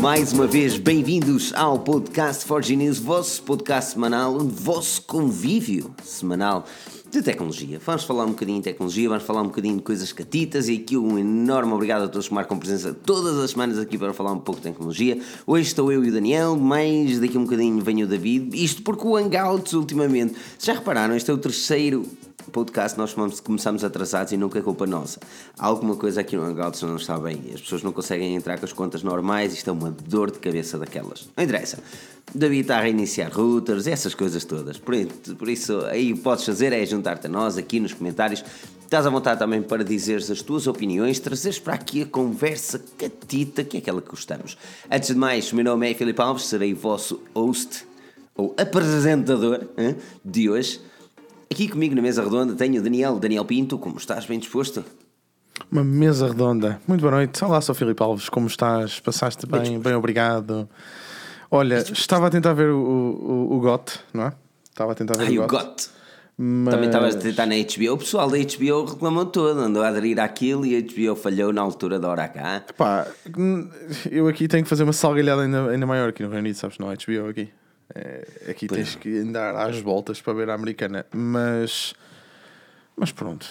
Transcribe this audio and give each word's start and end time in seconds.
mais 0.00 0.32
uma 0.32 0.46
vez, 0.46 0.78
bem-vindos 0.78 1.52
ao 1.52 1.78
podcast 1.78 2.46
Forge 2.46 2.74
News, 2.74 2.98
vosso 2.98 3.42
podcast 3.42 3.92
semanal, 3.92 4.34
um 4.34 4.48
vosso 4.48 5.02
convívio 5.02 5.94
semanal 6.02 6.64
de 7.10 7.20
tecnologia. 7.20 7.78
Vamos 7.84 8.04
falar 8.04 8.24
um 8.24 8.30
bocadinho 8.30 8.58
de 8.58 8.64
tecnologia, 8.64 9.10
vamos 9.10 9.24
falar 9.24 9.42
um 9.42 9.48
bocadinho 9.48 9.76
de 9.76 9.82
coisas 9.82 10.10
catitas 10.10 10.70
e 10.70 10.76
aqui 10.76 10.96
um 10.96 11.18
enorme 11.18 11.74
obrigado 11.74 12.04
a 12.04 12.08
todos 12.08 12.28
que 12.28 12.34
marcam 12.34 12.58
presença 12.58 12.94
todas 12.94 13.38
as 13.38 13.50
semanas 13.50 13.78
aqui 13.78 13.98
para 13.98 14.14
falar 14.14 14.32
um 14.32 14.38
pouco 14.38 14.62
de 14.62 14.68
tecnologia. 14.68 15.20
Hoje 15.46 15.68
estou 15.68 15.92
eu 15.92 16.02
e 16.02 16.08
o 16.08 16.12
Daniel, 16.12 16.56
mas 16.56 17.20
daqui 17.20 17.36
a 17.36 17.40
um 17.40 17.44
bocadinho 17.44 17.84
vem 17.84 18.02
o 18.02 18.06
David. 18.06 18.56
Isto 18.56 18.82
porque 18.82 19.06
o 19.06 19.16
Hangouts 19.16 19.74
ultimamente, 19.74 20.34
já 20.58 20.72
repararam, 20.72 21.14
este 21.14 21.30
é 21.30 21.34
o 21.34 21.38
terceiro 21.38 22.06
podcast 22.52 22.98
nós 22.98 23.14
começamos 23.40 23.84
atrasados 23.84 24.32
e 24.32 24.36
nunca 24.36 24.58
é 24.58 24.62
culpa 24.62 24.86
nossa. 24.86 25.20
Alguma 25.58 25.96
coisa 25.96 26.20
aqui 26.20 26.36
no 26.36 26.44
Hangouts 26.44 26.82
não 26.82 26.96
está 26.96 27.18
bem. 27.18 27.42
As 27.54 27.60
pessoas 27.60 27.82
não 27.82 27.92
conseguem 27.92 28.34
entrar 28.34 28.58
com 28.58 28.64
as 28.64 28.72
contas 28.72 29.02
normais. 29.02 29.52
Isto 29.52 29.70
é 29.70 29.72
uma 29.72 29.90
dor 29.90 30.30
de 30.30 30.38
cabeça 30.38 30.78
daquelas. 30.78 31.28
Não 31.36 31.44
interessa. 31.44 31.78
David 32.34 32.62
está 32.62 32.78
a 32.78 32.80
reiniciar 32.80 33.32
routers, 33.32 33.86
essas 33.86 34.14
coisas 34.14 34.44
todas. 34.44 34.78
Por, 34.78 34.94
isso, 35.48 35.84
aí 35.86 36.14
podes 36.14 36.44
fazer 36.44 36.72
é 36.72 36.84
juntar-te 36.86 37.26
a 37.26 37.30
nós 37.30 37.58
aqui 37.58 37.80
nos 37.80 37.92
comentários. 37.92 38.44
Estás 38.82 39.06
à 39.06 39.10
vontade 39.10 39.38
também 39.38 39.62
para 39.62 39.84
dizeres 39.84 40.30
as 40.30 40.42
tuas 40.42 40.66
opiniões, 40.66 41.20
trazeres 41.20 41.58
para 41.58 41.74
aqui 41.74 42.02
a 42.02 42.06
conversa 42.06 42.82
catita, 42.98 43.62
que 43.62 43.76
é 43.76 43.80
aquela 43.80 44.02
que 44.02 44.10
gostamos. 44.10 44.56
Antes 44.90 45.10
de 45.10 45.14
mais, 45.14 45.52
o 45.52 45.56
meu 45.56 45.64
nome 45.64 45.90
é 45.90 45.94
Filipe 45.94 46.20
Alves, 46.20 46.46
serei 46.46 46.72
o 46.72 46.76
vosso 46.76 47.22
host 47.34 47.86
ou 48.34 48.54
apresentador 48.58 49.68
de 50.24 50.50
hoje. 50.50 50.80
Aqui 51.52 51.66
comigo 51.66 51.96
na 51.96 52.00
mesa 52.00 52.22
redonda 52.22 52.54
tenho 52.54 52.80
o 52.80 52.82
Daniel. 52.82 53.18
Daniel 53.18 53.44
Pinto, 53.44 53.76
como 53.76 53.98
estás? 53.98 54.24
Bem 54.24 54.38
disposto? 54.38 54.84
Uma 55.70 55.82
mesa 55.82 56.28
redonda. 56.28 56.80
Muito 56.86 57.00
boa 57.00 57.10
noite. 57.10 57.44
Olá, 57.44 57.60
sou 57.60 57.74
Filipe 57.74 58.00
Alves. 58.00 58.28
Como 58.28 58.46
estás? 58.46 59.00
Passaste 59.00 59.46
bem? 59.46 59.80
Bem, 59.80 59.94
obrigado. 59.94 60.68
Olha, 61.50 61.78
estava 61.78 62.28
a 62.28 62.30
tentar 62.30 62.52
ver 62.52 62.70
o, 62.70 62.78
o, 62.78 63.56
o 63.56 63.60
GOT, 63.60 63.98
não 64.14 64.26
é? 64.26 64.32
Estava 64.70 64.92
a 64.92 64.94
tentar 64.94 65.18
ver 65.18 65.24
Ai, 65.24 65.38
o 65.38 65.46
GOT. 65.46 65.50
GOT. 65.50 65.90
Mas... 66.38 66.72
Também 66.72 66.88
estavas 66.88 67.16
a 67.16 67.18
tentar 67.18 67.46
na 67.46 67.56
HBO. 67.56 67.94
O 67.94 67.98
pessoal 67.98 68.30
da 68.30 68.38
HBO 68.38 68.84
reclamou 68.84 69.26
todo, 69.26 69.58
andou 69.58 69.82
a 69.82 69.88
aderir 69.88 70.20
àquilo 70.20 70.64
e 70.64 70.76
a 70.76 70.80
HBO 70.80 71.16
falhou 71.16 71.52
na 71.52 71.60
altura 71.60 71.98
da 71.98 72.08
hora 72.08 72.28
cá. 72.28 72.64
Pá, 72.76 73.08
eu 74.08 74.28
aqui 74.28 74.46
tenho 74.46 74.62
que 74.62 74.70
fazer 74.70 74.84
uma 74.84 74.92
salgalhada 74.92 75.42
ainda, 75.42 75.68
ainda 75.68 75.84
maior 75.84 76.10
aqui 76.10 76.22
no 76.22 76.28
Reino 76.28 76.44
Unido, 76.44 76.54
sabes? 76.54 76.78
Não 76.78 76.88
há 76.88 76.94
HBO 76.94 77.28
aqui. 77.28 77.50
É, 77.94 78.50
aqui 78.50 78.66
tens 78.66 78.94
que 78.94 79.18
andar 79.18 79.54
às 79.56 79.80
voltas 79.80 80.20
para 80.20 80.32
ver 80.32 80.50
a 80.50 80.54
americana. 80.54 81.06
Mas, 81.12 81.94
mas 82.96 83.12
pronto. 83.12 83.46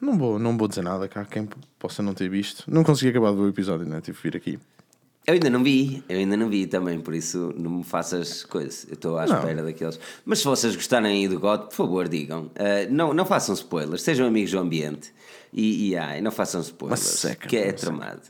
Não 0.00 0.18
vou, 0.18 0.38
não 0.38 0.56
vou 0.58 0.66
dizer 0.66 0.82
nada 0.82 1.06
cá, 1.08 1.24
quem 1.24 1.48
possa 1.78 2.02
não 2.02 2.12
ter 2.14 2.28
visto. 2.28 2.64
Não 2.66 2.82
consegui 2.82 3.10
acabar 3.10 3.30
de 3.30 3.36
ver 3.36 3.42
o 3.42 3.48
episódio, 3.48 3.86
né? 3.86 4.00
Tive 4.00 4.16
que 4.18 4.22
vir 4.30 4.36
aqui. 4.36 4.58
Eu 5.24 5.34
ainda 5.34 5.48
não 5.48 5.62
vi, 5.62 6.02
eu 6.08 6.18
ainda 6.18 6.36
não 6.36 6.48
vi 6.48 6.66
também, 6.66 6.98
por 7.00 7.14
isso 7.14 7.54
não 7.56 7.70
me 7.70 7.84
faças 7.84 8.42
coisas. 8.42 8.84
Eu 8.88 8.94
estou 8.94 9.16
à 9.16 9.24
Não. 9.24 9.38
espera 9.38 9.62
daqueles. 9.62 10.00
Mas 10.24 10.40
se 10.40 10.44
vocês 10.44 10.74
gostarem 10.74 11.12
aí 11.12 11.28
do 11.28 11.38
GOT, 11.38 11.66
por 11.68 11.74
favor, 11.74 12.08
digam. 12.08 12.50
Ah, 12.56 12.88
não, 12.90 13.14
não 13.14 13.24
façam 13.24 13.54
spoilers, 13.54 14.02
sejam 14.02 14.26
amigos 14.26 14.50
do 14.50 14.58
ambiente. 14.58 15.14
E, 15.52 15.90
e 15.90 15.96
ai, 15.96 16.20
não 16.20 16.32
façam 16.32 16.60
spoilers, 16.60 17.00
seca, 17.00 17.46
que 17.46 17.56
é 17.56 17.68
uma 17.88 18.10
seca. 18.10 18.20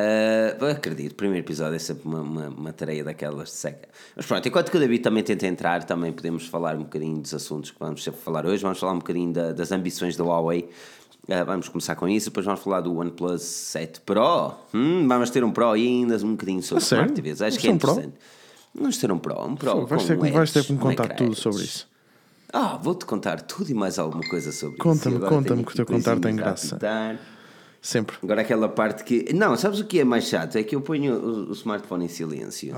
Ah, 0.00 0.70
acredito, 0.70 1.12
o 1.12 1.14
primeiro 1.14 1.44
episódio 1.44 1.74
é 1.74 1.78
sempre 1.78 2.06
uma, 2.06 2.20
uma, 2.20 2.48
uma 2.48 2.72
tareia 2.72 3.02
daquelas 3.02 3.48
de 3.48 3.54
seca. 3.54 3.88
Mas 4.14 4.26
pronto, 4.26 4.46
enquanto 4.46 4.70
que 4.70 4.76
o 4.76 4.80
David 4.80 5.02
também 5.02 5.22
tenta 5.24 5.46
entrar, 5.46 5.82
também 5.84 6.12
podemos 6.12 6.46
falar 6.46 6.76
um 6.76 6.82
bocadinho 6.84 7.20
dos 7.20 7.34
assuntos 7.34 7.70
que 7.70 7.78
vamos 7.80 8.02
sempre 8.04 8.20
falar 8.20 8.46
hoje. 8.46 8.62
Vamos 8.62 8.78
falar 8.78 8.92
um 8.92 8.98
bocadinho 8.98 9.32
da- 9.32 9.52
das 9.52 9.72
ambições 9.72 10.16
da 10.16 10.24
Huawei. 10.24 10.68
Ah, 11.30 11.44
vamos 11.44 11.68
começar 11.68 11.94
com 11.96 12.08
isso, 12.08 12.30
depois 12.30 12.46
vamos 12.46 12.60
falar 12.60 12.80
do 12.80 12.96
OnePlus 12.96 13.42
7 13.42 14.00
Pro. 14.00 14.54
Hum, 14.72 15.06
vamos 15.08 15.30
ter 15.30 15.42
um 15.44 15.50
Pro 15.50 15.76
e 15.76 15.86
ainda 15.86 16.16
um 16.24 16.30
bocadinho 16.32 16.62
sobre? 16.62 16.84
Smart 16.84 17.12
TVs. 17.12 17.42
Acho 17.42 17.58
Vamos 17.58 17.60
que 17.60 17.66
é 17.66 17.70
ter 17.70 17.72
um 17.72 17.76
interessante. 17.76 18.14
Vamos 18.74 18.98
ter 18.98 19.12
um 19.12 19.18
Pro, 19.18 19.44
um 19.46 19.56
Pro. 19.56 19.86
vais, 19.86 20.04
ter, 20.06 20.18
que- 20.18 20.30
vais 20.30 20.52
ter 20.52 20.64
que 20.64 20.72
me 20.72 20.78
um 20.78 20.80
contar 20.80 21.08
tudo 21.16 21.34
sobre 21.34 21.62
isso. 21.64 21.88
Ah, 22.52 22.78
vou-te 22.82 23.04
contar 23.04 23.42
tudo 23.42 23.70
e 23.70 23.74
mais 23.74 23.98
alguma 23.98 24.26
coisa 24.26 24.52
sobre 24.52 24.76
isso. 24.76 24.82
Conta-me, 24.82 25.18
conta-me, 25.18 25.64
que 25.64 25.72
o 25.72 25.74
teu 25.74 25.84
contar 25.86 26.18
tem 26.18 26.34
graça. 26.36 26.76
apitar. 26.76 27.18
Sempre. 27.80 28.16
Agora 28.22 28.40
aquela 28.40 28.68
parte 28.68 29.04
que. 29.04 29.32
Não, 29.32 29.56
sabes 29.56 29.78
o 29.80 29.84
que 29.84 30.00
é 30.00 30.04
mais 30.04 30.24
chato? 30.24 30.56
É 30.56 30.62
que 30.62 30.74
eu 30.74 30.80
ponho 30.80 31.14
o, 31.14 31.48
o 31.50 31.52
smartphone 31.52 32.04
em 32.06 32.08
silêncio. 32.08 32.74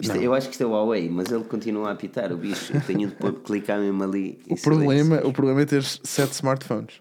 Isto- 0.00 0.14
não. 0.14 0.22
eu 0.22 0.34
acho 0.34 0.48
que 0.48 0.54
isto 0.54 0.62
é 0.62 0.66
o 0.66 0.70
Huawei, 0.70 1.08
mas 1.10 1.30
ele 1.30 1.44
continua 1.44 1.88
a 1.90 1.92
apitar 1.92 2.32
o 2.32 2.36
bicho. 2.36 2.74
Eu 2.74 2.80
tenho 2.80 3.08
de 3.08 3.14
pôr- 3.14 3.34
clicar 3.34 3.78
mesmo 3.78 4.02
ali. 4.02 4.38
O 4.48 4.56
problema, 4.60 5.04
silêncio. 5.04 5.28
o 5.28 5.32
problema 5.32 5.60
é 5.62 5.66
ter 5.66 5.82
sete 5.84 6.32
smartphones. 6.32 6.94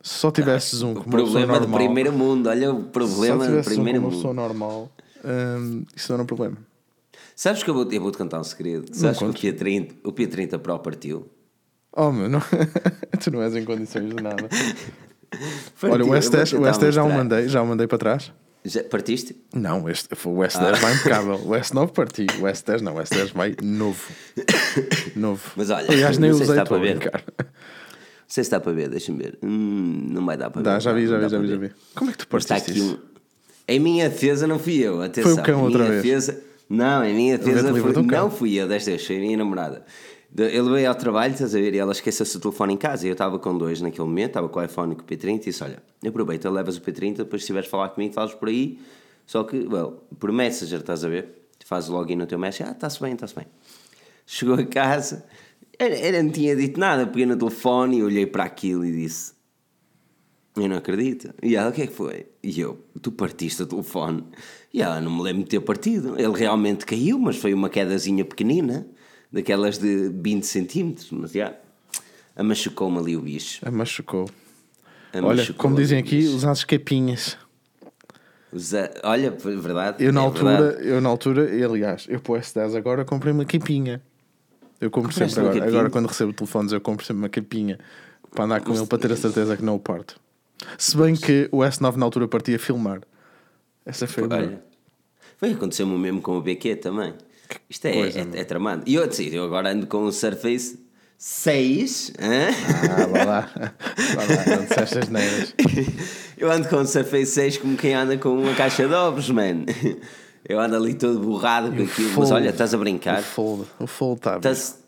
Se 0.00 0.14
só 0.20 0.30
tivesses 0.30 0.82
um 0.82 0.92
O 0.92 0.94
como 0.94 1.06
uma 1.06 1.12
pessoa 1.24 1.24
problema 1.32 1.54
do 1.54 1.60
normal, 1.62 1.78
primeiro 1.78 2.12
mundo, 2.12 2.48
olha 2.48 2.72
o 2.72 2.82
só 2.84 2.88
problema 2.90 3.38
do 3.38 3.46
tivesses 3.48 3.72
um 3.72 3.74
primeiro 3.74 3.98
como 4.00 4.08
uma 4.08 4.16
pessoa 4.16 4.32
mundo. 4.34 4.42
normal, 4.42 4.92
hum, 5.24 5.84
isso 5.96 6.12
não 6.12 6.14
era 6.16 6.22
um 6.22 6.26
problema. 6.26 6.56
Sabes 7.34 7.62
que 7.64 7.68
eu 7.70 7.74
vou, 7.74 7.90
eu 7.90 8.00
vou 8.00 8.12
te 8.12 8.18
contar 8.18 8.38
um 8.40 8.44
segredo? 8.44 8.86
Sabes 8.94 9.18
que 9.18 9.24
o 9.24 9.26
contes. 9.26 9.42
P30, 9.42 9.90
o 10.04 10.12
P30 10.12 10.58
Pro 10.60 10.78
partiu? 10.78 11.28
Oh, 11.92 12.12
meu, 12.12 12.28
não... 12.28 12.40
tu 13.22 13.30
não 13.32 13.42
és 13.42 13.54
em 13.56 13.64
condições 13.64 14.08
de 14.14 14.22
nada. 14.22 14.48
Olha, 15.82 15.92
o 15.92 15.98
eu 15.98 16.06
vou 16.06 16.14
S10, 16.16 16.52
o 16.58 16.62
tentar 16.62 16.78
S10 16.78 16.92
já 16.92 17.04
o 17.04 17.08
mandei, 17.10 17.48
já 17.48 17.62
o 17.62 17.66
mandei 17.66 17.86
para 17.86 17.98
trás. 17.98 18.32
Já 18.64 18.82
partiste? 18.82 19.36
Não, 19.54 19.88
este, 19.88 20.08
o 20.12 20.16
S10 20.38 20.80
vai 20.80 20.94
impecável. 20.94 21.34
O 21.36 21.50
S9 21.50 21.92
parti, 21.92 22.26
o 22.40 22.42
S10 22.44 22.80
não, 22.80 22.96
o 22.96 22.98
S10 22.98 23.32
vai 23.32 23.54
novo. 23.62 24.02
Novo. 25.14 25.52
Mas 25.56 25.70
olha, 25.70 25.86
Aliás, 25.88 26.18
nem 26.18 26.32
se 26.32 26.42
usei 26.42 26.58
a 26.58 26.64
para 26.64 26.78
ver. 26.78 26.96
brincar. 26.98 27.22
Não 27.38 27.46
sei 28.26 28.42
se 28.42 28.50
dá 28.50 28.58
para 28.58 28.72
ver, 28.72 28.88
deixa-me 28.88 29.22
ver. 29.22 29.38
Hum, 29.42 30.08
não 30.10 30.26
vai 30.26 30.36
dar 30.36 30.50
para 30.50 30.62
Dá, 30.62 30.74
ver. 30.74 30.80
já 30.80 30.92
vi, 30.92 31.06
já 31.06 31.16
vi, 31.18 31.28
já 31.28 31.38
vi, 31.38 31.48
já 31.48 31.56
vi. 31.56 31.70
Como 31.94 32.10
é 32.10 32.12
que 32.12 32.18
tu 32.26 32.36
está 32.36 32.54
partiste 32.56 32.70
aqui 32.72 32.80
isso? 32.80 32.94
um. 32.94 33.16
Em 33.68 33.80
minha 33.80 34.08
defesa 34.08 34.46
não 34.46 34.58
fui 34.58 34.78
eu, 34.78 35.00
atenção. 35.00 35.32
Foi 35.34 35.42
o 35.42 35.46
cão 35.46 35.62
outra 35.62 35.84
vez. 35.84 36.02
Defesa, 36.02 36.40
não, 36.68 37.04
em 37.04 37.14
minha 37.14 37.38
defesa 37.38 37.72
foi, 37.72 37.92
não 37.92 38.30
fui 38.30 38.54
eu 38.54 38.66
desta 38.66 38.90
vez, 38.90 39.06
foi 39.06 39.16
a 39.16 39.20
minha 39.20 39.36
namorada. 39.36 39.84
Ele 40.38 40.70
veio 40.70 40.88
ao 40.88 40.94
trabalho, 40.94 41.32
estás 41.32 41.54
a 41.54 41.58
ver, 41.58 41.74
e 41.74 41.78
ela 41.78 41.92
esqueceu-se 41.92 42.36
o 42.36 42.40
telefone 42.40 42.74
em 42.74 42.76
casa. 42.76 43.06
E 43.06 43.08
eu 43.08 43.12
estava 43.12 43.38
com 43.38 43.56
dois 43.56 43.80
naquele 43.80 44.06
momento, 44.06 44.28
estava 44.28 44.48
com 44.48 44.58
o 44.60 44.62
iPhone 44.64 44.92
e 44.92 44.96
com 44.96 45.02
o 45.02 45.04
P30 45.04 45.36
e 45.36 45.38
disse: 45.46 45.64
Olha, 45.64 45.82
aproveita, 46.06 46.50
levas 46.50 46.76
o 46.76 46.80
P30, 46.80 47.16
depois 47.18 47.42
se 47.42 47.44
estiveres 47.44 47.68
a 47.68 47.70
falar 47.70 47.88
comigo, 47.90 48.12
falas 48.12 48.34
por 48.34 48.48
aí. 48.48 48.78
Só 49.26 49.42
que, 49.44 49.56
well, 49.66 50.02
por 50.18 50.30
Messenger, 50.30 50.80
estás 50.80 51.04
a 51.04 51.08
ver? 51.08 51.48
Fazes 51.64 51.88
login 51.88 52.16
no 52.16 52.26
teu 52.26 52.38
Messenger, 52.38 52.68
ah, 52.68 52.72
está-se 52.72 53.00
bem, 53.00 53.14
está-se 53.14 53.34
bem. 53.34 53.46
Chegou 54.24 54.54
a 54.54 54.64
casa, 54.64 55.24
era- 55.78 56.22
não 56.22 56.30
tinha 56.30 56.54
dito 56.54 56.78
nada, 56.78 57.06
peguei 57.06 57.26
no 57.26 57.36
telefone 57.36 57.98
e 57.98 58.02
olhei 58.02 58.26
para 58.26 58.44
aquilo 58.44 58.84
e 58.84 58.92
disse: 58.92 59.32
Eu 60.56 60.68
não 60.68 60.76
acredito. 60.76 61.32
E 61.42 61.56
ela, 61.56 61.70
o 61.70 61.72
que 61.72 61.82
é 61.82 61.86
que 61.86 61.92
foi? 61.92 62.26
E 62.42 62.60
eu, 62.60 62.78
tu 63.02 63.10
partiste 63.10 63.62
o 63.62 63.66
telefone. 63.66 64.24
E 64.72 64.80
ela, 64.82 65.00
não 65.00 65.10
me 65.16 65.22
lembro 65.22 65.42
de 65.44 65.48
ter 65.50 65.60
partido. 65.60 66.14
Ele 66.18 66.32
realmente 66.38 66.84
caiu, 66.86 67.18
mas 67.18 67.36
foi 67.36 67.52
uma 67.52 67.68
quedazinha 67.68 68.24
pequenina, 68.24 68.86
daquelas 69.36 69.78
de 69.78 70.08
20 70.08 70.44
centímetros. 70.44 71.10
Mas 71.10 71.32
já, 71.32 71.54
amachucou-me 72.34 72.98
ali 72.98 73.16
o 73.16 73.20
bicho. 73.20 73.60
Ah, 73.64 73.70
machucou. 73.70 74.28
Olha, 75.14 75.20
Amachucou 75.32 75.62
como 75.62 75.76
dizem 75.76 75.98
aqui, 75.98 76.16
bicho. 76.18 76.34
usar 76.34 76.50
as 76.50 76.64
capinhas. 76.64 77.36
Usa- 78.52 78.92
Olha, 79.04 79.30
verdade. 79.30 80.04
Eu 80.04 80.12
na 80.12 80.20
é 80.20 80.24
altura, 80.24 80.62
verdade. 80.62 80.88
eu 80.88 81.00
na 81.00 81.08
altura, 81.08 81.54
e, 81.54 81.62
aliás, 81.62 82.06
eu 82.08 82.20
para 82.20 82.32
o 82.32 82.36
S10 82.36 82.74
agora 82.76 83.04
comprei 83.04 83.32
uma 83.32 83.44
capinha. 83.44 84.00
Eu 84.80 84.90
compro 84.90 85.10
Compraste 85.10 85.34
sempre 85.34 85.50
agora. 85.50 85.68
Agora 85.70 85.90
quando 85.90 86.06
recebo 86.06 86.32
telefones 86.32 86.70
eu 86.72 86.80
compro 86.80 87.04
sempre 87.04 87.22
uma 87.22 87.28
capinha 87.30 87.78
para 88.30 88.44
andar 88.44 88.60
com 88.60 88.74
ele 88.74 88.86
para 88.86 88.98
ter 88.98 89.10
a 89.12 89.16
certeza 89.16 89.56
que 89.56 89.62
não 89.64 89.74
o 89.76 89.78
parto. 89.80 90.20
Se 90.76 90.96
bem 90.96 91.14
que 91.14 91.48
o 91.50 91.58
S9 91.58 91.96
na 91.96 92.04
altura 92.04 92.28
partia 92.28 92.56
a 92.56 92.58
filmar. 92.58 93.00
Essa 93.86 94.06
foi. 94.06 94.24
Olha, 94.28 94.62
foi 95.38 95.52
acontecer-me 95.52 95.94
o 95.94 95.98
mesmo 95.98 96.20
com 96.20 96.36
o 96.36 96.42
BQ 96.42 96.76
também. 96.76 97.14
Isto 97.68 97.86
é, 97.86 97.92
coisa, 97.92 98.20
é, 98.20 98.40
é 98.40 98.44
tramado. 98.44 98.82
E 98.86 98.94
eu, 98.94 99.10
sim, 99.12 99.28
eu 99.32 99.44
agora 99.44 99.70
ando 99.72 99.86
com 99.86 100.04
o 100.04 100.12
Surface 100.12 100.78
6. 101.18 102.12
hã? 102.20 102.48
Ah, 103.02 103.06
vá 103.06 103.24
lá. 103.24 103.50
Vá 104.14 104.22
lá, 104.22 104.56
não 104.56 104.64
disseste 104.64 104.98
as 104.98 105.08
neiras. 105.10 105.54
Eu 106.36 106.50
ando 106.50 106.68
com 106.68 106.76
o 106.76 106.86
Surface 106.86 107.26
6 107.32 107.58
como 107.58 107.76
quem 107.76 107.94
anda 107.94 108.16
com 108.18 108.30
uma 108.30 108.54
caixa 108.54 108.86
de 108.86 108.94
ovos, 108.94 109.30
man. 109.30 109.64
Eu 110.48 110.60
ando 110.60 110.76
ali 110.76 110.94
todo 110.94 111.18
borrado 111.18 111.68
com 111.74 111.82
aquilo. 111.82 112.08
Mas 112.08 112.14
Fold. 112.14 112.32
olha, 112.32 112.50
estás 112.50 112.72
a 112.74 112.78
brincar. 112.78 113.20
O 113.20 113.22
fold, 113.22 113.66
o 113.80 113.86
fold 113.86 114.18
está 114.18 114.36
Estás, 114.36 114.78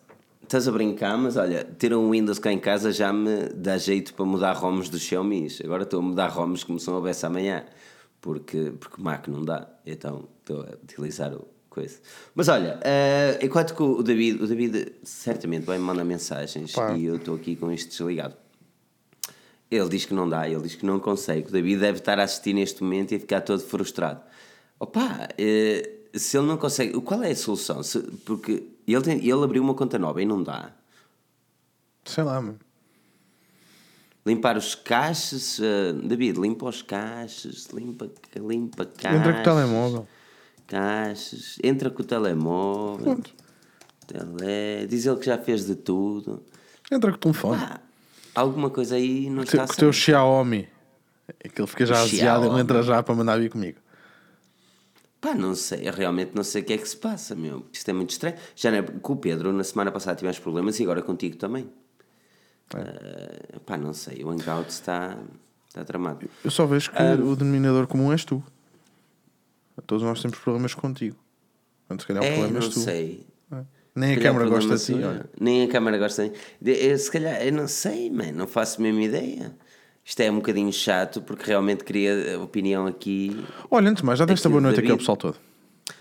estás 0.42 0.68
a 0.68 0.72
brincar, 0.72 1.16
mas 1.18 1.36
olha, 1.36 1.64
ter 1.64 1.92
um 1.94 2.10
Windows 2.10 2.38
cá 2.38 2.52
em 2.52 2.58
casa 2.58 2.92
já 2.92 3.12
me 3.12 3.48
dá 3.54 3.76
jeito 3.78 4.14
para 4.14 4.24
mudar 4.24 4.52
ROMs 4.52 4.88
dos 4.88 5.00
Xiaomi. 5.00 5.48
Agora 5.64 5.82
estou 5.82 5.98
a 5.98 6.02
mudar 6.02 6.28
ROMs 6.28 6.64
como 6.64 6.78
se 6.78 6.86
não 6.86 6.94
houvesse 6.96 7.24
amanhã. 7.26 7.64
Porque, 8.20 8.72
porque 8.78 9.00
Mac 9.02 9.26
não 9.28 9.44
dá. 9.44 9.66
Então 9.86 10.28
estou 10.40 10.60
a 10.62 10.74
utilizar 10.82 11.32
o 11.32 11.46
coisa. 11.78 11.98
Mas 12.34 12.48
olha, 12.48 12.78
eh, 12.82 13.38
enquanto 13.42 13.74
que 13.74 13.82
o 13.82 14.02
David, 14.02 14.42
o 14.42 14.46
David 14.46 14.92
certamente 15.04 15.64
vai 15.64 15.78
me 15.78 15.84
mandar 15.84 16.04
mensagens 16.04 16.72
Pá. 16.72 16.92
e 16.96 17.04
eu 17.04 17.16
estou 17.16 17.34
aqui 17.36 17.54
com 17.56 17.70
isto 17.70 17.90
desligado. 17.90 18.34
Ele 19.70 19.88
diz 19.88 20.04
que 20.04 20.14
não 20.14 20.28
dá, 20.28 20.48
ele 20.48 20.62
diz 20.62 20.74
que 20.74 20.84
não 20.86 20.98
consegue. 20.98 21.48
O 21.48 21.52
David 21.52 21.78
deve 21.80 21.98
estar 21.98 22.18
a 22.18 22.24
assistir 22.24 22.52
neste 22.54 22.82
momento 22.82 23.12
e 23.12 23.18
ficar 23.18 23.42
todo 23.42 23.60
frustrado. 23.62 24.20
Opa, 24.80 25.28
eh, 25.36 25.88
se 26.14 26.36
ele 26.38 26.46
não 26.46 26.56
consegue, 26.56 26.98
qual 27.02 27.22
é 27.22 27.30
a 27.30 27.36
solução? 27.36 27.82
Se- 27.82 28.00
porque 28.24 28.64
ele, 28.86 29.02
tem- 29.02 29.18
ele 29.18 29.44
abriu 29.44 29.62
uma 29.62 29.74
conta 29.74 29.98
nova 29.98 30.22
e 30.22 30.26
não 30.26 30.42
dá. 30.42 30.72
Sei 32.04 32.24
lá, 32.24 32.40
mano. 32.40 32.58
Limpar 34.26 34.56
os 34.56 34.74
caches, 34.74 35.58
eh, 35.60 35.92
David, 35.92 36.38
limpa 36.40 36.66
os 36.66 36.82
caches, 36.82 37.66
limpa, 37.72 38.10
limpa 38.36 38.84
caches. 38.86 39.18
Entra 39.20 39.32
com 39.34 39.40
o 39.40 39.42
telemóvel. 39.42 40.08
Caixas, 40.68 41.58
entra 41.64 41.90
com 41.90 42.02
o 42.02 42.04
telemóvel, 42.04 43.20
tele, 44.06 44.86
diz 44.86 45.04
ele 45.06 45.16
que 45.16 45.26
já 45.26 45.36
fez 45.38 45.66
de 45.66 45.74
tudo. 45.74 46.42
Entra 46.92 47.10
com 47.10 47.16
o 47.16 47.20
telefone. 47.20 47.60
Ah, 47.62 47.80
alguma 48.34 48.70
coisa 48.70 48.94
aí 48.94 49.28
não 49.28 49.42
teu- 49.44 49.60
está 49.62 49.66
com 49.66 49.72
o 49.72 49.76
teu. 49.76 49.92
Xiaomi. 49.92 50.68
Aquele 51.44 51.66
fica 51.66 51.84
já 51.84 52.00
aziado, 52.00 52.40
ele 52.42 52.44
Xiaomi. 52.44 52.60
entra 52.60 52.82
já 52.82 53.02
para 53.02 53.14
mandar 53.14 53.38
vir 53.38 53.50
comigo. 53.50 53.78
Pá, 55.20 55.34
não 55.34 55.54
sei, 55.56 55.88
eu 55.88 55.92
realmente 55.92 56.30
não 56.34 56.44
sei 56.44 56.62
o 56.62 56.64
que 56.64 56.72
é 56.74 56.78
que 56.78 56.88
se 56.88 56.96
passa, 56.96 57.34
meu. 57.34 57.66
Isto 57.72 57.88
é 57.90 57.92
muito 57.92 58.10
estranho. 58.10 58.36
Já 58.54 58.70
é, 58.74 58.80
com 58.82 59.14
o 59.14 59.16
Pedro, 59.16 59.52
na 59.52 59.64
semana 59.64 59.90
passada 59.90 60.16
tivemos 60.16 60.38
problemas 60.38 60.78
e 60.78 60.84
agora 60.84 61.02
contigo 61.02 61.36
também. 61.36 61.68
Ah, 62.74 63.58
pá, 63.66 63.76
não 63.76 63.92
sei, 63.92 64.22
o 64.24 64.30
Hangout 64.30 64.70
está, 64.70 65.18
está 65.68 65.84
tramado. 65.84 66.28
Eu 66.44 66.50
só 66.50 66.66
vejo 66.66 66.92
que 66.92 67.02
o 67.02 67.34
denominador 67.34 67.86
comum 67.88 68.12
és 68.12 68.24
tu. 68.24 68.42
Todos 69.86 70.02
nós 70.04 70.20
temos 70.20 70.38
problemas 70.38 70.74
contigo. 70.74 71.16
Portanto, 71.86 72.02
se 72.02 72.06
calhar 72.06 72.22
o 72.22 72.26
É, 72.26 72.32
problema 72.32 72.60
não 72.60 72.68
tu. 72.70 72.78
sei. 72.80 73.26
Nem 73.94 74.14
a 74.14 74.20
câmara 74.20 74.48
gosta 74.48 74.76
de 74.76 74.80
ti. 74.80 74.92
sou 74.92 75.00
eu. 75.00 75.08
olha. 75.08 75.26
Nem 75.40 75.64
a 75.64 75.68
câmara 75.68 75.98
gosta 75.98 76.30
de 76.60 76.70
eu, 76.72 76.98
Se 76.98 77.10
calhar, 77.10 77.42
eu 77.44 77.52
não 77.52 77.66
sei, 77.66 78.08
man, 78.10 78.32
não 78.32 78.46
faço 78.46 78.78
a 78.78 78.82
mesma 78.82 79.02
ideia. 79.02 79.52
Isto 80.04 80.20
é 80.20 80.30
um 80.30 80.36
bocadinho 80.36 80.72
chato 80.72 81.20
porque 81.20 81.44
realmente 81.46 81.82
queria 81.84 82.36
a 82.36 82.42
opinião 82.42 82.86
aqui. 82.86 83.44
Olha, 83.70 83.90
antes 83.90 84.00
de 84.02 84.06
mais, 84.06 84.18
já 84.18 84.24
deste 84.24 84.46
a 84.46 84.50
boa 84.50 84.60
noite 84.62 84.80
aqui 84.80 84.90
ao 84.90 84.96
pessoal 84.98 85.16
todo. 85.16 85.36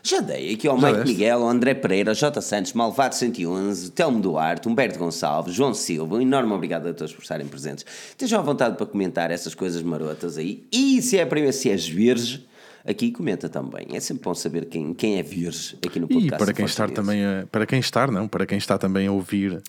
Já 0.03 0.19
dei 0.19 0.53
aqui 0.53 0.68
ao 0.68 0.77
Já 0.79 0.88
Mike 0.88 1.00
deste? 1.00 1.12
Miguel, 1.13 1.41
ao 1.44 1.50
André 1.50 1.74
Pereira, 1.74 2.12
ao 2.12 2.15
J. 2.15 2.41
Santos, 2.41 2.74
Malvado 2.74 3.15
111, 3.15 3.91
Telmo 3.91 4.19
Duarte, 4.21 4.68
Humberto 4.69 5.00
Gonçalves, 5.00 5.53
João 5.56 5.74
Silva. 5.74 6.15
Um 6.18 6.21
enorme 6.21 6.53
obrigado 6.53 6.88
a 6.88 6.94
todos 6.94 7.13
por 7.13 7.21
estarem 7.21 7.47
presentes. 7.47 7.85
Estejam 8.09 8.39
à 8.39 8.44
vontade 8.44 8.77
para 8.77 8.85
comentar 8.85 9.31
essas 9.31 9.56
coisas 9.56 9.81
marotas 9.81 10.38
aí. 10.38 10.65
E 10.71 11.01
se 11.01 11.18
é 11.18 11.24
a 11.24 11.27
primeira, 11.27 11.51
se 11.51 11.69
és 11.69 11.88
virgem, 11.88 12.45
aqui 12.88 13.12
comenta 13.12 13.50
também. 13.50 13.88
É 13.94 14.00
sempre 14.00 14.24
bom 14.24 14.34
saber 14.34 14.66
quem, 14.66 14.94
quem 14.94 15.18
é 15.19 15.24
virgem 15.24 15.78
aqui 15.86 16.00
no 16.00 16.07
E 16.10 16.13
podcast. 16.13 16.38
para 16.45 16.54
quem 16.54 16.66
estar 16.66 16.89
também 16.89 17.25
a, 17.25 17.45
para 17.51 17.66
quem 17.66 17.80
estar, 17.80 18.10
não, 18.12 18.28
para 18.28 18.45
quem 18.45 18.57
está 18.57 18.78
também 18.78 19.07
a 19.07 19.12
ouvir 19.12 19.62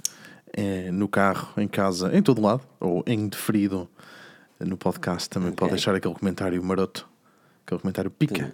eh, 0.56 0.90
no 0.92 1.08
carro, 1.08 1.48
em 1.60 1.68
casa, 1.68 2.10
em 2.16 2.22
todo 2.22 2.40
lado, 2.40 2.62
ou 2.80 3.02
em 3.06 3.28
deferido 3.28 3.88
eh, 4.60 4.64
no 4.64 4.76
podcast, 4.76 5.28
também 5.28 5.52
pode 5.52 5.72
deixar 5.72 5.94
aquele 5.94 6.14
comentário 6.14 6.62
maroto, 6.62 7.08
aquele 7.66 7.80
comentário 7.80 8.10
pica. 8.10 8.52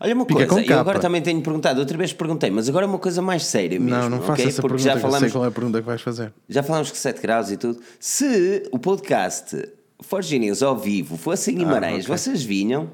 Olha 0.00 0.12
uma 0.14 0.26
Pica 0.26 0.46
coisa, 0.46 0.70
eu 0.72 0.78
agora 0.78 0.98
também 0.98 1.22
tenho 1.22 1.40
perguntado, 1.40 1.78
outra 1.80 1.96
vez 1.96 2.12
perguntei, 2.12 2.50
mas 2.50 2.68
agora 2.68 2.84
é 2.84 2.88
uma 2.88 2.98
coisa 2.98 3.22
mais 3.22 3.44
séria 3.46 3.78
mesmo. 3.78 3.96
Não, 4.00 4.10
não 4.10 4.18
faça 4.20 4.32
ok? 4.32 4.46
essa 4.46 4.60
Porque 4.60 4.74
pergunta, 4.74 4.82
já 4.82 4.90
eu 4.90 5.00
sei 5.00 5.10
falamos, 5.10 5.32
qual 5.32 5.44
é 5.44 5.48
a 5.48 5.50
pergunta 5.50 5.80
que 5.80 5.86
vais 5.86 6.02
fazer. 6.02 6.32
já 6.48 6.62
falamos 6.62 6.90
que 6.90 6.98
7 6.98 7.22
graus 7.22 7.50
e 7.50 7.56
tudo. 7.56 7.80
Se 7.98 8.68
o 8.72 8.78
podcast 8.78 9.56
Forge 10.02 10.38
News 10.38 10.62
ao 10.62 10.76
vivo 10.76 11.16
fosse 11.16 11.52
em 11.52 11.54
Guimarães, 11.54 12.04
Ah, 12.04 12.12
ok. 12.12 12.18
vocês 12.18 12.42
vinham? 12.42 12.90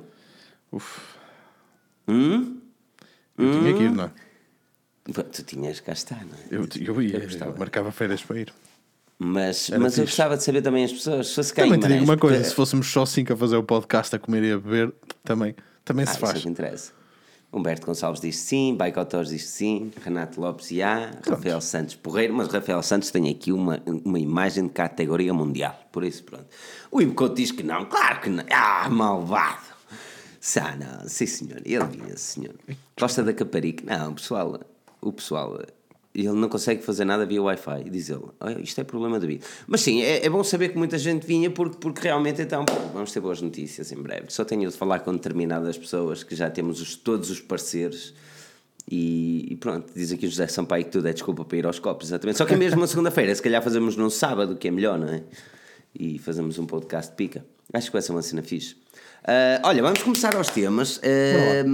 Uf. 0.72 1.00
Hum? 2.08 2.60
Eu 3.38 3.52
tinha 3.60 3.74
que 3.74 3.82
ir, 3.84 3.90
não 3.90 4.04
é? 4.04 4.10
Tu 5.32 5.42
tinhas 5.44 5.80
cá 5.80 5.92
estar, 5.92 6.24
não 6.24 6.34
é? 6.34 6.40
Eu, 6.50 6.68
eu 6.84 7.02
ia, 7.02 7.16
eu 7.16 7.22
gostava. 7.22 7.58
marcava 7.58 7.90
férias 7.90 8.22
para 8.22 8.40
ir. 8.40 8.52
Mas, 9.18 9.68
Era 9.70 9.78
mas 9.80 9.98
eu 9.98 10.04
gostava 10.04 10.36
de 10.36 10.42
saber 10.44 10.62
também 10.62 10.84
as 10.84 10.92
pessoas. 10.92 11.28
Se 11.28 11.34
fosse 11.34 11.52
cá 11.52 11.62
Também 11.62 11.78
te 11.80 11.88
digo 11.88 12.04
uma 12.04 12.16
coisa: 12.16 12.36
porque- 12.36 12.48
se 12.50 12.54
fôssemos 12.54 12.86
só 12.90 13.04
cinco 13.04 13.32
a 13.32 13.36
fazer 13.36 13.56
o 13.56 13.62
podcast, 13.62 14.14
a 14.14 14.18
comer 14.18 14.44
e 14.44 14.52
a 14.52 14.58
beber, 14.58 14.92
também, 15.24 15.54
também 15.84 16.04
Ah, 16.04 16.06
se 16.06 16.16
isso 16.16 16.24
é 16.24 16.28
faz. 16.28 16.42
que 16.42 16.48
interessa. 16.48 16.92
Humberto 17.52 17.84
Gonçalves 17.84 18.20
diz 18.20 18.36
sim, 18.36 18.76
Baicotós 18.76 19.28
diz 19.28 19.44
sim, 19.48 19.90
Renato 20.04 20.40
Lopes 20.40 20.68
já, 20.68 21.10
Rafael 21.28 21.60
Santos 21.60 21.96
Porreiro, 21.96 22.32
mas 22.32 22.46
Rafael 22.46 22.80
Santos 22.80 23.10
tem 23.10 23.28
aqui 23.28 23.50
uma, 23.52 23.82
uma 24.04 24.20
imagem 24.20 24.68
de 24.68 24.70
categoria 24.72 25.34
mundial, 25.34 25.76
por 25.90 26.04
isso 26.04 26.22
pronto. 26.22 26.46
O 26.92 27.02
Imcote 27.02 27.34
diz 27.34 27.50
que 27.50 27.64
não, 27.64 27.86
claro 27.86 28.20
que 28.20 28.30
não, 28.30 28.44
ah, 28.52 28.88
malvado. 28.88 29.69
Sá, 30.40 30.74
não, 30.76 31.06
sim 31.08 31.26
senhor, 31.26 31.60
ele 31.64 31.84
vinha, 31.84 32.16
senhor. 32.16 32.54
Gosta 32.98 33.22
da 33.22 33.32
Caparica? 33.32 33.84
Não, 33.84 34.14
pessoal, 34.14 34.58
o 35.02 35.12
pessoal, 35.12 35.60
ele 36.14 36.28
não 36.32 36.48
consegue 36.48 36.82
fazer 36.82 37.04
nada 37.04 37.26
via 37.26 37.42
Wi-Fi, 37.42 37.90
diz 37.90 38.08
ele. 38.08 38.24
"Ah, 38.40 38.52
Isto 38.52 38.80
é 38.80 38.84
problema 38.84 39.20
da 39.20 39.26
vida. 39.26 39.44
Mas 39.66 39.82
sim, 39.82 40.00
é, 40.02 40.24
é 40.24 40.30
bom 40.30 40.42
saber 40.42 40.70
que 40.70 40.78
muita 40.78 40.96
gente 40.98 41.26
vinha 41.26 41.50
porque, 41.50 41.76
porque 41.78 42.00
realmente 42.00 42.40
então 42.40 42.64
vamos 42.94 43.12
ter 43.12 43.20
boas 43.20 43.42
notícias 43.42 43.92
em 43.92 43.96
breve. 44.02 44.26
Só 44.30 44.42
tenho 44.44 44.68
de 44.70 44.76
falar 44.76 45.00
com 45.00 45.12
determinadas 45.12 45.76
pessoas 45.76 46.24
que 46.24 46.34
já 46.34 46.48
temos 46.50 46.80
os- 46.80 46.96
todos 46.96 47.30
os 47.30 47.40
parceiros. 47.40 48.14
E, 48.90 49.46
e 49.52 49.56
pronto, 49.56 49.92
diz 49.94 50.10
aqui 50.10 50.26
o 50.26 50.30
José 50.30 50.46
Sampaio 50.48 50.84
que 50.84 50.90
tudo 50.90 51.06
é 51.06 51.12
desculpa 51.12 51.44
para 51.44 51.58
ir 51.58 51.66
aos 51.66 51.78
copos, 51.78 52.08
exatamente. 52.08 52.38
Só 52.38 52.44
que 52.46 52.54
é 52.54 52.56
mesmo 52.56 52.78
uma 52.80 52.86
segunda-feira, 52.86 53.32
se 53.34 53.42
calhar 53.42 53.62
fazemos 53.62 53.94
num 53.94 54.10
sábado, 54.10 54.56
que 54.56 54.66
é 54.68 54.70
melhor, 54.70 54.98
não 54.98 55.08
é? 55.08 55.22
E 55.94 56.18
fazemos 56.18 56.58
um 56.58 56.66
podcast 56.66 57.12
pica. 57.14 57.44
Acho 57.72 57.86
que 57.86 57.92
vai 57.92 58.02
ser 58.02 58.10
uma 58.12 58.22
cena 58.22 58.42
fixe. 58.42 58.74
Ah, 59.24 59.60
olha, 59.64 59.82
vamos 59.82 60.02
começar 60.02 60.34
aos 60.34 60.48
temas. 60.48 61.00
Ah, 61.04 61.64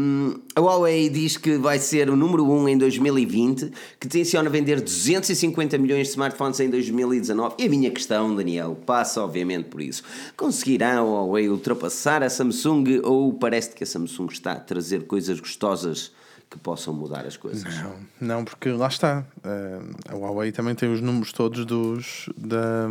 a 0.54 0.60
Huawei 0.60 1.08
diz 1.08 1.37
que 1.37 1.56
vai 1.56 1.78
ser 1.78 2.10
o 2.10 2.16
número 2.16 2.44
1 2.50 2.69
em 2.70 2.78
2020, 2.78 3.70
que 4.00 4.08
tenciona 4.08 4.50
vender 4.50 4.81
250 4.81 5.78
milhões 5.78 6.08
de 6.08 6.10
smartphones 6.10 6.58
em 6.60 6.69
2019. 6.69 7.54
E 7.58 7.66
a 7.66 7.69
minha 7.69 7.90
questão, 7.90 8.34
Daniel, 8.34 8.76
passa 8.87 9.22
obviamente 9.22 9.69
por 9.69 9.81
isso. 9.81 10.02
Conseguirá 10.37 10.98
a 10.98 11.02
Huawei 11.02 11.48
ultrapassar 11.48 12.22
a 12.22 12.31
Samsung 12.31 13.00
ou 13.04 13.32
parece 13.34 13.70
que 13.70 13.84
a 13.84 13.87
Samsung 13.87 14.26
está 14.31 14.52
a 14.52 14.60
trazer 14.60 15.04
coisas 15.06 15.38
gostosas 15.40 16.12
que 16.50 16.58
possam 16.58 16.94
mudar 16.94 17.26
as 17.26 17.37
coisas? 17.37 17.64
Não, 17.82 17.94
não, 18.20 18.44
porque 18.44 18.70
lá 18.70 18.87
está. 18.88 19.25
eh, 19.44 19.81
a 20.08 20.14
Huawei 20.14 20.52
também 20.52 20.75
tem 20.75 20.92
os 20.92 21.00
números 21.00 21.32
todos 21.32 21.64
dos, 21.64 22.28
da, 22.37 22.87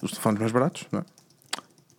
dos 0.00 0.10
telefones 0.10 0.40
mais 0.40 0.52
baratos, 0.52 0.86
não 0.90 1.00
é? 1.00 1.04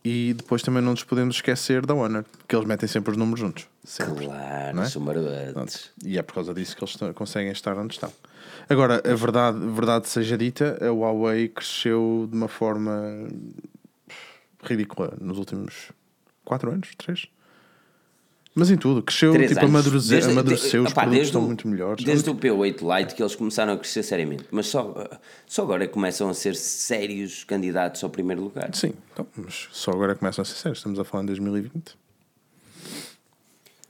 E 0.04 0.34
depois 0.34 0.62
também 0.62 0.82
não 0.82 0.92
nos 0.92 1.04
podemos 1.04 1.36
esquecer 1.36 1.86
da 1.86 1.94
Honor, 1.94 2.26
que 2.46 2.56
eles 2.56 2.68
metem 2.68 2.90
sempre 2.90 3.12
os 3.12 3.18
números 3.18 3.40
juntos. 3.40 3.68
Sempre. 3.86 4.26
Claro, 4.26 4.82
é? 4.82 4.86
são 4.86 5.02
marotos. 5.02 5.92
E 6.04 6.18
é 6.18 6.22
por 6.22 6.34
causa 6.34 6.54
disso 6.54 6.76
que 6.76 6.84
eles 6.84 6.98
conseguem 7.16 7.52
estar 7.52 7.78
onde 7.78 7.94
estão. 7.94 8.12
Agora, 8.70 9.02
a 9.06 9.16
verdade, 9.16 9.60
verdade 9.60 10.10
seja 10.10 10.38
dita, 10.38 10.78
a 10.82 10.92
Huawei 10.92 11.48
cresceu 11.48 12.28
de 12.30 12.36
uma 12.36 12.50
forma 12.50 13.28
ridícula 14.62 15.14
nos 15.22 15.38
últimos 15.38 15.92
4 16.44 16.72
anos, 16.72 16.90
3. 16.98 17.28
Mas 18.56 18.70
em 18.70 18.78
tudo, 18.78 19.02
cresceu, 19.02 19.34
Três 19.34 19.50
tipo, 19.50 19.62
anos. 19.66 19.72
amadureceu, 19.76 20.10
Desde- 20.12 20.32
amadureceu 20.32 20.82
de- 20.84 20.88
os 20.88 20.92
opá, 20.92 21.02
produtos 21.02 21.26
estão 21.28 21.42
o- 21.42 21.46
muito 21.48 21.68
melhores. 21.68 22.04
Desde 22.06 22.30
o 22.30 22.36
P8 22.36 22.82
Lite 22.98 23.16
que 23.16 23.24
eles 23.24 23.36
começaram 23.36 23.74
a 23.74 23.78
crescer 23.78 24.04
seriamente, 24.04 24.46
mas 24.51 24.68
só, 24.68 24.94
só 25.48 25.63
agora 25.63 25.88
começam 25.88 26.30
a 26.30 26.34
ser 26.36 26.56
sérios 26.56 27.44
candidatos 27.44 28.04
ao 28.04 28.12
primeiro 28.12 28.44
lugar. 28.44 28.70
Sim, 28.75 28.94
então, 29.12 29.25
mas 29.36 29.68
só 29.72 29.89
agora 29.92 30.13
começam 30.13 30.44
a 30.44 30.46
ser 30.46 30.54
sérios. 30.56 30.77
Estamos 30.77 31.00
a 31.00 31.04
falar 31.04 31.24
em 31.24 31.27
2020. 31.27 31.96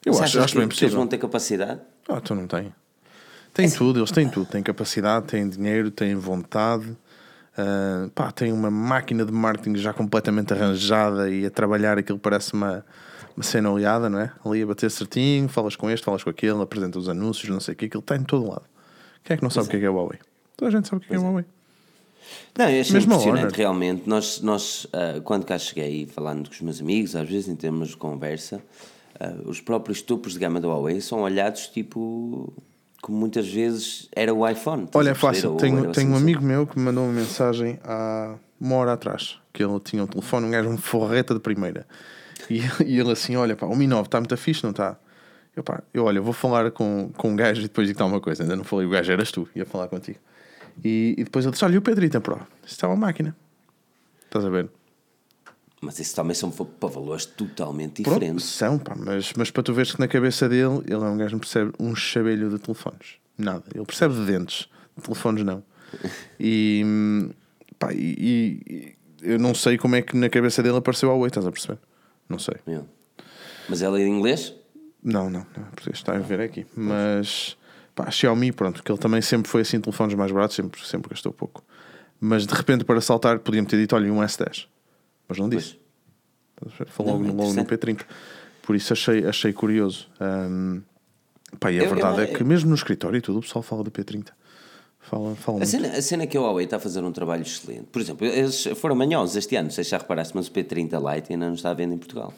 Eu 0.05 0.13
Mas 0.13 0.21
acho, 0.21 0.39
acho 0.39 0.53
que, 0.53 0.59
bem 0.59 0.67
que 0.67 0.73
eles 0.73 0.79
possível. 0.79 0.97
vão 0.97 1.07
ter 1.07 1.17
capacidade? 1.17 1.81
Ah, 2.09 2.19
então 2.23 2.35
não 2.35 2.47
tem. 2.47 2.73
Tem 3.53 3.69
tudo, 3.69 3.99
eles 3.99 4.11
têm 4.11 4.27
tudo. 4.29 4.47
Têm 4.47 4.63
capacidade, 4.63 5.27
têm 5.27 5.47
dinheiro, 5.47 5.91
têm 5.91 6.15
vontade. 6.15 6.95
ah, 7.57 8.09
pá, 8.15 8.31
têm 8.31 8.51
uma 8.51 8.71
máquina 8.71 9.23
de 9.25 9.31
marketing 9.31 9.75
já 9.75 9.93
completamente 9.93 10.51
arranjada 10.53 11.29
e 11.29 11.45
a 11.45 11.51
trabalhar 11.51 11.97
aquilo 11.99 12.17
parece 12.17 12.51
uma, 12.53 12.83
uma 13.35 13.43
cena 13.43 13.71
oleada, 13.71 14.09
não 14.09 14.19
é? 14.19 14.31
Ali 14.45 14.61
a 14.61 14.65
bater 14.65 14.89
certinho, 14.91 15.47
falas 15.47 15.75
com 15.75 15.89
este, 15.89 16.03
falas 16.03 16.23
com 16.23 16.29
aquele, 16.29 16.61
apresenta 16.61 16.99
os 16.99 17.09
anúncios, 17.09 17.49
não 17.49 17.59
sei 17.59 17.73
o 17.73 17.77
que, 17.77 17.85
aquilo 17.85 18.01
está 18.01 18.15
em 18.15 18.23
todo 18.23 18.47
lado. 18.47 18.63
Quem 19.23 19.35
é 19.35 19.37
que 19.37 19.43
não 19.43 19.49
sabe 19.49 19.67
o 19.67 19.69
que 19.69 19.77
é 19.77 19.79
que 19.79 19.85
é 19.85 19.89
Huawei? 19.89 20.19
Toda 20.57 20.69
a 20.69 20.71
gente 20.71 20.87
sabe 20.87 20.97
o 20.97 20.99
que 20.99 21.13
é, 21.13 21.17
que 21.17 21.23
é 21.23 21.25
Huawei. 21.25 21.45
Não, 22.57 22.69
eu 22.69 22.81
achei 22.81 22.93
Mesmo 22.93 23.13
impressionante, 23.13 23.57
realmente. 23.57 24.07
Nós, 24.07 24.41
nós 24.41 24.87
ah, 24.93 25.19
quando 25.23 25.45
cá 25.45 25.57
cheguei, 25.57 26.05
falando 26.05 26.47
com 26.47 26.53
os 26.53 26.61
meus 26.61 26.81
amigos, 26.81 27.15
às 27.15 27.27
vezes 27.27 27.47
em 27.47 27.55
termos 27.55 27.89
de 27.89 27.97
conversa, 27.97 28.61
ah, 29.19 29.33
os 29.45 29.59
próprios 29.59 30.01
topos 30.01 30.33
de 30.33 30.39
gama 30.39 30.59
da 30.59 30.67
Huawei 30.67 31.01
são 31.01 31.21
olhados 31.21 31.67
tipo 31.67 32.53
como 33.01 33.17
muitas 33.17 33.47
vezes 33.49 34.07
era 34.15 34.33
o 34.33 34.47
iPhone. 34.47 34.87
Olha, 34.93 35.09
é 35.09 35.13
fácil. 35.13 35.57
Tenho, 35.57 35.89
o 35.89 35.91
tenho 35.91 36.11
um 36.11 36.15
amigo 36.15 36.41
meu 36.41 36.65
que 36.65 36.79
me 36.79 36.85
mandou 36.85 37.03
uma 37.03 37.11
mensagem 37.11 37.77
há 37.83 38.35
uma 38.59 38.75
hora 38.75 38.93
atrás 38.93 39.37
que 39.51 39.61
ele 39.61 39.79
tinha 39.81 40.03
um 40.03 40.07
telefone, 40.07 40.47
um 40.47 40.51
gajo, 40.51 40.69
um 40.69 40.77
forreta 40.77 41.33
de 41.33 41.39
primeira. 41.39 41.85
E, 42.49 42.59
e 42.85 42.99
ele 42.99 43.11
assim: 43.11 43.35
Olha, 43.35 43.55
pá, 43.55 43.65
o 43.65 43.75
Mi 43.75 43.87
9 43.87 44.07
está 44.07 44.19
muito 44.19 44.35
fixe, 44.37 44.63
não 44.63 44.71
está? 44.71 44.97
Eu, 45.55 45.63
pá, 45.63 45.83
eu, 45.93 46.05
olha, 46.05 46.19
vou 46.21 46.33
falar 46.33 46.71
com, 46.71 47.11
com 47.15 47.29
um 47.31 47.35
gajo 47.35 47.59
e 47.61 47.63
depois 47.63 47.87
digo-te 47.87 48.03
uma 48.03 48.19
coisa. 48.19 48.43
Ainda 48.43 48.55
não 48.55 48.63
falei, 48.63 48.87
o 48.87 48.89
gajo 48.89 49.11
eras 49.11 49.31
tu, 49.31 49.47
ia 49.55 49.65
falar 49.65 49.87
contigo. 49.87 50.17
E, 50.83 51.13
e 51.17 51.23
depois 51.23 51.45
ele 51.45 51.51
disse: 51.51 51.63
Olha, 51.65 51.75
e 51.75 51.77
o 51.77 51.81
Pedrita 51.81 52.19
Pro? 52.19 52.35
Isso 52.65 52.73
está 52.73 52.87
uma 52.87 52.95
máquina. 52.95 53.35
Estás 54.25 54.43
a 54.45 54.49
ver? 54.49 54.67
Mas 55.79 55.99
isso 55.99 56.15
também 56.15 56.33
são 56.33 56.49
para 56.49 56.89
valores 56.89 57.25
totalmente 57.25 58.01
Pronto, 58.03 58.15
diferentes. 58.19 58.45
são, 58.45 58.79
pá, 58.79 58.95
mas, 58.97 59.33
mas 59.35 59.51
para 59.51 59.61
tu 59.63 59.73
veres 59.73 59.91
que 59.91 59.99
na 59.99 60.07
cabeça 60.07 60.47
dele, 60.47 60.81
ele 60.85 60.93
é 60.93 60.97
um 60.97 61.17
gajo 61.17 61.27
que 61.27 61.33
não 61.33 61.39
percebe 61.39 61.71
um 61.77 61.93
chabelho 61.93 62.49
de 62.49 62.57
telefones. 62.57 63.15
Nada. 63.37 63.63
Ele 63.75 63.85
percebe 63.85 64.13
de 64.15 64.25
dentes, 64.25 64.69
de 64.97 65.03
telefones 65.03 65.43
não. 65.43 65.61
E, 66.39 66.83
pá, 67.77 67.93
e, 67.93 68.15
e- 68.67 68.95
eu 69.21 69.37
não 69.37 69.53
sei 69.53 69.77
como 69.77 69.95
é 69.95 70.01
que 70.01 70.15
na 70.17 70.29
cabeça 70.29 70.63
dele 70.63 70.77
apareceu 70.77 71.09
a 71.09 71.13
Huawei, 71.13 71.27
estás 71.27 71.45
a 71.45 71.51
perceber? 71.51 71.77
Não 72.33 72.39
sei. 72.39 72.55
Meu. 72.67 72.87
Mas 73.69 73.81
ela 73.81 73.99
é 73.99 74.03
em 74.03 74.09
inglês? 74.17 74.53
Não, 75.03 75.29
não, 75.29 75.45
não 75.57 75.63
porque 75.75 75.91
está 75.91 76.15
a 76.15 76.19
ver 76.19 76.39
aqui. 76.41 76.65
Mas 76.75 77.57
pá, 77.95 78.09
Xiaomi, 78.11 78.51
pronto, 78.51 78.83
que 78.83 78.91
ele 78.91 78.99
também 78.99 79.21
sempre 79.21 79.49
foi 79.49 79.61
assim, 79.61 79.79
telefones 79.79 80.15
mais 80.15 80.31
baratos, 80.31 80.55
sempre, 80.55 80.79
sempre 80.85 81.09
gastou 81.09 81.31
pouco. 81.33 81.63
Mas 82.19 82.45
de 82.47 82.53
repente, 82.53 82.83
para 82.85 83.01
saltar, 83.01 83.39
podia-me 83.39 83.67
ter 83.67 83.77
dito: 83.77 83.95
olha, 83.95 84.11
um 84.11 84.19
S10. 84.21 84.67
Mas 85.27 85.37
não 85.37 85.49
disse. 85.49 85.77
Ver? 86.77 86.87
Falou 86.87 87.13
Não, 87.13 87.19
logo, 87.19 87.29
é 87.29 87.33
no- 87.33 87.43
logo 87.43 87.53
no 87.53 87.65
P30. 87.65 88.01
Por 88.61 88.75
isso 88.75 88.93
achei, 88.93 89.25
achei 89.25 89.51
curioso. 89.51 90.09
Um, 90.21 90.81
pá, 91.59 91.69
e 91.71 91.79
a 91.79 91.83
Eu- 91.83 91.89
verdade 91.89 92.17
eu- 92.19 92.23
é 92.23 92.27
que 92.27 92.43
mesmo 92.43 92.69
no 92.69 92.75
escritório 92.75 93.17
e 93.17 93.21
tudo, 93.21 93.39
o 93.39 93.41
pessoal 93.41 93.61
fala 93.61 93.83
do 93.83 93.91
P30. 93.91 94.29
Fala, 95.09 95.35
fala 95.35 95.61
A 95.61 95.65
cena, 95.65 95.87
a 95.89 96.01
cena 96.01 96.23
é 96.23 96.27
que 96.27 96.35
a 96.37 96.41
Huawei 96.41 96.65
está 96.65 96.77
a 96.77 96.79
fazer 96.79 97.03
um 97.03 97.11
trabalho 97.11 97.41
excelente. 97.43 97.83
Por 97.91 98.01
exemplo, 98.01 98.25
eles 98.25 98.63
foram 98.75 98.95
manhosos 98.95 99.35
este 99.35 99.55
ano, 99.55 99.65
não 99.65 99.71
sei 99.71 99.83
se 99.83 99.91
já 99.91 99.97
reparaste, 99.97 100.33
mas 100.35 100.47
o 100.47 100.51
P30 100.51 101.15
Lite 101.15 101.33
ainda 101.33 101.47
não 101.47 101.53
está 101.53 101.69
à 101.71 101.73
venda 101.73 101.93
em 101.93 101.97
Portugal. 101.97 102.33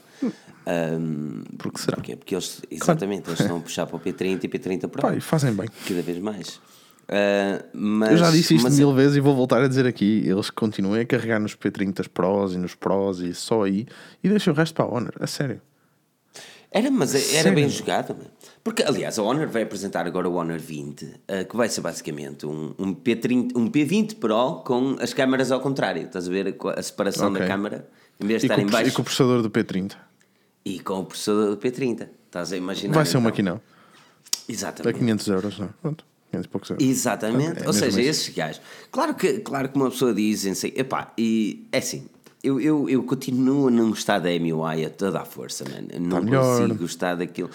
Ahm, 0.66 1.44
Por 1.58 1.72
que 1.72 1.80
será? 1.80 1.96
Porquê? 1.98 2.16
Porque 2.16 2.34
eles, 2.36 2.62
exatamente, 2.72 3.30
eles 3.30 3.40
estão 3.40 3.58
a 3.58 3.60
puxar 3.62 3.86
para 3.86 3.96
o 3.98 4.00
P30 4.00 4.44
e 4.44 4.48
P30 4.48 4.88
Pro. 4.88 5.14
E 5.16 5.22
fazem 5.22 5.54
bem. 5.54 5.68
Cada 5.88 6.02
vez 6.02 6.18
mais. 6.20 6.60
Ah, 7.08 7.64
mas, 7.72 8.12
Eu 8.14 8.18
já 8.18 8.32
disse 8.32 8.56
isto 8.56 8.64
mas- 8.64 8.78
mil 8.78 8.92
vezes 8.94 9.16
e 9.18 9.20
vou 9.20 9.36
voltar 9.36 9.62
a 9.62 9.68
dizer 9.68 9.86
aqui. 9.86 10.24
Eles 10.26 10.50
continuem 10.50 11.02
a 11.02 11.06
carregar 11.06 11.40
nos 11.40 11.56
P30 11.56 12.08
Pros 12.10 12.56
e 12.56 12.58
nos 12.58 12.74
Pros 12.74 13.20
e 13.20 13.34
só 13.34 13.64
aí 13.64 13.86
e 14.24 14.30
deixem 14.30 14.52
o 14.52 14.56
resto 14.56 14.74
para 14.74 14.86
a 14.86 14.88
Honor. 14.88 15.14
A 15.20 15.28
sério. 15.28 15.62
Era, 16.78 16.92
mas 16.92 17.16
era 17.16 17.24
Sério? 17.24 17.56
bem 17.56 17.70
jogado. 17.70 18.18
Porque, 18.62 18.84
aliás, 18.84 19.18
a 19.18 19.24
Honor 19.24 19.48
vai 19.48 19.64
apresentar 19.64 20.06
agora 20.06 20.28
o 20.28 20.34
Honor 20.36 20.60
20, 20.60 21.22
ah, 21.26 21.44
que 21.46 21.56
vai 21.56 21.70
ser 21.70 21.80
basicamente 21.80 22.46
um, 22.46 22.74
um, 22.78 22.94
P30, 22.94 23.52
um 23.56 23.72
P20 23.72 24.16
Pro 24.16 24.62
com 24.66 24.98
as 25.00 25.14
câmaras 25.14 25.52
ao 25.54 25.62
contrário. 25.62 26.04
Estás 26.04 26.28
a 26.28 26.32
ver 26.32 26.54
a, 26.76 26.82
separação 26.84 27.30
Ok. 27.30 27.40
da 27.40 27.48
câmara? 27.48 27.88
Em 28.20 28.28
vez 28.28 28.42
de 28.42 28.48
E 28.48 28.52
estar 28.52 28.56
com, 28.56 28.68
em 28.68 28.70
baixo 28.70 28.90
e 28.90 28.92
com 28.92 29.02
o 29.02 29.06
processador 29.06 29.42
do 29.42 29.50
P30. 29.50 29.94
e 30.66 30.80
com 30.82 31.00
o 31.00 31.06
processador 31.06 31.52
do 31.52 31.58
P30. 31.58 32.10
Estás 32.26 32.52
a 32.52 32.58
imaginar? 32.58 32.94
Vai 32.94 33.06
ser 33.06 33.18
um 33.18 33.22
então? 33.22 33.32
maquinão. 33.32 33.62
A 33.62 34.52
Exatamente. 34.52 35.00
500 35.00 35.28
euros, 35.30 35.60
não? 35.60 35.70
Pronto. 35.82 36.06
500 36.32 36.46
e 36.46 36.50
poucos 36.50 36.70
euros. 36.72 36.86
Exatamente. 36.86 37.64
É 37.64 37.68
Ou 37.68 37.72
seja, 37.74 38.02
isso. 38.02 38.10
esses 38.10 38.36
gajos. 38.36 38.62
Claro 38.92 39.16
que, 39.16 39.40
claro 39.40 39.70
que 39.70 39.78
uma 39.78 39.90
pessoa 39.90 40.14
diz, 40.14 40.46
assim, 40.46 40.74
epá, 40.76 41.14
e 41.18 41.66
é 41.72 41.78
assim. 41.78 42.08
Eu, 42.46 42.60
eu, 42.62 42.90
eu 42.90 43.04
continuo 43.04 43.68
a 43.68 43.72
não 43.72 43.90
gostar 43.90 44.20
da 44.20 44.30
MUI 44.30 44.86
a 44.86 44.90
toda 44.90 45.20
a 45.22 45.26
força, 45.26 45.64
mano. 45.70 45.88
Eu 45.92 46.00
Não 46.00 46.22
melhor. 46.22 46.60
consigo 46.60 46.80
gostar 46.80 47.16
daquilo. 47.16 47.50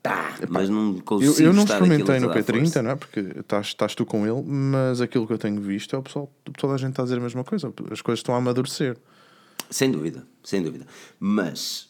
Tá, 0.00 0.38
mas 0.48 0.68
não 0.70 0.94
Eu, 0.96 1.02
consigo 1.02 1.40
eu 1.48 1.52
não 1.52 1.64
daquilo 1.64 1.84
a 1.92 1.96
experimentei 1.96 2.20
no 2.20 2.28
toda 2.28 2.38
a 2.38 2.42
P30, 2.42 2.58
força. 2.60 2.82
não 2.82 2.90
é? 2.92 2.96
Porque 2.96 3.20
estás, 3.40 3.66
estás 3.66 3.94
tu 3.96 4.06
com 4.06 4.24
ele, 4.26 4.42
mas 4.46 5.00
aquilo 5.00 5.26
que 5.26 5.32
eu 5.32 5.38
tenho 5.38 5.60
visto 5.60 5.96
é 5.96 5.98
o 5.98 6.02
pessoal, 6.02 6.30
toda 6.56 6.74
a 6.74 6.76
gente 6.76 6.90
está 6.90 7.02
a 7.02 7.04
dizer 7.04 7.18
a 7.18 7.20
mesma 7.20 7.42
coisa. 7.42 7.72
As 7.90 8.00
coisas 8.00 8.20
estão 8.20 8.34
a 8.34 8.38
amadurecer. 8.38 8.96
Sem 9.70 9.90
dúvida, 9.90 10.24
sem 10.44 10.62
dúvida. 10.62 10.86
Mas. 11.18 11.88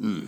hum, 0.00 0.24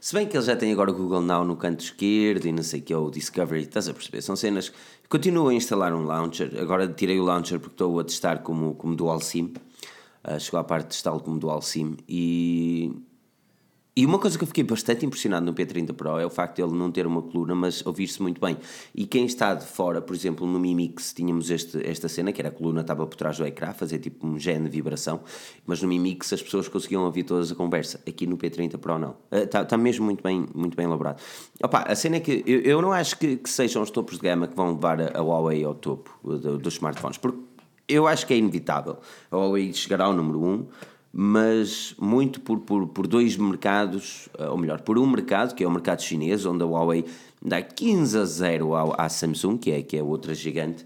se 0.00 0.14
bem 0.14 0.26
que 0.26 0.36
ele 0.36 0.44
já 0.44 0.54
tem 0.54 0.70
agora 0.72 0.90
o 0.90 0.94
Google 0.94 1.22
Now 1.22 1.42
no 1.44 1.56
canto 1.56 1.82
esquerdo 1.82 2.44
e 2.44 2.52
não 2.52 2.62
sei 2.62 2.80
o 2.80 2.82
que 2.82 2.92
é 2.92 2.96
o 2.98 3.10
Discovery, 3.10 3.62
estás 3.62 3.88
a 3.88 3.94
perceber? 3.94 4.20
São 4.20 4.36
cenas. 4.36 4.70
Continuo 5.08 5.48
a 5.48 5.54
instalar 5.54 5.92
um 5.94 6.04
launcher. 6.04 6.50
Agora 6.60 6.88
tirei 6.88 7.20
o 7.20 7.24
launcher 7.24 7.58
porque 7.58 7.74
estou 7.74 8.00
a 8.00 8.04
testar 8.04 8.42
como, 8.42 8.74
como 8.74 8.96
dual 8.96 9.20
SIM. 9.20 9.52
Ah, 10.22 10.38
chegou 10.38 10.58
à 10.58 10.64
parte 10.64 10.84
de 10.86 10.90
testá-lo 10.90 11.20
como 11.20 11.38
dual 11.38 11.60
SIM 11.62 11.96
e. 12.08 12.92
E 13.96 14.04
uma 14.04 14.18
coisa 14.18 14.36
que 14.36 14.42
eu 14.42 14.48
fiquei 14.48 14.64
bastante 14.64 15.06
impressionado 15.06 15.46
no 15.46 15.54
P30 15.54 15.92
Pro 15.92 16.18
é 16.18 16.26
o 16.26 16.30
facto 16.30 16.56
de 16.56 16.62
ele 16.62 16.72
não 16.72 16.90
ter 16.90 17.06
uma 17.06 17.22
coluna, 17.22 17.54
mas 17.54 17.84
ouvir-se 17.86 18.20
muito 18.20 18.40
bem. 18.40 18.56
E 18.92 19.06
quem 19.06 19.24
está 19.24 19.54
de 19.54 19.64
fora, 19.64 20.02
por 20.02 20.16
exemplo, 20.16 20.44
no 20.48 20.58
Mi 20.58 20.74
Mix 20.74 21.12
tínhamos 21.12 21.48
este, 21.48 21.80
esta 21.88 22.08
cena, 22.08 22.32
que 22.32 22.40
era 22.40 22.48
a 22.48 22.52
coluna 22.52 22.80
estava 22.80 23.06
por 23.06 23.14
trás 23.16 23.38
do 23.38 23.46
ecrã, 23.46 23.72
fazer 23.72 24.00
tipo 24.00 24.26
um 24.26 24.36
gene 24.36 24.64
de 24.64 24.70
vibração, 24.70 25.20
mas 25.64 25.80
no 25.80 25.86
Mi 25.86 26.00
Mix 26.00 26.32
as 26.32 26.42
pessoas 26.42 26.66
conseguiam 26.66 27.04
ouvir 27.04 27.22
todas 27.22 27.52
a 27.52 27.54
conversa. 27.54 28.00
Aqui 28.04 28.26
no 28.26 28.36
P30 28.36 28.78
Pro 28.78 28.98
não. 28.98 29.14
Está 29.30 29.62
está 29.62 29.76
mesmo 29.76 30.04
muito 30.04 30.24
bem, 30.24 30.44
muito 30.52 30.76
bem 30.76 30.86
elaborado. 30.86 31.22
Opa, 31.62 31.82
a 31.82 31.94
cena 31.94 32.16
é 32.16 32.20
que 32.20 32.42
eu, 32.44 32.62
eu 32.62 32.82
não 32.82 32.92
acho 32.92 33.16
que, 33.16 33.36
que 33.36 33.48
sejam 33.48 33.80
os 33.80 33.90
topos 33.90 34.16
de 34.16 34.22
gama 34.22 34.48
que 34.48 34.56
vão 34.56 34.72
levar 34.72 35.00
a, 35.00 35.16
a 35.16 35.22
Huawei 35.22 35.62
ao 35.62 35.72
topo 35.74 36.10
do- 36.24 36.58
dos 36.58 36.74
smartphones, 36.74 37.16
porque 37.18 37.38
eu 37.86 38.08
acho 38.08 38.26
que 38.26 38.34
é 38.34 38.38
inevitável. 38.38 38.98
A 39.30 39.36
Huawei 39.36 39.72
chegará 39.72 40.06
ao 40.06 40.12
número 40.12 40.42
1, 40.42 40.48
um, 40.52 40.66
mas 41.16 41.94
muito 41.96 42.40
por, 42.40 42.58
por, 42.58 42.88
por 42.88 43.06
dois 43.06 43.36
mercados, 43.36 44.28
eh, 44.36 44.48
ou 44.48 44.58
melhor, 44.58 44.80
por 44.80 44.98
um 44.98 45.06
mercado, 45.06 45.54
que 45.54 45.62
é 45.62 45.66
o 45.66 45.70
mercado 45.70 46.02
chinês, 46.02 46.44
onde 46.44 46.64
a 46.64 46.66
Huawei 46.66 47.04
dá 47.40 47.62
15 47.62 48.18
a 48.18 48.24
0 48.24 48.74
ao, 48.74 49.00
à 49.00 49.08
Samsung, 49.08 49.56
que 49.56 49.70
é, 49.70 49.80
que 49.80 49.96
é 49.96 50.02
outra 50.02 50.34
gigante, 50.34 50.84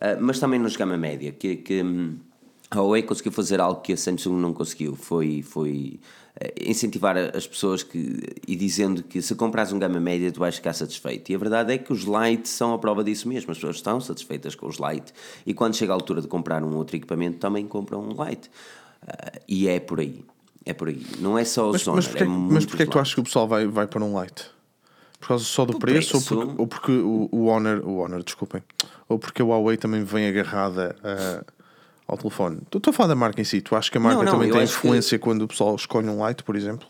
eh, 0.00 0.16
mas 0.18 0.38
também 0.38 0.58
nos 0.58 0.76
gama 0.76 0.96
média, 0.96 1.30
que, 1.30 1.56
que 1.56 1.82
hum, 1.82 2.16
a 2.70 2.78
Huawei 2.78 3.02
conseguiu 3.02 3.32
fazer 3.32 3.60
algo 3.60 3.82
que 3.82 3.92
a 3.92 3.98
Samsung 3.98 4.40
não 4.40 4.54
conseguiu, 4.54 4.96
foi, 4.96 5.42
foi 5.42 6.00
eh, 6.40 6.54
incentivar 6.70 7.18
as 7.36 7.46
pessoas 7.46 7.82
que, 7.82 8.18
e 8.48 8.56
dizendo 8.56 9.02
que 9.02 9.20
se 9.20 9.34
compras 9.34 9.74
um 9.74 9.78
gama 9.78 10.00
média 10.00 10.32
tu 10.32 10.40
vais 10.40 10.56
ficar 10.56 10.72
satisfeito. 10.72 11.30
E 11.30 11.34
a 11.34 11.38
verdade 11.38 11.74
é 11.74 11.76
que 11.76 11.92
os 11.92 12.04
Lite 12.04 12.48
são 12.48 12.72
a 12.72 12.78
prova 12.78 13.04
disso 13.04 13.28
mesmo, 13.28 13.50
as 13.50 13.58
pessoas 13.58 13.76
estão 13.76 14.00
satisfeitas 14.00 14.54
com 14.54 14.66
os 14.68 14.78
Lite 14.78 15.12
e 15.44 15.52
quando 15.52 15.76
chega 15.76 15.92
a 15.92 15.94
altura 15.94 16.22
de 16.22 16.28
comprar 16.28 16.64
um 16.64 16.74
outro 16.76 16.96
equipamento 16.96 17.36
também 17.36 17.66
compram 17.66 18.00
um 18.00 18.24
Lite. 18.24 18.48
Ah, 19.06 19.32
e 19.48 19.68
é 19.68 19.80
por 19.80 20.00
aí. 20.00 20.24
É 20.64 20.72
por 20.72 20.88
aí. 20.88 21.04
Não 21.18 21.38
é 21.38 21.44
só 21.44 21.68
os 21.68 21.72
Mas, 21.74 21.86
Honor, 21.86 21.96
mas 21.96 22.06
porquê, 22.08 22.22
é 22.22 22.26
mas 22.26 22.66
porquê 22.66 22.82
é 22.82 22.86
que 22.86 22.92
tu 22.92 22.98
achas 22.98 23.14
que 23.14 23.20
o 23.20 23.24
pessoal 23.24 23.46
vai, 23.48 23.66
vai 23.66 23.86
para 23.86 24.02
um 24.04 24.14
light? 24.14 24.44
Por 25.20 25.28
causa 25.28 25.44
só 25.44 25.64
do 25.64 25.72
Por 25.72 25.80
preço, 25.80 26.10
preço. 26.10 26.34
Ou, 26.38 26.46
porque, 26.46 26.60
ou 26.62 26.66
porque 26.66 26.92
o, 26.92 27.28
o 27.32 27.46
Honor, 27.46 27.82
o 27.86 27.98
Honor, 27.98 28.22
desculpem, 28.22 28.62
ou 29.08 29.18
porque 29.18 29.42
a 29.42 29.44
Huawei 29.44 29.76
também 29.76 30.04
vem 30.04 30.28
agarrada 30.28 30.94
ah, 31.02 31.44
ao 32.06 32.18
telefone? 32.18 32.58
Estou 32.72 32.90
a 32.90 32.92
falar 32.92 33.08
da 33.08 33.14
marca 33.14 33.40
em 33.40 33.44
si. 33.44 33.60
Tu 33.60 33.74
achas 33.74 33.88
que 33.88 33.96
a 33.96 34.00
marca 34.00 34.18
Não, 34.18 34.24
não, 34.24 34.32
também 34.32 34.50
tem 34.50 34.60
acho 34.62 34.72
que- 34.72 34.86
influência 34.86 35.18
quando 35.18 35.42
o 35.42 35.48
pessoal 35.48 35.74
escolhe 35.76 36.08
um 36.08 36.18
light, 36.20 36.42
por 36.42 36.54
exemplo? 36.56 36.86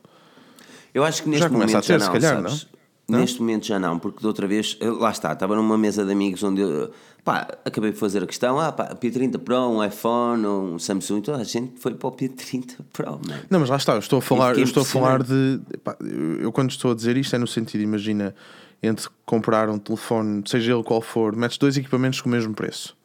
Eu 0.93 1.05
acho 1.05 1.23
que 1.23 1.29
neste 1.29 1.43
Já 1.45 1.51
começa 1.51 1.73
momento 1.73 1.85
a 1.85 1.87
ter, 1.87 1.93
já 1.93 2.01
se 2.01 2.07
não, 2.07 2.13
calhar, 2.13 2.35
sabes? 2.43 2.63
não? 2.65 2.76
Neste 3.09 3.41
momento 3.41 3.67
já 3.67 3.79
não, 3.79 4.01
porque 4.01 4.21
de 4.21 4.27
outra 4.27 4.49
vez, 4.49 4.77
eh, 4.81 4.91
lá 4.91 5.11
está, 5.11 5.33
estava 5.33 5.55
numa 5.55 5.79
mesa 5.79 6.05
de 6.05 6.11
amigos 6.11 6.43
onde 6.43 6.61
eu, 6.61 6.91
pá, 7.25 7.47
acabei 7.65 7.93
de 7.93 7.99
fazer 7.99 8.21
a 8.23 8.27
questão, 8.27 8.59
ah 8.59 8.73
pá, 8.73 8.97
P30 8.97 9.39
Pro, 9.39 9.69
um 9.69 9.85
iPhone, 9.85 10.45
um 10.45 10.79
Samsung, 10.79 11.21
toda 11.21 11.39
a 11.39 11.45
gente 11.45 11.79
foi 11.79 11.95
para 11.95 12.09
o 12.09 12.13
P30 12.13 12.79
Pro, 12.93 13.13
mano. 13.13 13.43
Não, 13.49 13.61
mas 13.61 13.69
lá 13.69 13.77
está, 13.77 13.93
eu 13.93 14.01
estou 14.01 14.19
a 14.19 14.23
falar, 14.23 14.59
eu 14.59 14.65
estou 14.65 14.83
a 14.83 14.87
falar 14.87 15.23
de. 15.23 15.61
pá, 15.85 15.97
eu, 16.41 16.51
quando 16.51 16.71
estou 16.71 16.91
a 16.91 16.95
dizer 16.95 17.17
isto 17.17 17.37
é 17.37 17.39
no 17.39 17.47
sentido, 17.47 17.81
imagina, 17.81 18.35
entre 18.83 19.09
comprar 19.25 19.71
um 19.71 19.79
telefone, 19.79 20.43
seja 20.45 20.75
ele 20.75 20.83
qual 20.83 21.01
for, 21.01 21.37
metes 21.37 21.59
dois 21.59 21.77
equipamentos 21.77 22.21
com 22.21 22.29
o 22.29 22.33
mesmo 22.33 22.55
preço. 22.55 22.97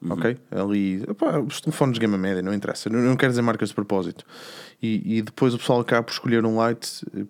Uhum. 0.00 0.12
Ok? 0.12 0.36
Ali, 0.50 1.02
epá, 1.08 1.38
os 1.40 1.60
telefones 1.60 1.94
de 1.94 2.00
gama 2.00 2.16
média, 2.16 2.40
não 2.42 2.54
interessa, 2.54 2.88
não, 2.88 3.00
não 3.00 3.16
quero 3.16 3.32
dizer 3.32 3.42
marcas 3.42 3.70
de 3.70 3.74
propósito. 3.74 4.24
E, 4.80 5.18
e 5.18 5.22
depois 5.22 5.54
o 5.54 5.58
pessoal 5.58 5.80
acaba 5.80 6.04
por 6.04 6.12
escolher 6.12 6.44
um 6.44 6.56
light, 6.56 7.04
eh, 7.16 7.24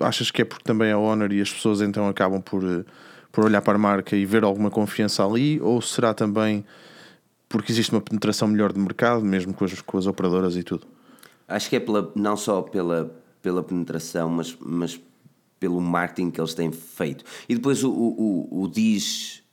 achas 0.00 0.30
que 0.30 0.42
é 0.42 0.44
porque 0.44 0.64
também 0.64 0.90
é 0.90 0.96
Honor 0.96 1.32
e 1.32 1.40
as 1.40 1.52
pessoas 1.52 1.80
então 1.80 2.08
acabam 2.08 2.40
por, 2.40 2.64
eh, 2.64 2.84
por 3.30 3.44
olhar 3.44 3.62
para 3.62 3.74
a 3.74 3.78
marca 3.78 4.16
e 4.16 4.24
ver 4.24 4.44
alguma 4.44 4.70
confiança 4.70 5.24
ali? 5.24 5.60
Ou 5.60 5.80
será 5.80 6.14
também 6.14 6.64
porque 7.48 7.70
existe 7.70 7.92
uma 7.92 8.00
penetração 8.00 8.48
melhor 8.48 8.72
de 8.72 8.80
mercado, 8.80 9.24
mesmo 9.24 9.54
com 9.54 9.64
as, 9.64 9.80
com 9.80 9.96
as 9.96 10.06
operadoras 10.06 10.56
e 10.56 10.62
tudo? 10.62 10.86
Acho 11.46 11.68
que 11.68 11.76
é 11.76 11.80
pela, 11.80 12.10
não 12.16 12.36
só 12.36 12.62
pela, 12.62 13.14
pela 13.40 13.62
penetração, 13.62 14.28
mas, 14.28 14.56
mas 14.60 15.00
pelo 15.60 15.80
marketing 15.80 16.30
que 16.30 16.40
eles 16.40 16.54
têm 16.54 16.72
feito. 16.72 17.24
E 17.48 17.54
depois 17.54 17.84
o, 17.84 17.90
o, 17.90 18.48
o, 18.50 18.62
o 18.62 18.68
diz. 18.68 19.43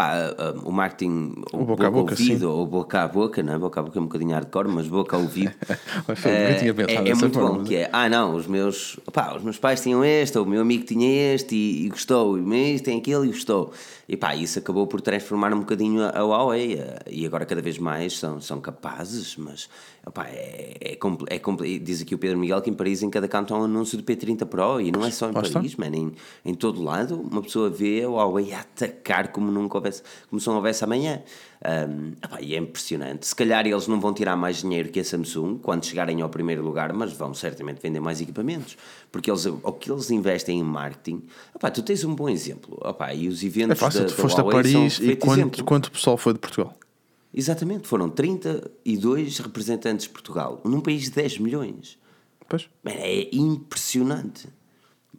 Pá, 0.00 0.14
ah, 0.38 0.54
o 0.64 0.72
marketing, 0.72 1.34
o 1.52 1.62
boca 1.62 1.86
a 1.86 1.90
boca, 1.90 2.12
ouvido, 2.12 2.38
sim. 2.38 2.44
ou 2.46 2.66
boca 2.66 3.02
a 3.02 3.06
boca, 3.06 3.42
não 3.42 3.52
é? 3.52 3.58
Boca 3.58 3.80
a 3.80 3.82
boca 3.82 3.98
é 3.98 4.00
um 4.00 4.06
bocadinho 4.06 4.30
hardcore, 4.30 4.66
mas 4.66 4.88
boca 4.88 5.14
ao 5.14 5.20
ouvido. 5.20 5.52
Foi- 6.16 6.30
é, 6.30 6.58
é, 6.88 7.08
é 7.10 7.14
muito 7.14 7.34
forma, 7.34 7.58
bom, 7.58 7.64
que 7.64 7.76
é, 7.76 7.90
ah 7.92 8.08
não, 8.08 8.34
os 8.34 8.46
meus, 8.46 8.98
pá, 9.12 9.34
os 9.36 9.42
meus 9.42 9.58
pais 9.58 9.78
tinham 9.82 10.02
este, 10.02 10.38
ou 10.38 10.46
o 10.46 10.48
meu 10.48 10.62
amigo 10.62 10.86
tinha 10.86 11.34
este 11.34 11.54
e, 11.54 11.84
e 11.84 11.88
gostou, 11.90 12.38
e 12.38 12.40
o 12.40 12.46
meu 12.46 12.80
tem 12.80 12.96
aquele 12.98 13.26
e 13.26 13.32
gostou. 13.32 13.74
E 14.12 14.16
pá, 14.16 14.34
isso 14.34 14.58
acabou 14.58 14.88
por 14.88 15.00
transformar 15.00 15.54
um 15.54 15.60
bocadinho 15.60 16.02
a, 16.02 16.18
Huawei, 16.24 16.74
eh, 16.80 16.98
e 17.08 17.24
agora 17.24 17.46
cada 17.46 17.62
vez 17.62 17.78
mais 17.78 18.18
são, 18.18 18.40
são 18.40 18.60
capazes, 18.60 19.36
mas 19.36 19.68
opá, 20.04 20.26
é, 20.26 20.76
é, 20.80 20.92
é 21.28 21.38
compl- 21.38 21.62
diz 21.80 22.02
aqui 22.02 22.12
o 22.12 22.18
Pedro 22.18 22.36
Miguel 22.36 22.60
que 22.60 22.68
em 22.68 22.74
Paris 22.74 23.04
em 23.04 23.08
cada 23.08 23.28
canto 23.28 23.54
há 23.54 23.60
um 23.60 23.64
anúncio 23.66 23.96
do 23.96 24.02
P30 24.02 24.44
Pro, 24.46 24.80
e 24.80 24.90
não 24.90 25.06
é 25.06 25.12
só 25.12 25.26
em 25.26 25.30
está. 25.30 25.60
Paris, 25.60 25.76
man, 25.76 25.94
em, 25.94 26.12
em 26.44 26.54
todo 26.54 26.82
lado, 26.82 27.20
uma 27.20 27.40
pessoa 27.40 27.70
vê 27.70 28.02
a 28.02 28.08
Huawei 28.08 28.52
a 28.52 28.58
atacar 28.62 29.28
como 29.30 29.48
nunca 29.48 29.76
houvesse, 29.78 30.02
como 30.28 30.40
se 30.40 30.48
não 30.48 30.56
houvesse 30.56 30.82
amanhã. 30.82 31.22
Um, 31.62 32.12
epá, 32.24 32.40
e 32.40 32.54
é 32.54 32.58
impressionante. 32.58 33.26
Se 33.26 33.36
calhar 33.36 33.66
eles 33.66 33.86
não 33.86 34.00
vão 34.00 34.14
tirar 34.14 34.34
mais 34.34 34.62
dinheiro 34.62 34.88
que 34.88 34.98
a 34.98 35.04
Samsung 35.04 35.58
quando 35.58 35.84
chegarem 35.84 36.22
ao 36.22 36.28
primeiro 36.30 36.62
lugar, 36.62 36.90
mas 36.94 37.12
vão 37.12 37.34
certamente 37.34 37.80
vender 37.82 38.00
mais 38.00 38.20
equipamentos. 38.20 38.78
Porque 39.12 39.30
eles, 39.30 39.44
o 39.44 39.72
que 39.72 39.90
eles 39.90 40.10
investem 40.10 40.58
em 40.58 40.62
marketing, 40.62 41.22
epá, 41.54 41.70
tu 41.70 41.82
tens 41.82 42.02
um 42.02 42.14
bom 42.14 42.30
exemplo. 42.30 42.80
Epá, 42.84 43.12
e 43.12 43.28
os 43.28 43.42
É 43.42 43.46
eventos 43.46 43.78
fácil, 43.78 44.00
da, 44.00 44.06
tu 44.06 44.16
da 44.16 44.22
foste 44.22 44.40
a 44.40 44.42
Huawei 44.42 44.64
são 44.64 44.80
Paris 44.80 44.98
e 45.00 45.16
quanto, 45.16 45.64
quanto 45.64 45.90
pessoal 45.90 46.16
foi 46.16 46.32
de 46.32 46.38
Portugal? 46.38 46.74
Exatamente, 47.32 47.86
foram 47.86 48.08
32 48.08 49.38
representantes 49.38 50.06
de 50.06 50.10
Portugal, 50.10 50.60
num 50.64 50.80
país 50.80 51.04
de 51.04 51.10
10 51.10 51.38
milhões. 51.38 51.98
Pois. 52.48 52.68
Man, 52.82 52.92
é 52.92 53.28
impressionante. 53.32 54.48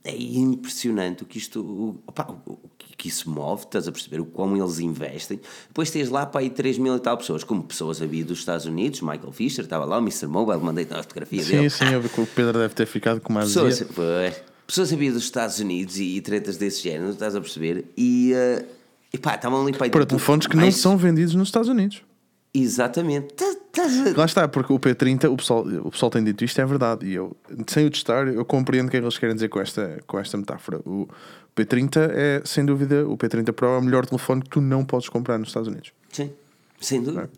É 0.03 0.15
impressionante 0.15 1.23
o 1.23 1.25
que 1.25 1.37
isto. 1.37 1.61
O, 1.61 1.99
opá, 2.07 2.27
o, 2.45 2.51
o 2.53 2.59
que 2.97 3.07
isso 3.07 3.29
move, 3.29 3.63
estás 3.63 3.87
a 3.87 3.91
perceber? 3.91 4.19
O 4.19 4.25
como 4.25 4.55
eles 4.57 4.79
investem. 4.79 5.39
Depois 5.67 5.89
tens 5.91 6.09
lá 6.09 6.25
para 6.25 6.41
aí 6.41 6.49
3 6.49 6.77
mil 6.77 6.95
e 6.95 6.99
tal 6.99 7.17
pessoas, 7.17 7.43
como 7.43 7.63
pessoas 7.63 8.01
a 8.01 8.05
vir 8.05 8.23
dos 8.23 8.39
Estados 8.39 8.65
Unidos, 8.65 9.01
Michael 9.01 9.31
Fisher 9.31 9.63
estava 9.63 9.85
lá, 9.85 9.97
o 9.97 10.01
Mr. 10.01 10.27
Mobile, 10.27 10.59
mandei-te 10.59 10.93
a 10.93 10.97
fotografia 11.03 11.43
Sim, 11.43 11.51
dele. 11.51 11.69
sim, 11.69 11.85
eu 11.91 12.01
vi 12.01 12.09
que 12.09 12.21
o 12.21 12.25
Pedro 12.27 12.59
deve 12.59 12.73
ter 12.73 12.85
ficado 12.85 13.19
com 13.21 13.29
uma 13.31 13.41
Pessoas, 13.41 13.83
pois, 13.95 14.41
pessoas 14.67 14.93
a 14.93 14.95
vir 14.95 15.11
dos 15.13 15.23
Estados 15.23 15.59
Unidos 15.59 15.97
e, 15.97 16.15
e 16.17 16.21
tretas 16.21 16.57
desse 16.57 16.81
género, 16.83 17.11
estás 17.11 17.35
a 17.35 17.41
perceber? 17.41 17.85
E, 17.97 18.33
eh, 18.33 18.65
e 19.13 19.17
pá, 19.17 19.35
estavam 19.35 19.61
ali 19.63 19.73
para 19.73 19.85
aí 19.85 19.91
Para 19.91 20.05
telefones 20.05 20.45
que 20.47 20.55
não 20.55 20.63
mais- 20.63 20.75
são 20.77 20.95
vendidos 20.97 21.33
nos 21.35 21.47
Estados 21.47 21.69
Unidos. 21.69 22.01
Exatamente. 22.53 23.33
Lá 24.15 24.25
está, 24.25 24.47
porque 24.47 24.73
o 24.73 24.79
P30, 24.79 25.31
o 25.31 25.37
pessoal, 25.37 25.61
o 25.65 25.91
pessoal 25.91 26.09
tem 26.09 26.23
dito 26.23 26.43
isto, 26.43 26.59
é 26.59 26.65
verdade. 26.65 27.05
E 27.05 27.13
eu, 27.13 27.35
sem 27.67 27.85
o 27.85 27.89
testar, 27.89 28.27
eu 28.27 28.43
compreendo 28.43 28.87
o 28.87 28.91
que 28.91 28.97
é 28.97 28.99
que 28.99 29.05
eles 29.05 29.17
querem 29.17 29.35
dizer 29.35 29.49
com 29.49 29.59
esta, 29.61 29.99
com 30.05 30.19
esta 30.19 30.37
metáfora. 30.37 30.79
O 30.85 31.07
P30 31.55 32.09
é, 32.11 32.41
sem 32.43 32.65
dúvida, 32.65 33.07
o 33.07 33.17
P30 33.17 33.51
Pro 33.53 33.67
é 33.67 33.77
o 33.77 33.81
melhor 33.81 34.05
telefone 34.05 34.41
que 34.41 34.49
tu 34.49 34.61
não 34.61 34.83
podes 34.83 35.07
comprar 35.09 35.37
nos 35.37 35.49
Estados 35.49 35.69
Unidos. 35.69 35.93
Sim, 36.11 36.31
sem 36.79 37.01
dúvida. 37.01 37.29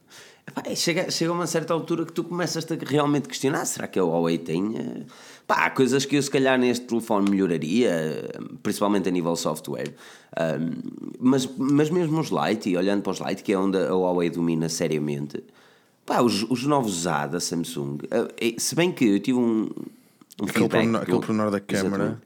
Epá, 0.45 0.61
é, 0.65 0.75
chega, 0.75 1.09
chega 1.09 1.31
a 1.31 1.35
uma 1.35 1.47
certa 1.47 1.73
altura 1.73 2.05
que 2.05 2.11
tu 2.11 2.23
começas 2.23 2.65
a 2.69 2.75
realmente 2.85 3.29
questionar: 3.29 3.63
será 3.65 3.87
que 3.87 3.97
a 3.97 4.03
Huawei 4.03 4.37
tem. 4.37 4.75
eh, 4.77 5.03
Pá, 5.47 5.65
há 5.65 5.69
coisas 5.69 6.05
que 6.05 6.15
eu 6.15 6.21
se 6.21 6.31
calhar 6.31 6.57
neste 6.57 6.85
telefone 6.85 7.29
melhoraria, 7.29 8.29
principalmente 8.61 9.09
a 9.09 9.11
nível 9.11 9.35
software. 9.35 9.93
Ahm, 10.37 10.71
mas, 11.19 11.49
mas 11.57 11.89
mesmo 11.89 12.19
os 12.19 12.29
Lite, 12.29 12.69
e 12.69 12.77
olhando 12.77 13.01
para 13.01 13.11
os 13.11 13.19
Lite, 13.19 13.43
que 13.43 13.51
é 13.53 13.57
onde 13.57 13.77
a 13.77 13.93
Huawei 13.93 14.29
domina 14.29 14.69
seriamente, 14.69 15.43
pá, 16.05 16.21
os, 16.21 16.43
os 16.43 16.63
novos 16.65 17.07
A 17.07 17.27
da 17.27 17.39
Samsung, 17.39 17.97
eh, 18.11 18.27
eh, 18.39 18.55
se 18.57 18.75
bem 18.75 18.91
que 18.91 19.05
eu 19.05 19.19
tive 19.19 19.37
um. 19.37 19.63
um 19.63 20.45
Aquele 20.45 20.51
feedback 20.51 20.69
pormenor, 20.71 21.01
aquele 21.01 21.19
pormenor 21.19 21.51
da 21.51 21.59
câmara, 21.59 22.03
Exatamente. 22.03 22.21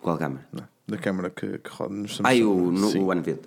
Qual 0.00 0.16
câmara? 0.16 0.48
não, 0.52 0.64
da 0.88 0.96
câmara 0.98 1.30
que, 1.30 1.58
que 1.58 1.70
roda 1.70 1.94
nos 1.94 2.16
Samsung. 2.16 2.42
Ah, 2.42 2.46
o, 2.46 2.70
no, 2.72 2.90
Sim. 2.90 2.98
o 3.00 3.10
ano 3.12 3.22
20, 3.22 3.40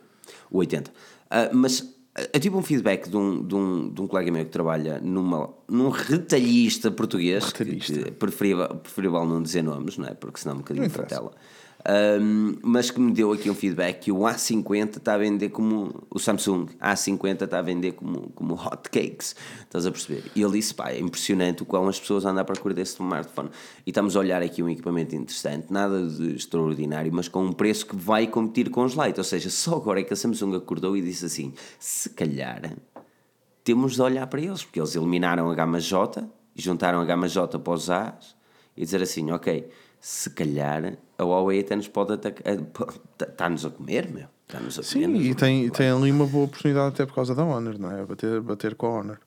o 0.52 0.58
80. 0.60 0.92
Ah, 1.30 1.50
mas 1.54 1.96
ah, 2.16 2.22
eu 2.32 2.40
tive 2.40 2.56
um 2.56 2.62
feedback 2.62 3.10
de 3.10 3.18
um, 3.18 3.46
de, 3.46 3.56
um, 3.56 3.90
de 3.90 4.02
um 4.02 4.08
colega 4.08 4.32
meu 4.32 4.46
que 4.46 4.52
trabalha 4.52 5.00
numa, 5.02 5.50
num 5.68 5.90
retalhista 5.90 6.92
português, 6.92 7.52
que- 7.52 7.64
Retalhista. 7.64 8.04
que 8.04 8.12
preferível, 8.12 8.68
preferível 8.76 9.26
não 9.26 9.42
dizer 9.42 9.64
nomes, 9.64 9.98
não 9.98 10.08
é? 10.08 10.14
Porque 10.14 10.40
senão 10.40 10.56
um 10.56 10.60
bocadinho 10.60 10.90
para 10.90 11.04
tela. 11.06 11.32
Ahm, 11.86 12.58
mas 12.62 12.90
que 12.90 13.00
me 13.00 13.12
deu 13.12 13.34
aqui 13.34 13.50
um 13.50 13.54
feedback 13.54 14.06
que 14.06 14.12
o 14.12 14.20
A50 14.20 14.98
está 14.98 15.16
a 15.16 15.18
vender 15.18 15.50
como 15.50 16.06
o 16.10 16.18
Samsung 16.18 16.68
A50 16.82 17.44
está 17.44 17.60
a 17.60 17.62
vender 17.62 17.92
como, 17.94 18.30
como 18.30 18.54
hot 18.54 18.90
cakes. 18.90 19.36
Estás 19.62 19.86
a 19.86 19.92
perceber? 19.92 20.24
E 20.34 20.42
ele 20.42 20.54
disse, 20.54 20.74
pá, 20.74 20.92
é 20.92 21.00
impressionante 21.00 21.63
o 21.63 21.66
quão 21.66 21.88
as 21.88 22.00
pessoas 22.00 22.25
andam 22.25 22.42
à 22.42 22.46
procura 22.46 22.74
desse 22.74 22.94
smartphone. 22.94 23.50
E 23.86 23.90
estamos 23.90 24.16
a 24.16 24.20
olhar 24.20 24.42
aqui 24.42 24.63
um 24.63 24.70
equipamento 24.70 25.13
interessante 25.13 25.72
nada 25.72 26.08
de 26.08 26.36
extraordinário, 26.36 27.12
mas 27.13 27.28
com 27.28 27.44
um 27.44 27.52
preço 27.52 27.86
que 27.86 27.96
vai 27.96 28.28
competir 28.28 28.70
com 28.70 28.84
os 28.86 28.94
Lite, 28.94 29.20
ou 29.20 29.24
seja, 29.24 29.50
só 29.50 29.75
agora 29.75 30.00
é 30.00 30.04
que 30.04 30.13
a 30.13 30.18
Samsung 30.18 30.56
acordou 30.56 30.96
e 30.96 31.02
disse 31.02 31.25
assim 31.25 31.54
se 31.80 32.10
calhar 32.10 32.62
temos 33.63 33.96
de 33.96 34.02
olhar 34.02 34.28
para 34.28 34.42
eles, 34.42 34.63
porque 34.63 34.80
eles 34.80 34.96
eliminaram 34.96 35.50
a 35.50 35.56
gama 35.56 35.80
J 35.80 36.28
e 36.56 36.62
juntaram 36.62 37.00
a 37.00 37.06
gama 37.06 37.28
J 37.28 37.58
para 37.60 37.74
os 37.74 37.90
A's 37.90 38.36
e 38.75 38.84
dizer 38.84 39.02
assim, 39.02 39.32
ok, 39.32 39.70
se 40.06 40.30
calhar 40.32 40.98
a 41.18 41.24
Huawei 41.24 41.62
até 41.62 41.78
nos 41.78 41.88
pode 41.88 42.12
atacar, 42.12 42.58
está-nos 43.22 43.66
a 43.66 43.70
comer, 43.70 44.12
meu, 44.12 44.28
está-nos 44.46 44.78
a 44.78 44.82
comer. 44.84 45.08
Sim, 45.08 45.16
e 45.16 45.34
tem, 45.34 45.70
tem 45.70 45.90
ali 45.90 46.12
uma 46.12 46.26
boa 46.28 46.44
oportunidade 46.44 46.90
até 46.90 47.06
por 47.06 47.16
causa 47.16 47.34
da 47.34 47.42
Honor, 47.46 47.80
não 47.80 47.90
é? 47.90 48.04
Bater, 48.06 48.42
bater 48.42 48.76
com 48.76 48.88
a 48.88 49.00
Honor. 49.00 49.20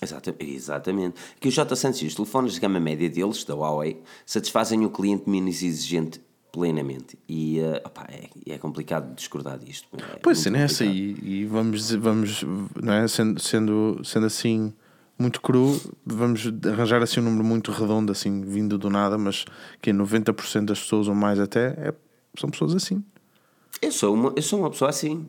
Exata- 0.00 0.36
Exatamente. 0.38 1.16
Que 1.40 1.48
os 1.48 1.54
J100 1.56 2.02
e 2.02 2.06
os 2.06 2.14
telefones 2.14 2.52
de 2.54 2.60
gama 2.60 2.78
média 2.78 3.10
deles, 3.10 3.42
da 3.42 3.54
Huawei, 3.56 4.00
satisfazem 4.24 4.84
o 4.84 4.90
cliente 4.90 5.28
menos 5.28 5.60
exigente 5.60 6.20
plenamente. 6.52 7.18
E 7.28 7.58
eh, 7.58 7.82
opá, 7.84 8.06
é, 8.08 8.28
é 8.54 8.58
complicado 8.58 9.12
discordar 9.16 9.58
disto. 9.58 9.88
é 9.98 10.18
Pois 10.22 10.38
sim, 10.38 10.54
é 10.56 10.60
essa 10.62 10.84
complicado. 10.84 11.24
e, 11.24 11.40
e 11.40 11.44
vamos, 11.46 11.90
vamos 11.96 12.44
não 12.80 12.92
é? 12.92 13.08
sendo, 13.08 13.40
sendo, 13.40 14.00
sendo 14.04 14.26
assim 14.26 14.72
muito 15.20 15.40
cru, 15.40 15.80
vamos 16.04 16.50
arranjar 16.66 17.02
assim 17.02 17.20
um 17.20 17.24
número 17.24 17.44
muito 17.44 17.70
redondo, 17.70 18.10
assim, 18.10 18.40
vindo 18.42 18.78
do 18.78 18.88
nada, 18.90 19.16
mas 19.18 19.44
que 19.82 19.92
90% 19.92 20.64
das 20.66 20.80
pessoas 20.80 21.06
ou 21.08 21.14
mais 21.14 21.38
até 21.38 21.68
é- 21.78 21.94
são 22.38 22.50
pessoas 22.50 22.74
assim. 22.74 23.04
Eu 23.82 23.92
sou 23.92 24.14
uma, 24.14 24.32
eu 24.34 24.42
sou 24.42 24.58
uma 24.60 24.70
pessoa 24.70 24.90
assim. 24.90 25.26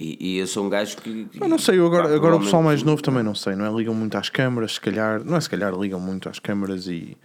E, 0.00 0.34
e 0.34 0.38
eu 0.38 0.46
sou 0.46 0.64
um 0.64 0.68
gajo 0.68 0.96
que. 0.98 1.24
que- 1.24 1.42
Eu 1.42 1.48
não 1.48 1.58
sei, 1.58 1.76
eu 1.76 1.84
agora, 1.86 2.08
pá, 2.08 2.14
agora 2.14 2.36
o 2.36 2.38
pessoal 2.40 2.62
mais 2.62 2.84
novo 2.84 3.02
também 3.02 3.24
não 3.24 3.34
sei, 3.34 3.56
não 3.56 3.66
é? 3.66 3.76
Ligam 3.76 3.92
muito 3.92 4.16
às 4.16 4.28
câmaras, 4.30 4.74
se 4.74 4.80
calhar, 4.80 5.24
não 5.24 5.36
é 5.36 5.40
se 5.40 5.50
calhar, 5.50 5.74
ligam 5.74 5.98
muito 5.98 6.28
às 6.28 6.38
câmaras 6.38 6.86
e. 6.86 7.16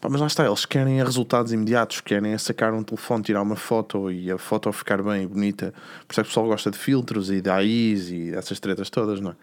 Pá, 0.00 0.08
mas 0.08 0.18
lá 0.18 0.26
está, 0.28 0.46
eles 0.46 0.64
querem 0.64 0.98
é 0.98 1.04
resultados 1.04 1.52
imediatos, 1.52 2.00
querem 2.00 2.32
é 2.32 2.38
sacar 2.38 2.72
um 2.72 2.82
telefone, 2.82 3.22
tirar 3.22 3.42
uma 3.42 3.54
foto 3.54 4.10
e 4.10 4.30
a 4.30 4.38
foto 4.38 4.72
ficar 4.72 5.02
bem 5.02 5.24
e 5.24 5.26
bonita. 5.26 5.74
Por 6.08 6.12
isso 6.14 6.20
é 6.20 6.24
que 6.24 6.28
o 6.28 6.30
pessoal 6.30 6.46
gosta 6.46 6.70
de 6.70 6.78
filtros 6.78 7.30
e 7.30 7.42
de 7.42 7.50
AIs 7.50 8.08
e 8.10 8.30
essas 8.34 8.58
tretas 8.58 8.88
todas, 8.88 9.20
não 9.20 9.32
é? 9.32 9.34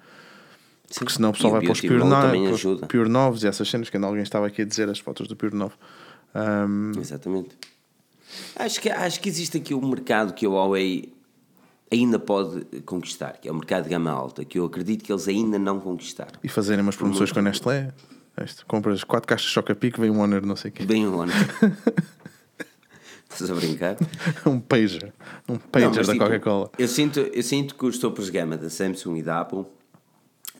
Porque 0.97 1.13
senão 1.13 1.29
o 1.29 1.33
pessoal 1.33 1.53
E 1.53 1.55
o 1.55 1.57
vai 1.57 1.65
para 1.65 1.73
os 1.73 1.81
Pure, 1.81 2.73
no-. 2.79 2.87
Pure 2.87 3.09
Novos 3.09 3.43
e 3.43 3.47
essas 3.47 3.69
cenas 3.69 3.89
que 3.89 3.97
ainda 3.97 4.07
alguém 4.07 4.23
estava 4.23 4.47
aqui 4.47 4.61
a 4.63 4.65
dizer 4.65 4.89
as 4.89 4.99
fotos 4.99 5.27
do 5.27 5.35
Pure 5.35 5.55
Novo. 5.55 5.75
Ahm, 6.33 6.91
Exatamente. 6.99 7.49
Acho 8.55 8.79
que, 8.81 8.89
acho 8.89 9.19
que 9.19 9.29
existe 9.29 9.57
aqui 9.57 9.73
um 9.73 9.87
mercado 9.87 10.33
que 10.33 10.45
a 10.45 10.49
Huawei 10.49 11.13
ainda 11.91 12.19
pode 12.19 12.63
conquistar, 12.85 13.33
que 13.33 13.47
é 13.47 13.51
o 13.51 13.55
mercado 13.55 13.83
de 13.83 13.89
gama 13.89 14.11
alta, 14.11 14.45
que 14.45 14.59
eu 14.59 14.65
acredito 14.65 15.03
que 15.03 15.11
eles 15.11 15.27
ainda 15.27 15.57
não 15.57 15.79
conquistaram. 15.79 16.39
e 16.43 16.47
fazerem 16.47 16.81
umas 16.83 16.95
promoções 16.95 17.31
com 17.31 17.39
a 17.39 17.41
Nestlé. 17.41 17.91
Isto, 18.43 18.65
compras 18.67 19.03
4 19.03 19.27
caixas 19.27 19.47
de 19.47 19.53
Chocapic, 19.53 19.99
vem 19.99 20.09
um 20.09 20.19
Honor, 20.21 20.45
não 20.45 20.55
sei 20.55 20.69
o 20.69 20.73
quê. 20.73 20.85
Bem 20.85 21.05
um 21.07 21.19
ano. 21.21 21.33
Estás 23.29 23.51
a 23.51 23.53
brincar? 23.55 23.97
um 24.45 24.59
pager. 24.59 25.13
Um 25.47 25.53
Não, 25.53 25.59
pager 25.59 25.89
mas, 25.89 26.07
da 26.07 26.13
tipo, 26.13 26.25
Coca-Cola. 26.25 26.71
Eu 26.77 26.87
sinto, 26.87 27.19
eu 27.19 27.43
sinto 27.43 27.75
que 27.75 27.85
os 27.85 27.97
topos 27.97 28.25
de 28.25 28.31
gama 28.31 28.57
da 28.57 28.69
Samsung 28.69 29.17
e 29.17 29.23
da 29.23 29.41
Apple 29.41 29.65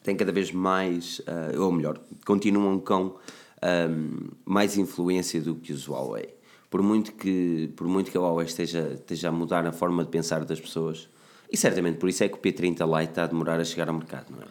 têm 0.03 0.15
cada 0.15 0.31
vez 0.31 0.51
mais, 0.51 1.21
ah, 1.27 1.59
ou 1.59 1.71
melhor, 1.71 1.99
continuam 2.25 2.79
com 2.79 3.17
ahm, 3.61 4.29
mais 4.45 4.77
influência 4.77 5.41
do 5.41 5.55
que 5.55 5.73
os 5.73 5.87
Huawei. 5.87 6.35
Por 6.69 6.81
muito 6.83 7.13
que, 7.13 7.71
por 7.75 7.87
muito 7.87 8.11
que 8.11 8.17
a 8.17 8.21
Huawei 8.21 8.45
esteja, 8.45 8.91
esteja 8.93 9.29
a 9.29 9.31
mudar 9.31 9.65
a 9.65 9.71
forma 9.71 10.03
de 10.03 10.09
pensar 10.09 10.45
das 10.45 10.59
pessoas, 10.59 11.09
e 11.51 11.57
certamente 11.57 11.97
por 11.97 12.09
isso 12.09 12.23
é 12.23 12.29
que 12.29 12.35
o 12.35 12.37
P30 12.37 12.85
Lite 12.85 13.11
está 13.11 13.23
a 13.23 13.27
demorar 13.27 13.59
a 13.59 13.65
chegar 13.65 13.89
ao 13.89 13.95
mercado, 13.95 14.27
não 14.29 14.43
é? 14.43 14.47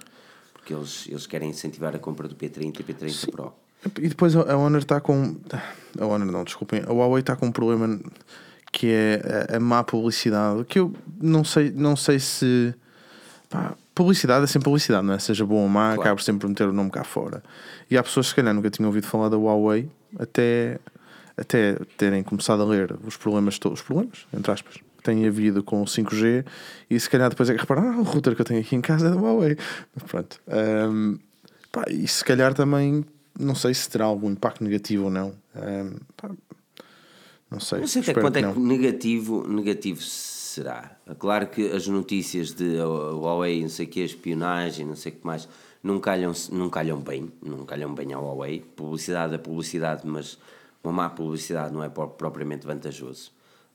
Porque 0.52 0.74
eles, 0.74 1.06
eles 1.08 1.26
querem 1.26 1.50
incentivar 1.50 1.94
a 1.94 1.98
compra 1.98 2.26
do 2.26 2.34
P30 2.34 2.80
e 2.80 2.82
P30 2.82 3.30
Pro. 3.30 3.54
E 4.00 4.08
depois 4.08 4.34
a 4.34 4.52
a 4.52 4.56
Honor 4.56 4.80
está 4.80 5.00
com. 5.00 5.36
A 5.98 6.04
Honor 6.04 6.32
não, 6.32 6.44
desculpem. 6.44 6.82
A 6.86 6.92
Huawei 6.92 7.20
está 7.20 7.36
com 7.36 7.46
um 7.46 7.52
problema 7.52 7.98
que 8.72 8.88
é 8.88 9.46
a, 9.50 9.56
a 9.56 9.60
má 9.60 9.84
publicidade. 9.84 10.64
Que 10.64 10.80
eu 10.80 10.92
não 11.20 11.44
sei, 11.44 11.70
não 11.70 11.94
sei 11.94 12.18
se. 12.18 12.74
pá, 13.48 13.76
publicidade 13.98 14.44
é 14.44 14.46
sempre 14.46 14.64
publicidade, 14.64 15.06
não 15.06 15.12
é? 15.14 15.18
Seja 15.18 15.44
boa 15.44 15.62
ou 15.62 15.68
má, 15.68 15.88
Claro. 15.88 16.00
acaba 16.00 16.22
sempre 16.22 16.40
por 16.40 16.48
meter 16.48 16.66
o 16.68 16.72
nome 16.72 16.90
cá 16.90 17.04
fora. 17.04 17.42
E 17.90 17.98
há 17.98 18.02
pessoas 18.02 18.26
que 18.26 18.30
se 18.30 18.36
calhar 18.36 18.54
nunca 18.54 18.70
tinham 18.70 18.88
ouvido 18.88 19.06
falar 19.06 19.28
da 19.28 19.36
Huawei 19.36 19.90
até, 20.18 20.78
até 21.36 21.76
terem 21.96 22.22
começado 22.22 22.62
a 22.62 22.64
ler 22.64 22.94
os 23.04 23.16
problemas 23.16 23.58
todos. 23.58 23.80
Os 23.80 23.86
problemas, 23.86 24.26
entre 24.32 24.50
aspas. 24.50 24.74
que 24.74 25.02
Têm 25.02 25.26
havido 25.26 25.62
com 25.62 25.82
o 25.82 25.84
5G 25.84 26.44
e 26.90 26.98
se 26.98 27.08
calhar 27.10 27.28
depois 27.30 27.48
é 27.50 27.54
que 27.54 27.60
repararam, 27.60 27.92
ah, 27.92 27.98
o 27.98 28.02
router 28.02 28.34
que 28.34 28.40
eu 28.40 28.44
tenho 28.44 28.60
aqui 28.60 28.74
em 28.76 28.80
casa 28.80 29.08
é 29.08 29.10
da 29.10 29.16
Huawei. 29.16 29.56
Pronto. 30.06 30.40
Ahm, 30.48 31.16
pá, 31.72 31.84
e 31.88 32.06
se 32.08 32.24
calhar 32.24 32.52
também, 32.54 33.04
não 33.38 33.54
sei 33.54 33.72
se 33.74 33.88
terá 33.88 34.04
algum 34.06 34.30
impacto 34.30 34.62
negativo 34.64 35.04
ou 35.04 35.10
não. 35.10 35.32
Ahm, 35.54 35.96
pá, 36.16 36.30
não 37.50 37.60
sei. 37.60 37.80
Não 37.80 37.86
sei 37.86 38.02
até 38.02 38.14
quanto 38.14 38.36
é 38.36 38.52
que 38.52 38.58
negativo, 38.58 39.46
negativo 39.48 40.00
será. 40.58 40.96
Claro 41.18 41.46
que 41.48 41.70
as 41.70 41.86
notícias 41.86 42.52
de 42.52 42.76
uh, 42.78 43.16
Huawei, 43.20 43.62
não 43.62 43.68
sei 43.68 43.86
o 43.86 43.88
que, 43.88 44.00
espionagem, 44.00 44.84
não 44.86 44.96
sei 44.96 45.12
o 45.12 45.14
que 45.16 45.26
mais, 45.26 45.48
não 45.82 46.00
calham, 46.00 46.32
não 46.50 46.68
calham 46.68 47.00
bem, 47.00 47.30
não 47.42 47.64
calham 47.64 47.94
bem 47.94 48.12
à 48.12 48.18
Huawei. 48.18 48.60
Publicidade 48.76 49.34
é 49.34 49.38
publicidade, 49.38 50.02
mas 50.06 50.38
uma 50.82 50.92
má 50.92 51.08
publicidade 51.10 51.72
não 51.72 51.82
é 51.82 51.88
pro- 51.88 52.08
propriamente 52.08 52.66
vantajoso. 52.66 53.30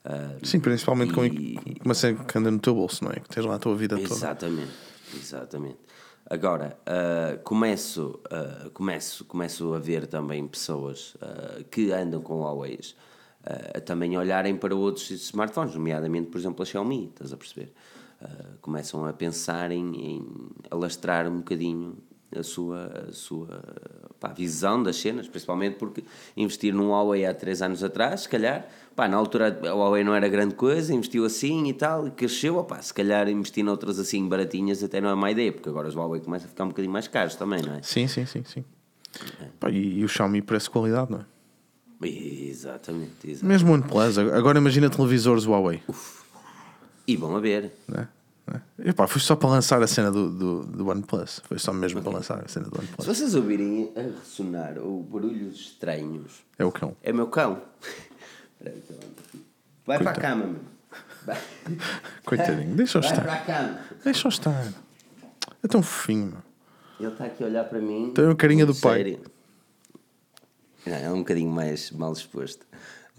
Uh, 0.05 0.45
Sim, 0.45 0.59
principalmente 0.59 1.13
com 1.13 1.23
e- 1.25 1.55
com 1.79 1.85
uma 1.85 1.93
cena 1.93 2.23
que 2.25 2.37
anda 2.37 2.51
no 2.51 2.59
teu 2.59 2.75
bolso, 2.75 3.03
não 3.05 3.11
é? 3.11 3.15
Que 3.21 3.29
tens 3.29 3.45
lá 3.45 3.55
a 3.55 3.59
tua 3.59 3.75
vida 3.75 3.95
toda. 3.97 4.13
Exatamente, 4.13 4.71
exatamente. 5.15 5.77
Agora, 6.29 6.77
ah, 6.85 7.37
começo, 7.43 8.19
ah, 8.29 8.69
começo, 8.73 9.23
começo 9.25 9.73
a 9.73 9.79
ver 9.79 10.07
também 10.07 10.45
pessoas 10.47 11.15
que 11.71 11.91
andam 11.91 12.21
com 12.21 12.41
Huawei 12.41 12.79
a 13.45 13.81
também 13.81 14.17
olharem 14.17 14.55
para 14.55 14.75
outros 14.75 15.09
smartphones, 15.11 15.75
nomeadamente, 15.75 16.29
por 16.29 16.37
exemplo, 16.37 16.63
a 16.63 16.65
Xiaomi, 16.65 17.09
estás 17.09 17.33
a 17.33 17.37
perceber? 17.37 17.73
Ah, 18.21 18.27
começam 18.61 19.05
a 19.05 19.11
pensar 19.11 19.71
em, 19.71 19.95
em 19.95 20.27
alastrar 20.71 21.27
um 21.27 21.37
bocadinho 21.37 21.97
a 22.35 22.41
sua, 22.41 23.07
a 23.09 23.11
sua 23.11 23.61
pá, 24.19 24.29
visão 24.29 24.81
das 24.81 24.95
cenas, 24.95 25.27
principalmente 25.27 25.75
porque 25.75 26.03
investir 26.35 26.73
num 26.73 26.89
Huawei 26.89 27.25
há 27.25 27.33
3 27.33 27.61
anos 27.61 27.83
atrás, 27.83 28.21
se 28.21 28.29
calhar, 28.29 28.67
pá, 28.95 29.07
na 29.07 29.17
altura 29.17 29.59
a 29.63 29.73
Huawei 29.73 30.03
não 30.03 30.15
era 30.15 30.27
grande 30.27 30.55
coisa, 30.55 30.93
investiu 30.93 31.25
assim 31.25 31.67
e 31.67 31.73
tal, 31.73 32.07
e 32.07 32.11
cresceu, 32.11 32.57
opá, 32.57 32.81
se 32.81 32.93
calhar 32.93 33.27
investir 33.29 33.63
noutras 33.63 33.99
assim 33.99 34.27
baratinhas 34.27 34.83
até 34.83 35.01
não 35.01 35.09
é 35.09 35.15
má 35.15 35.29
ideia, 35.29 35.51
porque 35.51 35.69
agora 35.69 35.87
os 35.87 35.95
Huawei 35.95 36.21
começam 36.21 36.47
a 36.47 36.49
ficar 36.49 36.63
um 36.63 36.69
bocadinho 36.69 36.93
mais 36.93 37.07
caros 37.07 37.35
também, 37.35 37.61
não 37.61 37.75
é? 37.75 37.81
Sim, 37.83 38.07
sim, 38.07 38.25
sim, 38.25 38.43
sim. 38.45 38.63
Pá, 39.59 39.69
e, 39.69 39.99
e 39.99 40.03
o 40.03 40.07
Xiaomi 40.07 40.41
parece 40.41 40.69
qualidade, 40.69 41.11
não 41.11 41.19
é? 41.19 41.32
Exatamente, 42.07 43.11
exatamente. 43.31 43.45
Mesmo 43.45 43.71
o 43.71 43.73
OnePlus, 43.73 44.17
agora 44.17 44.57
imagina 44.57 44.89
televisores 44.89 45.45
Huawei. 45.45 45.81
E 47.07 47.15
vão 47.17 47.35
a 47.35 47.39
ver. 47.39 47.71
Né? 47.87 48.07
Né? 48.45 48.61
Epá, 48.79 49.07
foi 49.07 49.21
só 49.21 49.35
para 49.35 49.49
lançar 49.49 49.81
a 49.81 49.87
cena 49.87 50.11
do, 50.11 50.29
do, 50.29 50.63
do 50.65 50.87
OnePlus. 50.89 51.41
Foi 51.45 51.57
só 51.59 51.71
mesmo 51.73 52.01
para 52.01 52.11
lançar 52.11 52.43
a 52.43 52.47
cena 52.47 52.65
do 52.65 52.75
Se 52.75 52.79
OnePlus. 52.81 53.05
vocês 53.07 53.35
ouvirem 53.35 53.91
a 53.95 54.01
ressonar 54.01 54.77
ou 54.77 55.01
barulhos 55.03 55.59
estranhos, 55.59 56.43
É 56.59 56.65
o 56.65 56.71
cão. 56.71 56.95
é 57.01 57.11
meu 57.13 57.27
cão. 57.27 57.61
Vai 59.85 59.99
para 59.99 60.11
a 60.11 60.15
cama, 60.15 60.45
mano. 60.45 60.59
Vai. 61.25 61.37
Coitadinho, 62.25 62.75
deixa-o 62.75 63.01
Vai 63.01 63.11
estar. 63.11 63.21
para 63.23 63.33
a 63.33 63.41
cama. 63.41 63.79
Deixa-o 64.03 64.29
estar. 64.29 64.73
É 65.63 65.67
tão 65.67 65.81
fofinho, 65.81 66.25
meu. 66.27 66.41
Ele 66.99 67.11
está 67.11 67.25
aqui 67.25 67.43
a 67.43 67.47
olhar 67.47 67.63
para 67.65 67.79
mim. 67.79 68.11
Tem 68.13 68.29
a 68.29 68.35
carinha 68.35 68.65
do 68.65 68.75
pai. 68.75 69.19
Não, 70.85 70.95
é 70.95 71.09
um 71.11 71.19
bocadinho 71.19 71.49
mais 71.51 71.91
mal 71.91 72.13
exposto. 72.13 72.65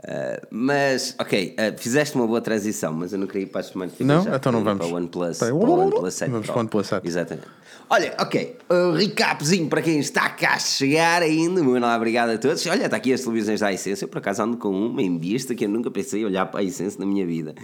Uh, 0.03 0.47
mas, 0.51 1.15
ok, 1.19 1.55
uh, 1.57 1.81
fizeste 1.81 2.17
uma 2.17 2.27
boa 2.27 2.41
transição, 2.41 2.93
mas 2.93 3.13
eu 3.13 3.19
não 3.19 3.27
queria 3.27 3.45
ir 3.45 3.47
para 3.47 3.61
as 3.61 3.69
Smart 3.69 3.95
TV 3.95 4.05
Não? 4.05 4.25
já, 4.25 4.37
Então 4.37 4.53
não 4.53 4.63
vamos. 4.63 4.85
Para 4.85 4.93
o 4.93 4.97
OnePlus, 4.97 5.39
Tá, 5.39 5.47
para 5.47 5.55
o 5.55 5.79
OnePlus 5.79 6.15
7 6.15 6.31
vamos 6.31 6.47
para 6.47 6.57
o 6.57 6.61
OnePlus 6.61 6.87
7. 6.89 7.07
Exatamente. 7.07 7.47
Olha, 7.89 8.15
ok, 8.19 8.57
uh, 8.71 8.93
recapzinho 8.93 9.69
para 9.69 9.81
quem 9.83 10.01
está 10.01 10.29
cá 10.31 10.55
a 10.55 10.59
chegar 10.59 11.23
ainda. 11.23 11.63
Muito 11.63 11.87
obrigado 11.87 12.31
a 12.31 12.39
todos. 12.39 12.67
Olha, 12.67 12.87
está 12.87 12.97
aqui 12.97 13.13
as 13.13 13.21
televisões 13.21 13.61
da 13.61 13.73
Essência. 13.73 14.05
Eu 14.05 14.09
por 14.09 14.19
acaso 14.19 14.43
ando 14.43 14.57
com 14.57 14.71
uma 14.71 15.01
em 15.01 15.17
vista 15.17 15.55
que 15.55 15.65
eu 15.65 15.69
nunca 15.69 15.91
pensei 15.91 16.25
olhar 16.25 16.47
para 16.47 16.61
a 16.61 16.63
Essência 16.65 16.99
na 16.99 17.07
minha 17.07 17.25
vida. 17.25 17.55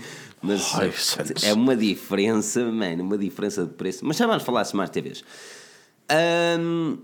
Mas 0.40 0.72
Ai, 0.76 0.92
é 1.42 1.52
uma 1.52 1.74
diferença, 1.76 2.64
mano, 2.64 3.02
uma 3.02 3.18
diferença 3.18 3.64
de 3.64 3.72
preço. 3.72 4.04
Mas 4.04 4.16
já 4.16 4.26
vamos 4.26 4.44
falar 4.44 4.62
de 4.62 4.68
Smart 4.68 4.92
TVs. 4.92 5.24
Ahm, 6.08 6.98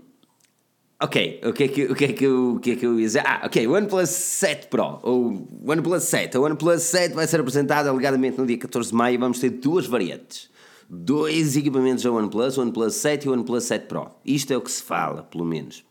ok, 1.01 1.41
o 1.45 1.53
que, 1.53 1.63
é 1.63 1.67
que, 1.67 1.83
o, 1.85 1.95
que 1.95 2.05
é 2.05 2.13
que 2.13 2.23
eu, 2.25 2.55
o 2.55 2.59
que 2.59 2.71
é 2.71 2.75
que 2.75 2.85
eu 2.85 2.99
ia 2.99 3.05
dizer? 3.05 3.23
Ah, 3.25 3.41
ok, 3.45 3.67
o 3.67 3.73
OnePlus 3.73 4.09
7 4.09 4.67
Pro, 4.67 4.99
ou 5.03 5.47
OnePlus 5.65 6.03
7. 6.03 6.37
O 6.37 6.43
OnePlus 6.43 6.81
7 6.83 7.13
vai 7.13 7.27
ser 7.27 7.39
apresentado 7.39 7.87
alegadamente 7.87 8.37
no 8.37 8.45
dia 8.45 8.57
14 8.57 8.89
de 8.89 8.95
maio 8.95 9.15
e 9.15 9.17
vamos 9.17 9.39
ter 9.39 9.49
duas 9.49 9.85
variantes. 9.85 10.49
Dois 10.89 11.57
equipamentos 11.57 12.03
da 12.03 12.11
OnePlus, 12.11 12.57
o 12.57 12.61
OnePlus 12.61 12.95
7 12.95 13.25
e 13.25 13.29
o 13.29 13.33
OnePlus 13.33 13.63
7 13.65 13.87
Pro. 13.87 14.11
Isto 14.25 14.53
é 14.53 14.57
o 14.57 14.61
que 14.61 14.71
se 14.71 14.81
fala, 14.81 15.23
pelo 15.23 15.45
menos. 15.45 15.83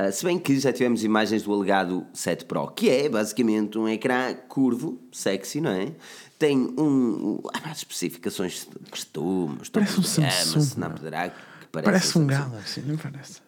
Ah, 0.00 0.12
se 0.12 0.24
bem 0.24 0.38
que 0.38 0.56
já 0.60 0.72
tivemos 0.72 1.02
imagens 1.02 1.42
do 1.42 1.52
alegado 1.52 2.06
7 2.14 2.44
Pro, 2.44 2.68
que 2.68 2.88
é 2.88 3.08
basicamente 3.08 3.76
um 3.76 3.88
ecrã 3.88 4.32
curvo, 4.48 5.00
sexy, 5.10 5.60
não 5.60 5.72
é? 5.72 5.92
Tem 6.38 6.56
um. 6.56 7.40
Ah, 7.52 7.70
as 7.70 7.78
especificações 7.78 8.68
de 8.68 8.90
costumes, 8.90 9.68
Parece 9.68 9.98
um 9.98 10.04
Samsung, 10.04 10.60
Snapdragon, 10.60 11.34
que 11.60 11.66
parece, 11.72 11.90
Parece 11.90 12.18
um. 12.18 12.26
Galaxy, 12.28 12.80
não 12.82 12.96
parece? 12.96 13.47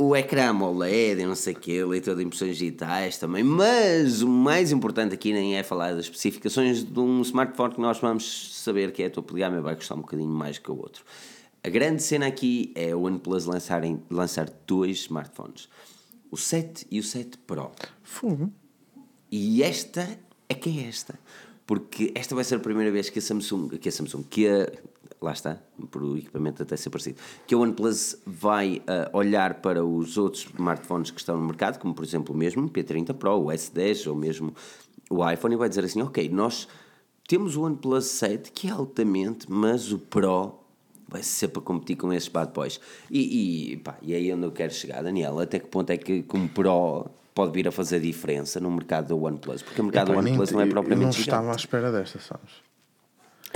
O 0.00 0.14
ecrã 0.14 0.50
AMOLED, 0.50 1.20
e 1.20 1.26
não 1.26 1.34
sei 1.34 1.54
o 1.54 1.58
que, 1.58 1.82
leitor 1.82 2.14
de 2.14 2.22
impressões 2.22 2.56
digitais 2.56 3.18
também, 3.18 3.42
mas 3.42 4.22
o 4.22 4.28
mais 4.28 4.70
importante 4.70 5.12
aqui 5.12 5.32
nem 5.32 5.56
é 5.56 5.64
falar 5.64 5.92
das 5.92 6.04
especificações 6.04 6.84
de 6.84 7.00
um 7.00 7.20
smartphone 7.22 7.74
que 7.74 7.80
nós 7.80 7.98
vamos 7.98 8.54
saber 8.62 8.92
que 8.92 9.02
é 9.02 9.06
a 9.06 9.10
gama 9.10 9.56
e 9.56 9.60
vai 9.60 9.74
custar 9.74 9.98
um 9.98 10.02
bocadinho 10.02 10.28
mais 10.28 10.56
que 10.56 10.70
o 10.70 10.76
outro. 10.76 11.04
A 11.64 11.68
grande 11.68 12.00
cena 12.00 12.28
aqui 12.28 12.70
é 12.76 12.94
o 12.94 13.02
OnePlus 13.02 13.46
lançarem, 13.46 14.00
lançar 14.08 14.48
dois 14.68 14.98
smartphones, 14.98 15.68
o 16.30 16.36
7 16.36 16.86
e 16.88 17.00
o 17.00 17.02
7 17.02 17.36
Pro. 17.38 17.72
Fogo. 18.04 18.52
E 19.28 19.64
esta 19.64 20.08
é 20.48 20.54
que 20.54 20.78
é 20.78 20.88
esta. 20.88 21.18
Porque 21.66 22.12
esta 22.14 22.36
vai 22.36 22.44
ser 22.44 22.54
a 22.54 22.60
primeira 22.60 22.92
vez 22.92 23.10
que 23.10 23.18
a 23.18 23.22
Samsung, 23.22 23.76
que 23.78 23.88
a 23.88 23.92
Samsung, 23.92 24.22
que 24.22 24.48
a, 24.48 24.70
lá 25.20 25.32
está, 25.32 25.58
por 25.90 26.02
o 26.02 26.16
equipamento 26.16 26.62
até 26.62 26.76
ser 26.76 26.90
parecido, 26.90 27.18
que 27.46 27.54
a 27.54 27.58
OnePlus 27.58 28.16
vai 28.26 28.82
ah, 28.86 29.10
olhar 29.12 29.54
para 29.54 29.84
os 29.84 30.16
outros 30.16 30.44
smartphones 30.44 31.10
que 31.10 31.20
estão 31.20 31.36
no 31.36 31.46
mercado, 31.46 31.78
como 31.78 31.94
por 31.94 32.04
exemplo 32.04 32.34
o 32.34 32.38
mesmo 32.38 32.68
P30 32.68 33.14
Pro, 33.14 33.32
o 33.32 33.46
S10 33.46 34.08
ou 34.08 34.14
mesmo 34.14 34.54
o 35.10 35.28
iPhone, 35.28 35.54
e 35.54 35.58
vai 35.58 35.68
dizer 35.68 35.84
assim, 35.84 36.02
ok, 36.02 36.28
nós 36.28 36.68
temos 37.26 37.56
o 37.56 37.62
OnePlus 37.62 38.06
7 38.06 38.52
que 38.52 38.68
é 38.68 38.70
altamente, 38.70 39.50
mas 39.50 39.92
o 39.92 39.98
Pro 39.98 40.54
vai 41.08 41.22
ser 41.22 41.48
para 41.48 41.62
competir 41.62 41.96
com 41.96 42.12
esses 42.12 42.28
bad 42.28 42.52
boys. 42.52 42.78
E, 43.10 43.72
e, 43.72 43.76
pá, 43.78 43.96
e 44.02 44.12
é 44.12 44.16
aí 44.16 44.32
onde 44.32 44.44
eu 44.44 44.52
quero 44.52 44.72
chegar, 44.72 45.02
Daniel, 45.02 45.38
até 45.40 45.58
que 45.58 45.66
ponto 45.66 45.90
é 45.90 45.96
que 45.96 46.22
como 46.22 46.48
Pro 46.48 47.10
pode 47.34 47.52
vir 47.52 47.66
a 47.68 47.72
fazer 47.72 48.00
diferença 48.00 48.60
no 48.60 48.70
mercado 48.70 49.08
do 49.08 49.22
OnePlus? 49.24 49.62
Porque 49.62 49.80
o 49.80 49.84
mercado 49.84 50.12
do 50.12 50.18
OnePlus 50.18 50.52
não 50.52 50.60
é 50.60 50.66
propriamente 50.66 51.02
Eu 51.02 51.06
não 51.06 51.12
gigante. 51.12 51.30
estava 51.30 51.52
à 51.52 51.56
espera 51.56 51.90
desta, 51.90 52.18
sabes? 52.20 52.52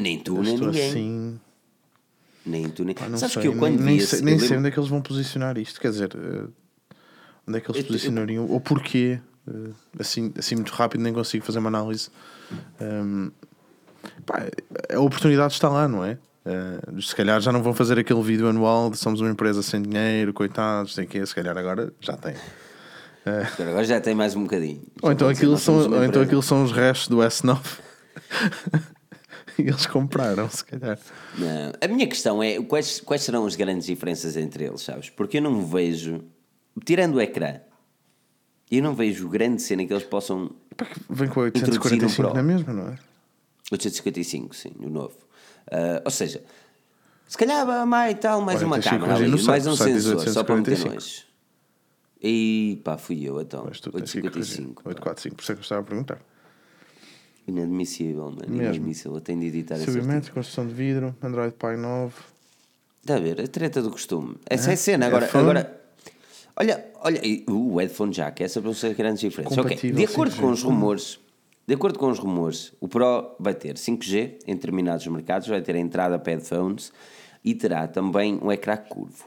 Nem 0.01 0.19
tu, 0.19 0.41
nem 0.43 0.57
ninguém. 0.57 0.89
assim. 0.89 1.41
Nem 2.45 2.69
tu, 2.69 2.85
nem... 2.85 2.95
pá, 2.95 3.09
não 3.09 3.19
Sabes 3.19 3.35
sei, 3.35 3.43
que 3.43 3.49
eu 3.49 3.57
quando 3.57 3.79
nem, 3.81 3.99
vi 3.99 4.07
sei, 4.07 4.19
esse... 4.19 4.25
nem 4.25 4.35
eu 4.35 4.39
sei 4.41 4.49
lembro- 4.49 4.59
onde 4.61 4.69
é 4.69 4.71
que 4.73 4.79
eles 4.79 4.91
vão 4.91 5.01
posicionar 5.03 5.57
isto. 5.59 5.81
Quer 5.81 5.91
dizer, 5.91 6.11
eh, 6.17 6.47
onde 7.47 7.59
é 7.59 7.61
que 7.61 7.71
eles 7.71 7.77
Eu- 7.77 7.83
eu- 7.83 7.87
posicionariam? 7.87 8.47
Ou 8.51 8.61
porquê? 8.61 9.21
Eh, 9.49 9.71
assim, 9.99 10.33
assim 10.39 10.55
muito 10.57 10.71
rápido 10.73 11.01
nem 11.03 11.13
consigo 11.13 11.45
fazer 11.45 11.59
uma 11.61 11.69
análise. 11.69 12.09
Ehm, 12.81 13.29
pá, 14.27 14.47
a 14.93 15.01
oportunidade 15.01 15.53
está 15.53 15.69
lá, 15.69 15.87
não 15.87 16.05
é? 16.05 16.19
Eh, 16.45 17.01
se 17.01 17.15
calhar 17.15 17.41
já 17.41 17.53
não 17.53 17.63
vão 17.63 17.73
fazer 17.73 17.99
aquele 17.99 18.21
vídeo 18.23 18.49
anual 18.49 18.91
de 18.91 18.97
somos 18.99 19.21
uma 19.21 19.31
empresa 19.31 19.63
sem 19.63 19.81
dinheiro, 19.81 20.33
coitados, 20.33 20.95
tem 20.97 21.07
que 21.07 21.25
Se 21.25 21.35
calhar 21.35 21.57
agora 21.57 21.93
já 22.01 22.17
tem. 22.17 22.35
Agora 23.61 23.85
já 23.85 24.01
tem 24.01 24.17
mais 24.17 24.35
um 24.35 24.43
bocadinho. 24.43 24.83
Ou 25.01 25.13
então, 25.13 25.29
aquilo 25.29 25.57
são, 25.57 25.77
ou 25.77 26.05
então 26.05 26.21
aquilo 26.21 26.43
são 26.43 26.65
os 26.65 26.73
restos 26.73 27.07
do 27.07 27.19
S9 27.19 27.61
e 29.59 29.63
eles 29.69 29.87
compraram, 29.87 30.49
se 30.49 30.65
calhar. 30.65 30.99
Não. 31.39 31.73
A 31.81 31.89
minha 31.89 32.07
questão 32.07 32.43
é 32.43 32.63
quais, 32.63 33.01
quais 33.01 33.23
serão 33.23 33.47
as 33.47 33.57
grandes 33.57 33.87
diferenças 33.87 34.37
entre 34.37 34.65
eles, 34.65 34.83
sabes? 34.83 35.11
Porque 35.11 35.39
eu 35.39 35.43
não 35.43 35.65
vejo, 35.67 36.21
tirando 36.85 37.17
o 37.17 37.21
ecrã, 37.21 37.61
eu 38.71 38.83
não 38.83 38.95
vejo 38.95 39.29
grande 39.29 39.61
cena 39.61 39.85
que 39.85 39.93
eles 39.93 40.05
possam. 40.05 40.51
Vem 41.11 41.29
com 41.29 41.43
a 41.43 41.49
Introduzir 41.49 41.81
um 41.81 41.85
845 41.85 42.15
Pro. 42.15 42.35
na 42.35 42.43
mesma, 42.43 42.73
não 42.73 42.89
é? 42.89 42.99
855, 43.71 44.55
sim, 44.57 44.73
o 44.81 44.89
novo. 44.89 45.17
Ah, 45.71 46.03
ou 46.05 46.11
seja, 46.11 46.43
se 47.29 47.37
calhar 47.39 47.87
mais 47.87 48.19
tal, 48.19 48.41
mais 48.41 48.59
Olha, 48.59 48.67
uma 48.67 48.79
câmera 48.81 49.15
ali, 49.15 49.29
mais 49.29 49.43
site, 49.43 49.69
um 49.69 49.77
sensor, 49.77 50.29
só 50.29 50.45
para 50.45 50.57
meter 50.57 50.73
845. 50.73 50.95
nós. 50.95 51.27
E 52.23 52.81
pá, 52.85 52.97
fui 52.97 53.25
eu 53.25 53.41
então. 53.41 53.65
Mas 53.67 53.81
tu 53.81 53.91
tens 53.91 54.13
que 54.13 54.19
ir 54.19 54.31
corrigir. 54.31 54.67
855. 54.67 54.83
pá. 54.83 54.91
845, 54.91 55.37
por 55.37 55.43
isso 55.43 55.53
é 55.53 55.55
que 55.55 55.59
eu 55.59 55.63
estava 55.63 55.81
a 55.81 55.85
perguntar. 55.85 56.21
Inadmissível, 57.47 58.25
mano. 58.27 58.41
Mesmo. 58.49 58.63
Inadmissível. 58.63 59.15
Eu 59.15 59.21
tenho 59.21 59.41
de 59.41 59.47
editar 59.47 59.75
artigo. 59.75 59.93
Subimetro, 59.93 60.33
construção 60.33 60.67
de 60.67 60.73
vidro, 60.75 61.15
Android 61.23 61.55
Pie 61.55 61.77
9. 61.77 62.13
Está 63.01 63.17
a 63.17 63.21
ver? 63.21 63.41
A 63.41 63.47
treta 63.49 63.83
do 63.83 63.91
costume. 63.91 64.37
Essa 64.49 64.71
é 64.71 64.75
a 64.75 64.77
cena. 64.77 65.07
Agora, 65.07 65.29
agora 65.33 65.83
olha, 66.57 66.85
olha, 67.03 67.21
o 67.49 67.77
headphone 67.79 68.13
jack, 68.13 68.43
essa 68.43 68.61
vão 68.61 68.73
ser 68.73 68.95
grandes 68.95 69.21
diferenças. 69.21 69.59
Ok, 69.59 69.93
De 69.93 70.05
acordo 70.05 70.35
5G. 70.35 70.41
com 70.41 70.51
os 70.51 70.63
rumores, 70.63 71.19
de 71.67 71.75
acordo 71.75 71.99
com 71.99 72.11
os 72.11 72.19
rumores, 72.19 72.73
o 72.81 72.87
Pro 72.89 73.35
vai 73.41 73.55
ter 73.55 73.75
5G 73.75 74.39
em 74.47 74.55
determinados 74.55 75.07
mercados, 75.09 75.49
vai 75.49 75.61
ter 75.61 75.75
a 75.75 75.79
entrada 75.81 76.19
para 76.19 76.33
headphones 76.35 76.93
e 77.45 77.55
terá 77.55 77.89
também 77.89 78.39
um 78.41 78.53
ecrã 78.53 78.77
curvo. 78.77 79.27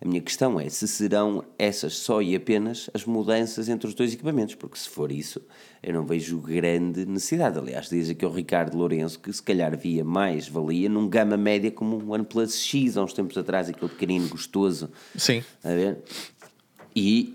A 0.00 0.06
minha 0.08 0.20
questão 0.20 0.60
é 0.60 0.68
se 0.68 0.86
serão 0.86 1.44
essas 1.58 1.96
só 1.96 2.20
e 2.20 2.34
apenas 2.36 2.90
as 2.92 3.04
mudanças 3.04 3.68
entre 3.68 3.86
os 3.88 3.94
dois 3.94 4.12
equipamentos, 4.12 4.54
porque 4.54 4.76
se 4.78 4.88
for 4.88 5.10
isso, 5.10 5.40
eu 5.82 5.94
não 5.94 6.04
vejo 6.04 6.38
grande 6.38 7.06
necessidade. 7.06 7.58
Aliás, 7.58 7.88
diz 7.88 8.10
aqui 8.10 8.26
o 8.26 8.30
Ricardo 8.30 8.76
Lourenço 8.76 9.18
que 9.18 9.32
se 9.32 9.42
calhar 9.42 9.76
via 9.78 10.04
mais 10.04 10.46
valia 10.48 10.88
num 10.88 11.08
gama 11.08 11.36
média 11.36 11.70
como 11.70 11.96
um 11.96 12.12
OnePlus 12.12 12.58
X 12.60 12.96
há 12.96 13.04
uns 13.04 13.12
tempos 13.12 13.38
atrás, 13.38 13.68
aquele 13.68 13.90
pequenino 13.90 14.28
gostoso. 14.28 14.90
Sim. 15.16 15.42
A 15.62 15.68
ver? 15.68 15.98
E, 16.94 17.34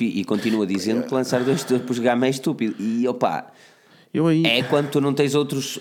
e 0.00 0.24
continua 0.24 0.66
dizendo 0.66 1.04
que 1.06 1.12
lançar 1.12 1.42
dois 1.42 1.64
topos 1.64 1.98
gama 1.98 2.26
é 2.26 2.30
estúpido. 2.30 2.76
E 2.80 3.08
opá, 3.08 3.50
Eu 4.14 4.26
aí. 4.26 4.44
é 4.44 4.62
quando 4.62 4.90
tu 4.90 5.00
não 5.00 5.12
tens 5.12 5.34
outros, 5.34 5.80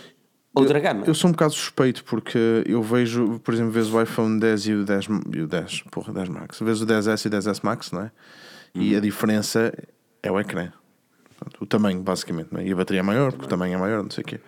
outra 0.59 0.79
gama. 0.79 1.03
Eu 1.05 1.13
sou 1.13 1.29
um 1.29 1.31
bocado 1.31 1.53
suspeito 1.53 2.03
porque 2.03 2.63
eu 2.65 2.81
vejo, 2.81 3.39
por 3.43 3.53
exemplo, 3.53 3.71
vês 3.71 3.93
o 3.93 4.01
iPhone 4.01 4.39
10 4.39 4.67
e 4.67 4.73
o 4.73 4.85
10, 4.85 5.05
e 5.35 5.41
o 5.41 5.47
10, 5.47 5.81
porra, 5.91 6.13
10 6.13 6.29
Max, 6.29 6.59
vês 6.59 6.81
o 6.81 6.85
10S 6.85 7.25
e 7.25 7.27
o 7.27 7.31
10S 7.31 7.59
Max, 7.63 7.91
não 7.91 8.01
é? 8.01 8.11
E 8.75 8.91
Uhum. 8.91 8.97
a 8.97 9.01
diferença 9.01 9.73
é 10.21 10.31
o 10.31 10.39
ecrã. 10.39 10.71
Portanto, 11.37 11.61
o 11.61 11.65
tamanho, 11.65 12.01
basicamente, 12.01 12.49
é? 12.57 12.67
E 12.67 12.71
a 12.71 12.75
bateria 12.75 12.99
é 12.99 13.03
maior, 13.03 13.31
porque 13.31 13.45
o 13.45 13.47
tamanho 13.47 13.75
é 13.75 13.77
maior, 13.77 14.03
não 14.03 14.09
sei 14.11 14.23
o 14.23 14.27
quê. 14.27 14.39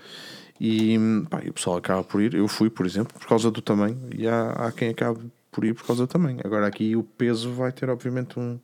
E, 0.60 0.98
pá, 1.30 1.42
e 1.44 1.50
o 1.50 1.54
pessoal 1.54 1.78
acaba 1.78 2.04
por 2.04 2.22
ir, 2.22 2.34
eu 2.34 2.48
fui, 2.48 2.70
por 2.70 2.86
exemplo, 2.86 3.18
por 3.18 3.28
causa 3.28 3.50
do 3.50 3.62
tamanho, 3.62 3.98
e 4.14 4.28
há, 4.28 4.52
há 4.52 4.72
quem 4.72 4.90
acabe 4.90 5.20
por 5.52 5.64
ir 5.64 5.74
por 5.74 5.86
causa 5.86 6.06
do 6.06 6.08
tamanho. 6.08 6.40
Agora 6.44 6.68
aqui 6.68 6.96
o 6.96 7.04
peso 7.04 7.52
vai 7.52 7.72
ter, 7.72 7.90
obviamente, 7.90 8.40
um, 8.40 8.60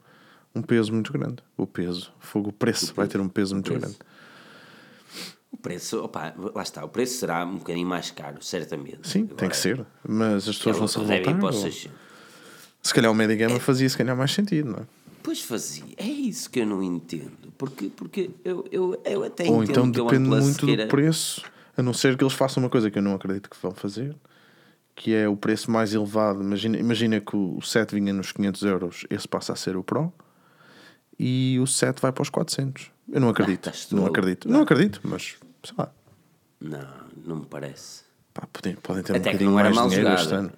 um 0.54 0.62
peso 0.62 0.92
muito 0.94 1.12
grande. 1.14 1.38
O 1.58 1.66
peso, 1.66 2.12
fogo, 2.20 2.50
o 2.50 2.54
preço 2.54 2.94
vai 2.94 3.08
ter 3.08 3.20
um 3.20 3.30
peso 3.30 3.56
muito 3.56 3.74
grande. 3.74 3.98
O 5.56 5.58
preço, 5.58 6.04
opá, 6.04 6.34
lá 6.54 6.62
está, 6.62 6.84
o 6.84 6.90
preço 6.90 7.18
será 7.18 7.46
um 7.46 7.56
bocadinho 7.56 7.88
mais 7.88 8.12
caro, 8.12 8.44
certamente. 8.44 9.08
Sim, 9.08 9.26
tem 9.26 9.48
que 9.48 9.56
ser. 9.56 9.86
Mas 10.06 10.50
as 10.50 10.58
pessoas 10.58 10.78
vão 10.78 10.88
se 10.88 11.00
revoltar. 11.00 11.44
ou- 11.46 11.54
600. 11.54 11.90
Se 12.84 12.94
calhar 12.94 13.10
o 13.10 13.16
Medigama 13.16 13.58
fazia 13.60 13.88
se 13.90 13.98
calhar 13.98 14.16
mais 14.18 14.34
sentido, 14.34 14.72
não 14.72 14.80
é? 14.80 14.84
Pois 15.24 15.42
fazia, 15.42 15.86
é 15.98 16.06
isso 16.06 16.50
que 16.50 16.60
eu 16.60 16.68
não 16.68 16.84
entendo. 16.84 17.32
Porque, 17.58 17.88
porque 17.96 18.30
eu, 18.44 18.66
eu, 18.70 19.02
eu 19.06 19.24
até 19.24 19.46
Ou 19.46 19.64
entendo 19.64 19.88
então 19.88 20.08
a 20.08 20.12
depende 20.12 20.30
muito 20.30 20.68
do 20.68 20.88
preço, 20.88 21.42
a 21.78 21.82
não 21.82 21.94
ser 21.94 22.18
que 22.18 22.24
eles 22.24 22.34
façam 22.34 22.62
uma 22.62 22.70
coisa 22.70 22.92
que 22.92 22.98
eu 23.00 23.02
não 23.02 23.16
acredito 23.16 23.50
que 23.50 23.56
vão 23.62 23.72
fazer, 23.72 24.14
que 24.94 25.16
é 25.16 25.28
o 25.28 25.38
preço 25.38 25.72
mais 25.72 25.94
elevado. 25.94 26.42
Imagina, 26.44 26.78
imagina 26.78 27.22
que 27.22 27.36
o 27.36 27.62
7 27.62 27.96
vinha 27.96 28.12
nos 28.14 28.34
500 28.34 28.62
euros, 28.64 29.06
esse 29.10 29.28
passa 29.28 29.54
a 29.54 29.56
ser 29.56 29.78
o 29.78 29.84
Pro, 29.84 30.14
e 31.18 31.58
o 31.62 31.66
7 31.66 32.02
vai 32.02 32.12
para 32.12 32.22
os 32.22 32.30
400. 32.30 32.92
Eu 33.12 33.22
não 33.22 33.30
acredito, 33.30 33.60
estás 33.68 33.86
tu 33.86 33.96
não 33.96 34.06
acredito, 34.06 34.50
não 34.50 34.62
acredito, 34.62 35.00
mas 35.04 35.38
sei 35.66 35.76
lá, 35.78 35.92
Não, 36.60 36.88
não 37.26 37.36
me 37.38 37.46
parece. 37.46 38.04
pá, 38.34 38.48
podem, 38.52 38.76
podem 38.76 39.04
ter 39.04 39.14
um 39.14 39.16
Até 39.18 39.26
bocadinho 39.32 39.52
não 39.52 39.60
era 39.60 39.70
mais 39.70 39.76
mal 39.78 39.90
dinheiro 39.90 40.14
este 40.14 40.24
jogado. 40.26 40.40
ano. 40.40 40.54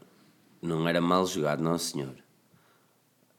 Não 0.61 0.87
era 0.87 1.01
mal 1.01 1.25
jogado, 1.25 1.63
não 1.63 1.77
senhor. 1.77 2.13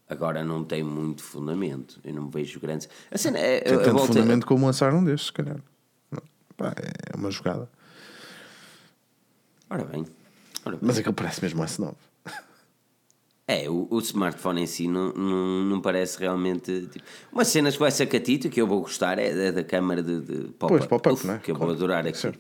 Agora 0.09 0.43
não 0.43 0.65
tem 0.65 0.83
muito 0.83 1.23
fundamento. 1.23 2.01
Eu 2.03 2.15
não 2.15 2.31
vejo 2.31 2.59
grandes. 2.59 2.89
A 3.11 3.19
cena 3.19 3.39
é. 3.39 3.61
Tem 3.61 3.79
tanto 3.79 4.07
fundamento 4.07 4.47
como 4.47 4.65
lançar 4.65 4.95
um 4.95 5.05
destes, 5.05 5.27
se 5.27 5.33
calhar. 5.35 5.59
Pá, 6.57 6.73
é 7.13 7.17
uma 7.17 7.31
jogada. 7.31 7.69
Ora 9.69 9.85
bem. 9.85 10.07
Ora 10.65 10.77
bem. 10.77 10.81
Mas 10.87 10.99
aquele 10.99 11.15
parece 11.15 11.43
mesmo 11.43 11.63
S9. 11.63 11.95
É, 13.51 13.69
o, 13.71 13.89
o 13.91 13.99
smartphone 14.01 14.61
em 14.61 14.67
si 14.67 14.87
não, 14.87 15.11
não, 15.15 15.65
não 15.65 15.81
parece 15.81 16.19
realmente. 16.21 16.87
Tipo, 16.93 17.05
umas 17.33 17.49
cenas 17.49 17.73
que 17.75 17.81
vai 17.81 17.91
ser 17.91 18.05
catito 18.07 18.51
que 18.51 18.61
eu 18.61 18.67
vou 18.67 18.83
gostar 18.83 19.19
é 19.19 19.35
da, 19.35 19.51
da 19.53 19.65
câmara 19.65 20.03
de, 20.03 20.21
de 20.21 20.49
pop-up. 20.53 21.09
Uf, 21.11 21.27
né? 21.27 21.41
Que 21.43 21.51
eu 21.51 21.57
Claro. 21.57 21.73
vou 21.73 21.77
adorar 21.77 22.07
aquilo. 22.07 22.35
Sim. 22.35 22.39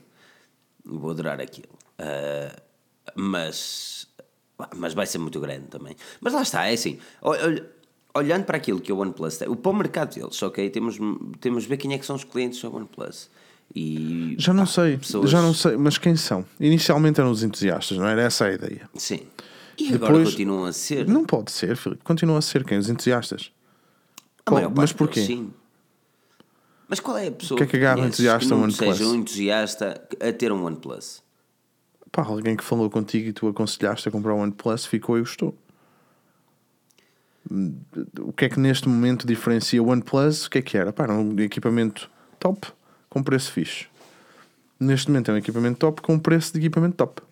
Vou 0.84 1.10
adorar 1.10 1.40
aquilo. 1.40 1.68
Ah, 1.98 2.54
mas. 3.14 4.06
Mas 4.76 4.92
vai 4.92 5.06
ser 5.06 5.18
muito 5.18 5.40
grande 5.40 5.66
também. 5.68 5.96
Mas 6.20 6.34
lá 6.34 6.42
está, 6.42 6.66
é 6.66 6.74
assim. 6.74 6.98
ol- 7.22 7.32
ol- 7.32 7.78
Olhando 8.14 8.44
para 8.44 8.56
aquilo 8.56 8.80
que 8.80 8.92
o 8.92 8.98
OnePlus 8.98 9.36
tem, 9.36 9.48
o 9.48 9.54
para 9.54 9.70
o 9.70 9.74
mercado 9.74 10.14
deles, 10.14 10.42
ok? 10.42 10.68
Temos, 10.70 10.98
temos 11.40 11.62
de 11.64 11.68
ver 11.68 11.76
quem 11.76 11.92
é 11.94 11.98
que 11.98 12.04
são 12.06 12.16
os 12.16 12.24
clientes 12.24 12.60
do 12.60 12.74
OnePlus. 12.74 13.30
E, 13.74 14.34
Já 14.38 14.52
não 14.52 14.64
pá, 14.64 14.72
sei, 14.72 14.96
pessoas- 14.96 15.30
já 15.30 15.40
não 15.42 15.54
sei, 15.54 15.76
mas 15.76 15.98
quem 15.98 16.16
são? 16.16 16.44
Inicialmente 16.58 17.20
eram 17.20 17.30
os 17.30 17.42
entusiastas, 17.44 17.96
não 17.98 18.06
era 18.06 18.22
essa 18.22 18.46
a 18.46 18.52
ideia? 18.52 18.88
Sim. 18.96 19.20
E 19.78 19.94
agora 19.94 20.12
Depois- 20.14 20.30
continuam 20.30 20.64
a 20.64 20.72
ser. 20.72 21.06
Não 21.06 21.24
pode 21.24 21.50
ser, 21.52 21.76
Filipe. 21.76 22.02
Continua 22.02 22.38
a 22.38 22.42
ser 22.42 22.64
quem? 22.64 22.78
Os 22.78 22.88
entusiastas. 22.90 23.52
Qual- 24.44 24.70
mas 24.74 24.92
porquê? 24.92 25.24
sim. 25.24 25.52
Mas 26.88 27.00
qual 27.00 27.18
é 27.18 27.28
a 27.28 27.32
pessoa 27.32 27.58
que 27.58 27.64
é 27.64 27.66
que 27.66 27.76
agarra 27.76 28.00
um 28.00 28.06
entusiasta 28.06 28.48
que 28.54 28.60
não 28.60 28.70
seja 28.70 29.06
um 29.06 29.14
entusiasta 29.14 30.08
a 30.20 30.32
ter 30.32 30.50
um 30.50 30.64
OnePlus? 30.64 31.22
Pá, 32.10 32.22
alguém 32.24 32.56
que 32.56 32.64
falou 32.64 32.88
contigo 32.88 33.28
e 33.28 33.32
tu 33.32 33.46
aconselhaste 33.46 34.08
a 34.08 34.10
comprar 34.12 34.32
o 34.32 34.38
OnePlus 34.38 34.86
ficou 34.86 35.18
e 35.18 35.20
gostou. 35.20 35.54
O 38.20 38.32
que 38.32 38.46
é 38.46 38.48
que 38.48 38.58
neste 38.58 38.88
momento 38.88 39.26
diferencia 39.26 39.82
o 39.82 39.88
OnePlus? 39.88 40.46
O 40.46 40.50
que 40.50 40.58
é 40.58 40.62
que 40.62 40.76
era? 40.76 40.92
Pá, 40.92 41.04
era 41.04 41.12
um 41.14 41.38
equipamento 41.40 42.10
top 42.40 42.66
com 43.08 43.22
preço 43.22 43.52
fixe. 43.52 43.86
Neste 44.80 45.08
momento 45.10 45.30
é 45.30 45.34
um 45.34 45.36
equipamento 45.36 45.78
top 45.78 46.00
com 46.02 46.18
preço 46.18 46.52
de 46.52 46.58
equipamento 46.58 46.96
top. 46.96 47.22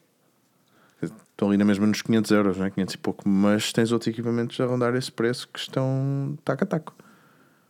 Estão 1.37 1.49
ali 1.49 1.59
na 1.59 1.67
mesma 1.67 1.87
nos 1.87 2.01
500 2.01 2.31
euros, 2.31 2.57
não 2.57 2.65
é? 2.65 2.71
500 2.71 2.95
e 2.95 2.99
pouco. 2.99 3.29
Mas 3.29 3.71
tens 3.71 3.93
outros 3.93 4.09
equipamentos 4.09 4.59
a 4.59 4.65
rondar 4.65 4.95
esse 4.95 5.13
preço 5.13 5.47
que 5.53 5.59
estão 5.59 6.39
taco 6.43 6.65
a 6.65 6.67
taco. 6.67 6.95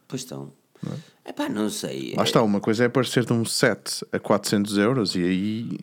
Pois 0.06 0.22
estão. 0.22 0.52
É 1.24 1.32
pá, 1.32 1.48
não 1.48 1.68
sei. 1.68 2.14
Lá 2.16 2.22
está, 2.22 2.40
uma 2.42 2.60
coisa 2.60 2.84
é 2.84 2.88
parecer-te 2.88 3.32
um 3.32 3.44
set 3.44 4.06
a 4.12 4.20
400 4.20 4.78
euros 4.78 5.16
e 5.16 5.22
aí. 5.24 5.78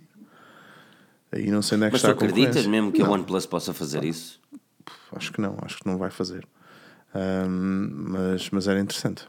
Aí 1.30 1.52
não 1.52 1.62
sei 1.62 1.76
onde 1.76 1.88
é 1.88 1.90
que 1.90 1.94
Mas 1.94 2.02
tu 2.02 2.10
está 2.10 2.12
a 2.12 2.14
acreditas 2.30 2.66
mesmo 2.66 2.90
que 2.92 3.02
Não. 3.02 3.10
a 3.10 3.12
OnePlus 3.16 3.46
possa 3.46 3.74
fazer 3.74 4.06
isso? 4.06 4.40
Acho 5.12 5.34
que 5.34 5.42
não, 5.42 5.58
acho 5.62 5.80
que 5.80 5.86
não 5.86 5.98
vai 5.98 6.10
fazer. 6.10 6.48
Ahm, 7.14 7.90
mas, 8.12 8.50
mas 8.50 8.66
era 8.68 8.80
interessante. 8.80 9.28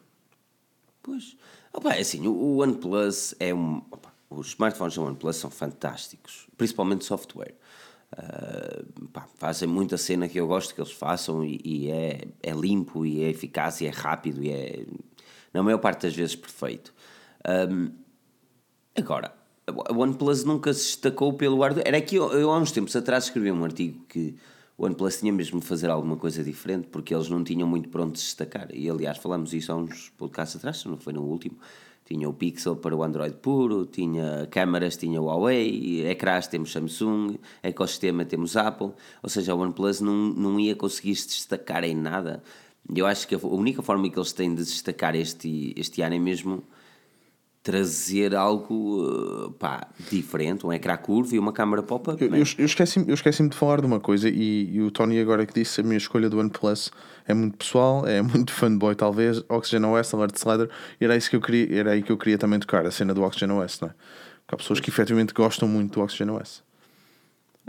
Pois. 1.03 1.37
Opa, 1.73 1.95
é 1.95 2.01
assim, 2.03 2.25
o- 2.29 2.59
OnePlus 2.59 3.35
é 3.41 3.53
um. 3.53 3.79
opa, 3.91 4.13
os 4.31 4.49
smartphones 4.49 4.95
da 4.95 5.03
OnePlus 5.03 5.37
são 5.37 5.51
fantásticos, 5.51 6.47
principalmente 6.57 7.01
o 7.01 7.05
software. 7.05 7.55
Ah, 8.17 8.85
pá, 9.13 9.27
fazem 9.37 9.69
muita 9.69 9.99
cena 9.99 10.29
que 10.29 10.39
eu 10.39 10.47
gosto 10.47 10.75
que 10.75 10.81
eles 10.81 10.93
façam 10.93 11.45
e, 11.45 11.61
e 11.65 11.91
é, 11.91 12.21
é 12.43 12.53
limpo 12.53 13.05
e 13.05 13.25
é 13.25 13.31
eficaz 13.31 13.81
e 13.81 13.87
é 13.87 13.91
rápido 13.91 14.43
e 14.43 14.51
é, 14.51 14.87
na 15.53 15.63
maior 15.63 15.79
parte 15.79 16.03
das 16.03 16.15
vezes, 16.15 16.37
perfeito. 16.37 16.95
Ahm, 17.45 17.91
agora, 18.97 19.35
a 19.67 19.93
OnePlus 19.93 20.45
nunca 20.45 20.73
se 20.73 20.87
destacou 20.87 21.33
pelo 21.33 21.61
hardware. 21.61 21.87
Era 21.87 22.01
que 22.01 22.17
eu, 22.17 22.31
eu 22.33 22.51
há 22.53 22.59
uns 22.59 22.71
tempos 22.71 22.95
atrás 22.95 23.25
escrevi 23.25 23.51
um 23.51 23.65
artigo 23.65 24.05
que 24.09 24.37
o 24.77 24.85
OnePlus 24.85 25.19
tinha 25.19 25.33
mesmo 25.33 25.61
de 25.61 25.67
fazer 25.67 25.91
alguma 25.91 26.17
coisa 26.17 26.43
diferente 26.45 26.89
porque 26.89 27.15
eles 27.15 27.29
não 27.29 27.43
tinham 27.43 27.67
muito 27.67 27.89
para 27.89 28.03
onde 28.03 28.19
se 28.19 28.27
destacar. 28.27 28.69
E 28.73 28.89
aliás, 28.89 29.19
falamos 29.19 29.53
isso 29.53 29.73
há 29.73 29.77
uns 29.77 30.11
podcasts 30.11 30.57
atrás, 30.57 30.85
não 30.85 30.99
foi 30.99 31.13
no 31.13 31.23
último. 31.23 31.59
Tinha 32.05 32.29
o 32.29 32.35
Pixel 32.35 32.77
para 32.77 32.95
o 32.95 33.03
Android 33.03 33.35
puro, 33.37 33.87
tinha 33.87 34.47
câmaras, 34.51 34.97
tinha 34.97 35.21
Huawei, 35.21 36.07
ecrãs 36.07 36.47
temos 36.47 36.71
Samsung, 36.71 37.39
ecossistema 37.63 38.25
temos 38.25 38.57
Apple, 38.57 38.93
ou 39.23 39.29
seja, 39.31 39.55
o 39.55 39.59
OnePlus 39.59 40.03
não, 40.03 40.13
não 40.15 40.61
ia 40.61 40.77
conseguir 40.77 41.17
se 41.17 41.29
destacar 41.29 41.83
em 41.83 41.95
nada. 41.95 42.43
Eu 42.95 43.07
acho 43.07 43.27
que 43.27 43.35
a 43.35 43.39
única 43.39 43.83
forma 43.83 44.11
que 44.11 44.19
eles 44.19 44.33
têm 44.33 44.55
de 44.55 44.63
destacar 44.63 45.15
este, 45.17 45.73
este 45.77 46.03
ano 46.03 46.15
é 46.15 46.19
mesmo 46.19 46.63
trazer 47.65 48.35
algo 48.37 49.03
uh, 49.07 49.51
pá, 49.53 49.89
diferente, 50.11 50.67
um 50.67 50.73
ecrã 50.73 50.99
curvo 50.99 51.35
e 51.35 51.39
uma 51.39 51.51
câmara 51.51 51.83
pop-up. 51.83 52.23
Eu, 52.23 52.31
man. 52.31 52.37
eu, 52.37 52.45
eu 52.59 52.67
esqueci-me 52.67 53.11
esqueci 53.11 53.49
de 53.49 53.57
falar 53.57 53.81
de 53.81 53.87
uma 53.87 53.99
coisa 53.99 54.29
e, 54.29 54.71
e 54.71 54.83
o 54.83 54.91
Tony 54.91 55.19
agora 55.19 55.47
que 55.47 55.55
disse 55.55 55.81
a 55.81 55.83
minha 55.83 55.97
escolha 55.97 56.29
do 56.29 56.39
OnePlus 56.39 56.93
é 57.27 57.33
muito 57.33 57.57
pessoal, 57.57 58.07
é 58.07 58.21
muito 58.23 58.53
fanboy 58.53 58.95
talvez, 58.95 59.43
Oxygen 59.49 59.87
OS, 59.87 60.13
Alert 60.13 60.37
Slider, 60.37 60.69
e 61.01 61.07
era, 61.07 61.17
isso 61.17 61.31
que 61.31 61.37
eu 61.37 61.41
queria, 61.41 61.81
era 61.81 61.93
aí 61.93 62.03
que 62.03 62.13
eu 62.13 62.19
queria 62.19 62.37
também 62.37 62.61
tocar, 62.61 62.85
a 62.85 62.91
cena 62.91 63.15
do 63.15 63.23
Oxygen 63.23 63.53
OS, 63.53 63.81
não 63.81 63.89
é? 63.89 63.93
Porque 64.43 64.55
há 64.55 64.59
pessoas 64.59 64.79
que 64.79 64.91
efetivamente 64.91 65.33
gostam 65.33 65.67
muito 65.67 65.95
do 65.95 66.03
Oxygen 66.03 66.35
OS. 66.35 66.63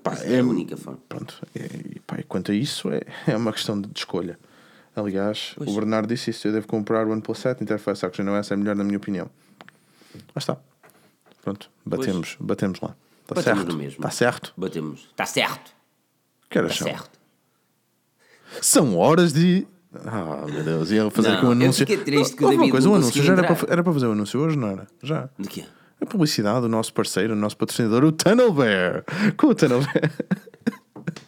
Pá, 0.04 0.14
é 0.26 0.42
a 0.42 0.44
única 0.44 0.76
forma. 0.76 1.00
Pronto, 1.08 1.42
é, 1.56 1.70
e, 1.96 2.00
pá, 2.02 2.18
quanto 2.28 2.52
a 2.52 2.54
isso 2.54 2.92
é, 2.92 3.00
é 3.32 3.38
uma 3.38 3.54
questão 3.54 3.80
de 3.80 3.90
escolha. 3.96 4.38
Aliás, 4.94 5.56
o 5.58 5.74
Bernardo 5.74 6.10
disse 6.10 6.32
isso, 6.32 6.50
eu 6.50 6.52
devo 6.52 6.68
comprar 6.68 7.08
o 7.08 7.12
OnePlus 7.12 7.40
7, 7.40 7.64
interface 7.64 8.06
Oxygen 8.06 8.34
OS 8.34 8.52
é 8.52 8.58
melhor 8.58 8.76
na 8.76 8.84
minha 8.84 8.98
opinião. 8.98 9.30
Lá 10.15 10.38
está. 10.38 10.58
Pronto, 11.43 11.69
batemos, 11.86 12.36
batemos 12.39 12.80
lá. 12.82 12.95
Está 13.30 13.41
certo? 13.41 13.75
mesmo. 13.75 13.97
Está 13.99 14.10
certo? 14.12 14.54
Batemos. 14.58 15.01
Está 15.12 15.25
certo. 15.25 15.71
Que 16.49 16.60
horas 16.60 16.71
Está 16.73 16.86
são? 16.86 16.93
certo. 16.93 17.19
São 18.62 18.97
horas 18.97 19.34
de. 19.34 19.67
Ah, 20.06 20.45
meu 20.47 20.63
Deus, 20.63 20.91
ia 20.91 21.10
fazer 21.10 21.30
Não, 21.30 21.36
aqui 21.38 21.45
um 21.45 21.49
eu 21.49 21.51
anúncio. 21.54 21.88
fiquei 21.88 22.04
triste 22.04 22.36
que 22.36 22.43
o 22.45 22.49
David 22.49 22.69
coisa, 22.71 22.89
um 22.89 22.95
anúncio. 22.95 23.23
Já 23.23 23.34
era 23.34 23.43
para, 23.56 23.71
era 23.71 23.84
para 23.84 23.93
fazer 23.93 24.08
o 24.08 24.12
anúncio 24.12 24.39
hoje, 24.39 24.58
não 24.58 24.67
era? 24.69 24.88
Já. 25.01 25.30
De 25.39 25.47
quê? 25.47 25.65
A 26.01 26.06
publicidade 26.06 26.62
do 26.62 26.67
nosso 26.69 26.93
parceiro, 26.93 27.34
o 27.34 27.36
nosso 27.36 27.56
patrocinador, 27.58 28.04
o 28.04 28.12
Tunnel 28.12 28.51
Bear. 28.54 29.04
Com 29.38 29.47
o 29.47 29.56
Tunnel 29.56 29.80
Bear. 29.82 30.12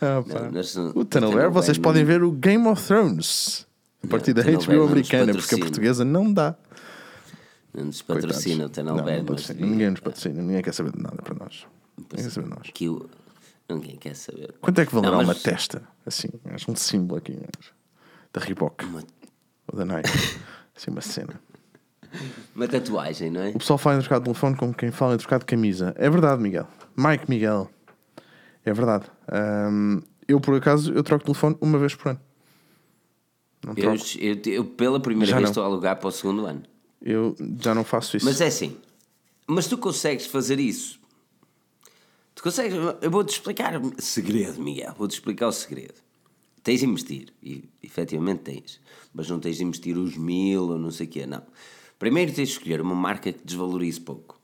Ah. 0.00 0.22
Não, 0.26 0.50
nós- 0.52 0.76
o 0.76 1.04
Tunnel 1.04 1.32
Bear, 1.32 1.50
vocês 1.50 1.78
podem 1.78 2.04
ver 2.04 2.22
o 2.22 2.30
Game 2.30 2.66
of 2.68 2.82
Thrones. 2.86 3.66
A 4.04 4.06
partir 4.08 4.32
da 4.32 4.42
HBO 4.42 4.84
americana, 4.84 5.32
porque 5.32 5.54
a 5.54 5.58
portuguesa 5.58 6.04
não 6.04 6.32
dá. 6.32 6.54
Não 7.76 7.84
nos 7.86 8.00
Coitados. 8.02 8.36
patrocina 8.36 8.66
o 8.66 8.70
Não, 8.84 8.96
não 8.96 9.04
mas 9.04 9.18
patrocina. 9.22 9.66
Ninguém 9.66 9.90
nos 9.90 10.00
patrocina, 10.00 10.42
ninguém 10.42 10.62
quer 10.62 10.72
saber 10.74 10.92
de 10.92 11.02
nada 11.02 11.16
para 11.22 11.34
nós. 11.34 11.66
Ninguém 11.98 12.24
quer 12.24 12.30
saber 12.30 12.48
de 12.48 12.54
nós. 12.56 12.70
que 12.72 12.88
o- 12.88 13.10
ninguém 13.68 13.96
quer 13.96 14.16
saber. 14.16 14.54
Quanto 14.60 14.80
é 14.80 14.86
que 14.86 14.94
valerá 14.94 15.12
Não, 15.12 15.18
uma 15.20 15.26
mas- 15.26 15.42
testa? 15.42 15.82
Assim, 16.06 16.28
acho 16.46 16.70
um 16.70 16.76
símbolo 16.76 17.18
aqui. 17.18 17.38
acho. 17.58 17.74
Da 18.32 18.40
Reebok. 18.40 18.84
Uma, 18.84 19.02
Ou 19.72 19.78
da 19.78 19.84
Nike. 19.84 20.08
assim, 20.76 20.90
uma 20.90 21.00
cena. 21.00 21.40
uma 22.54 22.66
tatuagem, 22.68 23.30
não 23.30 23.42
é? 23.42 23.50
O 23.50 23.58
pessoal 23.58 23.78
fala 23.78 23.96
em 23.96 24.00
trocar 24.00 24.18
de 24.18 24.24
telefone 24.24 24.56
como 24.56 24.72
quem 24.72 24.90
fala 24.90 25.14
em 25.14 25.18
trocar 25.18 25.38
de 25.38 25.44
camisa. 25.44 25.94
É 25.98 26.08
verdade, 26.08 26.40
Miguel. 26.42 26.66
Mike 26.96 27.28
Miguel. 27.28 27.70
É 28.64 28.72
verdade. 28.72 29.04
Ahm, 29.28 30.00
eu, 30.26 30.40
por 30.40 30.54
acaso, 30.56 30.92
eu 30.92 31.02
troco 31.02 31.20
de 31.22 31.26
telefone 31.26 31.56
uma 31.60 31.78
vez 31.78 31.94
por 31.94 32.10
ano. 32.10 32.20
Não 33.64 33.74
Eu, 33.76 33.94
eu, 34.20 34.40
eu 34.52 34.64
pela 34.64 34.98
primeira 35.00 35.30
Já 35.30 35.36
vez 35.36 35.44
não. 35.46 35.50
estou 35.50 35.62
a 35.64 35.66
alugar 35.66 35.96
para 35.98 36.08
o 36.08 36.12
segundo 36.12 36.46
ano. 36.46 36.62
Eu 37.00 37.36
já 37.62 37.74
não 37.74 37.84
faço 37.84 38.16
isso. 38.16 38.26
Mas 38.26 38.40
é 38.40 38.46
assim. 38.46 38.76
Mas 39.46 39.66
tu 39.66 39.78
consegues 39.78 40.26
fazer 40.26 40.58
isso. 40.58 40.98
Tu 42.34 42.42
consegues. 42.42 42.76
Eu 43.00 43.10
vou-te 43.10 43.30
explicar 43.30 43.80
o 43.80 43.92
segredo, 44.00 44.60
Miguel. 44.60 44.94
Vou-te 44.96 45.12
explicar 45.12 45.48
o 45.48 45.52
segredo. 45.52 45.94
Tens 46.62 46.80
de 46.80 46.86
investir. 46.86 47.32
E 47.42 47.64
efetivamente 47.82 48.40
tens. 48.40 48.80
Mas 49.14 49.28
não 49.28 49.38
tens 49.38 49.56
de 49.56 49.64
investir 49.64 49.96
os 49.96 50.16
mil 50.16 50.70
ou 50.70 50.78
não 50.78 50.90
sei 50.90 51.06
o 51.06 51.08
quê, 51.08 51.26
não. 51.26 51.42
Primeiro 51.98 52.32
tens 52.32 52.48
de 52.48 52.54
escolher 52.54 52.80
uma 52.80 52.94
marca 52.94 53.32
que 53.32 53.44
desvalorize 53.44 54.00
pouco. 54.00 54.38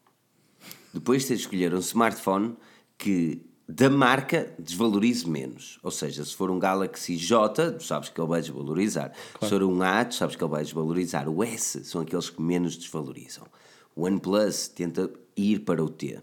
Depois 0.94 1.24
tens 1.24 1.38
de 1.38 1.42
escolher 1.42 1.74
um 1.74 1.78
smartphone 1.78 2.56
que 2.96 3.42
da 3.68 3.88
marca 3.88 4.52
desvalorize 4.58 5.28
menos. 5.28 5.78
Ou 5.82 5.90
seja, 5.90 6.24
se 6.24 6.34
for 6.34 6.50
um 6.50 6.58
Galaxy 6.58 7.16
J, 7.16 7.78
sabes 7.80 8.08
que 8.08 8.20
ele 8.20 8.28
vai 8.28 8.40
desvalorizar. 8.40 9.12
Se 9.40 9.48
for 9.48 9.62
um 9.62 9.80
A, 9.82 10.10
sabes 10.10 10.36
que 10.36 10.42
ele 10.44 10.50
vai 10.50 10.62
desvalorizar. 10.62 11.28
O 11.28 11.42
S 11.42 11.84
são 11.84 12.00
aqueles 12.00 12.28
que 12.28 12.42
menos 12.42 12.76
desvalorizam. 12.76 13.44
O 13.94 14.04
OnePlus 14.04 14.68
tenta 14.68 15.10
ir 15.36 15.60
para 15.60 15.82
o 15.82 15.88
T. 15.88 16.18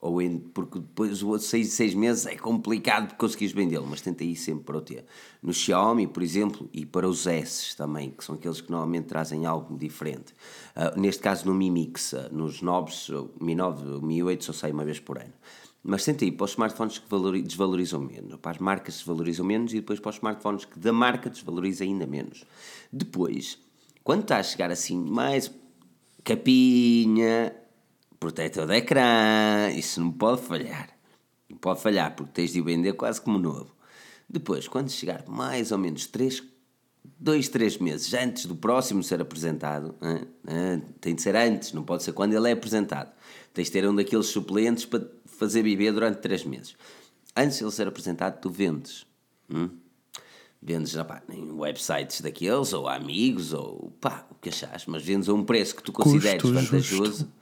Ou 0.00 0.22
em- 0.22 0.38
porque 0.38 0.78
depois 0.78 1.24
o 1.24 1.36
seis, 1.40 1.72
seis 1.72 1.92
meses 1.92 2.24
é 2.24 2.36
complicado 2.36 3.16
conseguires 3.16 3.52
vendê-lo, 3.52 3.84
mas 3.84 4.00
tenta 4.00 4.22
ir 4.22 4.36
sempre 4.36 4.62
para 4.62 4.76
o 4.78 4.80
T. 4.80 5.04
No 5.42 5.52
Xiaomi, 5.52 6.06
por 6.06 6.22
exemplo, 6.22 6.68
e 6.72 6.86
para 6.86 7.08
os 7.08 7.26
S 7.26 7.76
também, 7.76 8.10
que 8.12 8.22
são 8.24 8.36
aqueles 8.36 8.60
que 8.60 8.70
normalmente 8.70 9.06
trazem 9.06 9.44
algo 9.44 9.76
diferente. 9.76 10.32
Ah, 10.76 10.94
neste 10.96 11.20
caso 11.20 11.46
no 11.46 11.52
Mi 11.54 11.68
Mix, 11.68 12.14
ah, 12.14 12.28
nos 12.30 12.62
9, 12.62 12.92
o 13.12 13.44
Mi 13.44 13.56
9, 13.56 13.96
o 13.96 14.00
Mi 14.00 14.22
8 14.22 14.44
só 14.44 14.52
sai 14.52 14.70
uma 14.70 14.84
vez 14.84 15.00
por 15.00 15.18
ano. 15.18 15.32
Mas 15.82 16.04
tenta 16.04 16.24
ir 16.24 16.32
para 16.32 16.44
os 16.44 16.50
smartphones 16.50 16.98
que 16.98 17.08
valori- 17.08 17.42
desvalorizam 17.42 18.00
menos, 18.00 18.36
para 18.40 18.50
as 18.52 18.58
marcas 18.58 18.94
que 18.94 19.00
desvalorizam 19.00 19.46
menos 19.46 19.72
e 19.72 19.76
depois 19.76 20.00
para 20.00 20.10
os 20.10 20.16
smartphones 20.16 20.64
que 20.64 20.78
da 20.78 20.92
marca 20.92 21.30
desvalorizam 21.30 21.86
ainda 21.86 22.06
menos. 22.06 22.44
Depois, 22.92 23.58
quando 24.02 24.22
está 24.22 24.38
a 24.38 24.42
chegar 24.42 24.70
assim 24.70 24.98
mais 24.98 25.50
capinha, 26.24 27.54
protetor 28.20 28.66
de 28.66 28.76
ecrã, 28.76 29.70
isso 29.74 30.00
não 30.00 30.10
pode 30.10 30.42
falhar. 30.42 30.90
Não 31.48 31.56
pode 31.56 31.80
falhar, 31.80 32.14
porque 32.14 32.32
tens 32.32 32.52
de 32.52 32.60
vender 32.60 32.92
quase 32.94 33.20
como 33.20 33.38
novo. 33.38 33.74
Depois, 34.28 34.68
quando 34.68 34.90
chegar 34.90 35.24
mais 35.26 35.72
ou 35.72 35.78
menos 35.78 36.06
3, 36.06 36.42
2, 37.18 37.48
3 37.48 37.78
meses 37.78 38.12
antes 38.12 38.44
do 38.44 38.54
próximo 38.54 39.02
ser 39.02 39.20
apresentado? 39.22 39.94
Hã? 40.02 40.80
tem 41.00 41.14
de 41.14 41.22
ser 41.22 41.34
antes, 41.34 41.72
não 41.72 41.82
pode 41.82 42.02
ser 42.02 42.12
quando 42.12 42.34
ele 42.34 42.48
é 42.48 42.52
apresentado. 42.52 43.10
Tens 43.54 43.68
de 43.68 43.72
ter 43.72 43.88
um 43.88 43.94
daqueles 43.94 44.26
suplentes 44.26 44.84
para 44.84 45.06
fazer 45.38 45.62
viver 45.62 45.92
durante 45.92 46.18
3 46.18 46.44
meses. 46.44 46.76
Antes 47.36 47.58
de 47.58 47.64
ele 47.64 47.70
ser 47.70 47.86
apresentado, 47.86 48.40
tu 48.40 48.50
vendes. 48.50 49.06
Hum? 49.48 49.70
Vendes 50.60 50.96
opá, 50.96 51.22
em 51.28 51.52
websites 51.52 52.20
daqueles, 52.20 52.72
ou 52.72 52.88
a 52.88 52.96
amigos, 52.96 53.52
ou 53.52 53.92
pá, 54.00 54.26
o 54.30 54.34
que 54.34 54.48
achas, 54.48 54.86
mas 54.86 55.04
vendes 55.04 55.28
a 55.28 55.32
um 55.32 55.44
preço 55.44 55.76
que 55.76 55.82
tu 55.82 55.92
consideres 55.92 56.42
Custo 56.42 56.54
vantajoso. 56.54 57.04
justo. 57.06 57.32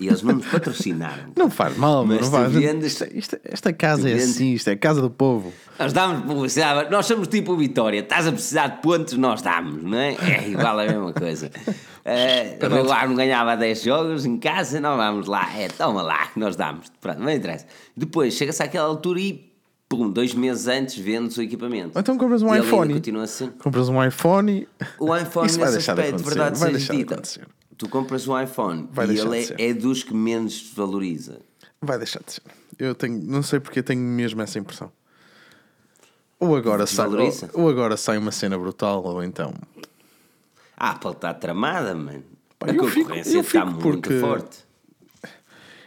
E 0.00 0.06
eles 0.06 0.22
não 0.22 0.34
nos 0.34 0.46
patrocinaram. 0.46 1.32
Não 1.36 1.50
faz 1.50 1.76
mal, 1.76 2.04
Mas 2.06 2.20
não 2.22 2.30
faz. 2.30 2.52
vendes- 2.52 2.92
Isto- 3.00 3.08
isto- 3.16 3.38
esta 3.44 3.72
casa 3.72 4.08
é 4.08 4.14
assim, 4.14 4.52
isto 4.52 4.68
é 4.68 4.72
a 4.72 4.76
casa 4.76 5.00
do 5.00 5.10
povo. 5.10 5.52
Nós 5.78 5.92
damos 5.92 6.24
publicidade, 6.24 6.90
nós 6.90 7.06
somos 7.06 7.28
tipo 7.28 7.56
Vitória, 7.56 8.00
estás 8.00 8.26
a 8.26 8.32
precisar 8.32 8.66
de 8.68 8.82
pontos, 8.82 9.14
nós 9.16 9.42
damos, 9.42 9.82
não 9.82 9.98
é? 9.98 10.14
É 10.14 10.48
igual 10.48 10.78
a 10.78 10.84
mesma 10.84 11.12
coisa. 11.12 11.50
Eh, 12.04 12.58
o 12.84 12.90
Arno 12.92 13.14
ganhava 13.14 13.56
10 13.56 13.82
jogos 13.84 14.26
em 14.26 14.36
casa, 14.36 14.80
nós 14.80 14.96
vamos 14.96 15.28
lá, 15.28 15.48
é, 15.56 15.68
toma 15.68 16.02
lá, 16.02 16.26
que 16.26 16.40
nós 16.40 16.56
damos. 16.56 16.86
Pronto, 17.00 17.20
não 17.20 17.30
interessa. 17.30 17.64
Depois 17.96 18.34
chega-se 18.34 18.60
àquela 18.60 18.88
altura 18.88 19.20
e, 19.20 19.52
pum, 19.88 20.10
dois 20.10 20.34
meses 20.34 20.66
antes 20.66 20.98
vendes 20.98 21.36
o 21.36 21.42
equipamento. 21.42 21.96
Então 21.96 22.18
compras 22.18 22.42
um 22.42 22.52
iPhone. 22.56 22.94
continua 22.94 23.22
assim. 23.22 23.50
Compras 23.56 23.88
um 23.88 24.04
iPhone. 24.04 24.66
O 24.98 25.16
iPhone, 25.16 25.46
Isso 25.46 25.60
nesse 25.60 25.72
de 25.74 25.78
aspecto, 25.78 26.00
acontecer, 26.08 26.24
verdade 26.28 26.58
vai 26.58 26.72
seja 26.72 26.92
de 26.92 26.98
dita. 26.98 27.22
Tu 27.82 27.88
compras 27.88 28.28
um 28.28 28.40
iPhone 28.40 28.88
Vai 28.92 29.08
e 29.08 29.18
ele 29.18 29.44
é, 29.58 29.70
é 29.70 29.74
dos 29.74 30.04
que 30.04 30.14
menos 30.14 30.72
valoriza. 30.72 31.40
Vai 31.80 31.98
deixar 31.98 32.22
de 32.24 32.34
ser. 32.34 32.42
Eu 32.78 32.94
tenho, 32.94 33.20
não 33.20 33.42
sei 33.42 33.58
porque 33.58 33.82
tenho 33.82 34.00
mesmo 34.00 34.40
essa 34.40 34.56
impressão. 34.56 34.92
Ou 36.38 36.54
agora, 36.56 36.86
sai, 36.86 37.08
ou, 37.54 37.68
agora 37.68 37.96
sai 37.96 38.18
uma 38.18 38.30
cena 38.30 38.56
brutal, 38.56 39.02
ou 39.04 39.22
então. 39.22 39.52
A 40.76 40.90
Apple 40.90 41.10
está 41.10 41.34
tramada, 41.34 41.92
mano. 41.92 42.22
Pá, 42.56 42.70
a 42.70 42.74
concorrência 42.74 43.40
está 43.40 43.66
muito 43.66 43.82
porque- 43.82 44.20
forte. 44.20 44.58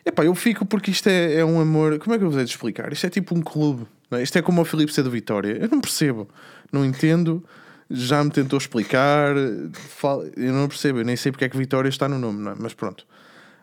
Epá, 0.05 0.25
eu 0.25 0.35
fico 0.35 0.65
porque 0.65 0.91
isto 0.91 1.07
é, 1.07 1.35
é 1.35 1.45
um 1.45 1.59
amor. 1.61 1.97
Como 1.99 2.13
é 2.13 2.17
que 2.17 2.25
eu 2.25 2.29
vos 2.29 2.37
hei 2.37 2.43
de 2.43 2.51
explicar? 2.51 2.91
Isto 2.91 3.07
é 3.07 3.09
tipo 3.09 3.33
um 3.33 3.41
clube. 3.41 3.87
é? 4.11 4.21
Isto 4.21 4.37
é 4.37 4.41
como 4.41 4.61
o 4.61 4.65
Filipe 4.65 4.93
C 4.93 5.01
do 5.01 5.09
Vitória. 5.09 5.57
Eu 5.61 5.69
não 5.69 5.79
percebo. 5.79 6.27
Não 6.71 6.83
entendo. 6.85 7.41
Já 7.89 8.23
me 8.23 8.31
tentou 8.31 8.57
explicar. 8.57 9.35
Eu 9.35 10.53
não 10.53 10.67
percebo. 10.67 10.99
Eu 10.99 11.05
nem 11.05 11.15
sei 11.15 11.31
porque 11.31 11.45
é 11.45 11.49
que 11.49 11.57
Vitória 11.57 11.89
está 11.89 12.07
no 12.09 12.17
nome, 12.17 12.49
é? 12.49 12.55
Mas 12.57 12.73
pronto. 12.73 13.05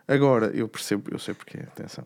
Agora, 0.07 0.47
eu 0.47 0.67
percebo. 0.67 1.09
Eu 1.11 1.19
sei 1.19 1.33
porque. 1.33 1.57
Atenção. 1.57 2.05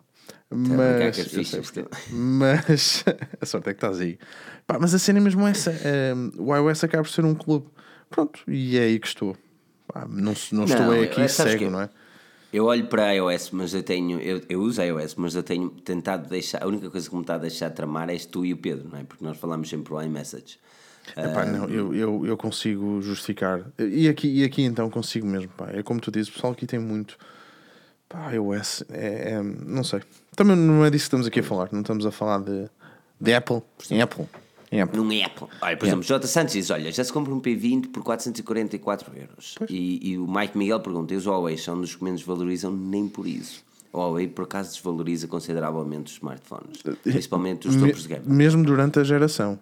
brincar 0.49 0.75
Mas. 0.77 1.15
com 1.15 1.21
as 1.21 1.33
eu 1.33 1.43
sei 1.45 1.61
porque. 1.61 1.85
Mas. 2.11 3.03
A 3.41 3.45
sorte 3.45 3.69
é 3.69 3.73
que 3.73 3.77
estás 3.77 3.99
aí. 3.99 4.17
Pá, 4.65 4.77
mas 4.79 4.93
a 4.93 4.99
cena 4.99 5.19
é 5.19 5.21
mesmo 5.21 5.45
essa. 5.47 5.71
é, 5.71 6.13
o 6.37 6.55
iOS 6.55 6.83
acaba 6.83 7.03
por 7.03 7.09
ser 7.09 7.23
um 7.25 7.33
clube. 7.35 7.67
Pronto. 8.09 8.39
E 8.47 8.77
é 8.77 8.83
aí 8.83 8.99
que 8.99 9.07
estou. 9.07 9.35
Pá, 9.87 10.01
não, 10.09 10.33
não, 10.51 10.65
estou 10.65 10.65
Não, 10.65 10.91
aí 10.91 11.01
é- 11.01 11.03
aqui 11.05 11.27
cego, 11.29 11.59
que- 11.59 11.69
não 11.69 11.81
é? 11.81 11.89
Eu 12.51 12.65
olho 12.65 12.87
para 12.87 13.07
a 13.07 13.11
iOS, 13.11 13.51
mas 13.51 13.73
eu 13.73 13.83
tenho. 13.83 14.19
Eu, 14.19 14.41
eu 14.49 14.61
uso 14.61 14.81
a 14.81 14.85
iOS, 14.85 15.15
mas 15.15 15.35
eu 15.35 15.43
tenho 15.43 15.69
tentado 15.69 16.27
deixar. 16.29 16.63
A 16.63 16.67
única 16.67 16.89
coisa 16.89 17.07
que 17.09 17.15
me 17.15 17.21
está 17.21 17.35
a 17.35 17.37
deixar 17.37 17.69
tramar 17.69 18.09
és 18.09 18.25
tu 18.25 18.45
e 18.45 18.53
o 18.53 18.57
Pedro, 18.57 18.89
não 18.89 18.97
é? 18.97 19.03
Porque 19.03 19.23
nós 19.23 19.37
falamos 19.37 19.69
sempre 19.69 19.93
o 19.93 20.01
iMessage. 20.01 20.57
Epá, 21.15 21.45
não, 21.45 21.65
eu, 21.69 21.93
eu, 21.95 22.25
eu 22.25 22.35
consigo 22.37 23.01
justificar. 23.01 23.61
E 23.79 24.07
aqui, 24.09 24.27
e 24.27 24.43
aqui 24.43 24.63
então 24.63 24.89
consigo 24.89 25.25
mesmo. 25.27 25.49
Pá. 25.49 25.69
É 25.71 25.81
como 25.83 25.99
tu 25.99 26.11
dizes, 26.11 26.29
o 26.29 26.33
pessoal 26.33 26.53
aqui 26.53 26.65
tem 26.65 26.79
muito. 26.79 27.17
Pá, 28.09 28.31
iOS, 28.31 28.83
é, 28.89 29.33
é- 29.33 29.41
não 29.43 29.83
sei. 29.83 30.01
Também 30.35 30.55
não 30.55 30.85
é 30.85 30.89
disso 30.89 31.03
que 31.03 31.07
estamos 31.07 31.27
aqui 31.27 31.39
a 31.39 31.43
falar. 31.43 31.69
Não 31.71 31.81
estamos 31.81 32.05
a 32.05 32.11
falar 32.11 32.39
de, 32.39 32.69
de 33.19 33.33
Apple. 33.33 33.61
Em 33.91 34.01
Apple. 34.01 34.25
Em 34.71 34.81
Apple. 34.81 34.97
Num 34.99 35.25
Apple. 35.25 35.47
Olha, 35.61 35.77
por 35.77 35.85
exemplo, 35.85 36.03
J. 36.03 36.27
Santos 36.27 36.53
diz: 36.53 36.69
Olha, 36.69 36.91
já 36.91 37.03
se 37.03 37.11
compra 37.11 37.33
um 37.33 37.39
P20 37.41 37.87
por 37.91 38.03
444 38.03 39.11
euros. 39.17 39.55
E, 39.69 40.11
e 40.11 40.17
o 40.17 40.27
Mike 40.27 40.57
Miguel 40.57 40.79
pergunta: 40.79 41.13
E 41.13 41.17
os 41.17 41.25
Huawei 41.25 41.57
são 41.57 41.79
dos 41.79 41.95
que 41.95 42.03
menos 42.03 42.21
valorizam? 42.21 42.71
Nem 42.71 43.07
por 43.07 43.25
isso. 43.27 43.63
O 43.91 43.97
Huawei, 43.99 44.27
por 44.27 44.43
acaso, 44.43 44.71
desvaloriza 44.73 45.27
consideravelmente 45.27 46.07
os 46.11 46.13
smartphones, 46.17 46.81
principalmente 47.03 47.67
os 47.67 47.75
Me- 47.75 47.87
topos 47.87 48.03
de 48.03 48.09
gama, 48.09 48.23
mesmo 48.27 48.63
durante 48.63 48.99
a 48.99 49.03
geração. 49.03 49.57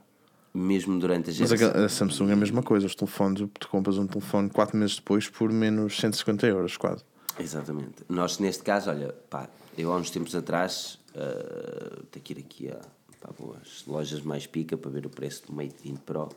Mesmo 0.55 0.99
durante 0.99 1.29
a 1.29 1.33
Mas 1.37 1.49
geração. 1.49 1.81
a, 1.81 1.85
a 1.85 1.89
Samsung 1.89 2.29
é 2.29 2.33
a 2.33 2.35
mesma 2.35 2.63
coisa. 2.63 2.85
Os 2.85 2.95
telefones, 2.95 3.47
tu 3.59 3.67
compras 3.67 3.97
um 3.97 4.07
telefone 4.07 4.49
4 4.49 4.77
meses 4.77 4.95
depois 4.95 5.27
por 5.29 5.51
menos 5.51 5.97
150 5.97 6.47
euros, 6.47 6.77
quase. 6.77 7.03
Exatamente. 7.39 8.03
Nós, 8.07 8.39
neste 8.39 8.63
caso, 8.63 8.89
olha, 8.89 9.13
pá, 9.29 9.49
eu 9.77 9.91
há 9.91 9.97
uns 9.97 10.09
tempos 10.09 10.35
atrás, 10.35 10.99
uh, 11.15 12.03
tenho 12.05 12.23
que 12.23 12.33
ir 12.33 12.39
aqui 12.39 12.69
a 12.69 12.79
pá, 13.19 13.33
boas 13.37 13.83
lojas 13.85 14.21
mais 14.21 14.47
pica 14.47 14.77
para 14.77 14.89
ver 14.91 15.05
o 15.05 15.09
preço 15.09 15.47
do 15.47 15.53
Mate 15.53 15.75
20 15.83 15.99
Pro, 15.99 16.29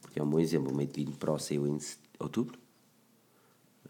porque 0.00 0.20
é 0.20 0.22
um 0.22 0.28
bom 0.28 0.38
exemplo. 0.38 0.70
O 0.72 0.76
Mate 0.76 1.04
20 1.04 1.16
Pro 1.16 1.38
saiu 1.38 1.66
em 1.66 1.78
outubro, 2.18 2.58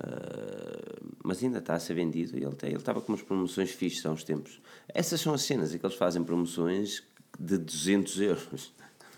Uh, 0.03 1.13
mas 1.23 1.43
ainda 1.45 1.59
está 1.59 1.75
a 1.75 1.79
ser 1.79 1.95
vendido 1.95 2.37
e 2.37 2.43
ele, 2.43 2.57
tem, 2.57 2.71
ele 2.71 2.79
estava 2.79 3.01
com 3.01 3.13
umas 3.13 3.23
promoções 3.23 3.71
fixas 3.71 4.05
há 4.07 4.11
uns 4.11 4.25
tempos. 4.25 4.61
Essas 4.89 5.21
são 5.21 5.33
as 5.35 5.43
cenas, 5.43 5.73
é 5.75 5.79
que 5.79 5.87
eles 5.87 5.97
fazem 5.97 6.25
promoções 6.25 7.05
de 7.39 7.59
200 7.59 8.21
euros. 8.21 8.73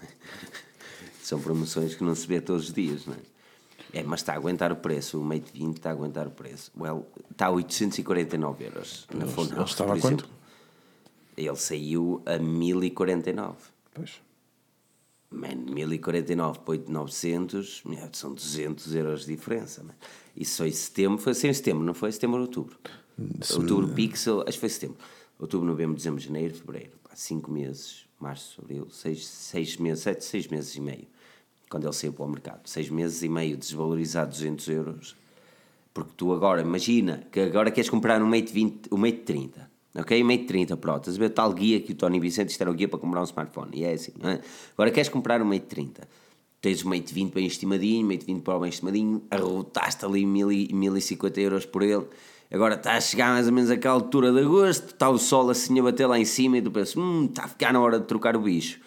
são 1.23 1.41
promoções 1.41 1.95
que 1.95 2.05
não 2.05 2.15
se 2.15 2.27
vê 2.27 2.41
todos 2.41 2.69
os 2.69 2.75
dias, 2.75 3.07
não 3.07 3.15
é? 3.15 3.19
É, 3.95 4.03
mas 4.03 4.21
está 4.21 4.33
a 4.33 4.37
aguentar 4.37 4.73
o 4.73 4.77
preço. 4.77 5.21
O 5.21 5.25
Mate 5.25 5.53
20 5.53 5.77
está 5.77 5.91
a 5.91 5.93
aguentar 5.93 6.27
o 6.27 6.31
preço. 6.31 6.73
Well, 6.77 7.07
está 7.31 7.47
a 7.47 7.51
849 7.51 8.65
euros 8.65 9.07
na 9.15 9.25
Phone 9.27 9.53
ele 9.53 9.63
estava 9.63 9.93
por 9.93 9.99
a 9.99 10.01
quanto? 10.01 10.25
exemplo. 10.25 10.39
Ele 11.37 11.57
saiu 11.57 12.23
a 12.27 12.37
1049. 12.37 13.57
Pois. 13.93 14.21
Man, 15.31 15.57
1049 15.71 16.59
para 16.61 16.73
8900, 16.73 17.83
meu, 17.85 18.09
são 18.13 18.35
200 18.35 18.95
euros 18.97 19.21
de 19.27 19.35
diferença. 19.37 19.83
Man. 19.85 19.95
Isso 20.37 20.59
foi 20.59 20.69
em 20.69 20.73
setembro, 20.73 21.19
foi 21.19 21.33
assim 21.33 21.49
em 21.49 21.55
setembro, 21.55 21.85
não 21.85 21.95
foi? 21.95 22.11
Setembro 22.11 22.39
ou 22.39 22.43
outubro? 22.43 22.77
Outubro, 23.55 23.89
Pixel, 23.95 24.41
acho 24.41 24.53
que 24.53 24.61
foi 24.61 24.69
setembro. 24.69 24.97
Outubro, 25.39 25.67
novembro, 25.67 25.97
dezembro, 25.97 26.21
janeiro, 26.21 26.55
fevereiro. 26.55 26.93
5 27.15 27.49
meses, 27.49 28.04
março, 28.25 28.61
abril, 28.63 28.89
6 28.91 29.77
meses, 29.77 30.03
7, 30.03 30.25
6 30.25 30.47
meses 30.49 30.75
e 30.75 30.81
meio. 30.81 31.07
Quando 31.69 31.85
ele 31.85 31.93
saiu 31.93 32.13
para 32.13 32.25
o 32.25 32.29
mercado. 32.29 32.67
6 32.67 32.89
meses 32.89 33.23
e 33.23 33.29
meio 33.29 33.57
desvalorizado 33.57 34.31
200 34.31 34.69
euros. 34.69 35.17
Porque 35.93 36.13
tu 36.17 36.33
agora, 36.33 36.63
imagina 36.63 37.27
que 37.31 37.41
agora 37.41 37.71
queres 37.71 37.91
comprar 37.91 38.23
um 38.23 38.27
Mate 38.27 38.53
20, 38.53 38.93
um 38.93 38.97
Mate 38.97 39.19
30, 39.19 39.71
ok? 39.95 40.23
Um 40.23 40.27
Mate 40.27 40.45
30 40.45 40.77
Pro, 40.77 40.97
estás 40.97 41.17
a 41.17 41.19
ver 41.19 41.27
o 41.27 41.31
tal 41.31 41.53
guia 41.53 41.81
que 41.81 41.93
o 41.93 41.95
Tony 41.95 42.19
Vicente, 42.19 42.51
isto 42.51 42.61
era 42.63 42.71
o 42.71 42.75
guia 42.75 42.89
para 42.89 42.99
comprar 42.99 43.21
um 43.21 43.25
smartphone, 43.25 43.71
e 43.75 43.85
é 43.85 43.93
assim, 43.93 44.13
é? 44.23 44.41
Agora 44.73 44.91
queres 44.91 45.09
comprar 45.09 45.41
um 45.41 45.45
Mate 45.45 45.67
30, 45.67 46.09
tens 46.61 46.83
o 46.83 46.89
Mate 46.89 47.15
20 47.15 47.33
bem 47.33 47.47
estimadinho, 47.47 48.05
Mate 48.09 48.25
20 48.27 48.43
Pro 48.43 48.59
bem 48.59 48.71
estimadinho, 48.71 49.23
arrotaste 49.31 50.05
ali 50.05 50.27
1000 50.27 50.51
e- 50.51 50.73
1050 50.73 51.41
euros 51.41 51.65
por 51.65 51.83
ele, 51.83 52.07
agora 52.55 52.75
está 52.75 52.97
a 52.97 53.01
chegar 53.01 53.33
mais 53.33 53.47
ou 53.47 53.53
menos 53.53 53.71
àquela 53.71 53.95
altura 53.95 54.33
de 54.33 54.41
agosto, 54.41 54.87
está 54.87 55.11
o 55.11 55.19
sol 55.19 55.51
assim 55.51 55.79
a 55.81 55.83
bater 55.83 56.07
lá 56.07 56.19
em 56.19 56.25
cima 56.25 56.59
e 56.59 56.63
tu 56.63 56.71
pensas, 56.71 56.97
hum, 56.97 57.27
está 57.27 57.45
a 57.45 57.49
ficar 57.49 57.73
na 57.73 57.81
hora 57.81 57.99
de 57.99 58.07
trocar 58.07 58.37
o 58.37 58.41
bicho 58.41 58.81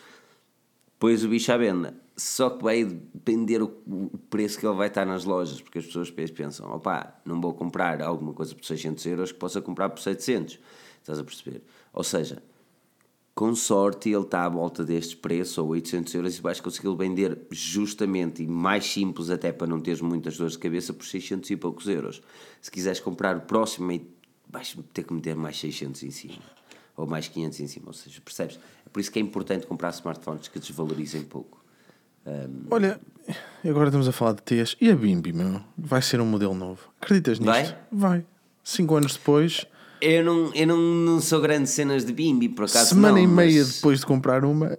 pões 0.99 1.23
o 1.23 1.30
bicho 1.30 1.51
à 1.51 1.58
venda. 1.58 1.95
Só 2.15 2.49
que 2.49 2.63
vai 2.63 2.84
depender 2.84 3.62
o, 3.62 3.65
o 3.86 4.17
preço 4.30 4.60
que 4.60 4.65
ele 4.65 4.75
vai 4.75 4.88
estar 4.88 5.06
nas 5.06 5.23
lojas, 5.23 5.62
porque 5.62 5.77
as 5.77 5.86
pessoas 5.86 6.10
pensam: 6.10 6.71
opá, 6.73 7.19
não 7.23 7.39
vou 7.39 7.53
comprar 7.53 8.01
alguma 8.01 8.34
coisa 8.34 8.56
por 8.56 8.65
600 8.65 9.06
euros 9.06 9.32
que 9.32 9.38
possa 9.38 9.62
comprar 9.62 9.89
por 9.89 10.01
700. 10.01 10.60
Estás 10.99 11.19
a 11.19 11.23
perceber? 11.23 11.62
Ou 11.93 12.03
seja, 12.03 12.41
com 13.38 13.54
sorte 13.54 14.10
ele 14.10 14.23
está 14.23 14.45
à 14.45 14.50
volta 14.50 14.84
destes 14.84 15.13
preços, 15.13 15.60
ou 15.60 15.67
800 15.67 16.15
euros, 16.15 16.38
e 16.39 16.41
vais 16.41 16.60
conseguir 16.60 16.95
vender 16.95 17.39
justamente 17.52 18.41
e 18.41 18.47
mais 18.47 18.84
simples, 18.84 19.30
até 19.30 19.52
para 19.52 19.67
não 19.67 19.80
teres 19.80 20.02
muitas 20.02 20.36
dores 20.38 20.54
de 20.54 20.60
cabeça, 20.60 20.91
por 20.91 21.06
600 21.06 21.47
e 21.52 21.56
poucos 21.56 21.88
euros. 21.88 22.19
Se 22.60 22.71
quiseres 22.71 23.00
comprar 23.00 23.38
o 23.38 23.41
próximo, 23.41 24.02
vais 24.50 24.76
ter 24.91 25.04
que 25.04 25.13
meter 25.13 25.36
mais 25.36 25.60
600 25.60 26.02
em 26.02 26.10
cima, 26.10 26.41
ou 26.95 27.06
mais 27.06 27.28
500 27.28 27.60
em 27.60 27.67
cima. 27.67 27.86
Ou 27.89 27.93
seja, 27.93 28.19
percebes? 28.21 28.60
É 28.84 28.89
por 28.89 29.00
isso 29.00 29.12
que 29.12 29.19
é 29.19 29.21
importante 29.21 29.67
comprar 29.67 29.91
smartphones 29.91 30.47
que 30.47 30.58
desvalorizem 30.58 31.21
pouco. 31.21 31.63
Olha, 32.71 33.00
agora 33.63 33.90
estamos 33.90 34.08
a 34.08 34.12
falar 34.12 34.33
de 34.33 34.42
T's. 34.42 34.75
E 34.81 34.90
a 34.90 34.96
Bimbi, 34.96 35.31
meu? 35.31 35.62
Vai 35.77 36.02
ser 36.02 36.19
um 36.19 36.25
modelo 36.25 36.56
novo. 36.56 36.90
Acreditas 37.00 37.38
nisto? 37.38 37.52
Vai? 37.54 37.77
Vai. 37.92 38.25
Cinco 38.63 38.96
anos 38.96 39.13
depois, 39.13 39.67
Eu 40.02 40.23
não, 40.23 40.54
eu 40.54 40.67
não, 40.67 40.77
não 40.77 41.21
sou 41.21 41.41
grande 41.41 41.67
cenas 41.69 42.06
de 42.06 42.13
Bimbi, 42.13 42.50
por 42.50 42.65
acaso. 42.65 42.89
semana 42.89 43.13
não, 43.15 43.23
e 43.23 43.27
meia 43.27 43.60
mas- 43.63 43.75
depois 43.75 44.00
de 44.00 44.06
comprar 44.06 44.45
uma, 44.45 44.77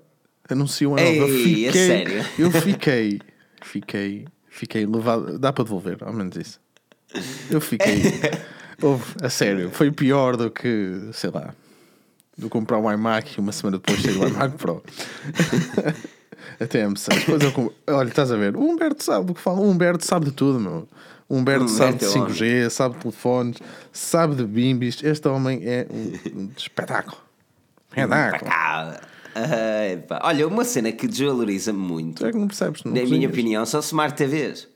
anunciam 0.49 0.95
a 0.97 1.01
nova. 1.01 1.11
Ei, 1.11 1.19
Eu 1.21 1.25
a 1.25 1.29
fiquei, 1.29 1.73
sério? 1.73 2.25
Eu 2.39 2.51
fiquei, 2.51 3.21
fiquei, 3.62 4.27
fiquei 4.49 4.87
levado. 4.87 5.39
Dá 5.39 5.53
para 5.53 5.64
devolver, 5.64 5.99
ao 6.03 6.12
menos 6.12 6.37
isso. 6.37 6.61
Eu 7.51 7.61
fiquei. 7.61 8.03
Houve, 8.81 9.05
a 9.23 9.29
sério, 9.29 9.71
foi 9.73 9.91
pior 9.91 10.37
do 10.37 10.51
que, 10.53 11.09
sei 11.12 11.31
lá, 11.31 11.53
do 12.37 12.49
comprar 12.49 12.79
um 12.79 12.91
iMac 12.93 13.35
e 13.37 13.41
uma 13.41 13.51
semana 13.51 13.79
depois 13.79 14.01
ter 14.01 14.16
o 14.16 14.29
iMac 14.29 14.57
Pro. 14.57 14.81
Até 16.61 16.89
sei. 16.97 17.19
Depois 17.19 17.43
eu 17.43 17.75
Olha, 17.89 18.09
estás 18.09 18.31
a 18.31 18.37
ver? 18.37 18.57
O 18.57 18.61
Humberto 18.61 19.03
sabe 19.03 19.27
do 19.27 19.35
que 19.35 19.41
fala. 19.41 19.59
O 19.61 19.69
Humberto 19.69 20.05
sabe 20.05 20.27
de 20.27 20.33
tudo, 20.33 20.59
meu. 20.61 20.89
O 21.29 21.37
Humberto 21.37 21.68
sabe 21.68 21.99
de 21.99 22.07
Humberto 22.07 22.33
é 22.33 22.35
5G, 22.35 22.70
sabe 22.70 22.95
de 22.95 23.01
telefones, 23.03 23.59
sabe 23.93 24.35
de 24.35 24.45
bimbis. 24.45 25.03
Este 25.03 25.29
homem 25.29 25.61
é 25.62 25.87
um, 25.91 26.49
espetáculo. 26.57 27.18
Espetáculo. 27.95 28.51
Pá. 30.09 30.20
Olha, 30.24 30.49
uma 30.49 30.64
cena 30.64 30.91
que 30.91 31.07
desvaloriza 31.07 31.72
muito, 31.72 32.26
é 32.26 32.33
que 32.33 32.39
não 32.39 32.49
percebes? 32.49 32.83
Não 32.83 32.93
na 32.93 33.03
minha 33.03 33.29
opinião, 33.29 33.64
são 33.66 33.81
Smart 33.81 34.16
TVs. 34.16 34.68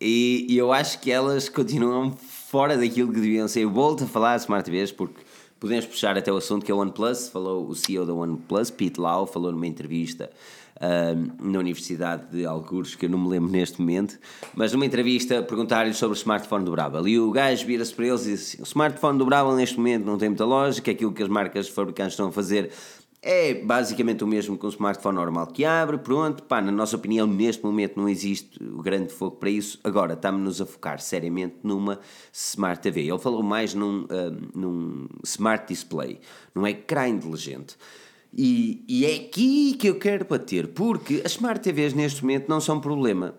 E, 0.00 0.46
e 0.50 0.58
eu 0.58 0.72
acho 0.72 0.98
que 1.00 1.10
elas 1.10 1.48
continuam 1.48 2.12
fora 2.12 2.76
daquilo 2.76 3.12
que 3.12 3.20
deviam 3.20 3.46
ser. 3.46 3.60
Eu 3.60 3.70
volto 3.70 4.04
a 4.04 4.06
falar 4.08 4.36
de 4.36 4.42
Smart 4.42 4.68
TVs 4.68 4.90
porque 4.90 5.22
podemos 5.60 5.86
puxar 5.86 6.18
até 6.18 6.32
o 6.32 6.36
assunto 6.36 6.66
que 6.66 6.72
é 6.72 6.74
o 6.74 6.78
OnePlus. 6.78 7.28
Falou 7.28 7.68
o 7.68 7.74
CEO 7.76 8.04
da 8.04 8.12
OnePlus, 8.12 8.70
Pete 8.70 9.00
Lau, 9.00 9.24
falou 9.24 9.52
numa 9.52 9.68
entrevista 9.68 10.28
na 10.80 11.58
Universidade 11.58 12.30
de 12.30 12.44
Algures, 12.44 12.94
que 12.94 13.06
eu 13.06 13.10
não 13.10 13.18
me 13.18 13.28
lembro 13.28 13.50
neste 13.50 13.80
momento, 13.80 14.18
mas 14.54 14.72
numa 14.72 14.84
entrevista 14.84 15.42
perguntaram-lhe 15.42 15.94
sobre 15.94 16.16
o 16.16 16.18
smartphone 16.18 16.64
dobrável. 16.64 17.06
E 17.06 17.18
o 17.18 17.30
gajo 17.30 17.66
vira-se 17.66 17.94
para 17.94 18.06
eles 18.06 18.26
e 18.26 18.32
disse: 18.32 18.56
assim, 18.56 18.62
o 18.62 18.66
smartphone 18.66 19.18
dobrável 19.18 19.54
neste 19.54 19.76
momento 19.76 20.04
não 20.04 20.18
tem 20.18 20.28
muita 20.28 20.44
lógica, 20.44 20.90
aquilo 20.90 21.12
que 21.12 21.22
as 21.22 21.28
marcas 21.28 21.68
fabricantes 21.68 22.14
estão 22.14 22.28
a 22.28 22.32
fazer 22.32 22.70
é 23.26 23.54
basicamente 23.54 24.22
o 24.22 24.26
mesmo 24.26 24.58
que 24.58 24.66
um 24.66 24.68
smartphone 24.68 25.16
normal 25.16 25.46
que 25.46 25.64
abre, 25.64 25.96
pronto, 25.96 26.42
pá, 26.42 26.60
na 26.60 26.70
nossa 26.70 26.94
opinião, 26.94 27.26
neste 27.26 27.64
momento 27.64 27.98
não 27.98 28.06
existe 28.06 28.62
o 28.62 28.82
grande 28.82 29.14
foco 29.14 29.38
para 29.38 29.48
isso. 29.48 29.80
Agora, 29.82 30.12
estamos-nos 30.12 30.60
a 30.60 30.66
focar 30.66 31.00
seriamente 31.00 31.56
numa 31.62 31.98
Smart 32.30 32.82
TV. 32.82 33.00
Ele 33.00 33.18
falou 33.18 33.42
mais 33.42 33.72
num, 33.72 34.02
uh, 34.02 34.08
num 34.54 35.08
Smart 35.24 35.66
Display, 35.66 36.20
num 36.54 36.66
ecrã 36.66 37.08
inteligente. 37.08 37.78
E, 38.36 38.84
e 38.88 39.06
é 39.06 39.14
aqui 39.14 39.74
que 39.74 39.88
eu 39.88 39.98
quero 39.98 40.24
bater, 40.24 40.68
porque 40.68 41.22
as 41.24 41.32
Smart 41.32 41.60
TVs 41.60 41.94
neste 41.94 42.22
momento 42.22 42.48
não 42.48 42.60
são 42.60 42.80
problema. 42.80 43.34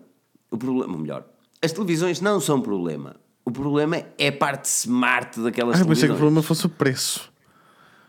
O 0.50 0.56
problema, 0.56 0.92
ou 0.92 0.98
melhor, 0.98 1.26
as 1.62 1.72
televisões 1.72 2.20
não 2.20 2.40
são 2.40 2.60
problema. 2.60 3.16
O 3.44 3.50
problema 3.50 4.02
é 4.18 4.28
a 4.28 4.32
parte 4.32 4.64
smart 4.64 5.38
daquelas 5.40 5.76
ah, 5.76 5.78
televisões. 5.78 5.80
Eu 5.80 5.86
pensei 5.86 6.08
que 6.08 6.14
o 6.14 6.16
problema 6.16 6.42
fosse 6.42 6.66
o 6.66 6.68
preço. 6.68 7.30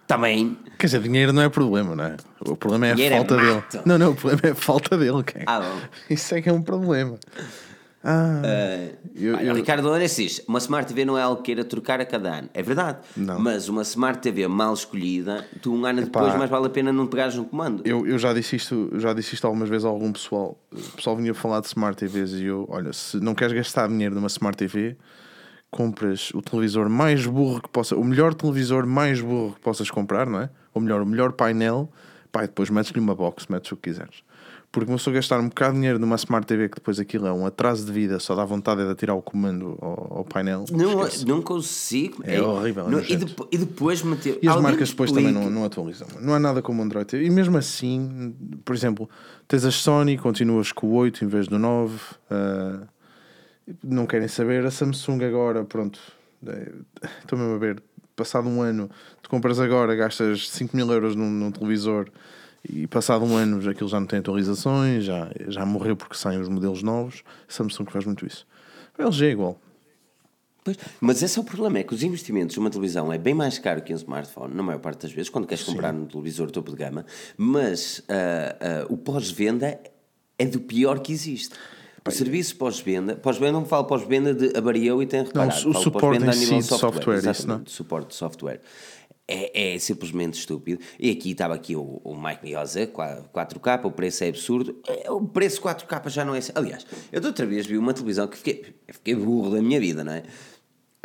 Também. 0.08 0.58
Quer 0.80 0.88
dizer, 0.88 1.02
dinheiro 1.02 1.34
não 1.34 1.42
é 1.42 1.50
problema, 1.50 1.96
não 1.96 2.04
é? 2.06 2.18
O 2.40 2.56
problema 2.56 2.88
é 2.88 2.96
dinheiro 2.96 3.16
a 3.16 3.18
falta 3.20 3.36
é 3.36 3.38
dele. 3.38 3.64
Não, 3.86 3.98
não, 3.98 4.12
o 4.12 4.16
problema 4.16 4.42
é 4.46 4.52
a 4.52 4.56
falta 4.56 4.98
dele. 4.98 5.24
Cara. 5.24 5.46
Ah, 5.46 5.60
bom. 5.60 5.82
Isso 6.10 6.34
é 6.34 6.42
que 6.42 6.50
é 6.50 6.54
um 6.54 6.62
problema. 6.62 7.20
Ah, 8.10 8.42
uh, 8.42 9.10
eu, 9.18 9.36
olha, 9.36 9.48
eu... 9.48 9.54
Ricardo 9.54 9.84
Lourenço 9.84 10.22
diz: 10.22 10.42
uma 10.48 10.60
Smart 10.60 10.88
TV 10.88 11.04
não 11.04 11.18
é 11.18 11.22
algo 11.22 11.42
que 11.42 11.48
queira 11.48 11.66
trocar 11.66 12.00
a 12.00 12.06
cada 12.06 12.40
ano. 12.40 12.50
É 12.54 12.64
verdade. 12.64 13.00
Não. 13.18 13.38
Mas 13.38 13.68
uma 13.68 13.82
Smart 13.82 14.20
TV 14.22 14.48
mal 14.48 14.74
escolhida, 14.74 15.46
tu 15.62 15.74
um 15.74 15.86
ano 15.86 16.00
Epá, 16.00 16.22
depois 16.22 16.38
mais 16.38 16.50
vale 16.50 16.68
a 16.68 16.70
pena 16.70 16.94
não 16.94 17.06
pegares 17.06 17.36
no 17.36 17.44
comando. 17.44 17.82
Eu, 17.84 18.08
eu 18.08 18.18
já, 18.18 18.34
disse 18.34 18.56
isto, 18.56 18.90
já 18.96 19.12
disse 19.12 19.36
isto 19.36 19.46
algumas 19.46 19.68
vezes 19.68 19.84
a 19.84 19.90
algum 19.90 20.14
pessoal. 20.14 20.58
O 20.72 20.96
pessoal 20.96 21.18
vinha 21.18 21.34
falar 21.34 21.60
de 21.60 21.68
Smart 21.68 21.98
TVs 21.98 22.32
e 22.36 22.46
eu, 22.46 22.66
olha, 22.70 22.94
se 22.94 23.20
não 23.20 23.36
queres 23.36 23.52
gastar 23.52 23.90
dinheiro 23.90 24.16
numa 24.16 24.28
Smart 24.28 24.58
TV, 24.58 24.96
compras 25.70 26.32
o 26.34 26.42
televisor 26.42 26.88
mais 26.88 27.26
burro 27.26 27.62
que 27.62 27.68
possa, 27.68 27.94
o 27.98 28.06
melhor 28.06 28.34
televisor 28.34 28.88
mais 28.88 29.20
burro 29.20 29.54
que 29.54 29.60
possas 29.60 29.92
comprar, 29.92 30.28
não 30.28 30.40
é? 30.40 30.50
Ou 30.74 30.82
melhor, 30.82 31.02
o 31.02 31.06
melhor 31.06 31.34
painel, 31.34 31.92
pá, 32.32 32.46
e 32.46 32.48
depois 32.48 32.70
metes-lhe 32.70 33.02
uma 33.02 33.14
box, 33.14 33.48
metes 33.50 33.70
o 33.74 33.76
que 33.76 33.90
quiseres. 33.90 34.24
Porque 34.72 34.86
começou 34.86 35.12
a 35.12 35.14
gastar 35.16 35.40
um 35.40 35.48
bocado 35.48 35.74
de 35.74 35.80
dinheiro 35.80 35.98
numa 35.98 36.16
Smart 36.18 36.46
TV 36.46 36.70
que 36.70 36.76
depois 36.76 37.00
aquilo 37.00 37.26
é 37.26 37.32
um 37.32 37.46
atraso 37.46 37.86
de 37.86 37.92
vida, 37.92 38.20
só 38.20 38.36
dá 38.36 38.44
vontade 38.44 38.86
de 38.86 38.96
tirar 38.96 39.16
o 39.16 39.22
comando 39.22 39.78
ao, 39.82 40.18
ao 40.18 40.26
painel. 40.26 40.66
Não, 40.72 41.08
não 41.26 41.42
consigo. 41.42 42.22
É, 42.24 42.36
é 42.36 42.42
horrível. 42.42 42.90
Não, 42.90 43.00
e, 43.00 43.16
depois, 43.16 43.50
e 43.52 43.58
depois 43.58 44.04
meter. 44.04 44.40
E 44.42 44.48
as 44.48 44.62
marcas 44.62 44.90
depois 44.90 45.12
também 45.12 45.32
não, 45.32 45.50
não 45.50 45.64
atualizam. 45.64 46.08
Não 46.20 46.34
há 46.34 46.40
nada 46.40 46.62
como 46.62 46.84
Android 46.84 47.08
TV. 47.08 47.26
E 47.26 47.30
mesmo 47.30 47.58
assim, 47.58 48.36
por 48.64 48.76
exemplo, 48.76 49.10
tens 49.48 49.64
a 49.64 49.72
Sony, 49.72 50.18
continuas 50.18 50.72
com 50.72 50.88
o 50.88 50.94
8 50.96 51.24
em 51.24 51.28
vez 51.28 51.48
do 51.48 51.58
9. 51.58 51.96
Uh, 52.30 52.88
não 53.84 54.06
querem 54.06 54.28
saber. 54.28 54.66
A 54.66 54.72
Samsung 54.72 55.24
agora, 55.24 55.64
pronto, 55.64 56.00
é, 56.46 56.72
estou 57.22 57.38
mesmo 57.40 57.56
a 57.56 57.58
ver. 57.58 57.82
Passado 58.16 58.50
um 58.50 58.62
ano, 58.62 58.90
tu 59.22 59.30
compras 59.30 59.60
agora, 59.60 59.96
gastas 59.96 60.50
5 60.50 60.76
mil 60.76 60.92
euros 60.92 61.16
num, 61.16 61.30
num 61.30 61.52
televisor 61.52 62.10
e 62.68 62.88
passado 62.88 63.24
um 63.26 63.36
ano 63.36 63.68
aquilo 63.70 63.90
já 63.90 64.00
não 64.00 64.08
tem 64.08 64.20
atualizações, 64.20 65.04
já, 65.04 65.30
já 65.48 65.66
morreu 65.66 65.96
porque 65.96 66.16
saem 66.16 66.40
os 66.40 66.50
modelos 66.50 66.84
novos. 66.84 67.24
A 67.48 67.52
Samsung 67.52 67.86
faz 67.90 68.06
muito 68.06 68.26
isso. 68.26 68.46
A 68.98 69.04
LG 69.04 69.26
é 69.26 69.32
igual. 69.32 69.60
Pois, 70.64 70.78
mas 71.00 71.24
esse 71.24 71.38
é 71.40 71.42
o 71.42 71.46
problema, 71.46 71.80
é 71.80 71.84
que 71.84 71.94
os 71.94 72.04
investimentos 72.04 72.54
de 72.54 72.60
uma 72.60 72.70
televisão 72.70 73.14
é 73.14 73.18
bem 73.18 73.34
mais 73.34 73.58
caro 73.58 73.82
que 73.82 73.94
um 73.94 73.96
smartphone, 73.96 74.54
na 74.54 74.62
maior 74.62 74.80
parte 74.80 75.04
das 75.04 75.12
vezes, 75.14 75.30
quando 75.30 75.48
queres 75.48 75.64
comprar 75.64 75.94
Sim. 75.94 76.02
um 76.02 76.06
televisor 76.06 76.52
topo 76.52 76.72
de 76.72 76.78
gama, 76.78 77.06
mas 77.38 78.00
uh, 78.00 78.92
uh, 78.92 78.94
o 78.94 78.98
pós-venda 78.98 79.80
é 80.38 80.46
do 80.46 80.60
pior 80.60 81.00
que 81.00 81.14
existe. 81.14 81.56
O 82.06 82.12
serviço 82.12 82.56
pós-venda, 82.56 83.16
pós-venda 83.16 83.54
não 83.54 83.66
falo 83.66 83.86
pós-venda 83.86 84.34
de 84.34 84.58
avariou 84.58 85.02
e 85.02 85.06
tem 85.06 85.24
reparado. 85.24 85.64
Não, 85.64 85.72
o 85.72 85.74
suporte 85.74 86.24
em 86.24 86.32
si 86.32 86.58
de 86.58 86.64
software, 86.64 86.92
software 86.92 87.32
isso, 87.32 87.48
não? 87.48 87.64
suporte 87.66 88.08
de 88.10 88.16
software. 88.16 88.62
É, 89.30 89.74
é, 89.74 89.80
simplesmente 89.80 90.40
estúpido. 90.40 90.82
E 90.98 91.12
aqui 91.12 91.32
estava 91.32 91.54
aqui 91.54 91.76
o, 91.76 92.00
o 92.02 92.16
Mike 92.16 92.46
Mioza, 92.46 92.88
4K, 92.88 93.84
o 93.84 93.92
preço 93.92 94.24
é 94.24 94.30
absurdo. 94.30 94.82
É, 94.88 95.12
o 95.12 95.20
preço 95.22 95.62
4K 95.62 96.10
já 96.10 96.24
não 96.24 96.34
é. 96.34 96.40
Aliás, 96.56 96.88
eu 97.12 97.20
de 97.20 97.28
outra 97.28 97.46
vez 97.46 97.66
vi 97.66 97.78
uma 97.78 97.94
televisão 97.94 98.26
que 98.26 98.38
fiquei, 98.38 98.74
fiquei 98.88 99.16
burro 99.16 99.52
da 99.52 99.62
minha 99.62 99.82
vida, 99.82 100.02
não 100.02 100.14
é? 100.14 100.24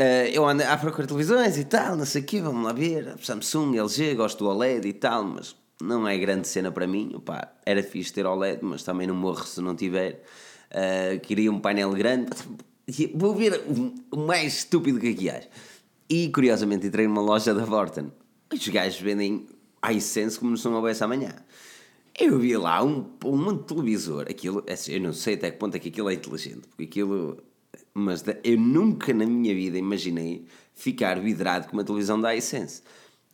Uh, 0.01 0.27
eu 0.33 0.49
ando 0.49 0.63
à 0.63 0.77
procura 0.77 1.03
de 1.03 1.09
televisões 1.09 1.59
e 1.59 1.65
tal, 1.65 1.97
não 1.97 2.07
sei 2.07 2.23
o 2.23 2.25
quê, 2.25 2.41
vamos 2.41 2.65
lá 2.65 2.73
ver. 2.73 3.15
Samsung, 3.21 3.77
LG, 3.77 4.15
gosto 4.15 4.39
do 4.39 4.51
OLED 4.51 4.89
e 4.89 4.93
tal, 4.93 5.23
mas 5.25 5.55
não 5.81 6.09
é 6.09 6.17
grande 6.17 6.49
cena 6.49 6.73
para 6.73 6.87
mim. 6.87 7.13
Opa, 7.15 7.53
era 7.67 7.83
fixe 7.83 8.13
ter 8.13 8.25
OLED, 8.25 8.61
mas 8.63 8.83
também 8.83 9.07
não 9.07 9.15
morro 9.15 9.45
se 9.45 9.61
não 9.61 9.77
tiver. 9.77 10.25
Uh, 10.71 11.21
queria 11.21 11.53
um 11.53 11.61
painel 11.61 11.91
grande. 11.93 12.31
Vou 13.15 13.35
ver 13.35 13.63
o, 14.11 14.17
mais 14.17 14.59
estúpido 14.59 14.99
que 14.99 15.11
aqui 15.11 15.31
há. 15.31 15.41
E 16.13 16.29
curiosamente 16.29 16.87
entrei 16.87 17.07
numa 17.09 17.23
loja 17.23 17.55
da 17.55 17.65
Vorten. 17.65 18.13
Os 18.53 18.69
gajos 18.69 19.01
vendem 19.01 19.47
iSense 19.95 20.39
como 20.39 20.59
se 20.59 20.67
não 20.67 20.75
houvesse 20.75 21.03
amanhã. 21.03 21.35
Eu 22.21 22.39
vi 22.39 22.55
lá 22.55 22.85
um, 22.85 23.11
um 23.25 23.57
televisor, 23.57 24.27
aquilo, 24.29 24.63
é 24.67 24.75
assim, 24.75 24.93
eu 24.93 25.01
não 25.01 25.15
sei 25.15 25.37
até 25.37 25.51
que 25.51 25.57
ponto 25.57 25.75
é 25.75 25.79
que 25.79 25.89
aquilo 25.89 26.11
é 26.11 26.13
inteligente, 26.13 26.69
porque 26.69 26.83
aquilo. 26.83 27.43
Mas 27.95 28.23
eu 28.45 28.61
nunca 28.61 29.15
na 29.15 29.25
minha 29.25 29.55
vida 29.55 29.79
imaginei 29.79 30.45
ficar 30.75 31.19
vidrado 31.19 31.69
com 31.69 31.79
uma 31.79 31.85
televisão 31.85 32.21
da 32.21 32.37
iSense. 32.37 32.83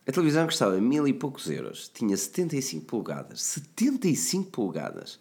A 0.07 0.11
televisão 0.13 0.45
custava 0.45 0.79
mil 0.79 1.05
e 1.05 1.11
poucos 1.11 1.49
euros, 1.49 1.91
tinha 1.93 2.15
75 2.15 2.85
polegadas. 2.85 3.41
75 3.41 4.51
polegadas! 4.51 5.19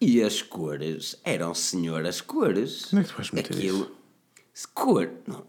E 0.00 0.22
as 0.22 0.40
cores 0.40 1.16
eram 1.24 1.52
senhoras 1.52 2.20
cores. 2.20 2.84
Como 2.84 3.00
é 3.00 3.04
que 3.04 3.10
tu 3.10 3.16
vais 3.16 3.30
meter 3.32 3.56
Aquilo... 3.56 3.90
isso? 4.54 4.68
Cor. 4.72 5.10
Não, 5.26 5.44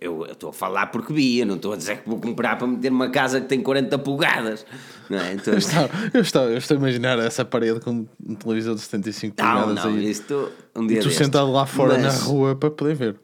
eu 0.00 0.26
estou 0.26 0.50
a 0.50 0.52
falar 0.52 0.86
porque 0.86 1.12
vi, 1.12 1.38
eu 1.38 1.46
não 1.46 1.56
estou 1.56 1.72
a 1.72 1.76
dizer 1.76 2.02
que 2.02 2.08
vou 2.08 2.20
comprar 2.20 2.56
para 2.56 2.66
meter 2.66 2.90
uma 2.90 3.10
casa 3.10 3.40
que 3.40 3.46
tem 3.46 3.62
40 3.62 3.98
polegadas. 3.98 4.66
Não 5.08 5.18
é? 5.18 5.34
então... 5.34 5.54
eu, 5.54 5.58
estou, 5.58 5.90
eu, 6.14 6.20
estou, 6.20 6.42
eu 6.42 6.58
estou 6.58 6.76
a 6.76 6.80
imaginar 6.80 7.18
essa 7.18 7.44
parede 7.44 7.80
com 7.80 8.06
um 8.24 8.34
televisor 8.34 8.74
de 8.74 8.80
75 8.82 9.36
não, 9.38 9.44
polegadas. 9.44 9.84
Não, 9.84 9.92
não, 9.92 10.00
isto 10.00 10.52
um 10.74 10.86
dia. 10.86 10.98
E 10.98 11.00
tu 11.00 11.08
deste. 11.08 11.24
sentado 11.24 11.50
lá 11.50 11.66
fora 11.66 11.98
Mas... 11.98 12.02
na 12.02 12.24
rua 12.24 12.56
para 12.56 12.70
poder 12.70 12.94
ver. 12.94 13.20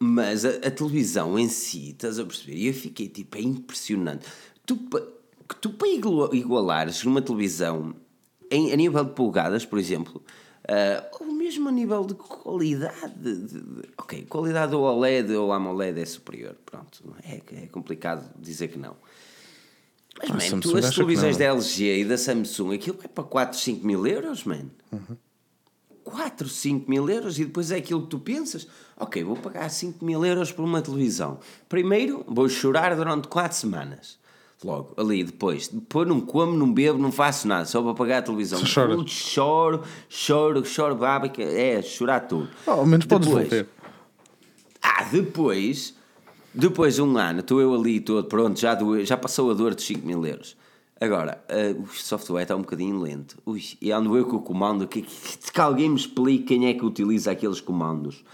Mas 0.00 0.44
a, 0.44 0.50
a, 0.50 0.70
televisão 0.70 1.38
em 1.38 1.48
si, 1.48 1.90
estás 1.90 2.18
a 2.18 2.24
perceber? 2.24 2.56
E 2.56 2.68
eu 2.68 2.74
fiquei 2.74 3.08
tipo, 3.08 3.36
é 3.36 3.40
impressionante. 3.40 4.26
Tu, 4.64 4.76
tu 5.60 5.70
para 5.70 5.88
igualares 6.32 7.02
numa 7.04 7.20
televisão 7.20 7.94
em, 8.50 8.72
a 8.72 8.76
nível 8.76 9.04
de 9.04 9.12
polegadas, 9.12 9.64
por 9.64 9.78
exemplo, 9.78 10.22
uh, 10.64 11.16
ou 11.20 11.32
mesmo 11.32 11.68
a 11.68 11.72
nível 11.72 12.04
de 12.04 12.14
qualidade, 12.14 13.14
de, 13.16 13.34
de, 13.46 13.88
ok, 13.96 14.24
qualidade 14.26 14.72
do 14.72 14.80
OLED 14.80 15.34
ou 15.34 15.52
AMOLED 15.52 16.00
é 16.00 16.06
superior, 16.06 16.56
pronto, 16.64 17.14
é, 17.22 17.40
é 17.62 17.66
complicado 17.66 18.28
dizer 18.38 18.68
que 18.68 18.78
não. 18.78 18.96
Mas, 20.18 20.30
ah, 20.30 20.56
man, 20.56 20.60
tu 20.60 20.76
as 20.76 20.94
televisões 20.94 21.36
da 21.36 21.44
LG 21.44 22.00
e 22.00 22.04
da 22.04 22.18
Samsung, 22.18 22.74
aquilo 22.74 22.98
é 23.04 23.08
para 23.08 23.24
4, 23.24 23.58
5 23.58 23.86
mil 23.86 24.06
euros, 24.06 24.44
man. 24.44 24.66
Uhum. 24.90 25.16
4, 26.02 26.48
5 26.48 26.90
mil 26.90 27.08
euros 27.08 27.38
e 27.38 27.44
depois 27.44 27.70
é 27.70 27.76
aquilo 27.76 28.02
que 28.02 28.08
tu 28.08 28.18
pensas. 28.18 28.66
Ok, 28.96 29.22
vou 29.22 29.36
pagar 29.36 29.68
5 29.68 30.04
mil 30.04 30.24
euros 30.24 30.50
por 30.50 30.64
uma 30.64 30.80
televisão. 30.82 31.38
Primeiro, 31.68 32.24
vou 32.26 32.48
chorar 32.48 32.96
durante 32.96 33.28
4 33.28 33.56
semanas. 33.56 34.17
Logo, 34.64 34.92
ali, 34.96 35.22
depois. 35.22 35.68
Depois 35.68 36.08
não 36.08 36.20
como, 36.20 36.52
não 36.52 36.72
bebo, 36.72 36.98
não 36.98 37.12
faço 37.12 37.46
nada, 37.46 37.64
só 37.64 37.80
para 37.80 37.94
pagar 37.94 38.18
a 38.18 38.22
televisão. 38.22 38.64
Choro, 38.66 39.06
choro, 39.06 39.82
choro, 40.08 40.64
choro, 40.64 40.96
bábica, 40.96 41.42
é, 41.42 41.80
chorar 41.80 42.20
tudo. 42.20 42.48
Oh, 42.66 42.70
ao 42.72 42.86
menos 42.86 43.06
podes 43.06 43.28
devolver. 43.28 43.68
Ah, 44.82 45.04
depois, 45.04 45.94
depois 46.52 46.96
de 46.96 47.02
um 47.02 47.16
ano, 47.16 47.40
estou 47.40 47.60
eu 47.60 47.72
ali 47.72 48.00
todo, 48.00 48.26
pronto, 48.26 48.58
já, 48.58 48.74
do, 48.74 49.04
já 49.04 49.16
passou 49.16 49.50
a 49.50 49.54
dor 49.54 49.74
de 49.74 49.82
5 49.82 50.04
mil 50.04 50.26
euros. 50.26 50.56
Agora, 51.00 51.40
uh, 51.48 51.82
o 51.82 51.86
software 51.86 52.42
está 52.42 52.56
um 52.56 52.62
bocadinho 52.62 53.00
lento. 53.00 53.38
Ui, 53.46 53.62
e 53.80 53.92
ando 53.92 54.16
eu 54.16 54.26
com 54.26 54.36
o 54.36 54.42
comando, 54.42 54.88
que, 54.88 55.02
que, 55.02 55.52
que 55.52 55.60
alguém 55.60 55.88
me 55.88 55.96
explique 55.96 56.44
quem 56.44 56.66
é 56.66 56.74
que 56.74 56.84
utiliza 56.84 57.30
aqueles 57.30 57.60
comandos. 57.60 58.24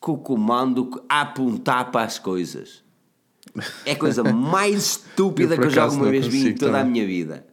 Com 0.00 0.12
o 0.12 0.18
comando 0.18 1.02
a 1.08 1.20
apontar 1.20 1.90
para 1.90 2.06
as 2.06 2.18
coisas. 2.18 2.83
É 3.84 3.92
a 3.92 3.96
coisa 3.96 4.22
mais 4.24 4.96
estúpida 5.08 5.54
eu, 5.54 5.60
que 5.60 5.66
eu 5.66 5.70
já 5.70 5.84
alguma 5.84 6.10
vez 6.10 6.26
vi 6.26 6.48
em 6.48 6.54
toda 6.54 6.72
também. 6.72 6.80
a 6.80 6.84
minha 6.84 7.06
vida. 7.06 7.46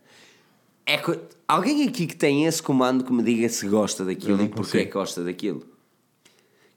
É 0.86 0.98
co... 0.98 1.16
Alguém 1.48 1.88
aqui 1.88 2.08
que 2.08 2.16
tem 2.16 2.46
esse 2.46 2.64
comando 2.64 3.04
que 3.04 3.12
me 3.12 3.22
diga 3.22 3.48
se 3.50 3.68
gosta 3.68 4.06
daquilo 4.06 4.42
e 4.42 4.48
porque 4.48 4.80
é 4.80 4.86
que 4.86 4.92
gosta 4.92 5.24
daquilo. 5.24 5.64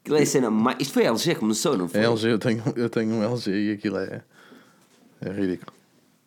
Aquilo 0.02 0.16
é 0.18 0.22
a 0.22 0.26
cena 0.26 0.50
mais. 0.50 0.76
Isto 0.80 0.94
foi 0.94 1.06
a 1.06 1.10
LG 1.10 1.34
que 1.34 1.40
começou, 1.40 1.78
não 1.78 1.88
foi? 1.88 2.00
É 2.00 2.04
LG, 2.04 2.28
eu 2.28 2.38
tenho, 2.38 2.62
eu 2.76 2.90
tenho 2.90 3.14
um 3.14 3.22
LG 3.22 3.50
e 3.50 3.72
aquilo 3.72 3.98
é. 3.98 4.22
É 5.20 5.30
ridículo. 5.30 5.72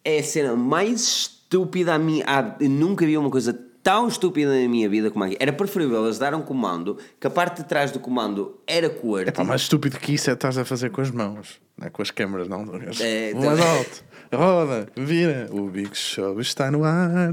É 0.04 0.20
a 0.20 0.24
cena 0.24 0.56
mais 0.56 1.02
estúpida 1.02 1.93
a 1.93 2.00
mim. 2.00 2.24
Ah, 2.26 2.56
nunca 2.62 3.06
vi 3.06 3.18
uma 3.18 3.30
coisa 3.30 3.54
tão 3.88 4.06
estúpida 4.06 4.52
na 4.52 4.68
minha 4.68 4.90
vida 4.90 5.10
como 5.10 5.24
aqui. 5.24 5.38
Era 5.40 5.54
preferível 5.54 6.04
eles 6.04 6.20
dar 6.20 6.36
um 6.36 6.42
comando 6.42 6.98
que 7.18 7.26
a 7.26 7.30
parte 7.30 7.62
de 7.62 7.70
trás 7.70 7.90
do 7.90 8.02
comando 8.02 8.60
era 8.68 8.90
QWERTY. 8.90 9.32
Pá, 9.32 9.46
mais 9.46 9.62
estúpido 9.62 9.98
que 9.98 10.12
isso 10.14 10.30
é 10.30 10.34
estás 10.34 10.58
a 10.58 10.66
fazer 10.66 10.90
com 10.92 11.00
as 11.00 11.10
mãos, 11.10 11.62
não 11.78 11.88
é 11.88 11.90
com 11.90 12.02
as 12.02 12.12
câmaras, 12.12 12.50
não. 12.50 12.64
É, 13.00 13.34
mais 13.34 13.46
também. 13.46 13.66
alto, 13.66 14.04
roda, 14.34 14.90
vira, 14.94 15.48
o 15.54 15.70
Big 15.70 15.96
Show 15.98 16.38
está 16.42 16.70
no 16.70 16.84
ar. 16.84 17.32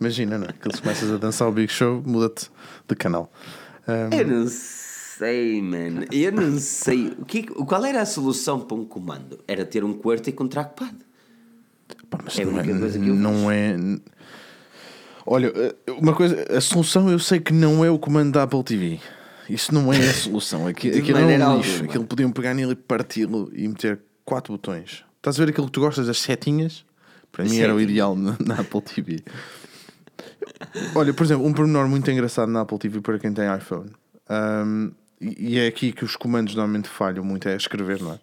Imagina, 0.00 0.36
não 0.36 0.48
é? 0.48 0.52
Que 0.52 0.66
eles 0.66 0.80
começas 0.80 1.12
a 1.12 1.16
dançar 1.16 1.46
o 1.46 1.52
Big 1.52 1.72
Show, 1.72 2.02
muda-te 2.04 2.50
de 2.88 2.96
canal. 2.96 3.30
Um, 3.86 4.16
Eu 4.18 4.26
não 4.26 4.46
sei, 4.48 5.62
man. 5.62 6.06
Eu 6.10 6.32
não 6.32 6.58
sei. 6.58 7.14
O 7.20 7.24
que, 7.24 7.44
qual 7.44 7.84
era 7.84 8.02
a 8.02 8.06
solução 8.06 8.58
para 8.58 8.76
um 8.76 8.84
comando? 8.84 9.38
Era 9.46 9.64
ter 9.64 9.84
um 9.84 9.92
QWERTY 9.92 10.32
com 10.32 10.48
trackpad. 10.48 10.96
pá, 12.10 12.18
mas 12.24 12.36
é 12.36 12.44
não, 12.44 12.58
é, 12.58 12.64
não 12.64 13.48
é. 13.48 13.76
Olha, 15.26 15.52
uma 15.98 16.14
coisa, 16.14 16.46
a 16.56 16.60
solução 16.60 17.10
eu 17.10 17.18
sei 17.18 17.40
que 17.40 17.52
não 17.52 17.84
é 17.84 17.90
o 17.90 17.98
comando 17.98 18.32
da 18.32 18.44
Apple 18.44 18.62
TV. 18.62 19.00
Isso 19.50 19.74
não 19.74 19.92
é 19.92 19.98
a 19.98 20.14
solução. 20.14 20.66
Aquilo 20.66 20.96
é 20.96 21.12
maneira 21.12 21.50
um 21.50 21.56
lixo. 21.56 21.70
alguma. 21.72 21.88
Aquilo 21.88 22.04
podiam 22.04 22.32
pegar 22.32 22.54
nele 22.54 22.72
e 22.72 22.76
parti-lo 22.76 23.50
e 23.52 23.66
meter 23.66 24.00
quatro 24.24 24.52
botões. 24.52 25.04
Estás 25.16 25.40
a 25.40 25.44
ver 25.44 25.50
aquilo 25.50 25.66
que 25.66 25.72
tu 25.72 25.80
gostas 25.80 26.06
das 26.06 26.18
setinhas? 26.18 26.84
Para 27.32 27.44
mim 27.44 27.58
era 27.58 27.74
o 27.74 27.80
ideal 27.80 28.14
na, 28.14 28.36
na 28.44 28.60
Apple 28.60 28.80
TV. 28.80 29.22
Olha, 30.94 31.12
por 31.12 31.24
exemplo, 31.24 31.44
um 31.44 31.52
pormenor 31.52 31.88
muito 31.88 32.10
engraçado 32.10 32.50
na 32.50 32.60
Apple 32.60 32.78
TV 32.78 33.00
para 33.00 33.18
quem 33.18 33.32
tem 33.32 33.44
iPhone. 33.54 33.90
Um, 34.30 34.92
e 35.20 35.58
é 35.58 35.66
aqui 35.66 35.92
que 35.92 36.04
os 36.04 36.16
comandos 36.16 36.54
normalmente 36.54 36.88
falham 36.88 37.24
muito, 37.24 37.48
é 37.48 37.56
escrever, 37.56 38.00
não 38.00 38.12
é? 38.12 38.18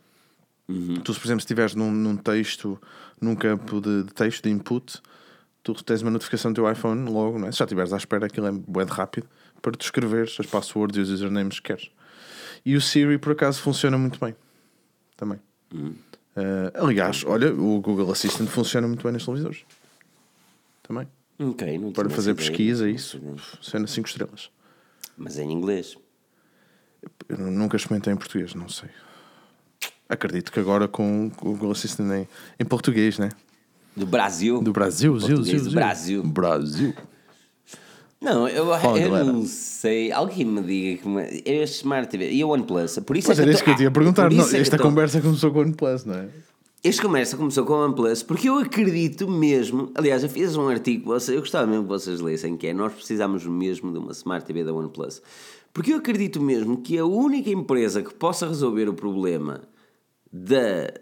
Tu, 1.04 1.14
por 1.14 1.26
exemplo, 1.26 1.41
se 1.41 1.45
estiveres 1.45 1.76
num, 1.76 1.91
num 1.91 2.16
texto, 2.16 2.80
num 3.20 3.36
campo 3.36 3.82
de, 3.82 4.04
de 4.04 4.14
texto, 4.14 4.43
de 4.43 4.49
input, 4.49 5.01
tu 5.64 5.74
tens 5.84 6.01
uma 6.01 6.11
notificação 6.11 6.51
do 6.51 6.55
teu 6.55 6.70
iPhone 6.72 7.09
logo, 7.09 7.39
não 7.39 7.47
é? 7.47 7.51
Se 7.51 7.59
já 7.59 7.66
estiveres 7.66 7.93
à 7.93 7.97
espera, 7.97 8.26
aquilo 8.26 8.47
é 8.47 8.86
de 8.86 8.91
rápido 8.91 9.28
para 9.61 9.72
tu 9.72 9.82
escreveres 9.82 10.36
as 10.39 10.45
passwords 10.45 10.97
e 10.97 10.99
os 11.01 11.09
usernames 11.09 11.59
que 11.59 11.68
queres. 11.68 11.89
E 12.66 12.76
o 12.76 12.82
Siri, 12.82 13.18
por 13.18 13.32
acaso, 13.32 13.61
funciona 13.61 13.97
muito 13.97 14.20
bem. 14.20 14.36
Também. 15.16 15.39
Eh, 16.36 16.72
aliás, 16.76 17.24
olha, 17.26 17.53
o 17.53 17.80
Google 17.80 18.11
Assistant 18.11 18.49
funciona 18.49 18.88
muito 18.88 19.03
bem 19.03 19.14
nos 19.14 19.24
televisores. 19.26 19.66
Também. 20.82 21.07
Ok, 21.39 21.78
não 21.78 21.91
Para 21.91 22.09
fazer 22.09 22.32
ideia. 22.32 22.47
pesquisa, 22.47 22.89
isso. 22.89 23.20
Funciona 23.55 23.88
5 23.88 24.07
estrelas. 24.07 24.51
Mas 25.18 25.38
em 25.39 25.51
inglês. 25.51 25.97
Eu 27.28 27.38
nunca 27.38 27.76
experimentei 27.78 28.14
em 28.14 28.18
português, 28.18 28.53
não 28.55 28.70
sei. 28.70 28.89
Acredito 30.07 30.51
que 30.51 30.59
agora 30.59 30.88
com 30.88 31.28
o 31.28 31.30
Google 31.30 31.72
Assistant 31.72 32.11
em, 32.11 32.28
em 32.59 32.66
português, 32.66 33.18
né? 33.18 33.30
Do 33.96 34.06
Brasil. 34.06 34.62
Do 34.62 34.72
Brasil, 34.74 35.20
Zil, 35.20 35.44
Zil, 35.44 35.58
do 35.58 35.64
Zil. 35.66 35.72
Brasil. 35.74 36.24
Brasil. 36.24 36.94
Não, 38.20 38.48
eu, 38.48 38.66
eu 38.66 38.80
galera. 38.80 39.24
não 39.26 39.46
sei. 39.46 40.12
Alguém 40.12 40.46
me 40.46 40.62
diga 40.62 41.02
que 41.02 41.08
me- 41.10 41.41
este 41.46 41.78
Smart 41.80 42.10
TV 42.10 42.32
e 42.32 42.44
o 42.44 42.50
OnePlus. 42.50 42.98
Por 43.00 43.18
isso 43.18 43.28
Pois 43.28 43.38
é 43.39 43.41
era 43.41 43.52
que 43.52 43.56
isso 43.56 43.64
que 43.64 43.70
eu 43.72 43.76
te 43.76 43.84
ia 43.84 43.91
perguntar. 43.91 44.30
por 44.30 44.36
Não, 44.38 44.50
é 44.50 44.58
esta 44.60 44.78
conversa 44.78 45.20
começou 45.22 45.52
com 45.52 45.60
o 45.60 45.62
OnePlus, 45.64 46.06
não 46.06 46.16
é? 46.16 46.30
Esta 46.82 47.02
conversa 47.02 47.38
começou 47.38 47.66
com 47.66 47.74
o 47.74 47.84
OnePlus 47.86 48.24
porque 48.24 48.48
eu 48.50 48.58
acredito 48.60 49.28
mesmo. 49.30 49.91
Aliás, 49.94 50.24
eu 50.24 50.30
fiz 50.30 50.56
um 50.56 50.68
artigo, 50.70 51.14
eu 51.14 51.39
gostava 51.39 51.68
mesmo 51.68 51.84
que 51.84 51.89
vocês 51.89 52.20
lessem, 52.22 52.56
que 52.58 52.68
é 52.68 52.74
Nós 52.74 52.94
precisamos 52.94 53.46
mesmo 53.46 53.91
de 53.91 53.98
uma 54.00 54.12
Smart 54.14 54.46
TV 54.46 54.64
da 54.64 54.74
OnePlus. 54.74 55.22
Porque 55.74 55.91
eu 55.91 55.98
acredito 55.98 56.41
mesmo 56.41 56.78
que 56.82 56.98
a 56.98 57.06
única 57.06 57.50
empresa 57.50 58.02
que 58.02 58.14
possa 58.14 58.48
resolver 58.48 58.88
o 58.88 58.94
problema 58.94 59.62
da, 60.32 60.94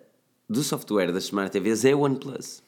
do 0.50 0.64
software 0.64 1.12
das 1.12 1.26
Smart 1.26 1.52
TVs 1.52 1.86
é 1.86 1.92
a 1.92 1.98
OnePlus. 1.98 2.64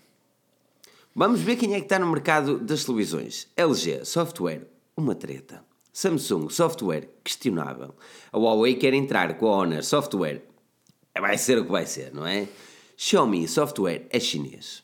Vamos 1.15 1.41
ver 1.41 1.55
quem 1.57 1.73
é 1.75 1.77
que 1.77 1.85
está 1.85 1.99
no 1.99 2.07
mercado 2.09 2.57
das 2.57 2.83
televisões. 2.85 3.47
LG, 3.55 4.03
software, 4.05 4.67
uma 4.97 5.13
treta. 5.13 5.63
Samsung, 5.91 6.49
software, 6.49 7.07
questionável. 7.23 7.93
A 8.31 8.37
Huawei 8.37 8.75
quer 8.75 8.93
entrar 8.95 9.35
com 9.37 9.47
a 9.47 9.57
Honor, 9.57 9.83
software, 9.83 10.41
vai 11.19 11.37
ser 11.37 11.59
o 11.59 11.65
que 11.65 11.71
vai 11.71 11.85
ser, 11.85 12.11
não 12.13 12.25
é? 12.25 12.47
Xiaomi, 12.97 13.47
software, 13.47 14.07
é 14.09 14.19
chinês. 14.19 14.81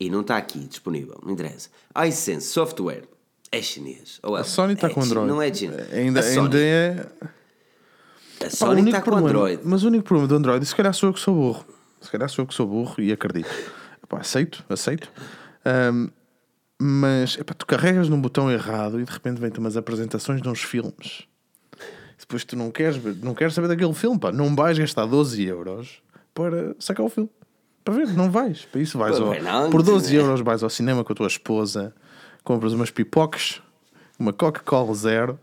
E 0.00 0.10
não 0.10 0.22
está 0.22 0.36
aqui 0.36 0.58
disponível, 0.66 1.20
não 1.24 1.32
interessa. 1.32 1.68
iSense, 2.08 2.48
software, 2.48 3.04
é 3.52 3.62
chinês. 3.62 4.18
Ou 4.24 4.34
A 4.34 4.42
Sony 4.42 4.72
está 4.72 4.88
é 4.88 4.90
com 4.90 5.02
Android. 5.02 5.28
Não 5.28 5.40
é 5.40 5.54
chinês. 5.54 5.92
Ainda, 5.92 6.18
a 6.18 6.22
Sony, 6.24 6.38
ainda 6.56 6.58
é. 6.58 7.06
a 8.46 8.50
Sony 8.50 8.82
está 8.86 9.00
com 9.00 9.10
problema- 9.12 9.28
Android. 9.28 9.62
Mas 9.64 9.84
o 9.84 9.86
único 9.86 10.02
problema 10.04 10.26
do 10.26 10.34
Android, 10.34 10.66
se 10.66 10.74
calhar 10.74 10.92
sou 10.92 11.10
eu 11.10 11.14
que 11.14 11.20
sou 11.20 11.32
burro. 11.34 11.64
Se 12.00 12.10
calhar 12.10 12.28
sou 12.28 12.42
eu 12.42 12.46
que 12.48 12.54
sou 12.54 12.66
burro 12.66 12.96
e 12.98 13.12
acredito. 13.12 13.48
Epá, 14.12 14.20
aceito, 14.20 14.62
aceito. 14.68 15.10
Ahm, 15.64 16.08
mas 16.78 17.38
epá, 17.38 17.54
tu 17.54 17.64
carregas 17.64 18.08
num 18.08 18.20
botão 18.20 18.50
errado 18.50 19.00
e 19.00 19.04
de 19.04 19.10
repente 19.10 19.40
vem-te 19.40 19.58
umas 19.58 19.76
apresentações 19.76 20.42
de 20.42 20.48
uns 20.48 20.62
filmes. 20.62 21.22
Depois 22.18 22.44
tu 22.44 22.54
não 22.56 22.70
queres, 22.70 23.00
não 23.22 23.34
queres 23.34 23.54
saber 23.54 23.68
daquele 23.68 23.94
filme, 23.94 24.18
pá. 24.18 24.30
Não 24.30 24.54
vais 24.54 24.78
gastar 24.78 25.06
12 25.06 25.42
euros 25.44 26.02
para 26.34 26.76
sacar 26.78 27.06
o 27.06 27.08
filme. 27.08 27.30
Para 27.84 27.94
ver, 27.94 28.08
não 28.08 28.30
vais. 28.30 28.64
Para 28.66 28.80
isso 28.80 28.98
vais 28.98 29.18
ao, 29.18 29.32
por 29.70 29.82
12 29.82 30.12
né? 30.12 30.20
euros 30.20 30.40
vais 30.40 30.62
ao 30.62 30.70
cinema 30.70 31.02
com 31.02 31.12
a 31.12 31.16
tua 31.16 31.26
esposa, 31.26 31.94
compras 32.44 32.72
umas 32.72 32.90
pipocas, 32.90 33.62
uma 34.18 34.32
Coca-Cola 34.32 34.94
zero 34.94 35.40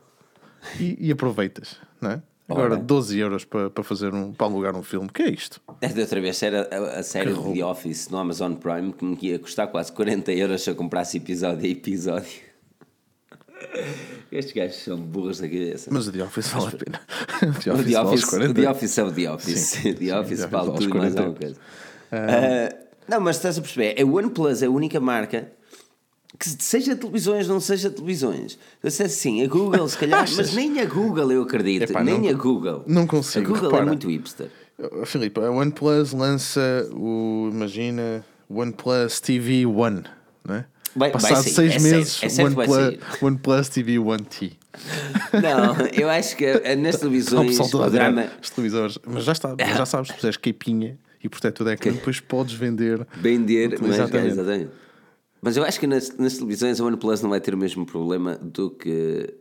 e, 0.80 1.08
e 1.08 1.12
aproveitas, 1.12 1.78
não 2.00 2.12
é? 2.12 2.22
Agora 2.50 2.74
Ora. 2.74 2.78
12 2.78 3.20
euros 3.20 3.46
para, 3.46 3.70
para 3.70 3.84
fazer 3.84 4.12
um, 4.14 4.34
para 4.34 4.48
alugar 4.48 4.76
um 4.76 4.82
filme, 4.82 5.08
que 5.08 5.22
é 5.22 5.30
isto? 5.30 5.62
Esta 5.80 6.02
outra 6.02 6.20
vez 6.20 6.42
era 6.42 6.68
a, 6.72 7.00
a 7.00 7.04
série 7.04 7.32
de 7.32 7.54
The 7.54 7.64
Office 7.64 8.10
no 8.10 8.18
Amazon 8.18 8.54
Prime 8.56 8.92
que 8.92 9.06
me 9.06 9.18
ia 9.22 9.38
custar 9.38 9.68
quase 9.68 9.92
40 9.92 10.32
euros 10.32 10.64
se 10.64 10.70
eu 10.70 10.76
comprasse 10.76 11.18
episódio 11.18 11.64
a 11.64 11.68
episódio. 11.70 12.50
Estes 14.32 14.54
gajos 14.54 14.78
são 14.78 14.98
burros 14.98 15.40
da 15.40 15.48
cabeça. 15.48 15.90
Mas 15.92 16.08
o 16.08 16.12
The 16.12 16.24
Office 16.24 16.48
vale 16.50 16.68
a 16.68 16.72
pena. 16.72 17.02
O 17.50 17.54
The, 17.62 17.72
vale 17.72 17.90
os 17.90 17.96
Office, 17.96 18.26
40. 18.26 18.52
o 18.52 18.54
The 18.54 18.70
Office 18.72 18.98
é 18.98 19.04
o 19.04 19.12
The 19.12 19.32
Office. 19.32 19.60
Sim, 19.60 19.94
The 19.96 20.20
Office 20.20 20.40
The 20.40 20.48
vale 20.48 20.70
Office 20.70 20.86
tudo 20.86 20.90
e 20.90 21.00
vale 21.00 21.00
mais 21.00 21.16
alguma 21.18 21.36
40. 21.36 21.40
coisa. 21.40 21.60
Ah, 22.12 22.76
não, 23.08 23.20
mas 23.22 23.36
estás 23.36 23.58
a 23.58 23.62
perceber? 23.62 24.02
A 24.02 24.06
OnePlus 24.06 24.62
é 24.62 24.66
a 24.66 24.70
única 24.70 25.00
marca 25.00 25.52
que 26.40 26.48
seja 26.64 26.96
televisões, 26.96 27.48
não 27.48 27.60
seja 27.60 27.90
televisões. 27.90 28.58
Eu 28.82 28.90
sei 28.90 29.08
assim, 29.08 29.44
a 29.44 29.48
Google 29.48 29.88
se 29.90 29.98
calhar, 29.98 30.22
Achas? 30.24 30.38
mas 30.38 30.54
nem 30.54 30.80
a 30.80 30.86
Google 30.86 31.32
eu 31.32 31.42
acredito, 31.44 31.90
Epá, 31.92 32.02
nem 32.04 32.22
não- 32.22 32.30
a 32.30 32.34
Google. 32.34 32.84
não 32.88 33.06
consigo, 33.06 33.46
A 33.46 33.50
Google 33.50 33.68
é 33.68 33.72
repara. 33.72 33.86
muito 33.88 34.08
hipster. 34.10 34.48
Filipe, 35.06 35.40
a 35.42 35.52
OnePlus 35.52 36.14
lança 36.14 36.88
o, 36.94 37.50
imagina, 37.52 38.24
OnePlus 38.50 39.20
TV 39.20 39.66
One, 39.66 40.04
não 40.48 40.56
é? 40.56 40.66
Vai- 40.96 41.12
vai 41.12 41.22
Passado 41.22 41.44
sair, 41.44 41.54
seis 41.54 41.76
é 41.76 41.80
meses, 41.80 42.24
é 42.24 42.28
que 42.30 42.36
vai 42.36 42.46
OnePlus, 42.46 43.22
OnePlus 43.22 43.70
TV 43.70 44.00
One 44.00 44.24
T. 44.24 44.52
Não, 45.34 45.76
eu 45.94 46.10
acho 46.10 46.36
que 46.38 46.76
nas 46.78 46.96
o 46.96 47.00
televisões 47.00 47.60
o 47.74 47.82
a 47.84 47.90
drama 47.90 48.28
os 48.42 48.50
televisores. 48.50 48.98
Mas 49.06 49.24
já, 49.26 49.34
está, 49.34 49.56
já 49.60 49.86
sabes, 49.86 50.08
se 50.10 50.14
puseres 50.16 50.38
capinha 50.38 50.98
e 51.24 51.28
protetor 51.28 51.68
de 51.68 51.74
ecrã, 51.74 51.92
depois 51.92 52.20
podes 52.22 52.54
vender. 52.56 53.06
vender, 53.18 53.78
mas, 53.82 53.96
Exatamente. 53.96 54.32
exatamente. 54.32 54.70
Mas 55.42 55.56
eu 55.58 55.64
acho 55.64 55.80
que 55.80 55.88
nas, 55.88 56.16
nas 56.18 56.34
televisões 56.36 56.80
a 56.80 56.86
OnePlus 56.86 57.22
não 57.22 57.30
vai 57.30 57.40
ter 57.42 57.54
o 57.54 57.58
mesmo 57.58 57.86
problema 57.86 58.36
do 58.38 58.70
que 58.72 59.34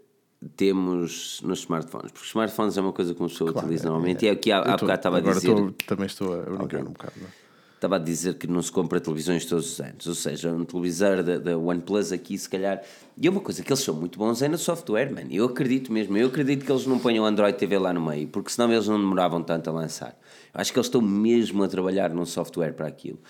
temos 0.57 1.41
nos 1.43 1.61
smartphones, 1.61 2.11
porque 2.13 2.23
os 2.25 2.29
smartphones 2.29 2.77
é 2.77 2.81
uma 2.81 2.93
coisa 2.93 3.15
que 3.15 3.21
uma 3.21 3.29
pessoa 3.29 3.51
utiliza 3.51 3.89
normalmente 3.89 4.25
e 4.25 4.29
é 4.29 4.33
o 4.33 4.37
que 4.37 4.53
há, 4.53 4.59
há 4.59 4.77
bocado 4.77 4.93
estava 4.95 5.17
a 5.17 5.19
agora 5.19 5.35
dizer. 5.35 5.55
tô- 5.55 5.73
também 5.87 6.07
estou 6.07 6.33
a 6.35 6.43
brincar 6.45 6.81
um 6.83 6.93
bocado. 6.93 7.13
Não 7.21 7.27
é? 7.27 7.31
Estava 7.75 7.95
a 7.95 7.99
dizer 8.01 8.35
que 8.35 8.49
não 8.49 8.61
se 8.61 8.73
compra 8.73 9.01
televisões 9.01 9.45
todos 9.45 9.73
os 9.75 9.81
anos, 9.81 10.05
ou 10.09 10.15
seja, 10.15 10.53
um 10.53 10.65
televisor 10.65 11.23
da, 11.23 11.39
da 11.39 11.57
OnePlus 11.57 12.11
aqui, 12.11 12.37
se 12.37 12.49
calhar. 12.49 12.83
E 13.17 13.25
é 13.25 13.31
uma 13.31 13.41
coisa 13.41 13.63
que 13.63 13.71
eles 13.73 13.85
são 13.85 13.95
muito 13.95 14.19
bons 14.19 14.43
é 14.43 14.49
no 14.49 14.59
software, 14.59 15.13
mano. 15.13 15.29
Eu 15.31 15.45
acredito 15.45 15.93
mesmo, 15.93 16.17
eu 16.17 16.27
acredito 16.27 16.65
que 16.67 16.73
eles 16.73 16.87
não 16.87 16.99
ponham 16.99 17.25
Android 17.25 17.57
TV 17.57 17.79
lá 17.79 17.93
no 17.93 18.05
meio, 18.05 18.27
porque 18.29 18.51
senão 18.51 18.73
eles 18.73 18.89
não 18.89 18.99
demoravam 18.99 19.45
tanto 19.45 19.71
a 19.71 19.73
lançar. 19.73 20.19
Eu 20.53 20.61
acho 20.61 20.73
que 20.73 20.79
eles 20.79 20.89
estão 20.89 21.01
mesmo 21.01 21.63
a 21.63 21.69
trabalhar 21.69 22.11
num 22.13 22.27
software 22.27 22.73
para 22.73 22.89
aquilo. 22.89 23.21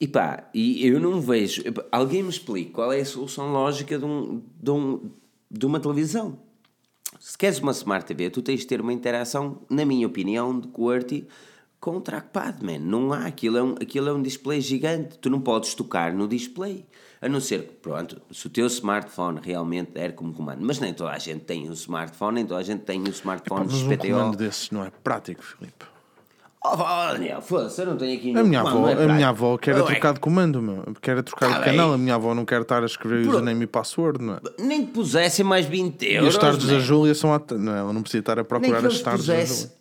E 0.00 0.06
pá, 0.06 0.48
e 0.52 0.86
eu 0.86 1.00
não 1.00 1.20
vejo. 1.20 1.62
epá, 1.66 1.84
Alguém 1.90 2.22
me 2.22 2.28
explique 2.28 2.70
qual 2.70 2.92
é 2.92 3.00
a 3.00 3.04
solução 3.04 3.50
lógica 3.52 3.98
de, 3.98 4.04
um, 4.04 4.42
de, 4.62 4.70
um, 4.70 5.10
de 5.50 5.64
uma 5.64 5.80
televisão. 5.80 6.38
Se 7.18 7.36
queres 7.36 7.58
uma 7.60 7.72
Smart 7.72 8.04
TV, 8.06 8.28
tu 8.28 8.42
tens 8.42 8.60
de 8.60 8.66
ter 8.66 8.80
uma 8.80 8.92
interação, 8.92 9.62
na 9.70 9.84
minha 9.86 10.06
opinião, 10.06 10.60
de 10.60 10.68
QWERTY 10.68 11.26
com 11.80 11.96
o 11.96 12.00
trackpad, 12.00 12.64
man. 12.64 12.78
Não 12.78 13.12
há, 13.12 13.26
aquilo 13.26 13.56
é, 13.56 13.62
um, 13.62 13.72
aquilo 13.72 14.08
é 14.08 14.12
um 14.12 14.20
display 14.20 14.60
gigante. 14.60 15.18
Tu 15.18 15.30
não 15.30 15.40
podes 15.40 15.74
tocar 15.74 16.12
no 16.12 16.28
display. 16.28 16.84
A 17.20 17.28
não 17.28 17.40
ser 17.40 17.62
que, 17.62 17.72
pronto, 17.74 18.20
se 18.30 18.46
o 18.46 18.50
teu 18.50 18.66
smartphone 18.66 19.40
realmente 19.42 19.92
der 19.92 20.14
como 20.14 20.34
comando. 20.34 20.62
Mas 20.62 20.78
nem 20.78 20.92
toda 20.92 21.12
a 21.12 21.18
gente 21.18 21.44
tem 21.44 21.68
um 21.70 21.72
smartphone, 21.72 22.34
nem 22.34 22.46
toda 22.46 22.60
a 22.60 22.62
gente 22.62 22.80
tem 22.82 23.00
um 23.00 23.08
smartphone 23.08 23.64
mas 23.64 23.74
um 23.74 23.90
XPTO. 23.90 24.08
comando 24.08 24.36
desses 24.36 24.70
não 24.70 24.84
é 24.84 24.90
prático, 24.90 25.42
Filipe. 25.42 25.86
Oh, 26.72 27.12
Daniel, 27.12 27.40
foda-se, 27.40 27.80
eu 27.80 27.86
não 27.86 27.96
tenho 27.96 28.16
aqui 28.18 28.30
A 28.30 28.34
nenhum 28.34 28.46
minha, 28.48 28.60
comando, 28.62 28.76
avó, 28.88 28.94
não 28.94 29.00
é 29.02 29.04
a 29.04 29.14
minha 29.14 29.28
avó 29.28 29.56
quer 29.58 29.76
é 29.76 29.80
Ué, 29.80 29.86
trocar 29.86 30.14
de 30.14 30.20
comando, 30.20 30.60
meu. 30.62 30.82
quer 31.00 31.18
é 31.18 31.22
trocar 31.22 31.48
Tá 31.50 31.58
de 31.58 31.64
bem. 31.64 31.76
canal. 31.76 31.92
A 31.92 31.98
minha 31.98 32.14
avó 32.14 32.34
não 32.34 32.44
quer 32.44 32.62
estar 32.62 32.82
a 32.82 32.86
escrever 32.86 33.28
username 33.28 33.64
e 33.64 33.66
password, 33.66 34.22
não 34.24 34.34
é? 34.34 34.38
Nem 34.58 34.84
que 34.86 34.92
pusessem 34.92 35.44
mais 35.44 35.66
20 35.66 36.02
E 36.02 36.14
euros. 36.14 36.34
as 36.34 36.40
tardes 36.40 36.66
da 36.66 36.74
man. 36.74 36.80
Júlia 36.80 37.14
são. 37.14 37.32
at- 37.32 37.52
Não, 37.52 37.74
ela 37.76 37.92
não 37.92 38.02
precisa 38.02 38.20
estar 38.20 38.32
a 38.32 38.36
Nem 38.36 38.44
procurar 38.44 38.86
as 38.86 39.00
tardes 39.00 39.26
da 39.26 39.34
pusessem. 39.34 39.56
Júlia. 39.56 39.76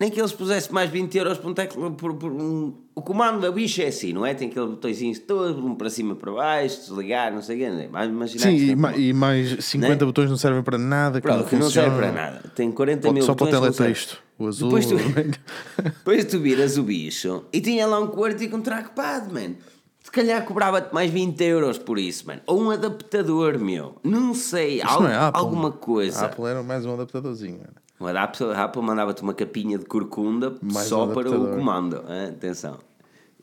Nem 0.00 0.10
que 0.10 0.18
eles 0.20 0.32
pusessem 0.32 0.72
mais 0.72 0.90
20 0.90 1.16
euros 1.16 1.38
por 1.38 1.50
um 1.50 1.54
teclado. 1.54 1.92
Por, 1.92 2.14
por 2.14 2.32
um... 2.32 2.74
O 2.92 3.00
comando 3.00 3.40
da 3.40 3.52
bicha 3.52 3.84
é 3.84 3.86
assim, 3.86 4.12
não 4.12 4.26
é? 4.26 4.34
Tem 4.34 4.48
aqueles 4.48 4.68
botõezinhos 4.68 5.20
todos, 5.20 5.62
um 5.64 5.76
para 5.76 5.88
cima 5.88 6.16
para 6.16 6.32
baixo, 6.32 6.80
desligar, 6.80 7.32
não 7.32 7.40
sei 7.40 7.56
o 7.56 7.58
quê. 7.60 7.88
Mas 7.90 8.08
imaginar 8.08 8.42
Sim, 8.42 8.48
que 8.48 8.54
e, 8.56 8.64
isto 8.64 8.72
é 8.72 8.76
ma- 8.76 8.96
e 8.96 9.12
mais 9.12 9.64
50 9.64 9.90
Né? 9.92 10.04
botões 10.06 10.28
não 10.28 10.36
servem 10.36 10.60
para 10.62 10.76
nada. 10.76 11.20
que 11.20 11.26
Pronto, 11.28 11.44
que 11.48 11.54
não 11.54 11.70
serve 11.70 11.96
para 11.96 12.10
nada. 12.10 12.42
Tem 12.52 12.72
40 12.72 13.02
Pode- 13.02 13.14
mil 13.14 13.22
Só 13.22 13.34
para 13.36 13.44
o 13.44 13.46
botões 13.46 13.60
que 13.60 13.66
não 13.66 13.72
servem. 13.72 13.94
teletexto. 13.94 14.18
O 14.44 14.48
azul. 14.48 14.68
Depois 14.68 14.86
tu-. 14.86 14.96
Depois 15.82 16.24
tu 16.24 16.38
viras 16.40 16.76
o 16.78 16.82
bicho 16.82 17.44
e 17.52 17.60
tinha 17.60 17.86
lá 17.86 17.98
um 18.00 18.06
quarto 18.08 18.48
com 18.50 18.56
um 18.56 18.60
trackpad, 18.62 19.32
man. 19.32 19.54
Se 20.02 20.10
calhar 20.10 20.44
cobrava-te 20.44 20.92
mais 20.92 21.10
20 21.10 21.40
euros 21.44 21.78
por 21.78 21.98
isso, 21.98 22.26
man. 22.26 22.40
Ou 22.46 22.60
um 22.62 22.70
adaptador, 22.70 23.58
meu. 23.58 23.96
Não 24.02 24.34
sei, 24.34 24.82
al- 24.82 25.06
é 25.06 25.14
Apple. 25.16 25.40
alguma 25.40 25.68
A 25.68 25.72
coisa. 25.72 26.26
Apple 26.26 26.44
era 26.46 26.62
mais 26.62 26.84
um 26.84 26.92
adaptadorzinho. 26.94 27.60
O 28.00 28.06
Apple, 28.08 28.46
a 28.46 28.64
Apple 28.64 28.82
mandava-te 28.82 29.22
uma 29.22 29.32
capinha 29.32 29.78
de 29.78 29.84
corcunda 29.84 30.56
Mais 30.60 30.88
só 30.88 31.04
um 31.04 31.12
para 31.14 31.30
o 31.30 31.34
adaptador. 31.34 31.56
comando. 31.56 31.96
hein? 32.08 32.30
Atenção. 32.30 32.78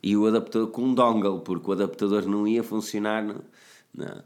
E 0.02 0.14
o 0.16 0.26
adaptador 0.26 0.68
com 0.68 0.82
um 0.82 0.94
dongle, 0.94 1.40
porque 1.40 1.70
o 1.70 1.72
adaptador 1.72 2.26
não 2.26 2.46
ia 2.46 2.62
funcionar. 2.62 3.22
Não. 3.24 3.36
não. 3.94 4.22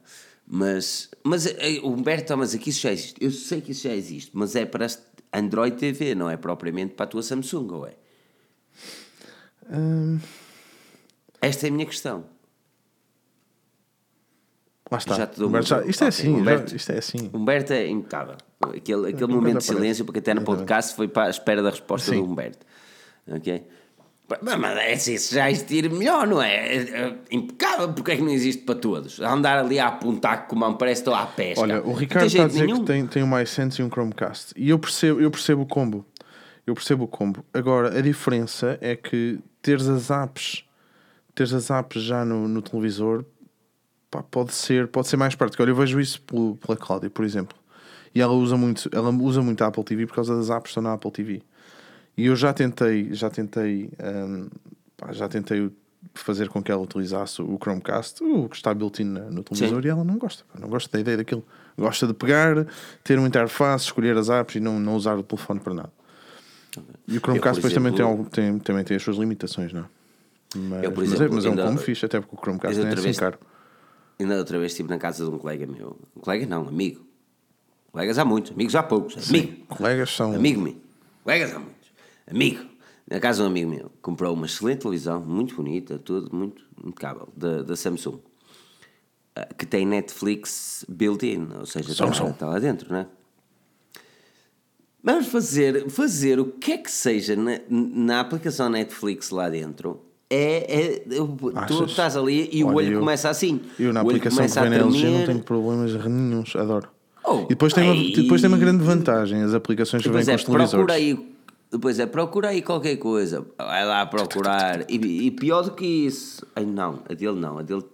Mas, 0.46 1.08
mas 1.22 1.46
eh, 1.46 1.80
Humberto, 1.82 2.36
mas 2.36 2.54
aqui 2.54 2.70
isso 2.70 2.80
já 2.80 2.92
existe. 2.92 3.14
Eu 3.24 3.30
sei 3.30 3.60
que 3.60 3.70
isso 3.72 3.84
já 3.88 3.94
existe, 3.94 4.30
mas 4.34 4.54
é 4.56 4.66
para 4.66 4.86
Android 5.34 5.76
TV, 5.76 6.14
não 6.14 6.30
é 6.30 6.36
propriamente 6.36 6.94
para 6.94 7.04
a 7.04 7.08
tua 7.08 7.22
Samsung, 7.22 7.68
ou 7.72 7.86
é? 7.86 7.94
Hum, 9.70 10.18
Esta 11.40 11.66
é 11.66 11.70
a 11.70 11.72
minha 11.72 11.86
questão. 11.86 12.24
lá 14.90 14.98
está. 14.98 15.14
Já 15.14 15.26
te 15.26 15.38
dou 15.38 15.48
Humberto, 15.48 15.68
já- 15.68 15.84
isto 15.84 16.04
é 16.04 16.06
assim. 16.08 16.32
já- 16.32 16.38
Humberto. 16.38 16.76
isto 16.76 16.92
é 16.92 16.98
assim. 16.98 17.30
Humberto 17.32 17.72
é 17.72 17.86
impecável. 17.88 18.36
Aquele, 18.60 19.08
aquele 19.10 19.26
momento 19.32 19.58
de 19.58 19.64
silêncio, 19.64 20.04
porque 20.04 20.20
até 20.20 20.32
no 20.34 20.42
podcast 20.42 20.94
foi 20.94 21.08
para 21.08 21.24
a 21.26 21.30
espera 21.30 21.62
da 21.62 21.70
resposta 21.70 22.10
Sim. 22.10 22.18
do 22.22 22.24
Humberto. 22.30 22.64
Ok? 23.28 23.66
Mas 24.26 24.78
é 24.78 24.94
assim, 24.94 25.18
se 25.18 25.34
já 25.34 25.50
existir, 25.50 25.90
melhor, 25.90 26.26
não 26.26 26.40
é? 26.40 26.54
É, 26.54 26.78
é 26.78 27.18
impecável, 27.30 27.92
porque 27.92 28.12
é 28.12 28.16
que 28.16 28.22
não 28.22 28.30
existe 28.30 28.62
para 28.62 28.74
todos? 28.74 29.20
Andar 29.20 29.58
ali 29.58 29.78
a 29.78 29.88
apontar 29.88 30.46
com 30.46 30.56
a 30.56 30.58
mão, 30.60 30.76
parece 30.76 31.02
que 31.02 31.10
estou 31.10 31.14
à 31.14 31.26
pesca. 31.26 31.60
Olha, 31.60 31.82
o 31.82 31.92
Ricardo 31.92 32.26
está 32.26 32.44
a 32.44 32.46
dizer 32.48 32.64
nenhum. 32.64 32.80
que 32.80 32.86
tem, 32.86 33.06
tem 33.06 33.22
um 33.22 33.38
iSense 33.38 33.82
e 33.82 33.84
um 33.84 33.90
Chromecast. 33.90 34.54
E 34.56 34.70
eu 34.70 34.78
percebo, 34.78 35.20
eu 35.20 35.30
percebo 35.30 35.62
o 35.62 35.66
combo. 35.66 36.06
Eu 36.66 36.74
percebo 36.74 37.04
o 37.04 37.08
combo. 37.08 37.44
Agora, 37.52 37.98
a 37.98 38.00
diferença 38.00 38.78
é 38.80 38.96
que 38.96 39.38
teres 39.60 39.86
as 39.86 40.10
apps, 40.10 40.64
teres 41.34 41.52
as 41.52 41.70
apps 41.70 42.02
já 42.02 42.24
no, 42.24 42.48
no 42.48 42.62
televisor, 42.62 43.26
pá, 44.10 44.22
pode 44.22 44.54
ser, 44.54 44.88
pode 44.88 45.06
ser 45.06 45.18
mais 45.18 45.34
prático. 45.34 45.62
Olha, 45.62 45.70
eu 45.70 45.76
vejo 45.76 46.00
isso 46.00 46.22
pela 46.22 46.76
Cláudia, 46.76 47.10
por 47.10 47.26
exemplo. 47.26 47.56
E 48.14 48.22
ela 48.22 48.32
usa 48.32 48.56
muito, 48.56 48.88
ela 48.90 49.10
usa 49.10 49.42
muito 49.42 49.62
a 49.62 49.66
Apple 49.66 49.84
TV 49.84 50.06
por 50.06 50.14
causa 50.14 50.34
das 50.34 50.48
apps 50.48 50.62
que 50.62 50.68
estão 50.68 50.82
na 50.82 50.94
Apple 50.94 51.10
TV. 51.10 51.42
E 52.16 52.26
eu 52.26 52.36
já 52.36 52.52
tentei, 52.52 53.12
já 53.12 53.28
tentei, 53.28 53.90
pá, 54.96 55.12
já 55.12 55.28
tentei 55.28 55.70
fazer 56.14 56.48
com 56.48 56.62
que 56.62 56.70
ela 56.70 56.80
utilizasse 56.82 57.42
o 57.42 57.58
Chromecast, 57.60 58.22
o 58.22 58.48
que 58.48 58.54
está 58.56 58.72
built-in 58.72 59.04
no 59.04 59.42
televisor, 59.42 59.82
Sim. 59.82 59.88
e 59.88 59.90
ela 59.90 60.04
não 60.04 60.16
gosta. 60.16 60.44
pá, 60.52 60.58
Não 60.60 60.68
gosta 60.68 60.90
da 60.92 61.00
ideia 61.00 61.16
daquilo. 61.16 61.44
Gosta 61.76 62.06
de 62.06 62.14
pegar, 62.14 62.66
ter 63.02 63.18
uma 63.18 63.26
interface, 63.26 63.86
escolher 63.86 64.16
as 64.16 64.28
apps 64.30 64.54
e 64.56 64.60
não, 64.60 64.78
não 64.78 64.94
usar 64.94 65.18
o 65.18 65.22
telefone 65.24 65.58
para 65.58 65.74
nada. 65.74 65.92
E 67.08 67.16
o 67.16 67.20
Chromecast 67.20 67.56
Eu, 67.58 67.62
depois 67.62 67.72
também, 67.72 67.92
tem, 67.92 68.04
exemplo- 68.06 68.30
tem, 68.30 68.58
também 68.60 68.84
tem 68.84 68.96
as 68.96 69.02
suas 69.02 69.16
limitações, 69.16 69.72
não 69.72 69.80
é? 69.80 69.84
Mas, 70.56 70.84
Eu, 70.84 70.92
por 70.92 71.00
mas 71.02 71.12
é- 71.12 71.14
exemplo, 71.16 71.34
mas 71.34 71.44
é, 71.44 71.48
um 71.48 71.50
ainda- 71.52 71.64
combo 71.66 71.80
fixe, 71.80 72.06
até 72.06 72.20
porque 72.20 72.36
o 72.36 72.38
Chromecast 72.38 72.78
não 72.80 72.86
é 72.88 72.92
assim 72.92 73.12
caro. 73.14 73.38
Ainda 74.20 74.38
outra 74.38 74.56
vez 74.60 74.70
estive 74.70 74.88
na 74.88 74.98
casa 74.98 75.24
de 75.24 75.30
um 75.30 75.38
colega 75.38 75.66
meu. 75.66 75.98
Um 76.16 76.20
colega 76.20 76.46
não, 76.46 76.68
amigo. 76.68 77.04
Colegas 77.90 78.18
há 78.18 78.24
muitos, 78.24 78.52
amigos 78.52 78.74
há 78.76 78.82
poucos. 78.84 79.28
Amigo. 79.28 79.66
Colegas 79.66 80.10
são. 80.14 80.32
Amigo 80.34 80.60
meu. 80.60 80.76
Colegas 81.24 81.52
há 81.54 81.58
muitos. 81.58 81.83
Amigo. 82.30 82.64
Na 83.10 83.20
casa 83.20 83.38
de 83.38 83.44
um 83.44 83.46
amigo 83.50 83.70
meu. 83.70 83.90
Comprou 84.00 84.32
uma 84.34 84.46
excelente 84.46 84.78
televisão, 84.80 85.20
muito 85.20 85.54
bonita, 85.54 85.98
tudo 85.98 86.34
muito 86.34 86.62
impecável, 86.84 87.28
da, 87.36 87.62
da 87.62 87.76
Samsung. 87.76 88.18
Ah, 89.36 89.46
Que 89.58 89.66
tem 89.66 89.84
Netflix 89.86 90.84
built-in, 90.88 91.48
ou 91.58 91.66
seja, 91.66 91.92
está, 91.92 92.08
está 92.08 92.46
lá 92.46 92.58
dentro, 92.58 92.90
não 92.90 93.00
é? 93.00 93.06
Vamos 95.02 95.26
fazer, 95.26 95.90
fazer 95.90 96.40
o 96.40 96.46
que 96.46 96.72
é 96.72 96.78
que 96.78 96.90
seja 96.90 97.36
na, 97.36 97.60
na 97.68 98.20
aplicação 98.20 98.70
Netflix 98.70 99.28
lá 99.30 99.50
dentro. 99.50 100.00
É, 100.30 100.94
é, 100.96 100.98
tu 101.68 101.84
estás 101.84 102.16
ali 102.16 102.48
e 102.50 102.64
o 102.64 102.68
Olha, 102.68 102.76
olho 102.78 102.92
eu- 102.94 103.00
começa 103.00 103.28
assim. 103.28 103.60
Eu 103.78 103.92
na 103.92 104.02
o 104.02 104.08
aplicação 104.08 104.46
que 104.46 104.52
vem 104.60 104.70
na 104.70 104.76
LG 104.76 105.10
não 105.10 105.26
tenho 105.26 105.40
problemas 105.42 105.92
nenhums, 106.06 106.56
adoro. 106.56 106.88
Oh, 107.22 107.40
e 107.42 107.48
depois 107.48 107.74
tem, 107.74 107.84
uma, 107.90 108.16
depois 108.16 108.40
tem 108.40 108.48
uma 108.48 108.56
grande 108.58 108.82
vantagem, 108.82 109.42
as 109.42 109.52
aplicações 109.52 110.02
que 110.02 110.08
vêm 110.08 110.24
Depois 110.24 110.42
com 110.44 110.52
é, 110.52 110.64
os 110.64 110.70
televisores. 110.70 110.70
procura 110.86 110.94
aí, 110.94 111.33
depois 111.74 111.98
é, 111.98 112.06
procura 112.06 112.50
aí 112.50 112.62
qualquer 112.62 112.96
coisa. 112.98 113.44
Vai 113.58 113.84
lá 113.84 114.06
procurar. 114.06 114.88
E, 114.88 115.26
e 115.26 115.30
pior 115.32 115.62
do 115.62 115.72
que 115.72 115.84
isso. 115.84 116.46
Ai, 116.54 116.64
não, 116.64 117.02
a 117.08 117.14
dele 117.14 117.34
não. 117.34 117.58
A 117.58 117.62
dele. 117.62 117.84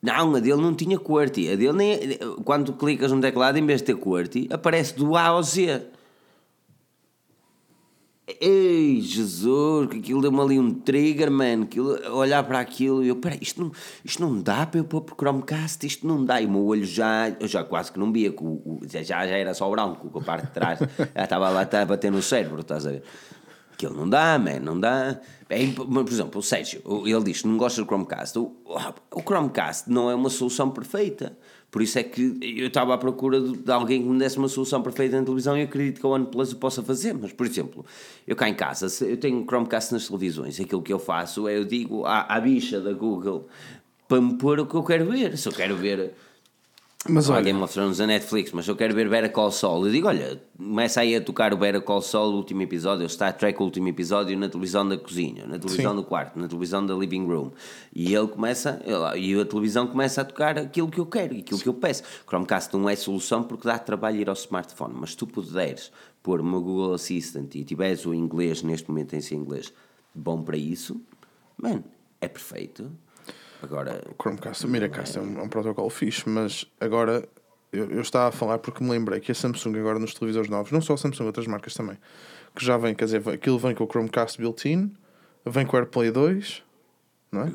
Não, 0.00 0.34
a 0.34 0.40
dele 0.40 0.56
não 0.56 0.74
tinha 0.74 0.98
QWERTY. 0.98 1.52
A 1.52 1.56
dele 1.56 1.72
nem. 1.74 1.98
Quando 2.42 2.72
clicas 2.72 3.12
no 3.12 3.20
teclado, 3.20 3.58
em 3.58 3.66
vez 3.66 3.82
de 3.82 3.88
ter 3.88 3.96
QWERTY, 3.96 4.48
aparece 4.50 4.94
do 4.96 5.14
A 5.14 5.24
ao 5.24 5.42
Z. 5.42 5.82
Ei, 8.40 9.00
Jesus, 9.00 9.88
que 9.90 9.98
aquilo 9.98 10.22
deu-me 10.22 10.40
ali 10.40 10.58
um 10.58 10.72
trigger, 10.72 11.30
man. 11.30 11.62
Aquilo, 11.64 11.98
olhar 12.16 12.42
para 12.44 12.60
aquilo 12.60 13.02
e 13.02 13.08
eu, 13.08 13.16
peraí, 13.16 13.38
isto 13.42 13.60
não, 13.60 13.72
isto 14.04 14.22
não 14.22 14.40
dá 14.40 14.64
para 14.64 14.78
eu 14.78 14.84
pôr 14.84 15.00
por 15.00 15.16
Chromecast, 15.16 15.84
isto 15.84 16.06
não 16.06 16.24
dá. 16.24 16.40
E 16.40 16.46
o 16.46 16.50
meu 16.50 16.64
olho 16.64 16.84
já, 16.84 17.30
eu 17.40 17.48
já 17.48 17.64
quase 17.64 17.90
que 17.90 17.98
não 17.98 18.12
via, 18.12 18.30
que 18.30 18.42
o, 18.42 18.46
o- 18.64 18.80
já, 18.88 19.02
já 19.02 19.26
era 19.26 19.52
só 19.54 19.66
o 19.68 19.72
branco, 19.72 20.08
com 20.08 20.20
a 20.20 20.22
parte 20.22 20.46
de 20.46 20.52
trás 20.52 20.78
já 21.14 21.24
estava 21.24 21.48
lá 21.50 21.62
a 21.62 21.84
bater 21.84 22.12
no 22.12 22.22
cérebro, 22.22 22.60
estás 22.60 22.86
a 22.86 22.90
ver? 22.92 23.02
Aquilo 23.72 23.96
não 23.96 24.08
dá, 24.08 24.38
man, 24.38 24.60
não 24.60 24.78
dá. 24.78 25.20
É, 25.48 25.66
por 25.72 26.08
exemplo, 26.08 26.38
o 26.38 26.42
Sérgio, 26.42 26.80
ele 27.04 27.24
diz 27.24 27.42
que 27.42 27.48
não 27.48 27.56
gosta 27.56 27.82
do 27.82 27.86
Chromecast. 27.86 28.38
O, 28.38 28.56
o 29.10 29.20
Chromecast 29.20 29.90
não 29.90 30.08
é 30.08 30.14
uma 30.14 30.30
solução 30.30 30.70
perfeita. 30.70 31.36
Por 31.72 31.80
isso 31.80 31.98
é 31.98 32.02
que 32.02 32.38
eu 32.58 32.66
estava 32.66 32.92
à 32.92 32.98
procura 32.98 33.40
de, 33.40 33.72
alguém 33.72 34.02
que 34.02 34.06
me 34.06 34.18
desse 34.18 34.36
uma 34.36 34.46
solução 34.46 34.82
perfeita 34.82 35.18
na 35.18 35.24
televisão 35.24 35.56
e 35.56 35.62
acredito 35.62 36.00
que 36.02 36.06
a 36.06 36.10
OnePlus 36.10 36.52
o 36.52 36.56
possa 36.56 36.82
fazer. 36.82 37.14
Mas, 37.14 37.32
por 37.32 37.46
exemplo, 37.46 37.82
eu 38.26 38.36
cá 38.36 38.46
em 38.46 38.54
casa, 38.54 38.88
eu 39.06 39.16
tenho 39.16 39.42
Chromecast 39.46 39.90
nas 39.90 40.06
televisões, 40.06 40.60
aquilo 40.60 40.82
que 40.82 40.92
eu 40.92 40.98
faço 40.98 41.48
é 41.48 41.56
eu 41.56 41.64
digo 41.64 42.04
à, 42.04 42.26
à 42.28 42.38
bicha 42.38 42.78
da 42.78 42.92
Google 42.92 43.48
para 44.06 44.20
me 44.20 44.36
pôr 44.36 44.60
o 44.60 44.66
que 44.66 44.74
eu 44.74 44.84
quero 44.84 45.06
ver. 45.06 45.38
Se 45.38 45.48
eu 45.48 45.52
quero 45.52 45.74
ver 45.74 46.12
Mas 47.08 47.28
Olha, 47.28 47.38
olha, 47.38 47.44
Game 47.46 47.60
of 47.60 47.74
Thrones 47.74 47.98
na 47.98 48.06
Netflix, 48.06 48.52
mas 48.52 48.68
eu 48.68 48.76
quero 48.76 48.94
ver 48.94 49.08
Better 49.10 49.32
Call 49.32 49.50
Saul. 49.50 49.86
Eu 49.86 49.92
digo, 49.92 50.06
olha, 50.06 50.40
começa 50.56 51.00
aí 51.00 51.16
a 51.16 51.20
tocar 51.20 51.52
o 51.52 51.56
Better 51.56 51.80
Call 51.82 52.00
Saul, 52.00 52.32
o 52.32 52.36
último 52.36 52.62
episódio, 52.62 53.04
o 53.04 53.08
Star 53.08 53.36
Trek, 53.36 53.60
o 53.60 53.64
último 53.64 53.88
episódio, 53.88 54.38
na 54.38 54.48
televisão 54.48 54.88
da 54.88 54.96
cozinha, 54.96 55.44
na 55.44 55.58
televisão 55.58 55.90
Sim. 55.90 55.96
do 55.96 56.04
quarto, 56.04 56.38
na 56.38 56.46
televisão 56.46 56.86
da 56.86 56.94
living 56.94 57.26
room. 57.26 57.50
E 57.92 58.14
ele 58.14 58.28
começa, 58.28 58.80
ele- 58.84 59.18
e 59.20 59.40
a 59.40 59.44
televisão 59.44 59.88
começa 59.88 60.20
a 60.20 60.24
tocar 60.24 60.56
aquilo 60.56 60.88
que 60.88 61.00
eu 61.00 61.06
quero, 61.06 61.36
aquilo 61.36 61.58
que 61.58 61.68
eu 61.68 61.74
peço. 61.74 62.04
Chromecast 62.24 62.72
não 62.76 62.88
é 62.88 62.94
solução 62.94 63.42
porque 63.42 63.66
dá 63.66 63.80
trabalho 63.80 64.20
ir 64.20 64.28
ao 64.28 64.34
smartphone, 64.36 64.94
mas 64.96 65.16
tu 65.16 65.26
puderes 65.26 65.90
pôr 66.22 66.40
uma 66.40 66.60
Google 66.60 66.94
Assistant 66.94 67.52
e 67.56 67.64
tiveres 67.64 68.06
o 68.06 68.14
inglês, 68.14 68.62
neste 68.62 68.88
momento 68.88 69.14
em 69.16 69.20
si 69.20 69.34
inglês, 69.34 69.72
bom 70.14 70.40
para 70.40 70.56
isso, 70.56 71.00
man, 71.60 71.82
é 72.20 72.28
perfeito. 72.28 72.92
Agora, 73.62 74.02
o 74.10 74.20
Chromecast, 74.20 74.66
o 74.66 74.68
Miracast 74.68 75.18
é 75.18 75.20
um, 75.20 75.38
é 75.38 75.42
um 75.42 75.48
protocolo 75.48 75.88
fixe, 75.88 76.28
mas 76.28 76.66
agora 76.80 77.28
eu, 77.72 77.90
eu 77.90 78.00
estava 78.02 78.28
a 78.28 78.32
falar 78.32 78.58
porque 78.58 78.82
me 78.82 78.90
lembrei 78.90 79.20
que 79.20 79.30
a 79.30 79.34
Samsung 79.34 79.78
agora 79.78 79.98
nos 79.98 80.14
televisores 80.14 80.50
novos, 80.50 80.72
não 80.72 80.80
só 80.80 80.94
a 80.94 80.96
Samsung, 80.98 81.26
outras 81.26 81.46
marcas 81.46 81.72
também, 81.74 81.96
que 82.54 82.64
já 82.64 82.76
vem, 82.76 82.94
quer 82.94 83.04
dizer, 83.04 83.28
aquilo 83.28 83.58
vem 83.58 83.74
com 83.74 83.84
o 83.84 83.86
Chromecast 83.86 84.38
built-in, 84.38 84.92
vem 85.46 85.64
com 85.64 85.76
o 85.76 85.78
AirPlay 85.78 86.10
2, 86.10 86.62
não 87.30 87.42
é? 87.42 87.52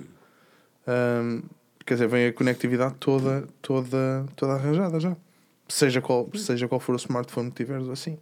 Ahm, 0.88 1.42
quer 1.86 1.96
dizer, 1.96 2.08
vem 2.08 2.28
a 2.28 2.34
conectividade 2.34 2.96
toda, 3.00 3.48
toda, 3.62 4.26
toda 4.36 4.54
arranjada 4.54 5.00
já. 5.00 5.16
Seja 5.68 6.02
qual, 6.02 6.30
seja 6.36 6.68
qual 6.68 6.80
for 6.80 6.94
o 6.94 6.98
smartphone 6.98 7.52
que 7.52 7.58
tiveres 7.58 7.90
assim. 7.90 8.18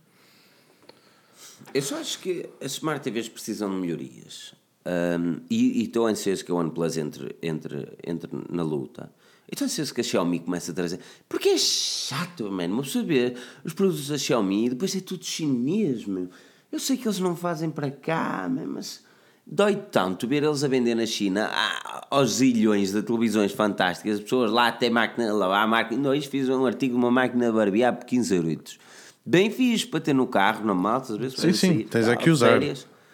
Eu 1.73 1.81
só 1.81 1.97
acho 1.99 2.19
que 2.19 2.49
as 2.61 2.73
Smart 2.73 3.01
TVs 3.01 3.29
precisam 3.29 3.69
de 3.69 3.75
melhorias. 3.75 4.55
Um, 4.85 5.41
e 5.49 5.83
estou 5.83 6.05
ansioso 6.05 6.45
que 6.45 6.51
a 6.51 6.55
OnePlus 6.55 6.97
entre, 6.97 7.35
entre, 7.41 7.97
entre 8.05 8.29
na 8.49 8.61
luta. 8.61 9.11
Estou 9.51 9.65
ansioso 9.65 9.93
que 9.93 10.01
a 10.01 10.03
Xiaomi 10.03 10.39
comece 10.39 10.71
a 10.71 10.73
trazer. 10.73 10.99
Porque 11.27 11.49
é 11.49 11.57
chato, 11.57 12.51
mano. 12.51 12.73
Uma 12.75 12.83
pessoa 12.83 13.03
vê 13.03 13.33
os 13.63 13.73
produtos 13.73 14.07
da 14.07 14.17
Xiaomi 14.17 14.65
e 14.65 14.69
depois 14.69 14.95
é 14.95 14.99
tudo 14.99 15.23
chinês, 15.23 16.05
meu. 16.05 16.29
Eu 16.71 16.79
sei 16.79 16.97
que 16.97 17.07
eles 17.07 17.19
não 17.19 17.35
fazem 17.35 17.69
para 17.69 17.89
cá, 17.89 18.49
man, 18.49 18.65
mas 18.67 19.03
dói 19.45 19.75
tanto 19.75 20.27
ver 20.27 20.43
eles 20.43 20.63
a 20.63 20.67
vender 20.67 20.95
na 20.95 21.05
China 21.05 21.49
ah, 21.51 22.07
aos 22.09 22.33
zilhões 22.33 22.91
de 22.91 23.01
televisões 23.01 23.51
fantásticas. 23.51 24.15
As 24.15 24.21
pessoas 24.21 24.51
lá 24.51 24.67
até 24.67 24.89
máquina, 24.89 25.31
lá 25.31 25.61
a 25.61 25.67
máquina. 25.67 26.01
Não, 26.01 26.21
fiz 26.21 26.49
um 26.49 26.65
artigo 26.65 26.93
de 26.93 26.99
uma 26.99 27.11
máquina 27.11 27.51
barbear 27.51 27.95
por 27.95 28.05
15 28.05 28.35
euros. 28.35 28.79
Bem 29.25 29.49
fixe 29.49 29.87
para 29.87 29.99
ter 29.99 30.13
no 30.13 30.27
carro, 30.27 30.65
na 30.65 30.73
malta, 30.73 31.13
às 31.13 31.17
vezes 31.17 31.37
Sim, 31.39 31.53
sim, 31.53 31.83
tens 31.83 32.07
é 32.07 32.15
que 32.15 32.29
usar. 32.29 32.59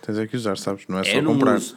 Tens 0.02 0.18
é 0.18 0.28
que 0.28 0.36
usar, 0.36 0.58
sabes? 0.58 0.86
Não 0.88 1.00
é 1.00 1.04
só 1.04 1.12
eu 1.12 1.24
comprar. 1.24 1.58
uso, 1.58 1.76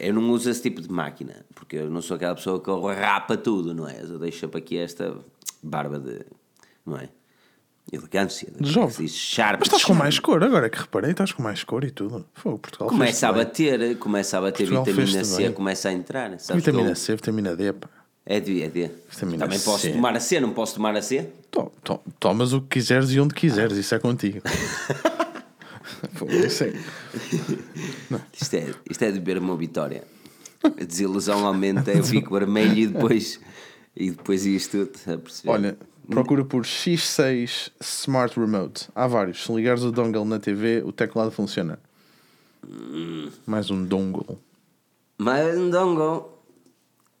eu 0.00 0.12
não 0.14 0.30
uso 0.30 0.50
esse 0.50 0.62
tipo 0.62 0.80
de 0.80 0.90
máquina, 0.90 1.44
porque 1.54 1.76
eu 1.76 1.90
não 1.90 2.00
sou 2.02 2.16
aquela 2.16 2.34
pessoa 2.34 2.60
que 2.62 2.70
rapa 3.00 3.36
tudo, 3.36 3.74
não 3.74 3.88
é? 3.88 4.00
Eu 4.02 4.18
deixo 4.18 4.48
para 4.48 4.58
aqui 4.58 4.76
esta 4.78 5.14
barba 5.62 5.98
de. 5.98 6.20
não 6.86 6.96
é? 6.98 7.08
Elegância. 7.92 8.50
De 8.58 8.70
jovem. 8.70 8.96
Mas 9.06 9.12
estás 9.62 9.84
com 9.84 9.92
mais 9.94 10.18
cor 10.18 10.42
agora 10.42 10.70
que 10.70 10.78
reparei, 10.78 11.10
estás 11.10 11.32
com 11.32 11.42
mais 11.42 11.62
cor 11.64 11.84
e 11.84 11.90
tudo. 11.90 12.24
Foi, 12.32 12.56
Portugal 12.56 12.88
Começa 12.88 13.28
a 13.28 13.34
fez-te 13.34 13.62
bem. 13.62 13.78
bater, 13.78 13.98
começa 13.98 14.38
a 14.38 14.40
bater 14.40 14.68
Portugal 14.68 14.84
vitamina 14.84 15.24
C, 15.24 15.42
bem. 15.42 15.52
começa 15.52 15.88
a 15.90 15.92
entrar. 15.92 16.30
Vitamina 16.54 16.90
eu- 16.90 16.96
C, 16.96 17.14
vitamina 17.14 17.54
D, 17.54 17.72
pá. 17.74 17.88
É 18.24 18.40
D, 18.40 18.62
é 18.62 18.68
D. 18.70 18.90
Vitamina 19.10 19.44
Também 19.44 19.60
posso 19.60 19.80
C. 19.82 19.92
tomar 19.92 20.16
a 20.16 20.20
C, 20.20 20.40
não 20.40 20.54
posso 20.54 20.74
tomar 20.76 20.96
a 20.96 21.02
C? 21.02 21.28
To- 21.50 21.70
to- 21.82 22.00
Tomas 22.18 22.54
o 22.54 22.62
que 22.62 22.68
quiseres 22.80 23.10
e 23.10 23.20
onde 23.20 23.34
quiseres, 23.34 23.76
isso 23.76 23.94
é 23.94 23.98
contigo. 23.98 24.40
Isto 28.40 28.54
é, 28.54 28.74
isto 28.90 29.02
é 29.02 29.12
de 29.12 29.18
beber 29.18 29.38
uma 29.38 29.56
vitória. 29.56 30.04
A 30.62 30.84
desilusão 30.84 31.46
aumenta, 31.46 31.92
eu 31.92 32.02
fico 32.02 32.34
vermelho 32.34 32.78
e 32.78 32.86
depois, 32.86 33.40
e 33.94 34.10
depois 34.10 34.46
isto 34.46 34.86
tudo. 34.86 35.14
A 35.14 35.18
perceber? 35.18 35.50
Olha, 35.50 35.78
procura 36.08 36.44
por 36.44 36.62
X6 36.62 37.70
Smart 37.80 38.38
Remote. 38.38 38.88
Há 38.94 39.06
vários. 39.06 39.44
Se 39.44 39.52
ligares 39.52 39.82
o 39.82 39.92
dongle 39.92 40.24
na 40.24 40.38
TV, 40.38 40.82
o 40.84 40.92
teclado 40.92 41.30
funciona. 41.30 41.78
Mais 43.46 43.70
um 43.70 43.84
dongle. 43.84 44.38
Mas 45.18 45.58
um 45.58 45.70
dongle. 45.70 46.32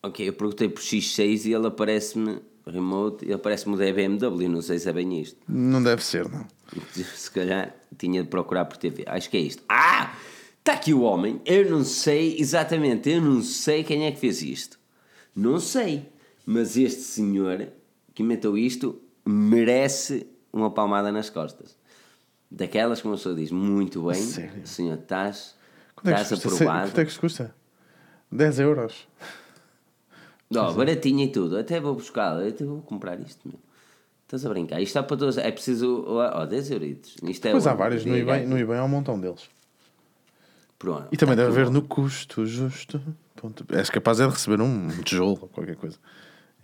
Ok, 0.02 0.28
eu 0.28 0.32
perguntei 0.32 0.68
por 0.68 0.82
X6 0.82 1.46
e 1.46 1.54
ele 1.54 1.66
aparece-me 1.66 2.40
remote, 2.66 3.24
ele 3.24 3.34
aparece-me 3.34 3.76
da 3.76 3.92
BMW, 3.92 4.48
não 4.48 4.62
sei 4.62 4.78
se 4.78 4.88
é 4.88 4.92
bem 4.92 5.20
isto. 5.20 5.38
Não 5.48 5.82
deve 5.82 6.02
ser, 6.04 6.28
não. 6.28 6.46
Se 7.14 7.30
calhar 7.30 7.74
tinha 7.98 8.22
de 8.22 8.28
procurar 8.28 8.64
por 8.64 8.76
TV. 8.76 9.04
Acho 9.06 9.28
que 9.30 9.36
é 9.36 9.40
isto. 9.40 9.62
Ah! 9.68 10.14
Está 10.58 10.72
aqui 10.72 10.94
o 10.94 11.02
homem. 11.02 11.42
Eu 11.44 11.70
não 11.70 11.84
sei 11.84 12.36
exatamente, 12.38 13.10
eu 13.10 13.20
não 13.20 13.42
sei 13.42 13.84
quem 13.84 14.06
é 14.06 14.12
que 14.12 14.18
fez 14.18 14.40
isto. 14.40 14.78
Não 15.36 15.60
sei. 15.60 16.08
Mas 16.46 16.76
este 16.76 17.02
senhor 17.02 17.68
que 18.14 18.22
inventou 18.22 18.56
isto 18.56 18.98
merece 19.26 20.26
uma 20.52 20.70
palmada 20.70 21.12
nas 21.12 21.28
costas. 21.28 21.76
Daquelas 22.50 23.00
que 23.00 23.06
uma 23.06 23.16
pessoa 23.16 23.34
diz 23.34 23.50
muito 23.50 24.06
bem, 24.06 24.14
Sério? 24.22 24.66
senhor, 24.66 24.98
estás, 24.98 25.54
é 26.04 26.10
estás 26.10 26.32
aprovado. 26.32 26.88
Quanto 26.88 27.00
é 27.00 27.04
que 27.04 27.10
isto 27.10 27.20
custa? 27.20 27.54
10 28.30 28.60
euros. 28.60 29.06
Ó, 30.54 30.72
baratinho 30.72 31.20
e 31.24 31.28
tudo. 31.28 31.56
Até 31.58 31.80
vou 31.80 31.94
buscar, 31.94 32.40
até 32.40 32.64
vou 32.64 32.80
comprar 32.82 33.18
isto, 33.20 33.40
meu. 33.48 33.58
Estás 34.24 34.44
a 34.46 34.48
brincar? 34.48 34.80
Isto 34.80 34.90
está 34.90 35.02
para 35.02 35.16
todos. 35.16 35.38
É 35.38 35.50
preciso. 35.50 36.04
Ó, 36.06 36.46
10 36.46 36.70
euritos. 36.70 37.16
Isto 37.22 37.46
é 37.48 37.50
Pois 37.52 37.66
há 37.66 37.74
vários. 37.74 38.04
No 38.04 38.16
eBay, 38.16 38.46
no 38.46 38.58
eBay 38.58 38.78
há 38.78 38.84
um 38.84 38.88
montão 38.88 39.18
deles. 39.20 39.42
Pronto. 40.78 41.08
E 41.12 41.16
também 41.16 41.36
Tá 41.36 41.44
deve 41.44 41.60
haver 41.60 41.70
no 41.70 41.82
custo 41.82 42.44
justo. 42.46 43.00
Ponto. 43.36 43.64
És 43.74 43.90
capaz 43.90 44.20
é 44.20 44.26
de 44.26 44.32
receber 44.32 44.60
um 44.60 44.88
tijolo 45.02 45.38
ou 45.42 45.48
qualquer 45.48 45.76
coisa. 45.76 45.98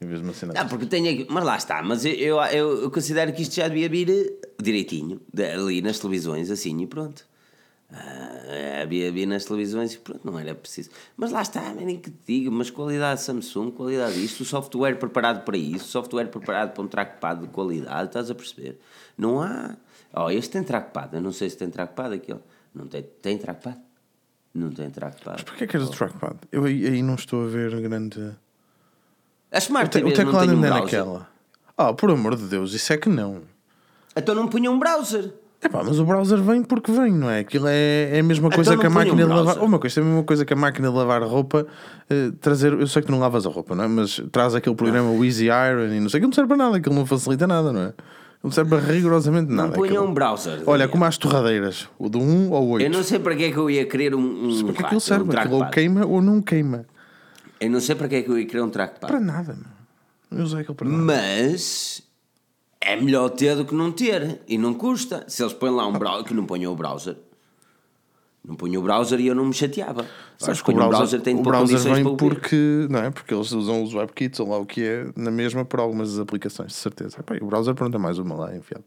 Em 0.00 0.06
vez 0.06 0.20
de 0.20 0.26
uma 0.26 0.32
cena. 0.32 0.54
Ah, 0.56 0.64
porque 0.64 0.86
tenho 0.86 1.10
aqui. 1.12 1.26
Mas 1.30 1.44
lá 1.44 1.56
está. 1.56 1.82
Mas 1.82 2.04
eu, 2.04 2.12
eu, 2.14 2.40
eu- 2.82 2.90
considero 2.90 3.32
que 3.32 3.42
isto 3.42 3.54
já 3.54 3.68
devia 3.68 3.88
vir 3.88 4.08
eh, 4.10 4.48
direitinho. 4.62 5.20
Ali 5.54 5.82
nas 5.82 5.98
televisões, 5.98 6.50
assim 6.50 6.80
e 6.80 6.86
pronto. 6.86 7.24
Ah, 7.92 8.82
havia 8.82 9.10
vir 9.10 9.26
nas 9.26 9.44
televisões 9.44 9.94
e 9.94 9.98
pronto, 9.98 10.20
não 10.24 10.38
era 10.38 10.54
preciso. 10.54 10.90
Mas 11.16 11.32
lá 11.32 11.42
está, 11.42 11.72
nem 11.74 11.98
que 11.98 12.10
te 12.10 12.18
diga, 12.26 12.50
mas 12.50 12.70
qualidade 12.70 13.20
Samsung, 13.20 13.70
qualidade 13.70 14.24
isto, 14.24 14.42
o 14.42 14.44
software 14.46 14.96
preparado 14.96 15.44
para 15.44 15.56
isso, 15.56 15.86
software 15.86 16.26
preparado 16.26 16.72
para 16.72 16.82
um 16.82 16.86
trackpad 16.86 17.40
de 17.42 17.48
qualidade, 17.48 18.08
estás 18.08 18.30
a 18.30 18.34
perceber? 18.34 18.80
Não 19.18 19.42
há. 19.42 19.76
Oh, 20.14 20.30
este 20.30 20.52
tem 20.52 20.62
trackpad, 20.62 21.14
eu 21.14 21.20
não 21.20 21.32
sei 21.32 21.50
se 21.50 21.56
tem 21.56 21.70
trackpad 21.70 22.14
aquele. 22.14 22.40
Não 22.74 22.86
tem, 22.86 23.02
tem 23.02 23.38
trackpad? 23.38 23.78
Não 24.54 24.70
tem 24.70 24.90
trackpad. 24.90 25.44
Porquê 25.44 25.66
que 25.66 25.72
queres 25.72 25.88
o 25.88 25.90
trackpad? 25.90 26.36
Eu 26.50 26.64
aí, 26.64 26.86
aí 26.86 27.02
não 27.02 27.14
estou 27.14 27.44
a 27.44 27.48
ver 27.48 27.80
grande. 27.80 28.34
A 29.50 29.58
Smart 29.58 29.96
O, 29.98 30.04
te, 30.10 30.14
teclado 30.14 30.48
um 30.48 30.54
ainda 30.54 30.66
é 30.66 30.70
naquela. 30.70 31.28
Ah, 31.76 31.92
por 31.92 32.10
amor 32.10 32.36
de 32.36 32.44
Deus, 32.44 32.72
isso 32.72 32.92
é 32.92 32.96
que 32.96 33.08
não. 33.08 33.42
Então 34.14 34.34
não 34.34 34.48
punha 34.48 34.70
um 34.70 34.78
browser. 34.78 35.32
Epá, 35.62 35.82
mas 35.84 35.98
o 35.98 36.04
browser 36.06 36.38
vem 36.42 36.62
porque 36.62 36.90
vem, 36.90 37.12
não 37.12 37.28
é? 37.28 37.40
Aquilo 37.40 37.66
é, 37.68 38.16
é 38.16 38.20
a 38.20 38.22
mesma 38.22 38.48
coisa 38.48 38.72
Então 38.74 38.80
que 38.80 38.86
a 38.86 38.90
ponha 38.90 39.02
um 39.02 39.08
máquina 39.08 39.22
de 39.24 39.28
lavar. 39.28 39.44
browser. 39.44 39.62
Uma 39.64 39.78
coisa, 39.78 40.00
é 40.00 40.02
a 40.02 40.06
mesma 40.06 40.24
coisa 40.24 40.44
que 40.46 40.52
a 40.54 40.56
máquina 40.56 40.88
de 40.88 40.94
lavar 40.96 41.22
roupa. 41.22 41.66
eh, 42.08 42.30
trazer, 42.40 42.72
eu 42.72 42.86
sei 42.86 43.02
que 43.02 43.06
tu 43.08 43.12
não 43.12 43.18
lavas 43.20 43.44
a 43.46 43.50
roupa, 43.50 43.74
não 43.74 43.84
é? 43.84 43.88
Mas 43.88 44.22
traz 44.32 44.54
aquele 44.54 44.74
programa 44.74 45.10
o 45.10 45.22
Easy 45.24 45.46
Iron 45.46 45.92
e 45.92 46.00
não 46.00 46.08
sei, 46.08 46.18
aquilo 46.18 46.28
não 46.30 46.34
serve 46.34 46.48
para 46.48 46.56
nada, 46.56 46.76
aquilo 46.78 46.94
não 46.94 47.04
facilita 47.04 47.46
nada, 47.46 47.72
não 47.72 47.80
é? 47.82 47.92
Não 48.42 48.50
serve 48.50 48.70
para 48.70 48.78
rigorosamente 48.90 49.52
nada. 49.52 49.68
Não 49.68 49.74
punha 49.74 49.90
aquilo. 49.90 50.04
um 50.06 50.14
browser. 50.14 50.62
Olha, 50.66 50.88
como 50.88 51.04
as 51.04 51.18
torradeiras, 51.18 51.86
o 51.98 52.08
do 52.08 52.18
1 52.20 52.50
ou 52.52 52.62
o 52.64 52.70
8. 52.70 52.84
Eu 52.86 52.90
não 52.90 53.02
sei 53.02 53.18
para 53.18 53.36
que 53.36 53.44
é 53.44 53.52
que 53.52 53.58
eu 53.58 53.68
ia 53.68 53.84
querer 53.84 54.14
um, 54.14 54.18
um, 54.48 54.64
Porque 54.64 54.80
pá, 54.80 54.86
aquilo 54.86 55.00
serve, 55.02 55.24
um 55.28 55.38
aquilo 55.38 55.56
ou 55.56 55.66
queima 55.68 56.06
ou 56.06 56.22
não 56.22 56.40
queima. 56.40 56.86
Eu 57.60 57.68
não 57.70 57.80
sei 57.80 57.94
para 57.94 58.08
que 58.08 58.14
é 58.14 58.22
que 58.22 58.30
eu 58.30 58.38
ia 58.38 58.46
querer 58.46 58.62
um 58.62 58.70
trackpad. 58.70 59.12
Para 59.12 59.20
nada, 59.20 59.52
meu. 59.52 60.38
Eu 60.38 60.44
usei 60.44 60.60
aquilo 60.60 60.74
para 60.74 60.88
nada. 60.88 61.02
Mas 61.02 62.02
é 62.80 62.96
melhor 62.96 63.28
ter 63.30 63.56
do 63.56 63.64
que 63.64 63.74
não 63.74 63.92
ter. 63.92 64.40
E 64.48 64.56
não 64.56 64.74
custa. 64.74 65.24
Se 65.28 65.42
eles 65.42 65.52
põem 65.52 65.70
lá 65.70 65.86
um 65.86 65.92
browser, 65.92 66.24
que 66.24 66.34
não 66.34 66.46
ponham 66.46 66.72
o 66.72 66.76
browser. 66.76 67.16
Não 68.42 68.54
ponham 68.56 68.80
o 68.80 68.84
browser 68.84 69.20
e 69.20 69.26
eu 69.26 69.34
não 69.34 69.44
me 69.44 69.52
chateava. 69.52 70.06
Sabes 70.38 70.62
que 70.62 70.70
o 70.70 70.74
ponho 70.74 70.88
browser, 70.88 71.20
tem 71.20 71.34
o 71.34 71.38
de 71.38 71.42
pôr 71.44 71.50
browser 71.52 71.76
condições 71.76 72.04
vem 72.04 72.16
porque, 72.16 72.86
não 72.88 73.00
é? 73.00 73.10
porque 73.10 73.34
eles 73.34 73.52
usam 73.52 73.82
os 73.82 73.92
WebKits 73.92 74.40
ou 74.40 74.48
lá 74.48 74.56
o 74.58 74.64
que 74.64 74.82
é, 74.82 75.06
na 75.14 75.30
mesma 75.30 75.62
para 75.62 75.82
algumas 75.82 76.12
das 76.12 76.20
aplicações, 76.20 76.68
de 76.68 76.78
certeza. 76.78 77.20
Epá, 77.20 77.36
o 77.40 77.46
browser 77.46 77.74
pronto 77.74 77.94
é 77.94 78.00
mais 78.00 78.18
uma 78.18 78.34
lá 78.34 78.56
enfiado. 78.56 78.84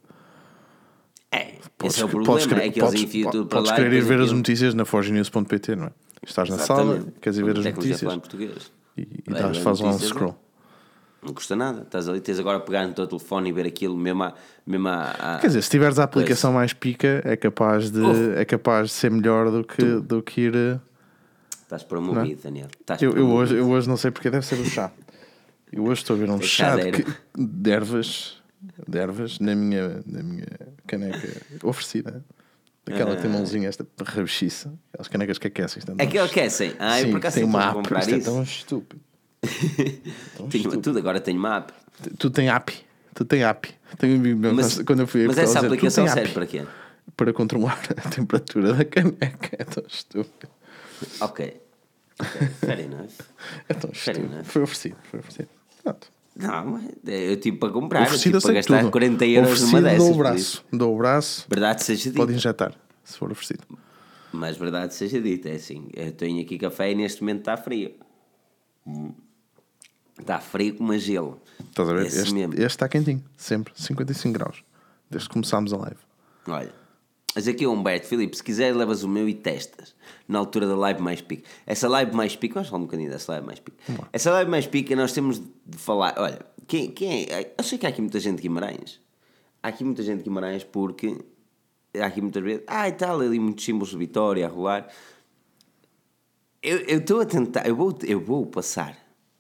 É, 1.32 1.54
Podes, 1.78 1.96
esse 1.96 2.02
é 2.02 2.06
o 2.06 2.10
podes 2.10 2.26
problema. 2.26 2.50
querer, 2.50 2.68
é 2.68 2.72
que 2.72 2.80
eles 2.80 2.90
podes, 2.90 3.04
enfiam 3.04 3.32
tudo 3.32 3.46
para 3.48 3.58
podes 3.60 3.70
lá. 3.72 3.76
querer 3.76 3.94
e 3.94 3.98
ir 3.98 4.02
ver 4.02 4.20
as 4.22 4.32
notícias 4.32 4.74
na 4.74 4.86
forgenews.pt, 4.86 5.76
não 5.76 5.86
é? 5.86 5.92
Estás 6.26 6.50
na 6.50 6.58
sala, 6.58 6.96
Exatamente. 6.96 7.20
queres 7.20 7.38
ir 7.38 7.44
ver 7.44 7.58
as 7.58 7.64
falar 7.64 7.76
notícias 8.16 8.72
e, 8.98 9.02
e 9.28 9.32
dás, 9.32 9.58
fazes 9.58 9.82
lá 9.82 9.90
um 9.90 9.92
notícias, 9.92 10.12
scroll. 10.12 10.36
Não 11.26 11.34
custa 11.34 11.56
nada. 11.56 11.82
Estás 11.84 12.08
ali, 12.10 12.20
tens 12.20 12.40
agora 12.40 12.58
a 12.58 12.60
pegar 12.60 12.86
no 12.88 12.94
teu 12.94 13.08
telefone 13.08 13.50
e 13.50 13.54
ver 13.54 13.66
aquilo 13.66 13.96
mesmo 13.98 14.24
à. 14.24 14.34
Mesmo 14.66 14.88
à, 14.88 15.12
à- 15.36 15.40
Quer 15.40 15.48
dizer, 15.48 15.62
se 15.62 15.70
tiveres 15.70 16.00
a 16.00 16.04
aplicação 16.04 16.54
mais 16.54 16.74
pica, 16.74 17.22
é 17.26 17.36
capaz 17.36 17.90
de, 17.92 18.00
Oh. 18.02 18.34
é 18.40 18.46
capaz 18.46 18.88
de 18.90 18.94
ser 18.94 19.12
melhor 19.12 19.50
do 19.52 19.64
que, 19.64 19.84
do 20.02 20.22
que 20.22 20.42
ir. 20.42 20.80
Estás 21.62 21.84
promovido, 21.84 22.42
Daniel. 22.44 22.68
Estás 22.80 23.02
Eu, 23.02 23.10
eu, 23.10 23.14
promovido. 23.16 23.38
hoje, 23.40 23.56
eu 23.56 23.70
hoje 23.70 23.88
não 23.90 23.98
sei 23.98 24.12
porque 24.12 24.30
deve 24.30 24.46
ser 24.46 24.56
o 24.60 24.66
chá. 24.66 24.92
Eu 25.72 25.84
hoje 25.86 26.02
estou 26.02 26.16
a 26.16 26.20
ver 26.20 26.30
um 26.30 26.38
É 26.38 26.42
chá 26.42 26.76
de, 26.76 26.92
que- 26.92 27.06
de 27.36 27.72
ervas, 27.72 28.38
de 28.88 28.98
ervas 29.00 29.40
na, 29.40 29.56
minha, 29.56 30.02
na 30.06 30.22
minha 30.22 30.46
caneca 30.86 31.28
oferecida. 31.64 32.24
Aquela 32.86 33.16
que 33.16 33.22
tem 33.22 33.32
mãozinha, 33.32 33.70
esta 33.70 33.88
rabichiça. 34.06 34.74
Aquelas 34.92 35.08
canecas 35.08 35.38
que 35.38 35.48
aquecem. 35.48 35.82
é 35.98 36.04
É 36.04 36.06
tão- 36.06 36.24
aquecem. 36.26 36.74
Ah, 36.78 37.02
eu 37.02 37.10
por 37.12 37.18
acaso 37.18 37.36
tem 37.36 37.44
uma 37.46 37.74
comprar 37.74 38.02
Isto 38.02 38.14
é 38.14 38.18
isso. 38.18 38.26
tão 38.32 38.44
estúpido. 38.44 39.02
Tão 40.38 40.48
Tenho 40.50 40.82
tudo, 40.82 40.98
agora 41.00 41.20
tenho 41.20 41.38
uma 41.40 41.58
app. 41.58 41.74
Tu 42.18 42.30
tem 42.30 42.50
app. 42.50 42.74
Tu 43.14 43.26
tem 43.26 43.44
app. 43.44 43.70
Tenho 43.98 44.16
um 44.16 44.20
amigo 44.20 44.40
meu, 44.40 44.54
Mas, 44.54 44.82
quando 44.82 45.02
eu 45.02 45.08
fui 45.08 45.28
mas 45.28 45.38
essa 45.38 45.46
dizer, 45.56 45.60
"Tu 45.62 45.66
aplicação 45.74 46.08
serve 46.08 46.22
app 46.22 46.34
para 46.34 46.46
quê? 46.46 46.66
para 47.16 47.34
controlar 47.34 47.80
a 47.98 48.10
temperatura 48.10 48.74
da 48.74 48.86
caneca. 48.86 49.50
É 49.52 49.64
tão 49.64 49.84
estúpido. 49.88 50.52
Ok. 51.22 51.62
Ok, 52.20 52.48
Fair 52.60 52.80
enough. 52.82 53.10
É 53.70 53.74
tão 53.74 53.92
Fair 53.92 54.16
estúpido. 54.16 54.34
enough. 54.34 54.46
Foi 54.46 54.62
oferecido. 54.64 54.96
Foi 55.12 55.20
oferecido. 55.20 55.50
Pronto. 55.84 56.08
Não, 56.36 56.78
é- 57.06 57.32
eu 57.32 57.38
tive 57.40 57.58
para 57.58 57.72
comprar, 57.72 58.00
eu 58.00 58.04
Oferecido 58.06 58.40
tive 58.40 58.44
para 58.44 58.54
gastar 58.54 58.80
tudo. 58.80 58.92
40 58.92 59.26
euros 59.26 59.52
oferecido, 59.52 59.68
numa 59.76 59.82
dessas. 59.84 59.98
dou 60.00 60.14
o 60.14 60.18
braço. 60.18 60.66
Dou 60.74 60.96
o 60.96 60.98
braço. 60.98 61.46
Verdade 61.50 61.84
seja 61.84 62.04
dita. 62.06 62.16
Pode 62.18 62.34
injetar, 62.34 62.74
se 63.04 63.18
for 63.18 63.32
oferecido. 63.32 63.64
Mas 64.32 64.58
verdade 64.58 64.96
seja 64.96 65.22
dita, 65.22 65.50
é 65.50 65.56
assim. 65.56 65.90
Eu 65.94 66.12
tenho 66.12 66.42
aqui 66.42 66.58
café 66.58 66.92
e 66.92 66.96
neste 66.96 67.22
momento 67.22 67.40
está 67.42 67.56
frio. 67.56 67.92
Hum. 68.88 69.12
Está 70.20 70.40
frio 70.40 70.76
como 70.76 70.92
a 70.92 70.98
gelo. 70.98 71.42
Estás 71.70 71.90
a 71.90 71.94
ver? 71.94 72.06
Esse 72.06 72.20
Este, 72.20 72.34
mesmo. 72.34 72.54
este 72.54 72.66
está 72.66 72.88
quentinho. 72.88 73.24
Sempre. 73.36 73.74
55 73.76 74.34
graus. 74.34 74.64
Desde 75.10 75.28
que 75.28 75.34
começámos 75.34 75.74
a 75.74 75.78
live. 75.78 75.98
Olha, 76.48 76.74
mas 77.36 77.48
aqui 77.48 77.64
é 77.64 77.68
o 77.68 77.72
Humberto, 77.72 78.06
Filipe, 78.08 78.38
se 78.38 78.44
quiser 78.44 78.76
levas 78.76 79.04
o 79.04 79.08
meu 79.10 79.28
e 79.28 79.34
testas. 79.34 79.96
Na 80.28 80.38
altura 80.40 80.68
da 80.68 80.76
live 80.76 81.02
mais 81.02 81.20
pica. 81.22 81.50
Essa 81.66 81.88
live 81.88 82.16
mais 82.16 82.36
pica, 82.36 82.54
vamos 82.56 82.70
falar 82.70 82.80
um 82.82 82.86
bocadinho 82.86 83.10
dessa 83.10 83.32
live 83.32 83.48
mais 83.48 83.60
pica. 83.60 83.78
Essa 84.14 84.32
live 84.32 84.52
mais 84.52 84.68
pica 84.68 84.96
nós 84.96 85.12
temos 85.14 85.40
de 85.40 85.78
falar. 85.78 86.14
Olha, 86.18 86.46
quem, 86.68 86.92
quem 86.92 87.24
é? 87.26 87.54
Eu 87.58 87.64
sei 87.64 87.78
que 87.80 87.86
há 87.86 87.90
aqui 87.90 88.02
muita 88.02 88.20
gente 88.20 88.36
de 88.38 88.44
Guimarães. 88.44 89.00
Há 89.64 89.70
aqui 89.70 89.84
muita 89.84 90.04
gente 90.04 90.20
de 90.20 90.24
Guimarães 90.26 90.64
porque 90.64 91.18
há 92.00 92.06
aqui 92.06 92.22
muitas 92.22 92.44
vezes. 92.44 92.64
Ah, 92.68 92.88
e 92.88 92.92
tal, 92.92 93.20
ali 93.20 93.40
muitos 93.40 93.66
símbolos 93.66 93.90
de 93.90 93.98
vitória 93.98 94.46
a 94.46 94.50
rolar. 94.50 94.88
Eu 96.62 96.78
eu 96.82 97.00
estou 97.00 97.20
a 97.20 97.26
tentar, 97.26 97.68
eu 97.68 97.76
vou, 97.76 97.98
eu 98.04 98.20
vou 98.22 98.46
passar 98.46 98.98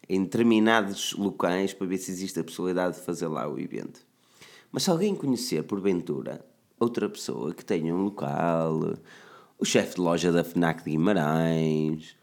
em 0.07 0.23
determinados 0.23 1.13
locais 1.13 1.73
para 1.73 1.87
ver 1.87 1.97
se 1.97 2.11
existe 2.11 2.39
a 2.39 2.43
possibilidade 2.43 2.95
de 2.95 3.01
fazer 3.01 3.27
lá 3.27 3.47
o 3.47 3.59
evento. 3.59 4.01
Mas 4.71 4.83
se 4.83 4.89
alguém 4.89 5.15
conhecer, 5.15 5.63
porventura, 5.63 6.43
outra 6.79 7.07
pessoa 7.07 7.53
que 7.53 7.63
tenha 7.63 7.93
um 7.93 8.03
local, 8.03 8.95
o 9.57 9.65
chefe 9.65 9.95
de 9.95 10.01
loja 10.01 10.31
da 10.31 10.43
FNAC 10.43 10.83
de 10.83 10.91
Guimarães, 10.91 12.15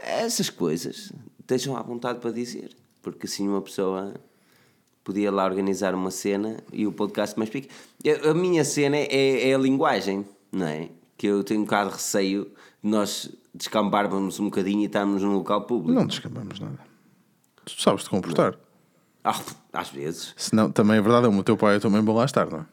essas 0.00 0.50
coisas, 0.50 1.12
estejam 1.38 1.76
à 1.76 1.82
vontade 1.82 2.18
para 2.20 2.30
dizer. 2.30 2.70
Porque 3.02 3.26
assim 3.26 3.46
uma 3.48 3.60
pessoa 3.60 4.14
podia 5.04 5.30
lá 5.30 5.44
organizar 5.44 5.94
uma 5.94 6.10
cena 6.10 6.56
e 6.72 6.86
o 6.86 6.92
podcast 6.92 7.38
mais 7.38 7.50
pica. 7.50 7.68
A 8.28 8.34
minha 8.34 8.64
cena 8.64 8.96
é, 8.96 9.50
é 9.50 9.54
a 9.54 9.58
linguagem, 9.58 10.24
não 10.50 10.66
é? 10.66 10.88
Que 11.16 11.26
eu 11.26 11.44
tenho 11.44 11.60
um 11.60 11.64
bocado 11.64 11.90
de 11.90 11.96
receio 11.96 12.44
de 12.82 12.90
nós 12.90 13.30
descambarmos 13.54 14.40
um 14.40 14.46
bocadinho 14.46 14.80
e 14.80 14.86
estarmos 14.86 15.22
num 15.22 15.34
local 15.34 15.66
público. 15.66 15.92
Não 15.92 16.06
descambamos 16.06 16.58
nada. 16.58 16.93
Tu 17.64 17.80
sabes 17.80 18.04
te 18.04 18.10
comportar. 18.10 18.54
Ah, 19.22 19.40
às 19.72 19.88
vezes. 19.88 20.34
Se 20.36 20.54
não, 20.54 20.70
também 20.70 20.98
é 20.98 21.00
verdade, 21.00 21.26
o 21.26 21.42
teu 21.42 21.56
pai 21.56 21.74
e 21.74 21.76
a 21.78 21.80
tua 21.80 21.90
mãe 21.90 22.02
vão 22.02 22.14
lá 22.14 22.24
estar, 22.24 22.46
não 22.50 22.60
é? 22.60 22.64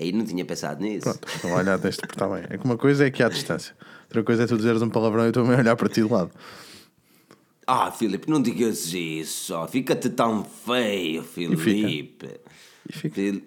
Aí 0.00 0.10
não 0.10 0.24
tinha 0.24 0.44
pensado 0.44 0.82
nisso. 0.82 1.02
Pronto, 1.04 1.28
então 1.36 1.50
olha, 1.52 1.78
tens 1.78 1.96
de 1.96 2.00
portar 2.06 2.30
bem. 2.30 2.44
É 2.48 2.56
que 2.56 2.64
uma 2.64 2.78
coisa 2.78 3.06
é 3.06 3.10
que 3.10 3.22
há 3.22 3.28
distância, 3.28 3.76
outra 4.04 4.22
coisa 4.24 4.44
é 4.44 4.46
tu 4.46 4.56
dizeres 4.56 4.80
um 4.80 4.88
palavrão 4.88 5.26
e 5.26 5.28
a 5.28 5.32
tua 5.32 5.44
mãe 5.44 5.56
olhar 5.58 5.76
para 5.76 5.88
ti 5.88 6.02
de 6.02 6.08
lado. 6.08 6.30
Ah, 7.66 7.90
Filipe, 7.92 8.28
não 8.28 8.42
digas 8.42 8.92
isso. 8.92 9.54
Fica-te 9.68 10.10
tão 10.10 10.44
feio, 10.44 11.22
Filipe. 11.22 12.40
E 12.88 12.92
fica. 12.92 13.14
Fil- 13.14 13.42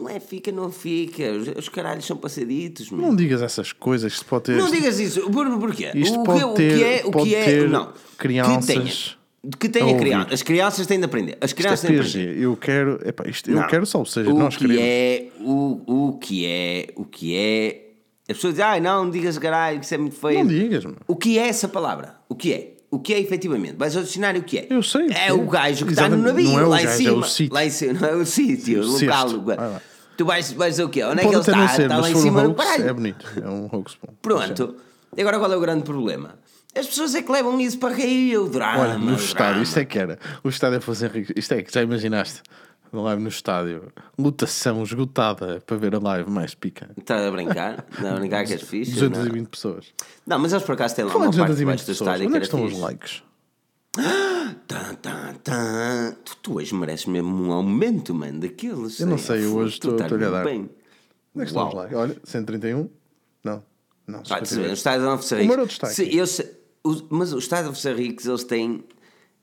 Não 0.00 0.08
é 0.08 0.18
fica, 0.18 0.50
não 0.50 0.70
fica. 0.72 1.30
Os, 1.32 1.48
os 1.58 1.68
caralhos 1.68 2.04
são 2.04 2.16
passaditos, 2.16 2.90
meu. 2.90 3.00
Não 3.00 3.14
digas 3.14 3.40
essas 3.42 3.72
coisas, 3.72 4.12
isto 4.12 4.24
pode 4.24 4.44
ter. 4.44 4.56
Não 4.56 4.70
digas 4.70 4.98
isso. 4.98 5.30
Por, 5.30 5.58
porquê? 5.60 5.90
Isto 5.94 6.20
o, 6.20 6.24
pode 6.24 6.38
que, 6.40 6.44
o 6.44 6.54
ter- 6.54 6.76
que 6.78 6.84
é. 6.84 7.02
O 7.04 7.10
que 7.12 7.34
é. 7.34 7.66
Não. 7.68 7.92
crianças 8.18 8.66
Que 8.66 8.72
tenha, 8.72 9.56
que 9.60 9.68
tenha 9.68 9.84
a 9.84 9.88
ouvir. 9.88 10.00
crianças. 10.00 10.32
As 10.32 10.42
crianças 10.42 10.86
têm 10.86 10.98
de 10.98 11.04
aprender. 11.04 11.38
As 11.40 11.50
Isto 11.50 11.56
crianças 11.56 11.84
é 11.84 11.88
têm 11.88 12.00
de 12.00 12.08
aprender. 12.08 12.38
Eu 12.42 12.56
quero. 12.56 12.98
Epá, 13.06 13.24
isto, 13.28 13.50
eu 13.50 13.56
Não. 13.56 13.66
quero 13.68 13.86
só, 13.86 13.98
ou 14.00 14.06
seja, 14.06 14.30
o 14.32 14.36
nós 14.38 14.56
que 14.56 14.66
queremos. 14.66 14.82
é 14.84 15.28
o, 15.40 16.08
o 16.08 16.18
que 16.18 16.46
é 16.46 16.88
o 16.96 17.04
que 17.04 17.36
é 17.36 17.80
as 18.28 18.36
pessoas 18.38 18.54
dizem 18.54 18.64
ai 18.64 18.80
não 18.80 19.10
digas 19.10 19.36
caralho 19.36 19.78
que 19.78 19.84
isso 19.84 19.94
é 19.94 19.98
muito 19.98 20.16
feio 20.16 20.38
Não 20.38 20.46
digas, 20.46 20.82
mano. 20.84 20.96
o 21.06 21.14
que 21.14 21.38
é 21.38 21.46
essa 21.46 21.68
palavra 21.68 22.16
o 22.26 22.34
que 22.34 22.54
é 22.54 22.73
o 22.94 22.98
que 23.00 23.14
é 23.14 23.20
efetivamente 23.20 23.74
vais 23.76 23.96
ao 23.96 24.02
dicionário 24.02 24.40
o 24.40 24.44
que 24.44 24.58
é 24.58 24.66
Eu 24.70 24.82
sei 24.82 25.06
que 25.08 25.14
é 25.14 25.28
é. 25.28 25.32
o 25.32 25.46
gajo 25.46 25.86
que 25.86 25.92
está 25.92 26.08
no 26.08 26.16
navio 26.16 26.50
Não 26.50 26.58
é 26.60 26.64
o 26.64 26.68
lá 26.68 26.80
em 26.82 26.84
gajo, 26.84 26.94
é 26.94 26.96
cima 27.04 27.16
o 27.16 27.22
sítio. 27.24 27.54
lá 27.54 27.64
em 27.64 27.70
cima 27.70 27.92
não 28.00 28.08
é 28.08 28.14
o 28.14 28.26
sítio 28.26 28.82
o 28.82 28.86
local 28.86 29.28
lá. 29.44 29.82
tu 30.16 30.24
vais 30.24 30.52
vais 30.52 30.78
o 30.78 30.88
quê 30.88 31.04
onde 31.04 31.20
é 31.20 31.24
que 31.28 31.32
Pode 31.32 31.34
ele 31.34 31.42
até 31.42 31.50
está 31.50 31.56
não 31.58 31.68
ser, 31.68 31.82
está 31.82 31.96
lá 31.98 32.10
em 32.10 32.14
cima 32.14 32.42
um 32.42 32.50
hoax, 32.50 32.80
é 32.80 32.92
bonito. 32.92 33.26
É 33.42 33.48
um 33.48 33.68
hoax 33.72 33.96
bom. 34.04 34.14
pronto 34.22 34.76
e 35.16 35.20
agora 35.20 35.38
qual 35.38 35.52
é 35.52 35.56
o 35.56 35.60
grande 35.60 35.82
problema 35.84 36.34
as 36.76 36.86
pessoas 36.86 37.14
é 37.14 37.22
que 37.22 37.30
levam 37.30 37.60
isso 37.60 37.78
para 37.78 37.94
rir 37.94 38.36
o 38.36 38.48
drama 38.48 38.80
Olha, 38.80 38.98
no 38.98 39.12
o 39.12 39.16
estádio, 39.16 39.62
isto 39.62 39.78
é 39.78 39.84
que 39.84 39.96
era. 39.96 40.18
O 40.42 40.48
estádio 40.48 40.78
é 40.78 40.80
fosse 40.80 41.04
Henrique. 41.04 41.32
Isto 41.36 41.54
é 41.54 41.62
que 41.62 41.72
já 41.72 41.80
imaginaste. 41.82 42.42
Live 43.02 43.22
no 43.22 43.28
estádio, 43.28 43.92
lotação 44.18 44.82
esgotada 44.82 45.60
para 45.66 45.76
ver 45.76 45.94
a 45.94 45.98
live 45.98 46.30
mais 46.30 46.54
pica. 46.54 46.90
Estás 46.96 47.26
a 47.26 47.30
brincar? 47.30 47.84
Não, 48.00 48.10
a 48.16 48.18
brincar 48.20 48.44
que 48.46 48.52
és 48.52 48.62
fixe? 48.62 48.92
Não. 49.00 49.08
220 49.08 49.48
pessoas. 49.48 49.86
não, 50.26 50.38
mas 50.38 50.52
eles 50.52 50.64
por 50.64 50.72
acaso 50.72 50.94
têm 50.94 51.04
lá 51.04 51.10
Fala 51.12 51.24
uma 51.24 51.30
de 51.32 51.38
parte 51.38 51.48
220 51.50 51.58
debaixo 51.58 51.86
do 51.86 51.92
estádio 51.92 52.26
Onde 52.26 52.32
que 52.32 52.36
é 52.36 52.40
que 52.40 52.54
era 52.56 52.62
estão 52.62 52.64
os 52.64 52.70
fixe. 52.70 52.82
likes? 52.82 53.22
Tan, 54.66 54.94
tan, 54.96 55.34
tan. 55.42 56.16
Tu, 56.24 56.36
tu 56.42 56.56
hoje 56.56 56.74
mereces 56.74 57.06
mesmo 57.06 57.30
um 57.42 57.52
aumento, 57.52 58.14
mano, 58.14 58.40
daqueles. 58.40 58.98
Eu 59.00 59.06
não 59.06 59.14
É, 59.14 59.18
sei, 59.18 59.44
eu 59.44 59.54
hoje 59.54 59.74
estou- 59.74 59.92
estás 59.92 60.12
a 60.12 60.16
dar. 60.30 60.44
bem. 60.44 60.60
Onde 60.62 60.70
é 61.36 61.40
que 61.40 61.44
estão 61.46 61.68
os 61.68 61.74
likes? 61.74 61.96
Olha, 61.96 62.16
131? 62.24 62.88
Não. 63.44 63.62
Não, 64.06 64.18
Ah, 64.18 64.22
estás 64.22 64.32
a 64.32 64.38
ver, 64.40 64.46
52. 64.46 64.70
o 64.70 64.74
estádio 64.74 65.00
de 65.02 65.06
Alves 65.08 65.30
O 65.30 65.34
Ricos. 65.36 65.48
Maroto 65.48 65.72
está 65.72 65.86
Se- 65.88 66.02
aqui. 66.02 66.16
eu 66.16 66.26
sei- 66.26 66.50
os- 66.82 67.04
Mas 67.08 67.32
o 67.32 67.38
estádio 67.38 67.64
de 67.64 67.68
Alves 67.88 67.98
Ricos, 67.98 68.26
eles 68.26 68.44
têm. 68.44 68.84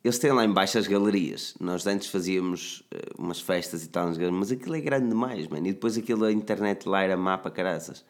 Eles 0.04 0.18
têm 0.18 0.32
lá 0.32 0.44
embaixo 0.44 0.78
as 0.78 0.88
galerias. 0.88 1.54
Nós 1.60 1.86
antes 1.86 2.08
fazíamos 2.08 2.84
eh, 2.92 3.12
umas 3.18 3.40
festas 3.40 3.84
e 3.84 3.88
tal, 3.88 4.12
mas 4.32 4.52
aquilo 4.52 4.76
é 4.76 4.82
grande 4.82 5.10
demais, 5.10 5.48
mano. 5.48 5.68
E 5.68 5.74
depois 5.74 5.96
aquilo, 5.98 6.26
a 6.26 6.32
internet 6.32 6.90
lá 6.90 7.04
era 7.04 7.16
mapa 7.16 7.52
caraças. 7.52 8.04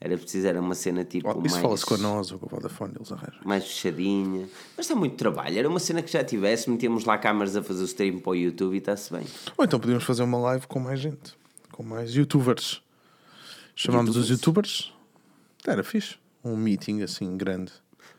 Era 0.00 0.18
preciso, 0.18 0.46
era 0.46 0.60
uma 0.60 0.74
cena 0.74 1.04
tipo. 1.04 1.28
Oh, 1.28 1.40
Isso 1.44 1.54
mais... 1.54 1.62
fala-se 1.62 1.86
com 1.86 1.96
nós 1.96 2.30
ou 2.30 2.38
com 2.38 2.46
a 2.46 2.48
Vodafone, 2.50 2.94
eles 2.96 3.10
arranjam. 3.10 3.40
mais 3.44 3.64
fechadinha. 3.64 4.48
Mas 4.76 4.86
está 4.86 4.94
muito 4.94 5.16
trabalho. 5.16 5.58
Era 5.58 5.68
uma 5.68 5.80
cena 5.80 6.02
que 6.02 6.12
já 6.12 6.22
tivesse, 6.22 6.68
metíamos 6.68 7.04
lá 7.04 7.16
câmaras 7.16 7.56
a 7.56 7.62
fazer 7.62 7.82
o 7.82 7.86
stream 7.86 8.18
para 8.18 8.30
o 8.30 8.34
YouTube 8.34 8.74
e 8.74 8.78
está-se 8.78 9.12
bem. 9.12 9.24
Ou 9.56 9.64
então 9.64 9.80
podíamos 9.80 10.04
fazer 10.04 10.22
uma 10.22 10.38
live 10.38 10.66
com 10.66 10.78
mais 10.78 11.00
gente, 11.00 11.34
com 11.72 11.82
mais 11.82 12.14
youtubers. 12.14 12.82
Chamámos 13.74 14.16
os 14.16 14.28
youtubers. 14.28 14.92
Era 15.66 15.82
fixe. 15.82 16.16
Um 16.44 16.56
meeting 16.56 17.02
assim 17.02 17.36
grande. 17.36 17.72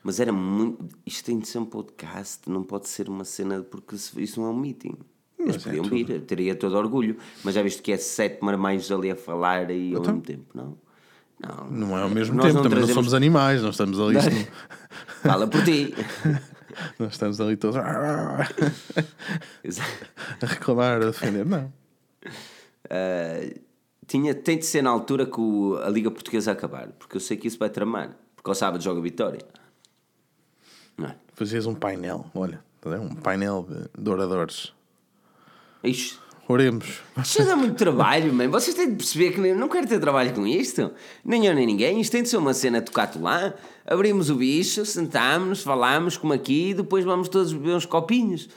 Mas 0.06 0.20
era 0.20 0.32
muito. 0.32 0.86
Isto 1.04 1.26
tem 1.26 1.40
de 1.40 1.48
ser 1.48 1.58
um 1.58 1.66
podcast, 1.66 2.48
não 2.48 2.62
pode 2.64 2.88
ser 2.88 3.10
uma 3.10 3.24
cena, 3.26 3.64
porque 3.64 3.96
isso 3.96 4.40
não 4.40 4.48
é 4.50 4.52
um 4.52 4.58
meeting. 4.60 4.94
Eles 5.40 5.56
é 5.56 5.60
podiam 5.60 5.84
tudo. 5.84 5.96
vir, 5.96 6.10
eu 6.12 6.22
teria 6.22 6.54
todo 6.56 6.76
orgulho. 6.78 7.18
Mas 7.44 7.56
já 7.56 7.64
viste 7.64 7.82
que 7.82 7.92
é 7.92 7.98
sete 7.98 8.44
marmães 8.44 8.92
ali 8.92 9.10
a 9.10 9.16
falar 9.16 9.72
e 9.72 9.94
ao 9.96 10.02
Então? 10.02 10.14
mesmo 10.14 10.22
tempo, 10.22 10.46
não? 10.54 10.78
Não, 11.40 11.70
Não 11.72 11.98
é 11.98 12.04
ao 12.04 12.10
mesmo 12.10 12.40
tempo, 12.40 12.54
não 12.54 12.62
também 12.64 12.78
não 12.80 12.86
trazemos- 12.86 12.94
somos 12.94 13.14
animais, 13.16 13.62
nós 13.64 13.72
estamos 13.72 14.00
ali. 14.00 14.16
Fala 15.24 15.48
por 15.48 15.64
ti. 15.66 15.92
nós 17.00 17.14
estamos 17.14 17.42
ali 17.42 17.58
todos 17.58 17.76
a 17.78 18.48
reclamar, 20.46 21.02
a 21.02 21.06
defender. 21.08 21.46
Não. 21.46 21.74
Uh, 22.86 23.60
tinha, 24.08 24.34
tem 24.36 24.58
de 24.60 24.66
ser 24.66 24.82
na 24.84 24.90
altura 24.92 25.26
que 25.26 25.40
o- 25.40 25.78
a 25.84 25.90
Liga 25.90 26.12
Portuguesa 26.12 26.52
acabar, 26.52 26.90
porque 27.00 27.18
eu 27.18 27.22
sei 27.22 27.36
que 27.38 27.48
isso 27.48 27.58
vai 27.58 27.70
tramar. 27.70 28.16
Porque 28.36 28.50
ao 28.50 28.56
sábado 28.56 28.84
joga 28.84 29.02
Vitória. 29.02 29.40
Não 30.98 31.08
é? 31.08 31.16
Fazias 31.34 31.66
um 31.66 31.76
painel, 31.76 32.26
olha, 32.34 32.60
tá 32.82 32.90
um 32.92 33.16
painel 33.16 33.68
de, 33.98 34.10
oradores. 34.10 34.74
Ixi, 35.84 36.18
Oremos. 36.48 37.02
Isto 37.18 37.44
dá 37.44 37.56
muito 37.56 37.76
trabalho, 37.76 38.32
man. 38.32 38.50
Vocês 38.50 38.76
têm 38.76 38.92
de 38.92 38.96
perceber 38.96 39.32
que 39.32 39.54
não 39.54 39.68
quero 39.68 39.88
ter 39.88 40.00
trabalho 40.00 40.32
com 40.34 40.46
isto. 40.46 40.92
Nem 41.24 41.48
eu 41.48 41.56
nem 41.56 41.66
ninguém. 41.66 42.00
Isto 42.00 42.12
tem 42.12 42.24
de 42.24 42.30
ser 42.30 42.38
uma 42.38 42.54
cena 42.54 42.82
tocato 42.82 43.20
lá. 43.20 43.54
Abrimos 43.84 44.30
o 44.30 44.36
bicho, 44.36 44.86
sentámos-nos, 44.86 45.64
falámos 45.64 46.18
como 46.18 46.34
aqui 46.34 46.70
e 46.70 46.74
depois 46.76 47.04
vamos 47.04 47.30
todos 47.30 47.52
beber 47.52 47.76
uns 47.76 47.88
copinhos. 47.88 48.48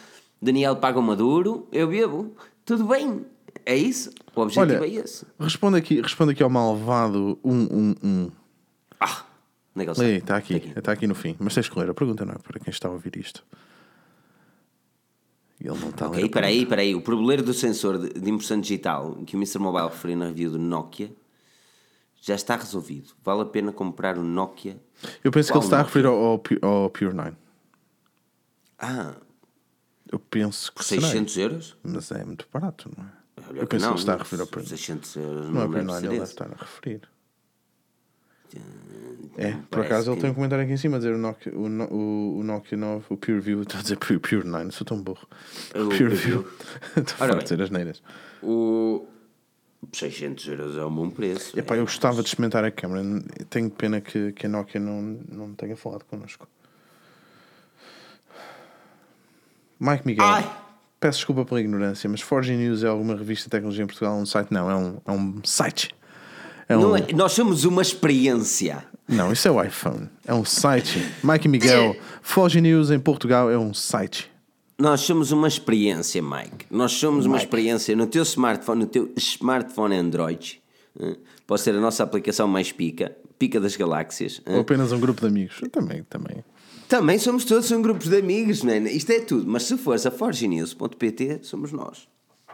Daniel 0.40 0.76
paga 0.76 0.98
o 0.98 1.02
maduro, 1.02 1.66
eu 1.72 1.88
bebo. 1.88 2.34
Tudo 2.64 2.84
bem. 2.84 3.24
É 3.64 3.74
isso. 3.74 4.10
O 4.36 4.42
objetivo 4.42 4.82
Olha, 4.82 4.86
é 4.86 4.94
esse. 5.00 5.26
responde 5.40 5.78
aqui, 5.78 6.00
responde 6.00 6.32
aqui 6.32 6.42
ao 6.42 6.50
malvado 6.50 7.38
111. 7.42 7.96
Ah, 8.02 8.37
onde 9.78 9.90
é 9.90 9.92
que 9.94 10.00
ele 10.00 10.16
está? 10.16 10.18
está 10.18 10.36
aqui, 10.36 10.72
está 10.76 10.92
aqui 10.92 11.06
no 11.06 11.14
fim. 11.14 11.36
Mas 11.38 11.54
tens 11.54 11.68
que 11.68 11.78
ler 11.78 11.90
a 11.90 11.94
pergunta, 11.94 12.24
não 12.24 12.34
é? 12.34 12.38
Para 12.38 12.58
quem 12.58 12.70
está 12.70 12.88
a 12.88 12.90
ouvir 12.90 13.16
isto. 13.16 13.44
Ele 15.60 15.76
não 15.78 15.88
está 15.90 16.06
a 16.06 16.08
ler. 16.08 16.16
Ok, 16.16 16.26
espera 16.26 16.46
aí, 16.46 16.62
espera 16.62 16.82
aí. 16.82 16.94
O 16.94 17.00
problema 17.00 17.42
do 17.42 17.52
sensor 17.52 17.98
de, 17.98 18.20
de 18.20 18.30
impressão 18.30 18.60
digital 18.60 19.14
que 19.26 19.34
o 19.34 19.38
Mr. 19.38 19.58
Mobile 19.58 19.88
referiu 19.88 20.16
na 20.16 20.26
review 20.26 20.50
do 20.50 20.58
Nokia 20.58 21.10
já 22.20 22.34
está 22.34 22.56
resolvido. 22.56 23.12
Vale 23.24 23.42
a 23.42 23.44
pena 23.44 23.72
comprar 23.72 24.18
o 24.18 24.22
Nokia. 24.22 24.72
pergunta. 25.00 25.20
Eu 25.24 25.30
penso 25.30 25.48
que 25.48 25.52
Qual 25.52 25.62
ele 25.62 25.66
está 25.66 25.76
a 25.76 25.82
Nokia? 25.82 25.88
referir 25.88 26.06
ao, 26.06 26.14
ao, 26.68 26.82
ao 26.84 26.90
Pure 26.90 27.12
9. 27.14 27.32
Ah, 28.78 29.14
Eu 30.10 30.18
penso 30.18 30.72
que 30.72 30.84
será. 30.84 31.02
600 31.02 31.36
euros? 31.38 31.76
Mas 31.82 32.10
é 32.12 32.24
muito 32.24 32.46
barato, 32.52 32.90
não 32.96 33.04
é? 33.04 33.08
Olha 33.48 33.60
Eu 33.60 33.66
que 33.66 33.76
penso 33.76 33.76
que 33.76 33.80
não, 33.82 33.90
ele 33.90 33.98
está 34.00 34.14
a 34.14 34.16
referir 34.18 34.40
ao 34.42 34.46
Pure 34.48 34.64
9. 34.64 34.76
600 34.76 35.16
euros 35.16 35.48
Não 35.48 35.50
é 35.50 35.52
não, 35.52 35.60
o 35.60 35.68
Pure 35.68 35.74
deve 35.74 35.86
9, 35.86 36.00
ser 36.00 36.06
ele 36.06 36.18
deve 36.18 36.30
estar 36.30 36.46
a 36.52 36.56
referir. 36.56 37.00
É, 39.36 39.56
por 39.70 39.84
acaso 39.84 40.10
ele 40.10 40.16
que- 40.16 40.22
tem 40.22 40.30
um 40.30 40.34
comentário 40.34 40.64
aqui 40.64 40.72
em 40.72 40.76
cima 40.76 40.96
a 40.96 40.98
dizer 40.98 41.14
o 41.14 41.18
Nokia, 41.18 41.52
o, 41.54 41.66
o, 41.66 42.38
o 42.40 42.42
Nokia 42.42 42.76
9, 42.76 43.04
o 43.08 43.16
PureView, 43.16 43.62
estou 43.62 43.78
a 43.78 43.82
dizer 43.82 43.96
Pure, 43.96 44.18
Pure 44.18 44.44
9, 44.44 44.72
sou 44.72 44.84
tão 44.84 45.00
burro. 45.00 45.26
O 45.74 45.88
PureView, 45.88 46.46
estou 46.96 47.28
de 47.28 47.42
dizer 47.44 47.62
as 47.62 47.70
neiras. 47.70 48.02
O 48.42 49.06
600 49.92 50.48
euros 50.48 50.76
é 50.76 50.84
um 50.84 50.92
bom 50.92 51.08
preço. 51.08 51.58
Epá, 51.58 51.76
é. 51.76 51.78
eu 51.78 51.84
gostava 51.84 52.20
de 52.20 52.28
experimentar 52.28 52.64
a 52.64 52.70
câmera, 52.70 53.02
tenho 53.48 53.70
pena 53.70 54.00
que, 54.00 54.32
que 54.32 54.46
a 54.46 54.48
Nokia 54.48 54.80
não, 54.80 55.00
não 55.30 55.54
tenha 55.54 55.76
falado 55.76 56.04
connosco. 56.04 56.48
Mike 59.78 60.04
Miguel, 60.04 60.26
Ai! 60.26 60.50
peço 60.98 61.18
desculpa 61.18 61.44
pela 61.44 61.60
ignorância, 61.60 62.10
mas 62.10 62.20
Forge 62.20 62.56
News 62.56 62.82
é 62.82 62.88
alguma 62.88 63.14
revista 63.14 63.44
de 63.44 63.50
tecnologia 63.50 63.84
em 63.84 63.86
Portugal? 63.86 64.16
Um 64.16 64.26
site? 64.26 64.52
Não, 64.52 64.68
é 64.68 64.74
um, 64.74 65.00
é 65.06 65.12
um 65.12 65.40
site. 65.44 65.94
É 66.68 66.76
um, 66.76 66.80
Não 66.82 66.96
é- 66.96 67.12
nós 67.14 67.32
somos 67.32 67.64
uma 67.64 67.82
experiência. 67.82 68.84
Não, 69.08 69.32
isso 69.32 69.48
é 69.48 69.50
o 69.50 69.62
iPhone. 69.62 70.08
É 70.26 70.34
um 70.34 70.44
site. 70.44 71.02
Mike 71.24 71.48
Miguel, 71.48 71.96
Forge 72.20 72.60
News 72.60 72.90
em 72.90 73.00
Portugal 73.00 73.50
é 73.50 73.58
um 73.58 73.72
site. 73.72 74.30
Nós 74.78 75.00
somos 75.00 75.32
uma 75.32 75.48
experiência, 75.48 76.22
Mike. 76.22 76.66
Nós 76.70 76.92
somos 76.92 77.26
uma 77.26 77.36
experiência 77.36 77.96
no 77.96 78.06
teu 78.06 78.22
smartphone, 78.22 78.80
no 78.82 78.86
teu 78.86 79.10
smartphone 79.16 79.96
Android. 79.96 80.62
Pode 81.46 81.62
ser 81.62 81.74
a 81.74 81.80
nossa 81.80 82.04
aplicação 82.04 82.46
mais 82.46 82.70
pica, 82.70 83.16
pica 83.38 83.58
das 83.58 83.74
galáxias. 83.74 84.40
Ou 84.46 84.60
apenas 84.60 84.92
um 84.92 85.00
grupo 85.00 85.22
de 85.22 85.26
amigos. 85.26 85.56
Eu 85.60 85.68
também, 85.70 86.04
também. 86.04 86.44
Também 86.88 87.18
somos 87.18 87.44
todos 87.44 87.70
um 87.70 87.82
grupos 87.82 88.08
de 88.08 88.18
amigos, 88.18 88.62
man. 88.62 88.88
Isto 88.88 89.12
é 89.12 89.20
tudo. 89.20 89.50
Mas 89.50 89.64
se 89.64 89.76
fores 89.76 90.06
a 90.06 90.10
forgenews.pt, 90.10 91.40
somos 91.42 91.72
nós. 91.72 92.08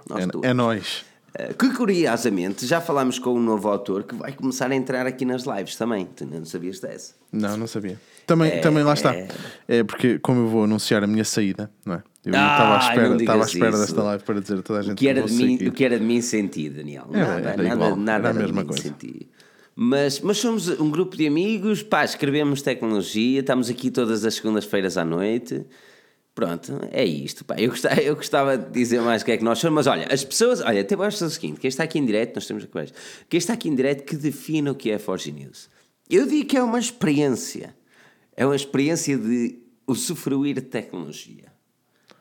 Nós 0.09 0.27
todos. 0.27 0.47
É, 0.47 0.51
é 0.51 0.55
nós. 0.55 1.05
Eh, 1.37 1.53
Que 1.55 1.73
curiosamente 1.75 2.67
já 2.67 2.81
falámos 2.81 3.19
com 3.19 3.35
um 3.35 3.41
novo 3.43 3.69
autor 3.69 4.05
que 4.05 4.15
vai 4.15 4.33
começar 4.33 4.71
a 4.71 4.75
entrar 4.75 5.07
aqui 5.07 5.25
nas 5.25 5.43
lives 5.45 5.77
também. 5.77 6.07
Tu 6.15 6.25
não 6.27 6.45
sabias 6.45 6.79
dessa? 6.81 7.15
Não, 7.33 7.57
não 7.57 7.67
sabia. 7.67 8.01
Também, 8.27 8.61
também 8.61 8.85
lá 8.85 8.95
está. 8.95 9.15
É 9.69 9.83
porque, 9.85 10.19
como 10.21 10.41
eu 10.43 10.49
vou 10.49 10.65
anunciar 10.65 11.03
a 11.03 11.07
minha 11.07 11.25
saída, 11.25 11.71
não 11.85 11.95
é? 11.95 12.03
Eu 12.25 12.31
estava 12.33 12.77
à 12.77 12.79
espera, 12.79 13.09
não 13.11 13.17
estava 13.17 13.43
à 13.43 13.47
espera 13.47 13.69
isso. 13.71 13.79
desta 13.81 14.03
live 14.03 14.25
para 14.25 14.41
dizer 14.41 14.59
a 14.59 14.63
toda 14.63 14.79
a 14.79 14.83
gente 14.83 14.93
O 14.93 14.97
que 14.97 15.09
era, 15.09 15.21
vou 15.21 15.29
de 15.29 15.35
mim, 15.35 15.55
o 15.69 15.73
que 15.73 15.85
era 15.85 15.99
de 15.99 16.05
mim 16.05 16.21
sentido, 16.23 16.77
Daniel. 16.77 17.07
Era- 17.13 17.27
nada, 17.27 17.49
era 17.51 17.63
nada, 17.63 17.75
igual, 17.75 17.97
nada 17.97 18.29
era 18.29 18.31
a 18.31 18.33
de 18.33 18.39
mesma 18.47 18.61
mim 18.63 18.67
coisa. 18.69 18.83
sentido. 18.83 19.27
Mas, 19.77 20.21
mas 20.21 20.39
somos 20.39 20.69
um 20.81 20.89
grupo 20.89 21.17
de 21.17 21.27
amigos, 21.27 21.83
pá, 21.83 22.05
escrevemos 22.05 22.63
tecnologia, 22.63 23.41
estamos 23.41 23.69
aqui 23.69 23.91
todas 23.91 24.25
as 24.25 24.35
segundas-feiras 24.37 24.97
à 24.97 25.05
noite. 25.05 25.67
Pronto, 26.35 26.81
é 26.91 27.05
isto. 27.05 27.45
Pá. 27.45 27.55
Eu, 27.57 27.71
gostava, 27.71 28.01
eu 28.01 28.17
gostava 28.17 28.59
de 28.59 28.71
dizer 28.73 29.01
mais 29.01 29.23
o 29.23 29.25
que 29.25 29.33
é 29.33 29.37
que 29.37 29.45
nós 29.45 29.59
somos, 29.59 29.75
mas 29.75 29.87
olha, 29.87 30.09
as 30.13 30.25
pessoas, 30.25 30.61
olha, 30.61 30.81
até 30.81 30.97
vou 30.97 31.09
fazer 31.11 31.25
o 31.27 31.31
seguinte: 31.31 31.61
quem 31.61 31.69
está 31.69 31.85
aqui 31.85 31.99
em 31.99 32.05
direto, 32.05 32.35
nós 32.35 32.47
temos 32.47 32.65
aqui 32.65 32.93
quem 33.29 33.39
está 33.39 33.53
aqui 33.53 33.69
em 33.69 33.75
direto 33.75 34.05
que 34.05 34.17
defina 34.17 34.73
o 34.73 34.75
que 34.75 34.91
é 34.91 34.99
Forge 34.99 35.31
News. 35.31 35.71
Eu 36.11 36.27
digo 36.27 36.49
que 36.49 36.57
é 36.57 36.63
uma 36.63 36.79
experiência, 36.79 37.75
é 38.37 38.45
uma 38.45 38.57
experiência 38.57 39.17
de 39.17 39.59
usufruir 39.87 40.61
tecnologia. 40.61 41.53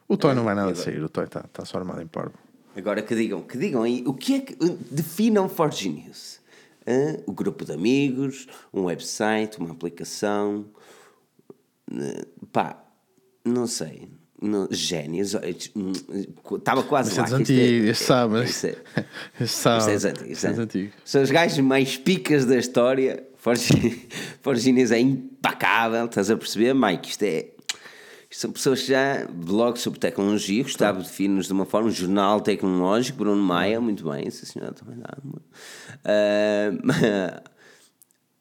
O 0.08 0.16
Toy 0.16 0.36
não 0.36 0.44
vai 0.44 0.54
nada 0.54 0.76
sair, 0.76 1.02
o 1.02 1.10
Toy 1.10 1.26
está 1.26 1.42
tá 1.44 1.66
só 1.66 1.78
armado 1.80 2.02
em 2.02 2.08
parvo. 2.08 2.36
Agora 2.76 3.02
que 3.02 3.16
digam, 3.16 3.42
que 3.42 3.58
digam 3.58 3.84
aí, 3.84 4.04
o 4.06 4.14
que 4.14 4.36
é 4.36 4.40
que. 4.42 4.56
Definam 4.92 5.50
Forge 5.50 5.90
News. 5.90 6.40
O 7.26 7.32
grupo 7.32 7.66
de 7.66 7.72
amigos, 7.72 8.48
um 8.74 8.84
website, 8.84 9.58
uma 9.58 9.72
aplicação. 9.72 10.66
eh, 11.92 12.26
Pá, 12.52 12.83
não 13.46 13.68
sei. 13.68 14.10
Não, 14.42 14.68
génios. 14.70 15.36
Estava 16.58 16.84
quase 16.84 17.12
Isso 17.12 17.20
lá. 17.20 17.26
isto 17.26 17.36
é- 17.36 17.40
antigos, 17.40 17.90
este 17.90 18.04
sabe. 18.04 18.34
mas- 18.34 18.50
Isto 18.50 18.68
é, 18.68 18.76
sabe. 19.46 19.94
isto 19.94 20.08
é 20.08 20.12
Isto 20.32 20.48
é 20.48 20.50
dos 20.54 20.76
é. 20.76 20.90
São 21.06 21.22
os 21.24 21.32
gajos 21.32 21.60
mais 21.60 21.96
picas 21.98 22.46
da 22.46 22.58
história. 22.58 23.24
News 24.74 24.92
é 24.92 25.00
impecável, 25.00 26.06
estás 26.06 26.30
a 26.30 26.36
perceber, 26.38 26.74
Mike? 26.74 27.10
Isto 27.10 27.24
é. 27.24 27.48
Isto 28.30 28.42
são 28.42 28.52
pessoas 28.52 28.82
que 28.82 28.88
já. 28.88 29.26
Blogs 29.32 29.82
sobre 29.82 30.00
tecnologia, 30.00 30.64
Gustavo 30.64 31.02
define-nos 31.04 31.48
de 31.48 31.54
uma 31.54 31.66
forma. 31.66 31.90
Jornal 31.90 32.42
tecnológico, 32.42 33.20
Bruno 33.20 33.42
Maia, 33.42 33.80
muito 33.80 34.10
bem, 34.10 34.28
essa 34.28 34.46
senhora 34.46 34.74
também 34.74 34.98
dá. 34.98 35.18
Ah, 36.04 37.44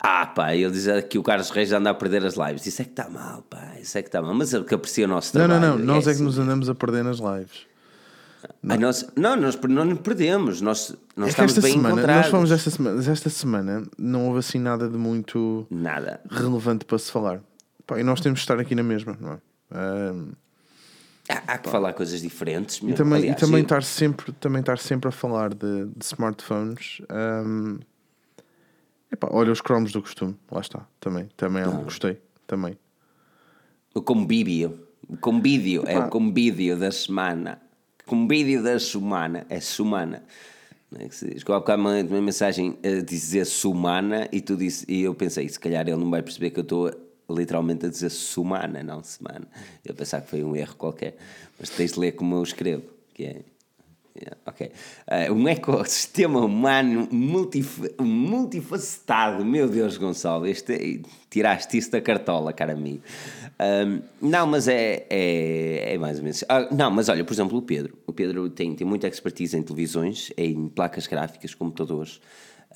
ah, 0.04 0.26
pá, 0.26 0.54
ele 0.54 0.70
diz 0.72 0.86
que 1.08 1.18
o 1.18 1.22
Carlos 1.22 1.50
Reis 1.50 1.70
anda 1.72 1.90
a 1.90 1.94
perder 1.94 2.24
as 2.26 2.34
lives. 2.34 2.66
Isso 2.66 2.82
é 2.82 2.84
que 2.84 2.90
está 2.90 3.08
mal, 3.08 3.42
pá, 3.48 3.74
isso 3.80 3.96
é 3.96 4.02
que 4.02 4.08
está 4.08 4.20
mal. 4.20 4.34
Mas 4.34 4.52
é 4.52 4.60
que 4.62 4.74
aprecia 4.74 5.04
o 5.04 5.08
nosso 5.08 5.36
Não, 5.38 5.46
trabalho. 5.46 5.70
não, 5.72 5.78
não. 5.78 5.84
Nós 5.94 6.06
é 6.06 6.10
que 6.10 6.16
assim. 6.16 6.24
nos 6.24 6.38
andamos 6.38 6.68
a 6.68 6.74
perder 6.74 7.04
nas 7.04 7.18
lives. 7.18 7.66
A 8.68 8.76
nossa- 8.76 9.12
não, 9.16 9.36
nós 9.36 9.56
não 9.62 9.84
nos 9.84 10.00
perdemos. 10.00 10.60
Nós, 10.60 10.96
nós 11.16 11.28
É 11.28 11.28
que 11.28 11.28
estamos 11.30 11.52
esta 11.52 11.60
bem 11.60 11.72
semana, 11.74 11.94
encontrados. 11.94 12.22
nós 12.24 12.30
fomos 12.32 12.50
esta 12.50 12.70
semana, 12.70 13.10
esta 13.12 13.30
semana, 13.30 13.82
não 13.96 14.26
houve 14.26 14.40
assim 14.40 14.58
nada 14.58 14.88
de 14.88 14.96
muito 14.98 15.64
Nada. 15.70 16.20
relevante 16.28 16.84
para 16.84 16.98
se 16.98 17.12
falar. 17.12 17.40
Pá, 17.86 18.00
e 18.00 18.02
nós 18.02 18.20
temos 18.20 18.40
de 18.40 18.42
estar 18.42 18.58
aqui 18.58 18.74
na 18.74 18.82
mesma, 18.82 19.16
não 19.20 19.32
é? 19.34 19.38
Ahm, 19.74 20.32
Há, 21.28 21.52
há 21.54 21.58
que 21.58 21.70
falar 21.70 21.92
coisas 21.92 22.20
diferentes. 22.20 22.80
e 22.82 22.92
também, 22.94 23.18
Aliás, 23.20 23.36
e 23.36 23.40
também, 23.40 23.60
eu- 23.60 23.62
estar 23.62 23.82
sempre, 23.84 24.32
também 24.32 24.58
estar 24.60 24.78
sempre 24.78 25.08
a 25.08 25.12
falar 25.12 25.54
de, 25.54 25.86
de 25.86 26.04
smartphones. 26.04 27.00
ahm, 27.08 27.78
epá, 29.12 29.28
olha 29.30 29.52
os 29.52 29.60
cromos 29.60 29.92
do 29.92 30.00
costume, 30.00 30.36
lá 30.50 30.60
está. 30.60 30.86
Também, 30.98 31.28
também 31.36 31.62
é 31.62 31.66
algo 31.66 31.78
que 31.78 31.84
gostei. 31.84 32.18
Também. 32.46 32.78
O 33.94 34.00
combídio. 34.00 34.86
O 35.08 35.16
combídio 35.16 35.84
é 35.86 35.98
o 35.98 36.08
combídio 36.08 36.78
da 36.78 36.90
semana. 36.90 37.60
Combídio 38.06 38.62
da 38.62 38.78
semana 38.78 39.46
é 39.48 39.60
sumana. 39.60 40.24
Não 40.90 41.00
é 41.00 41.08
que 41.08 41.14
se 41.14 41.28
diz? 41.28 41.42
Há 41.42 41.58
bocado 41.58 41.82
uma 41.82 42.20
mensagem 42.20 42.78
a 42.84 43.02
dizer 43.02 43.46
sumana 43.46 44.28
e, 44.30 44.40
tu 44.40 44.56
disse, 44.56 44.84
e 44.88 45.02
eu 45.02 45.14
pensei, 45.14 45.48
se 45.48 45.58
calhar 45.58 45.86
ele 45.88 45.96
não 45.96 46.10
vai 46.10 46.22
perceber 46.22 46.50
que 46.50 46.60
eu 46.60 46.62
estou 46.62 46.90
literalmente 47.30 47.86
a 47.86 47.88
dizer 47.88 48.10
sumana, 48.10 48.82
não 48.82 49.02
semana. 49.02 49.46
Eu 49.84 49.94
pensava 49.94 50.22
que 50.22 50.30
foi 50.30 50.44
um 50.44 50.54
erro 50.54 50.74
qualquer, 50.76 51.16
mas 51.58 51.70
tens 51.70 51.92
de 51.92 52.00
ler 52.00 52.12
como 52.12 52.36
eu 52.36 52.42
escrevo, 52.42 52.84
que 53.14 53.24
é. 53.24 53.42
Ok. 54.46 54.70
Uh, 55.30 55.32
um 55.32 55.48
ecossistema 55.48 56.40
humano 56.44 57.08
multif- 57.10 57.90
multifacetado. 57.98 59.44
Meu 59.44 59.68
Deus, 59.68 59.96
Gonçalo, 59.96 60.46
este, 60.46 60.72
é- 60.74 61.00
tiraste 61.30 61.78
isso 61.78 61.90
da 61.90 62.00
cartola, 62.00 62.52
cara 62.52 62.72
amigo. 62.72 63.02
Um, 63.58 64.02
não, 64.28 64.46
mas 64.46 64.68
é, 64.68 65.06
é, 65.08 65.94
é 65.94 65.98
mais 65.98 66.18
ou 66.18 66.24
menos. 66.24 66.44
Ah, 66.48 66.68
não, 66.70 66.90
mas 66.90 67.08
olha, 67.08 67.24
por 67.24 67.32
exemplo, 67.32 67.56
o 67.58 67.62
Pedro. 67.62 67.96
O 68.06 68.12
Pedro 68.12 68.50
tem, 68.50 68.74
tem 68.74 68.86
muita 68.86 69.08
expertise 69.08 69.56
em 69.56 69.62
televisões, 69.62 70.30
em 70.36 70.68
placas 70.68 71.06
gráficas, 71.06 71.54
computadores. 71.54 72.20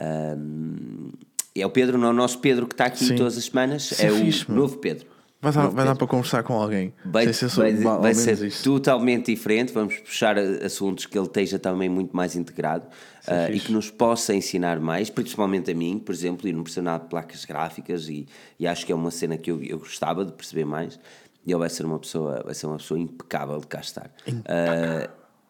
Um, 0.00 1.10
é 1.54 1.66
o 1.66 1.70
Pedro, 1.70 1.98
não 1.98 2.08
é 2.08 2.10
o 2.10 2.14
nosso 2.14 2.38
Pedro 2.38 2.66
que 2.66 2.74
está 2.74 2.86
aqui 2.86 3.04
Sim. 3.04 3.16
todas 3.16 3.36
as 3.36 3.44
semanas. 3.44 3.90
Isso 3.92 4.02
é 4.02 4.06
é 4.06 4.12
o 4.12 4.54
novo 4.54 4.78
Pedro. 4.78 5.06
Vai 5.52 5.52
dar, 5.64 5.68
vai 5.70 5.84
dar 5.84 5.94
para 5.96 6.06
conversar 6.06 6.42
com 6.42 6.54
alguém. 6.54 6.92
Vai, 7.04 7.32
ser 7.32 7.48
só- 7.48 7.62
vai, 7.62 7.72
vai 7.74 8.14
ser 8.14 8.52
totalmente 8.62 9.26
diferente. 9.32 9.72
Vamos 9.72 9.96
puxar 9.98 10.36
assuntos 10.38 11.06
que 11.06 11.16
ele 11.16 11.26
esteja 11.26 11.58
também 11.58 11.88
muito 11.88 12.16
mais 12.16 12.34
integrado 12.34 12.86
ah, 13.26 13.48
e 13.48 13.54
fixe. 13.54 13.66
que 13.66 13.72
nos 13.72 13.90
possa 13.90 14.34
ensinar 14.34 14.80
mais, 14.80 15.08
principalmente 15.10 15.70
a 15.70 15.74
mim, 15.74 15.98
por 15.98 16.12
exemplo, 16.14 16.48
e 16.48 16.52
não 16.52 16.62
percebo 16.62 16.84
nada 16.86 17.04
de 17.04 17.10
placas 17.10 17.44
gráficas 17.44 18.08
e, 18.08 18.26
e 18.58 18.66
acho 18.66 18.84
que 18.84 18.92
é 18.92 18.94
uma 18.94 19.10
cena 19.10 19.36
que 19.38 19.50
eu, 19.50 19.62
eu 19.62 19.78
gostava 19.78 20.24
de 20.24 20.32
perceber 20.32 20.64
mais. 20.64 20.98
E 21.46 21.52
ele 21.52 21.58
vai 21.60 21.68
ser 21.70 21.84
uma 21.86 21.98
pessoa, 21.98 22.42
vai 22.44 22.54
ser 22.54 22.66
uma 22.66 22.76
pessoa 22.78 22.98
impecável 22.98 23.60
de 23.60 23.66
cá 23.68 23.78
estar. 23.80 24.10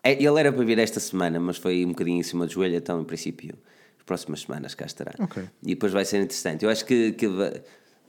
É- 0.02 0.22
ele 0.22 0.38
era 0.38 0.52
para 0.52 0.64
vir 0.64 0.78
esta 0.78 1.00
semana, 1.00 1.40
mas 1.40 1.56
foi 1.56 1.84
um 1.84 1.88
bocadinho 1.88 2.20
em 2.20 2.22
cima 2.22 2.46
do 2.46 2.52
joelho, 2.52 2.76
então 2.76 3.00
em 3.00 3.04
princípio, 3.04 3.54
as 3.98 4.04
próximas 4.04 4.42
semanas 4.42 4.74
cá 4.74 4.86
estará. 4.86 5.12
Ok. 5.18 5.42
E 5.62 5.68
depois 5.70 5.92
vai 5.92 6.04
ser 6.04 6.18
interessante. 6.18 6.64
Eu 6.64 6.70
acho 6.70 6.84
que. 6.84 7.12
que 7.12 7.26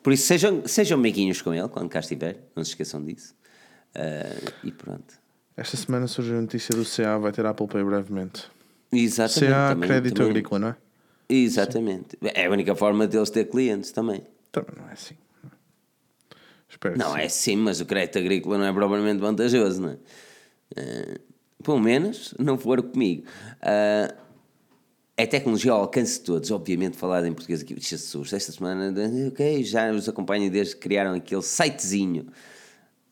por 0.07 0.13
isso, 0.13 0.25
sejam, 0.25 0.65
sejam 0.65 0.97
amiguinhos 0.97 1.41
com 1.41 1.53
ele 1.53 1.67
quando 1.67 1.89
cá 1.89 1.99
estiver, 1.99 2.37
não 2.55 2.63
se 2.63 2.69
esqueçam 2.69 3.03
disso. 3.03 3.35
Ah, 3.93 4.53
e 4.63 4.71
pronto. 4.71 5.13
Esta 5.57 5.75
semana 5.75 6.07
surgiu 6.07 6.37
a 6.37 6.41
notícia 6.41 6.73
do 6.73 6.85
CA, 6.85 7.17
vai 7.17 7.33
ter 7.33 7.45
Apple 7.45 7.67
Pay 7.67 7.83
brevemente. 7.83 8.49
Exatamente. 8.89 9.51
CA 9.51 9.69
também- 9.73 9.89
Crédito 9.89 10.15
também- 10.15 10.29
Agrícola, 10.31 10.59
não 10.59 10.67
é? 10.69 10.75
Exatamente. 11.27 12.17
É 12.21 12.45
a 12.45 12.49
única 12.49 12.73
forma 12.73 13.05
deles 13.05 13.29
ter 13.29 13.49
clientes 13.49 13.91
também. 13.91 14.25
Também 14.49 14.75
não 14.81 14.87
é 14.87 14.93
assim. 14.93 15.15
Espero 16.69 16.97
Não, 16.97 17.11
sim. 17.11 17.19
é 17.19 17.27
sim, 17.27 17.55
mas 17.57 17.81
o 17.81 17.85
crédito 17.85 18.17
agrícola 18.17 18.57
não 18.59 18.65
é 18.65 18.71
propriamente 18.71 19.19
vantajoso, 19.19 19.81
não 19.81 19.89
é? 19.89 19.97
Ah, 20.77 21.19
pelo 21.61 21.81
menos 21.81 22.33
não 22.39 22.57
for 22.57 22.81
comigo. 22.81 23.25
Ah, 23.61 24.15
é 25.17 25.25
tecnologia 25.25 25.71
ao 25.71 25.81
alcance 25.81 26.19
de 26.19 26.25
todos, 26.25 26.51
obviamente 26.51 26.95
falado 26.95 27.25
em 27.25 27.33
português 27.33 27.61
aqui, 27.61 27.75
Jesus, 27.79 28.31
esta 28.31 28.51
semana, 28.51 28.93
ok, 29.27 29.63
já 29.63 29.91
os 29.91 30.07
acompanho 30.07 30.49
desde 30.51 30.75
que 30.75 30.81
criaram 30.81 31.15
aquele 31.15 31.41
sitezinho, 31.41 32.27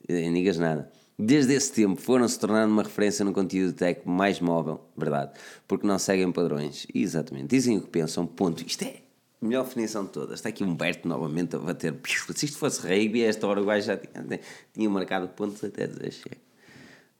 Eh, 0.07 0.13
nem 0.13 0.33
digas 0.33 0.57
nada. 0.57 0.91
Desde 1.17 1.53
esse 1.53 1.71
tempo 1.71 1.99
foram 1.99 2.27
se 2.27 2.37
tornando 2.37 2.71
uma 2.71 2.83
referência 2.83 3.23
no 3.25 3.33
conteúdo 3.33 3.73
tech 3.73 4.01
mais 4.05 4.39
móvel, 4.39 4.81
verdade, 4.95 5.31
porque 5.67 5.87
não 5.87 5.97
seguem 5.97 6.31
padrões. 6.31 6.85
Exatamente, 6.93 7.47
dizem 7.47 7.77
o 7.77 7.81
que 7.81 7.89
pensam, 7.89 8.27
ponto. 8.27 8.63
Isto 8.65 8.83
é 8.83 8.97
a 9.41 9.45
melhor 9.45 9.65
definição 9.65 10.05
de 10.05 10.11
todas. 10.11 10.35
Está 10.35 10.49
aqui 10.49 10.63
Humberto 10.63 11.07
novamente 11.07 11.55
a 11.55 11.59
bater. 11.59 11.95
Se 12.35 12.45
isto 12.45 12.57
fosse 12.57 12.81
rugby, 12.81 13.23
a 13.23 13.29
esta 13.29 13.47
hora 13.47 13.61
o 13.61 13.65
gajo 13.65 13.87
já 13.87 13.97
tinha, 13.97 14.39
tinha 14.73 14.89
marcado 14.89 15.27
pontos 15.29 15.63
até 15.63 15.87
dizer 15.87 16.11
chega. 16.11 16.37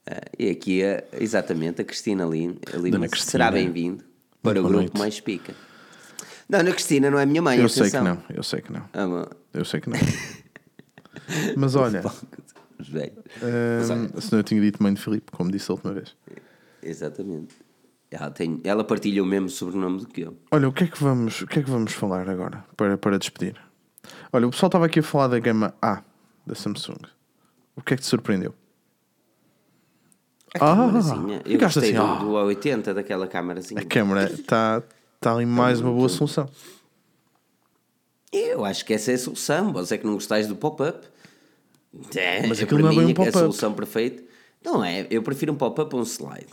Ah, 0.06 0.20
e 0.38 0.50
aqui, 0.50 0.82
exatamente, 1.18 1.82
a 1.82 1.84
Cristina 1.84 2.24
Lima, 2.24 2.54
será 3.16 3.50
bem-vindo 3.50 4.04
para 4.52 4.60
o 4.60 4.62
boa 4.62 4.72
grupo 4.74 4.98
noite. 4.98 4.98
mais 4.98 5.20
pica. 5.20 5.54
Não, 6.48 6.60
a 6.60 6.64
Cristina 6.64 7.10
não 7.10 7.18
é 7.18 7.26
minha 7.26 7.42
mãe, 7.42 7.58
Eu 7.58 7.68
sei 7.68 7.90
que 7.90 7.96
atenção. 7.96 8.22
não, 8.28 8.36
eu 8.36 8.42
sei 8.42 8.60
que 8.60 8.72
não. 8.72 8.84
Ah, 8.92 9.06
bom. 9.06 9.26
Eu 9.52 9.64
sei 9.64 9.80
que 9.80 9.90
não. 9.90 9.98
Mas 11.56 11.74
olha, 11.74 12.02
hum, 12.02 14.20
senão 14.20 14.40
eu 14.40 14.44
tinha 14.44 14.60
dito 14.60 14.82
mãe 14.82 14.94
de 14.94 15.00
Filipe, 15.00 15.32
como 15.32 15.50
disse 15.50 15.70
a 15.70 15.74
última 15.74 15.92
vez. 15.92 16.14
Exatamente. 16.82 17.54
Ela, 18.10 18.30
tem, 18.30 18.60
ela 18.62 18.84
partilha 18.84 19.22
o 19.22 19.26
mesmo 19.26 19.48
sobrenome 19.48 20.00
do 20.00 20.06
que 20.06 20.20
eu. 20.20 20.36
Olha, 20.52 20.68
o 20.68 20.72
que 20.72 20.84
é 20.84 20.86
que 20.86 21.02
vamos, 21.02 21.42
o 21.42 21.46
que 21.46 21.58
é 21.58 21.62
que 21.62 21.70
vamos 21.70 21.92
falar 21.92 22.28
agora 22.28 22.64
para, 22.76 22.96
para 22.96 23.18
despedir? 23.18 23.56
Olha, 24.32 24.46
o 24.46 24.50
pessoal 24.50 24.68
estava 24.68 24.86
aqui 24.86 25.00
a 25.00 25.02
falar 25.02 25.28
da 25.28 25.38
gama 25.40 25.74
A 25.82 26.02
da 26.46 26.54
Samsung. 26.54 27.00
O 27.74 27.82
que 27.82 27.94
é 27.94 27.96
que 27.96 28.02
te 28.02 28.06
surpreendeu? 28.08 28.54
A 30.60 30.72
Ah, 30.72 30.76
câmarazinha. 30.76 31.42
Eu 31.44 31.52
ficaste 31.52 31.80
gostei 31.80 31.96
assim, 31.96 32.06
do, 32.24 32.36
ah. 32.36 32.44
do 32.44 32.54
A80, 32.54 32.92
daquela 32.94 33.26
câmarazinha. 33.26 33.80
A 33.80 33.84
câmera 33.84 34.30
está 34.32 34.82
tá 35.20 35.32
ali 35.34 35.46
mais 35.46 35.80
uma 35.80 35.92
boa 35.92 36.08
solução. 36.08 36.48
Eu 38.32 38.64
acho 38.64 38.84
que 38.84 38.92
essa 38.92 39.12
é 39.12 39.14
a 39.14 39.18
solução. 39.18 39.72
Você 39.72 39.94
é 39.94 39.98
que 39.98 40.06
não 40.06 40.14
gostais 40.14 40.46
do 40.46 40.56
pop-up. 40.56 41.06
É, 42.14 42.46
Mas 42.46 42.60
é 42.60 42.64
aquilo 42.64 42.80
para 42.80 42.92
não 42.92 42.92
é 42.92 42.96
bem 42.96 43.06
um 43.06 43.10
a 43.10 43.14
pop-up. 43.14 43.38
solução 43.38 43.72
perfeita. 43.72 44.22
Não 44.64 44.84
é, 44.84 45.06
eu 45.10 45.22
prefiro 45.22 45.52
um 45.52 45.56
pop-up 45.56 45.94
a 45.94 45.98
um 45.98 46.02
slide. 46.02 46.46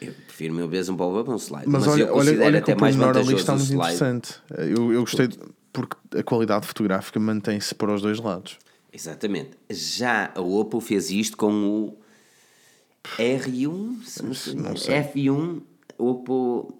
Eu 0.00 0.12
prefiro 0.26 0.54
mil 0.54 0.68
vezes 0.68 0.88
um 0.90 0.96
pop-up 0.96 1.28
a 1.30 1.32
um 1.32 1.36
slide. 1.38 1.66
Mas, 1.66 1.84
Mas, 1.86 1.92
olha, 1.94 2.02
eu 2.02 2.06
olha, 2.08 2.14
considero 2.14 2.44
olha 2.44 2.62
que 2.62 2.70
até 2.70 2.74
o 2.78 2.80
mais 2.80 2.94
pormenor 2.96 3.16
ali 3.16 3.24
vantajoso 3.34 3.40
está 3.40 3.52
muito 3.54 3.66
slide. 3.72 3.94
interessante. 3.96 4.34
Eu, 4.76 4.92
eu 4.92 5.00
gostei 5.00 5.26
de- 5.28 5.38
porque 5.72 5.96
a 6.18 6.22
qualidade 6.22 6.66
fotográfica 6.66 7.18
mantém-se 7.18 7.74
para 7.74 7.92
os 7.92 8.02
dois 8.02 8.18
lados. 8.20 8.58
Exatamente. 8.92 9.50
Já 9.70 10.30
a 10.34 10.40
Oppo 10.40 10.80
fez 10.80 11.10
isto 11.10 11.36
com 11.36 11.52
o 11.52 11.98
R1, 13.18 14.02
se 14.04 14.22
não 14.24 14.34
sei, 14.34 14.54
Não 14.54 14.76
sei. 14.76 14.94
F1, 15.02 15.62
Oppo. 15.98 16.78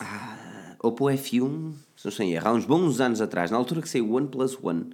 Ah, 0.00 0.76
Oppo 0.82 1.04
F1, 1.06 1.72
se 1.96 2.04
não 2.04 2.12
sei 2.12 2.26
em 2.28 2.32
erro, 2.34 2.48
há 2.48 2.52
uns 2.52 2.64
bons 2.64 3.00
anos 3.00 3.20
atrás, 3.20 3.50
na 3.50 3.56
altura 3.56 3.80
que 3.82 3.88
saiu 3.88 4.08
o 4.10 4.14
OnePlus 4.14 4.58
One. 4.62 4.90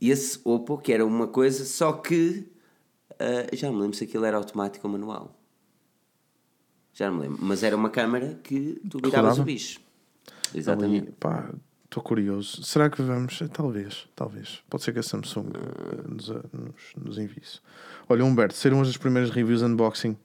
Esse 0.00 0.38
Oppo, 0.44 0.78
que 0.78 0.92
era 0.92 1.04
uma 1.04 1.26
coisa, 1.26 1.64
só 1.64 1.92
que. 1.92 2.46
ah, 3.18 3.54
já 3.54 3.70
me 3.70 3.78
lembro 3.80 3.96
se 3.96 4.04
aquilo 4.04 4.24
era 4.24 4.36
automático 4.36 4.86
ou 4.86 4.92
manual. 4.92 5.34
Já 6.92 7.10
me 7.10 7.20
lembro. 7.20 7.38
Mas 7.40 7.62
era 7.62 7.76
uma 7.76 7.90
câmara 7.90 8.38
que 8.42 8.80
tu 8.90 8.98
viravas 8.98 9.30
rodava? 9.30 9.42
o 9.42 9.44
bicho. 9.44 9.80
Exatamente. 10.54 11.06
Ali, 11.08 11.12
pá, 11.18 11.50
estou 11.88 12.02
curioso. 12.02 12.62
Será 12.62 12.90
que 12.90 13.02
vamos? 13.02 13.42
Talvez, 13.52 14.06
talvez. 14.14 14.62
Pode 14.68 14.84
ser 14.84 14.92
que 14.92 14.98
a 14.98 15.02
Samsung 15.02 15.48
eh, 15.54 16.08
nos, 16.08 16.30
eh, 16.30 16.34
nos, 16.52 17.04
nos 17.04 17.18
envie 17.18 17.42
isso. 17.42 17.62
Olha, 18.08 18.24
Humberto, 18.24 18.54
serão 18.54 18.80
as 18.80 18.96
primeiras 18.96 19.30
reviews 19.30 19.62
unboxing 19.62 20.16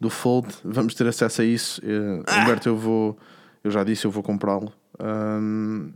do 0.00 0.10
Fold. 0.10 0.48
Vamos 0.64 0.94
ter 0.94 1.06
acesso 1.06 1.42
a 1.42 1.44
isso. 1.44 1.80
Ah! 2.26 2.42
Humberto, 2.42 2.68
eu 2.68 2.76
vou, 2.76 3.16
eu 3.62 3.70
já 3.70 3.84
disse, 3.84 4.04
eu 4.04 4.10
vou 4.10 4.22
comprá-lo. 4.22 4.72
Ahm, 4.98 5.90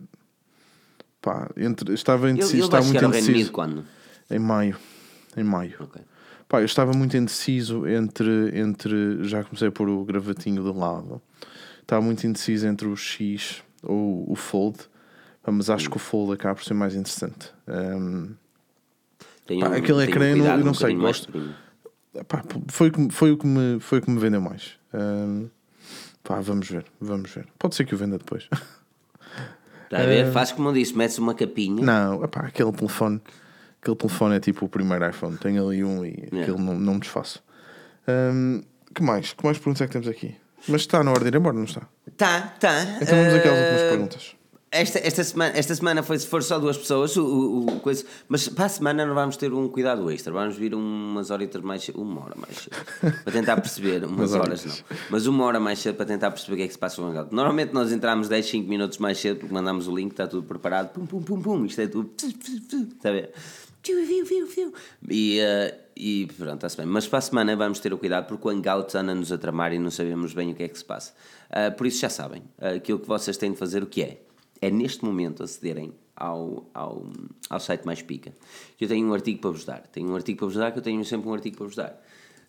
pá, 1.20 1.50
entre, 1.56 1.92
estava 1.92 2.30
indeciso, 2.30 2.56
ele 2.56 2.64
estava 2.64 2.84
muito 2.84 3.04
indeciso. 3.04 3.52
quando? 3.52 3.84
Em 4.30 4.38
maio. 4.38 4.76
Em 5.36 5.44
maio. 5.44 5.74
Ok. 5.80 6.00
Pá, 6.48 6.60
eu 6.60 6.64
estava 6.64 6.92
muito 6.92 7.16
indeciso 7.16 7.86
entre, 7.86 8.56
entre. 8.58 9.24
Já 9.24 9.42
comecei 9.42 9.68
a 9.68 9.72
pôr 9.72 9.88
o 9.88 10.04
gravatinho 10.04 10.62
de 10.62 10.78
lado. 10.78 11.20
Estava 11.82 12.00
muito 12.00 12.24
indeciso 12.26 12.66
entre 12.66 12.86
o 12.86 12.96
X 12.96 13.62
ou 13.82 14.30
o 14.30 14.36
Fold. 14.36 14.78
Mas 15.50 15.70
acho 15.70 15.88
que 15.88 15.96
o 15.96 15.98
Fold 16.00 16.32
acaba 16.32 16.54
por 16.56 16.64
ser 16.64 16.74
mais 16.74 16.94
interessante. 16.94 17.52
Um, 17.68 18.34
Tem 19.46 19.60
Pá, 19.60 19.68
um- 19.68 19.72
aquele 19.74 19.92
um 19.92 20.00
ecrã, 20.02 20.24
eu 20.30 20.36
não- 20.38 20.56
não 20.58 20.70
um 20.72 20.74
sei, 20.74 20.94
gosto. 20.96 21.32
pá, 22.26 22.42
foi, 22.68 22.88
o 22.88 22.92
que- 22.92 23.08
foi, 23.12 23.30
o 23.30 23.38
que 23.38 23.46
me, 23.46 23.78
foi 23.78 23.98
o 24.00 24.02
que 24.02 24.10
me 24.10 24.18
vendeu 24.18 24.40
mais. 24.40 24.72
Um, 24.92 25.48
pá, 26.24 26.40
vamos 26.40 26.68
ver, 26.68 26.84
vamos 27.00 27.30
ver. 27.30 27.46
Pode 27.58 27.76
ser 27.76 27.84
que 27.84 27.94
o 27.94 27.98
venda 27.98 28.18
depois. 28.18 28.48
Está 29.84 29.98
a 30.02 30.06
ver? 30.06 30.32
Faz 30.32 30.50
como 30.50 30.68
eu 30.68 30.72
disse, 30.72 30.96
metes 30.98 31.16
uma 31.18 31.32
capinha. 31.32 31.84
Não, 31.84 32.24
epá, 32.24 32.40
aquele 32.40 32.72
telefone, 32.72 33.20
aquele 33.80 33.96
telefone 33.96 34.34
é 34.34 34.40
tipo 34.40 34.64
o 34.66 34.68
primeiro 34.68 35.08
iPhone. 35.08 35.36
Tenho 35.36 35.64
ali 35.68 35.84
um 35.84 36.04
e 36.04 36.24
aquele 36.26 36.58
não, 36.58 36.76
não 36.76 36.94
me 36.94 37.00
desfaço. 37.00 37.40
Hum, 38.08 38.62
que 38.92 39.00
mais? 39.02 39.32
Que 39.32 39.44
mais 39.44 39.58
perguntas 39.58 39.82
é 39.82 39.86
que 39.86 39.92
temos 39.92 40.08
aqui? 40.08 40.34
Mas 40.68 40.80
está 40.80 41.04
na 41.04 41.12
hora 41.12 41.20
de 41.20 41.28
ir 41.28 41.36
embora, 41.36 41.54
não 41.56 41.62
está? 41.64 41.82
Tá, 42.16 42.40
tá. 42.58 42.82
Então 43.00 43.16
vamos 43.16 43.34
aquelas 43.34 43.60
últimas 43.60 43.82
Eh, 43.82 43.88
perguntas. 43.88 44.35
Esta, 44.76 44.98
esta, 44.98 45.24
semana, 45.24 45.56
esta 45.56 45.74
semana 45.74 46.02
foi, 46.02 46.18
se 46.18 46.26
for 46.26 46.42
só 46.42 46.58
duas 46.58 46.76
pessoas, 46.76 47.16
o, 47.16 47.24
o- 47.24 47.66
o 47.76 47.80
coisa, 47.80 48.04
mas 48.28 48.48
para 48.48 48.66
a 48.66 48.68
semana 48.68 49.06
não 49.06 49.14
vamos 49.14 49.36
ter 49.36 49.52
um 49.52 49.68
cuidado 49.68 50.10
extra, 50.10 50.32
vamos 50.32 50.56
vir 50.56 50.74
umas 50.74 51.30
horitas 51.30 51.62
mais 51.62 51.82
cedo, 51.82 52.00
uma 52.02 52.24
hora 52.24 52.34
mais 52.36 52.56
cedo, 52.58 52.76
para 53.22 53.32
tentar 53.32 53.56
perceber, 53.60 54.04
umas 54.06 54.32
horas 54.34 54.64
não, 54.64 54.74
mas 55.10 55.26
uma 55.26 55.44
hora 55.44 55.58
mais 55.58 55.78
cedo 55.78 55.96
para 55.96 56.06
tentar 56.06 56.30
perceber 56.30 56.54
o 56.54 56.56
que 56.58 56.62
é 56.64 56.66
que 56.66 56.72
se 56.72 56.78
passa 56.78 56.96
com 56.96 57.02
o 57.02 57.06
Hangout. 57.10 57.34
Normalmente 57.34 57.72
nós 57.72 57.90
entramos 57.92 58.28
10, 58.28 58.44
5 58.46 58.68
minutos 58.68 58.98
mais 58.98 59.18
cedo 59.18 59.38
porque 59.40 59.54
mandamos 59.54 59.88
o 59.88 59.94
link, 59.96 60.10
está 60.12 60.26
tudo 60.26 60.42
preparado, 60.46 60.90
pum, 60.92 61.06
pum, 61.06 61.22
pum, 61.22 61.40
pum, 61.40 61.64
isto 61.64 61.80
é 61.80 61.86
tudo, 61.86 62.10
está 62.18 63.08
a 63.08 63.12
ver? 63.12 63.32
E, 65.08 65.38
eh, 65.38 65.78
e 65.96 66.26
pronto, 66.36 66.54
está-se 66.56 66.76
bem. 66.76 66.86
Mas 66.86 67.06
para 67.06 67.20
a 67.20 67.22
semana 67.22 67.54
vamos 67.54 67.78
ter 67.78 67.92
o 67.94 67.98
cuidado 67.98 68.26
porque 68.26 68.46
o 68.48 68.50
Hangout 68.50 68.96
anda-nos 68.96 69.30
a 69.30 69.38
tramar 69.38 69.72
e 69.72 69.78
não 69.78 69.92
sabemos 69.92 70.34
bem 70.34 70.50
o 70.50 70.54
que 70.56 70.64
é 70.64 70.68
que 70.68 70.76
se 70.76 70.84
passa. 70.84 71.12
Ah, 71.48 71.70
por 71.70 71.86
isso 71.86 72.00
já 72.00 72.08
sabem, 72.10 72.42
ah, 72.60 72.70
aquilo 72.70 72.98
que 72.98 73.06
vocês 73.06 73.36
têm 73.36 73.52
de 73.52 73.56
fazer, 73.58 73.82
o 73.84 73.86
que 73.86 74.02
é? 74.02 74.20
É 74.66 74.70
neste 74.70 75.04
momento 75.04 75.42
acederem 75.44 75.92
ao, 76.16 76.66
ao, 76.74 77.06
ao 77.48 77.60
site 77.60 77.84
Mais 77.86 78.02
Pica. 78.02 78.32
Eu 78.80 78.88
tenho 78.88 79.06
um 79.08 79.14
artigo 79.14 79.38
para 79.40 79.50
vos 79.50 79.64
dar. 79.64 79.82
Tenho 79.92 80.10
um 80.10 80.14
artigo 80.16 80.38
para 80.38 80.46
vos 80.46 80.56
dar 80.56 80.72
que 80.72 80.78
eu 80.78 80.82
tenho 80.82 81.04
sempre 81.04 81.28
um 81.28 81.34
artigo 81.34 81.56
para 81.56 81.66
vos 81.66 81.76
dar. 81.76 82.02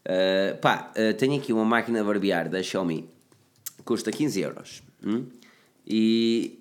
Ah, 0.05 0.57
pá, 0.59 0.91
ah, 0.95 1.13
tenho 1.15 1.35
aqui 1.37 1.53
uma 1.53 1.65
máquina 1.65 2.03
barbear 2.03 2.49
da 2.49 2.63
Xiaomi. 2.63 3.07
Custa 3.85 4.11
15 4.11 4.41
euros. 4.41 4.83
hum? 5.05 5.25
E, 5.85 6.57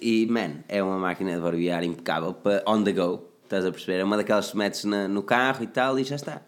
e, 0.00 0.26
man, 0.26 0.62
é 0.68 0.82
uma 0.82 0.98
máquina 0.98 1.34
de 1.34 1.40
barbear 1.40 1.82
impecável 1.82 2.32
para 2.34 2.62
on 2.66 2.84
the 2.84 2.92
go. 2.92 3.24
Estás 3.42 3.64
a 3.64 3.70
perceber? 3.72 3.98
É 4.00 4.04
uma 4.04 4.16
daquelas 4.16 4.50
que 4.50 4.56
metes 4.56 4.84
na- 4.84 5.08
no 5.08 5.22
carro 5.22 5.64
e 5.64 5.66
tal 5.66 5.98
e 5.98 6.04
já 6.04 6.16
está. 6.16 6.42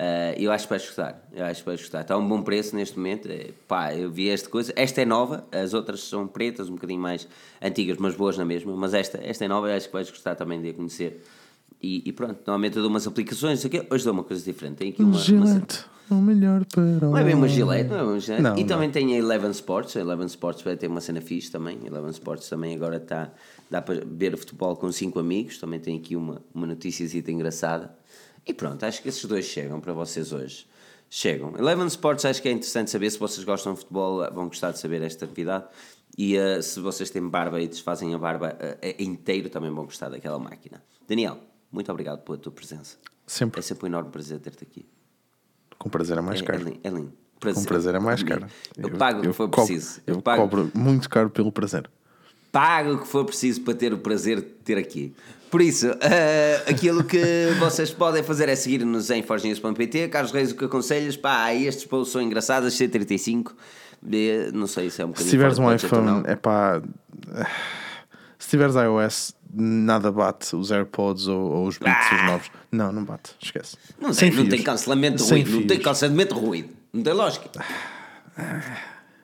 Ah, 0.00 0.32
eu 0.36 0.52
acho 0.52 0.64
que 0.64 0.70
vais 0.70 0.86
gostar. 0.86 1.28
Eu 1.34 1.44
acho 1.44 1.60
que 1.60 1.66
vais 1.66 1.80
gostar. 1.80 2.02
Está 2.02 2.14
a 2.14 2.18
um 2.18 2.28
bom 2.28 2.40
preço 2.40 2.76
neste 2.76 2.96
momento. 2.96 3.28
É, 3.28 3.50
pá, 3.66 3.92
eu 3.92 4.08
vi 4.08 4.28
esta 4.28 4.48
coisa. 4.48 4.72
Esta 4.76 5.02
é 5.02 5.04
nova, 5.04 5.44
as 5.50 5.74
outras 5.74 6.04
são 6.04 6.28
pretas, 6.28 6.68
um 6.68 6.74
bocadinho 6.74 7.00
mais 7.00 7.26
antigas, 7.60 7.96
mas 7.98 8.14
boas 8.14 8.38
na 8.38 8.44
mesma. 8.44 8.76
Mas 8.76 8.94
esta, 8.94 9.18
esta 9.20 9.44
é 9.44 9.48
nova 9.48 9.68
e 9.68 9.72
acho 9.74 9.88
que 9.88 9.92
vais 9.92 10.08
gostar 10.08 10.36
também 10.36 10.62
de 10.62 10.68
a 10.68 10.74
conhecer. 10.74 11.20
E, 11.82 12.08
e 12.08 12.12
pronto, 12.12 12.38
normalmente 12.46 12.76
eu 12.76 12.82
dou 12.82 12.90
umas 12.90 13.08
aplicações. 13.08 13.64
Aqui, 13.66 13.84
hoje 13.90 14.04
dou 14.04 14.12
uma 14.12 14.22
coisa 14.22 14.44
diferente. 14.44 14.76
Tem 14.76 14.90
aqui 14.90 15.02
uma. 15.02 15.10
uma 15.10 15.20
Gillette, 15.20 15.84
o 16.08 16.14
melhor 16.14 16.64
para 16.64 16.82
não 16.82 17.18
é 17.18 17.24
bem 17.24 17.34
uma 17.34 17.48
Gillette, 17.48 17.90
não 17.90 17.98
é 17.98 18.02
uma 18.04 18.20
Gillette. 18.20 18.42
Não, 18.42 18.56
e 18.56 18.60
não. 18.60 18.66
também 18.68 18.90
tem 18.90 19.14
a 19.14 19.18
Eleven 19.18 19.50
Sports. 19.50 19.96
A 19.96 20.00
Eleven 20.00 20.26
Sports 20.26 20.62
vai 20.62 20.76
ter 20.76 20.86
uma 20.86 21.00
cena 21.00 21.20
fixe 21.20 21.50
também. 21.50 21.76
A 21.82 21.86
Eleven 21.88 22.10
Sports 22.10 22.48
também 22.48 22.72
agora 22.72 22.98
está. 22.98 23.32
Dá 23.68 23.82
para 23.82 24.04
ver 24.06 24.36
futebol 24.36 24.76
com 24.76 24.92
cinco 24.92 25.18
amigos. 25.18 25.58
Também 25.58 25.80
tem 25.80 25.96
aqui 25.96 26.14
uma, 26.14 26.40
uma 26.54 26.68
noticiazita 26.68 27.32
engraçada. 27.32 27.98
E 28.48 28.54
pronto, 28.54 28.82
acho 28.84 29.02
que 29.02 29.08
esses 29.10 29.24
dois 29.26 29.44
chegam 29.44 29.78
para 29.80 29.92
vocês 29.92 30.32
hoje. 30.32 30.66
Chegam. 31.10 31.54
Eleven 31.56 31.86
Sports 31.86 32.24
acho 32.24 32.42
que 32.42 32.48
é 32.48 32.52
interessante 32.52 32.90
saber 32.90 33.10
se 33.10 33.18
vocês 33.18 33.44
gostam 33.44 33.72
de 33.74 33.80
futebol, 33.80 34.26
vão 34.32 34.48
gostar 34.48 34.72
de 34.72 34.78
saber 34.78 35.00
esta 35.02 35.24
atividade. 35.26 35.66
E 36.16 36.36
eh, 36.36 36.60
se 36.60 36.80
vocês 36.80 37.10
têm 37.10 37.26
barba 37.28 37.60
e 37.60 37.68
desfazem 37.68 38.12
a 38.14 38.18
barba 38.18 38.56
eh, 38.60 38.96
inteiro, 38.98 39.48
também 39.48 39.70
vão 39.70 39.84
gostar 39.84 40.08
daquela 40.08 40.38
máquina. 40.38 40.82
Daniel, 41.06 41.38
muito 41.70 41.90
obrigado 41.92 42.22
pela 42.24 42.36
tua 42.36 42.50
presença. 42.52 42.96
Sempre 43.26 43.60
É 43.60 43.62
sempre 43.62 43.84
um 43.84 43.88
enorme 43.88 44.10
prazer 44.10 44.38
ter-te 44.40 44.64
aqui. 44.64 44.86
com 45.78 45.88
prazer 45.88 46.18
é 46.18 46.20
mais 46.20 46.40
É, 46.40 46.42
é 46.42 46.46
caro. 46.46 46.64
lindo. 46.64 46.80
É 46.82 46.88
lindo. 46.90 47.12
Com 47.40 47.64
prazer 47.64 47.94
é 47.94 48.00
mais 48.00 48.22
caro. 48.22 48.46
Eu, 48.76 48.90
pago 48.96 49.20
o 49.20 49.22
que 49.22 49.32
for 49.32 49.48
preciso. 49.48 50.00
Eu, 50.06 50.20
pago, 50.20 50.42
cobro 50.42 50.70
muito 50.74 51.08
caro 51.08 51.30
pelo 51.30 51.52
prazer. 51.52 51.88
pago 52.50 52.94
o 52.94 52.98
que 53.02 53.06
for 53.06 53.24
preciso 53.24 53.60
para 53.60 53.74
ter 53.74 53.92
o 53.94 53.98
prazer 53.98 54.40
de 54.40 54.46
ter 54.48 54.76
aqui. 54.76 55.14
Por 55.50 55.62
isso, 55.62 55.86
eh, 56.00 56.62
aquilo 56.68 57.02
que 57.04 57.48
vocês 57.58 57.90
podem 57.90 58.22
fazer 58.22 58.48
é 58.48 58.56
seguir-nos 58.56 59.10
em 59.10 59.22
forginhas.pt. 59.22 60.08
Carlos 60.08 60.32
Reis, 60.32 60.52
o 60.52 60.54
que 60.56 60.64
aconselhas? 60.64 61.16
Pá, 61.16 61.54
estes 61.54 61.84
posts 61.84 62.12
são 62.12 62.20
engraçados, 62.22 62.74
C35. 62.74 63.52
Eh, 64.12 64.50
Não 64.52 64.66
sei 64.66 64.90
se 64.90 65.00
é 65.00 65.04
um 65.04 65.08
bocadinho. 65.08 65.30
Se 65.30 65.36
tiveres 65.36 65.58
um 65.58 65.72
iPhone, 65.74 66.06
não. 66.06 66.22
é 66.26 66.36
pá. 66.36 66.82
Se 68.38 68.50
tiveres 68.50 68.74
iOS, 68.76 69.34
nada 69.52 70.12
bate 70.12 70.54
os 70.54 70.70
AirPods 70.70 71.26
ou, 71.26 71.40
ou 71.40 71.66
os 71.66 71.78
Beats, 71.78 72.12
os 72.12 72.22
novos. 72.26 72.50
Não, 72.70 72.92
não 72.92 73.04
bate, 73.04 73.30
esquece. 73.40 73.76
Não, 74.00 74.12
Sem 74.12 74.30
tem, 74.30 74.38
não 74.38 74.48
tem 74.48 74.62
cancelamento 74.62 75.22
de 75.22 75.30
ruído. 75.30 75.50
Não 75.50 75.66
tem 75.66 75.78
cancelamento 75.80 76.34
de 76.34 76.40
ruído. 76.40 76.68
Não 76.92 77.02
tem 77.02 77.12
lógica. 77.12 77.48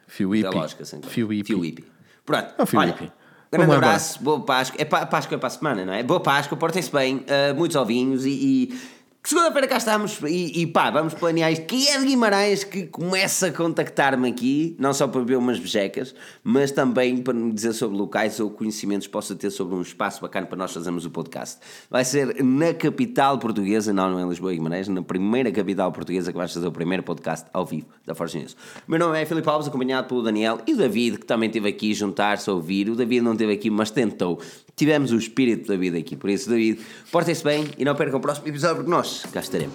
Fio 0.06 0.28
Não 0.28 0.34
IP. 0.36 0.84
Sem 0.84 1.00
Fio 1.02 1.32
IP. 1.32 1.46
Fio 1.46 1.64
IP. 1.64 1.84
Pronto. 2.24 2.54
É 2.58 2.62
o 2.62 2.66
fio 2.66 2.80
Olha, 2.80 2.90
IP. 2.90 3.12
Grande 3.56 3.74
abraço, 3.74 4.22
boa 4.22 4.40
Páscoa. 4.40 4.80
É 4.80 4.84
Páscoa 4.84 5.34
é 5.34 5.38
para 5.38 5.46
a 5.46 5.50
semana, 5.50 5.84
não 5.84 5.92
é? 5.92 6.02
Boa 6.02 6.20
Páscoa, 6.20 6.56
portem-se 6.56 6.92
bem, 6.92 7.24
ah, 7.28 7.54
muitos 7.54 7.76
ovinhos 7.76 8.24
e. 8.24 8.30
e 8.30 8.93
Segunda-feira 9.26 9.66
cá 9.66 9.78
estamos 9.78 10.20
e, 10.26 10.60
e 10.60 10.66
pá, 10.66 10.90
vamos 10.90 11.14
planear 11.14 11.50
isto. 11.50 11.64
Quem 11.64 11.88
é 11.88 11.98
de 11.98 12.04
Guimarães 12.04 12.62
que 12.62 12.86
começa 12.88 13.46
a 13.46 13.50
contactar-me 13.52 14.28
aqui, 14.28 14.76
não 14.78 14.92
só 14.92 15.08
para 15.08 15.22
ver 15.22 15.36
umas 15.36 15.58
bejecas, 15.58 16.14
mas 16.42 16.70
também 16.70 17.16
para 17.16 17.32
me 17.32 17.50
dizer 17.50 17.72
sobre 17.72 17.96
locais 17.96 18.38
ou 18.38 18.50
conhecimentos 18.50 19.06
que 19.06 19.12
possa 19.14 19.34
ter 19.34 19.48
sobre 19.48 19.76
um 19.76 19.80
espaço 19.80 20.20
bacana 20.20 20.46
para 20.46 20.58
nós 20.58 20.74
fazermos 20.74 21.06
o 21.06 21.10
podcast. 21.10 21.58
Vai 21.90 22.04
ser 22.04 22.44
na 22.44 22.74
capital 22.74 23.38
portuguesa, 23.38 23.94
não, 23.94 24.10
não 24.10 24.20
é 24.20 24.28
Lisboa 24.28 24.52
e 24.52 24.56
Guimarães, 24.58 24.88
na 24.88 25.00
primeira 25.00 25.50
capital 25.50 25.90
portuguesa 25.90 26.30
que 26.30 26.36
vais 26.36 26.52
fazer 26.52 26.66
o 26.66 26.72
primeiro 26.72 27.02
podcast 27.02 27.46
ao 27.50 27.64
vivo 27.64 27.86
da 28.04 28.14
Forge 28.14 28.36
News. 28.36 28.54
Meu 28.86 28.98
nome 28.98 29.18
é 29.18 29.24
Filipe 29.24 29.48
Alves, 29.48 29.68
acompanhado 29.68 30.06
pelo 30.06 30.22
Daniel 30.22 30.58
e 30.66 30.74
o 30.74 30.76
David, 30.76 31.20
que 31.20 31.24
também 31.24 31.46
esteve 31.46 31.70
aqui 31.70 31.94
juntar-se 31.94 32.50
a 32.50 32.52
ouvir. 32.52 32.90
O 32.90 32.94
David 32.94 33.22
não 33.22 33.32
esteve 33.32 33.54
aqui, 33.54 33.70
mas 33.70 33.90
tentou 33.90 34.38
tivemos 34.76 35.12
o 35.12 35.16
espírito 35.16 35.68
da 35.68 35.76
vida 35.76 35.98
aqui. 35.98 36.16
Por 36.16 36.30
isso, 36.30 36.48
David, 36.48 36.80
portem-se 37.10 37.44
bem 37.44 37.68
e 37.78 37.84
não 37.84 37.94
percam 37.94 38.18
o 38.18 38.22
próximo 38.22 38.48
episódio 38.48 38.76
porque 38.76 38.90
nós 38.90 39.24
cá 39.32 39.40
estaremos. 39.40 39.74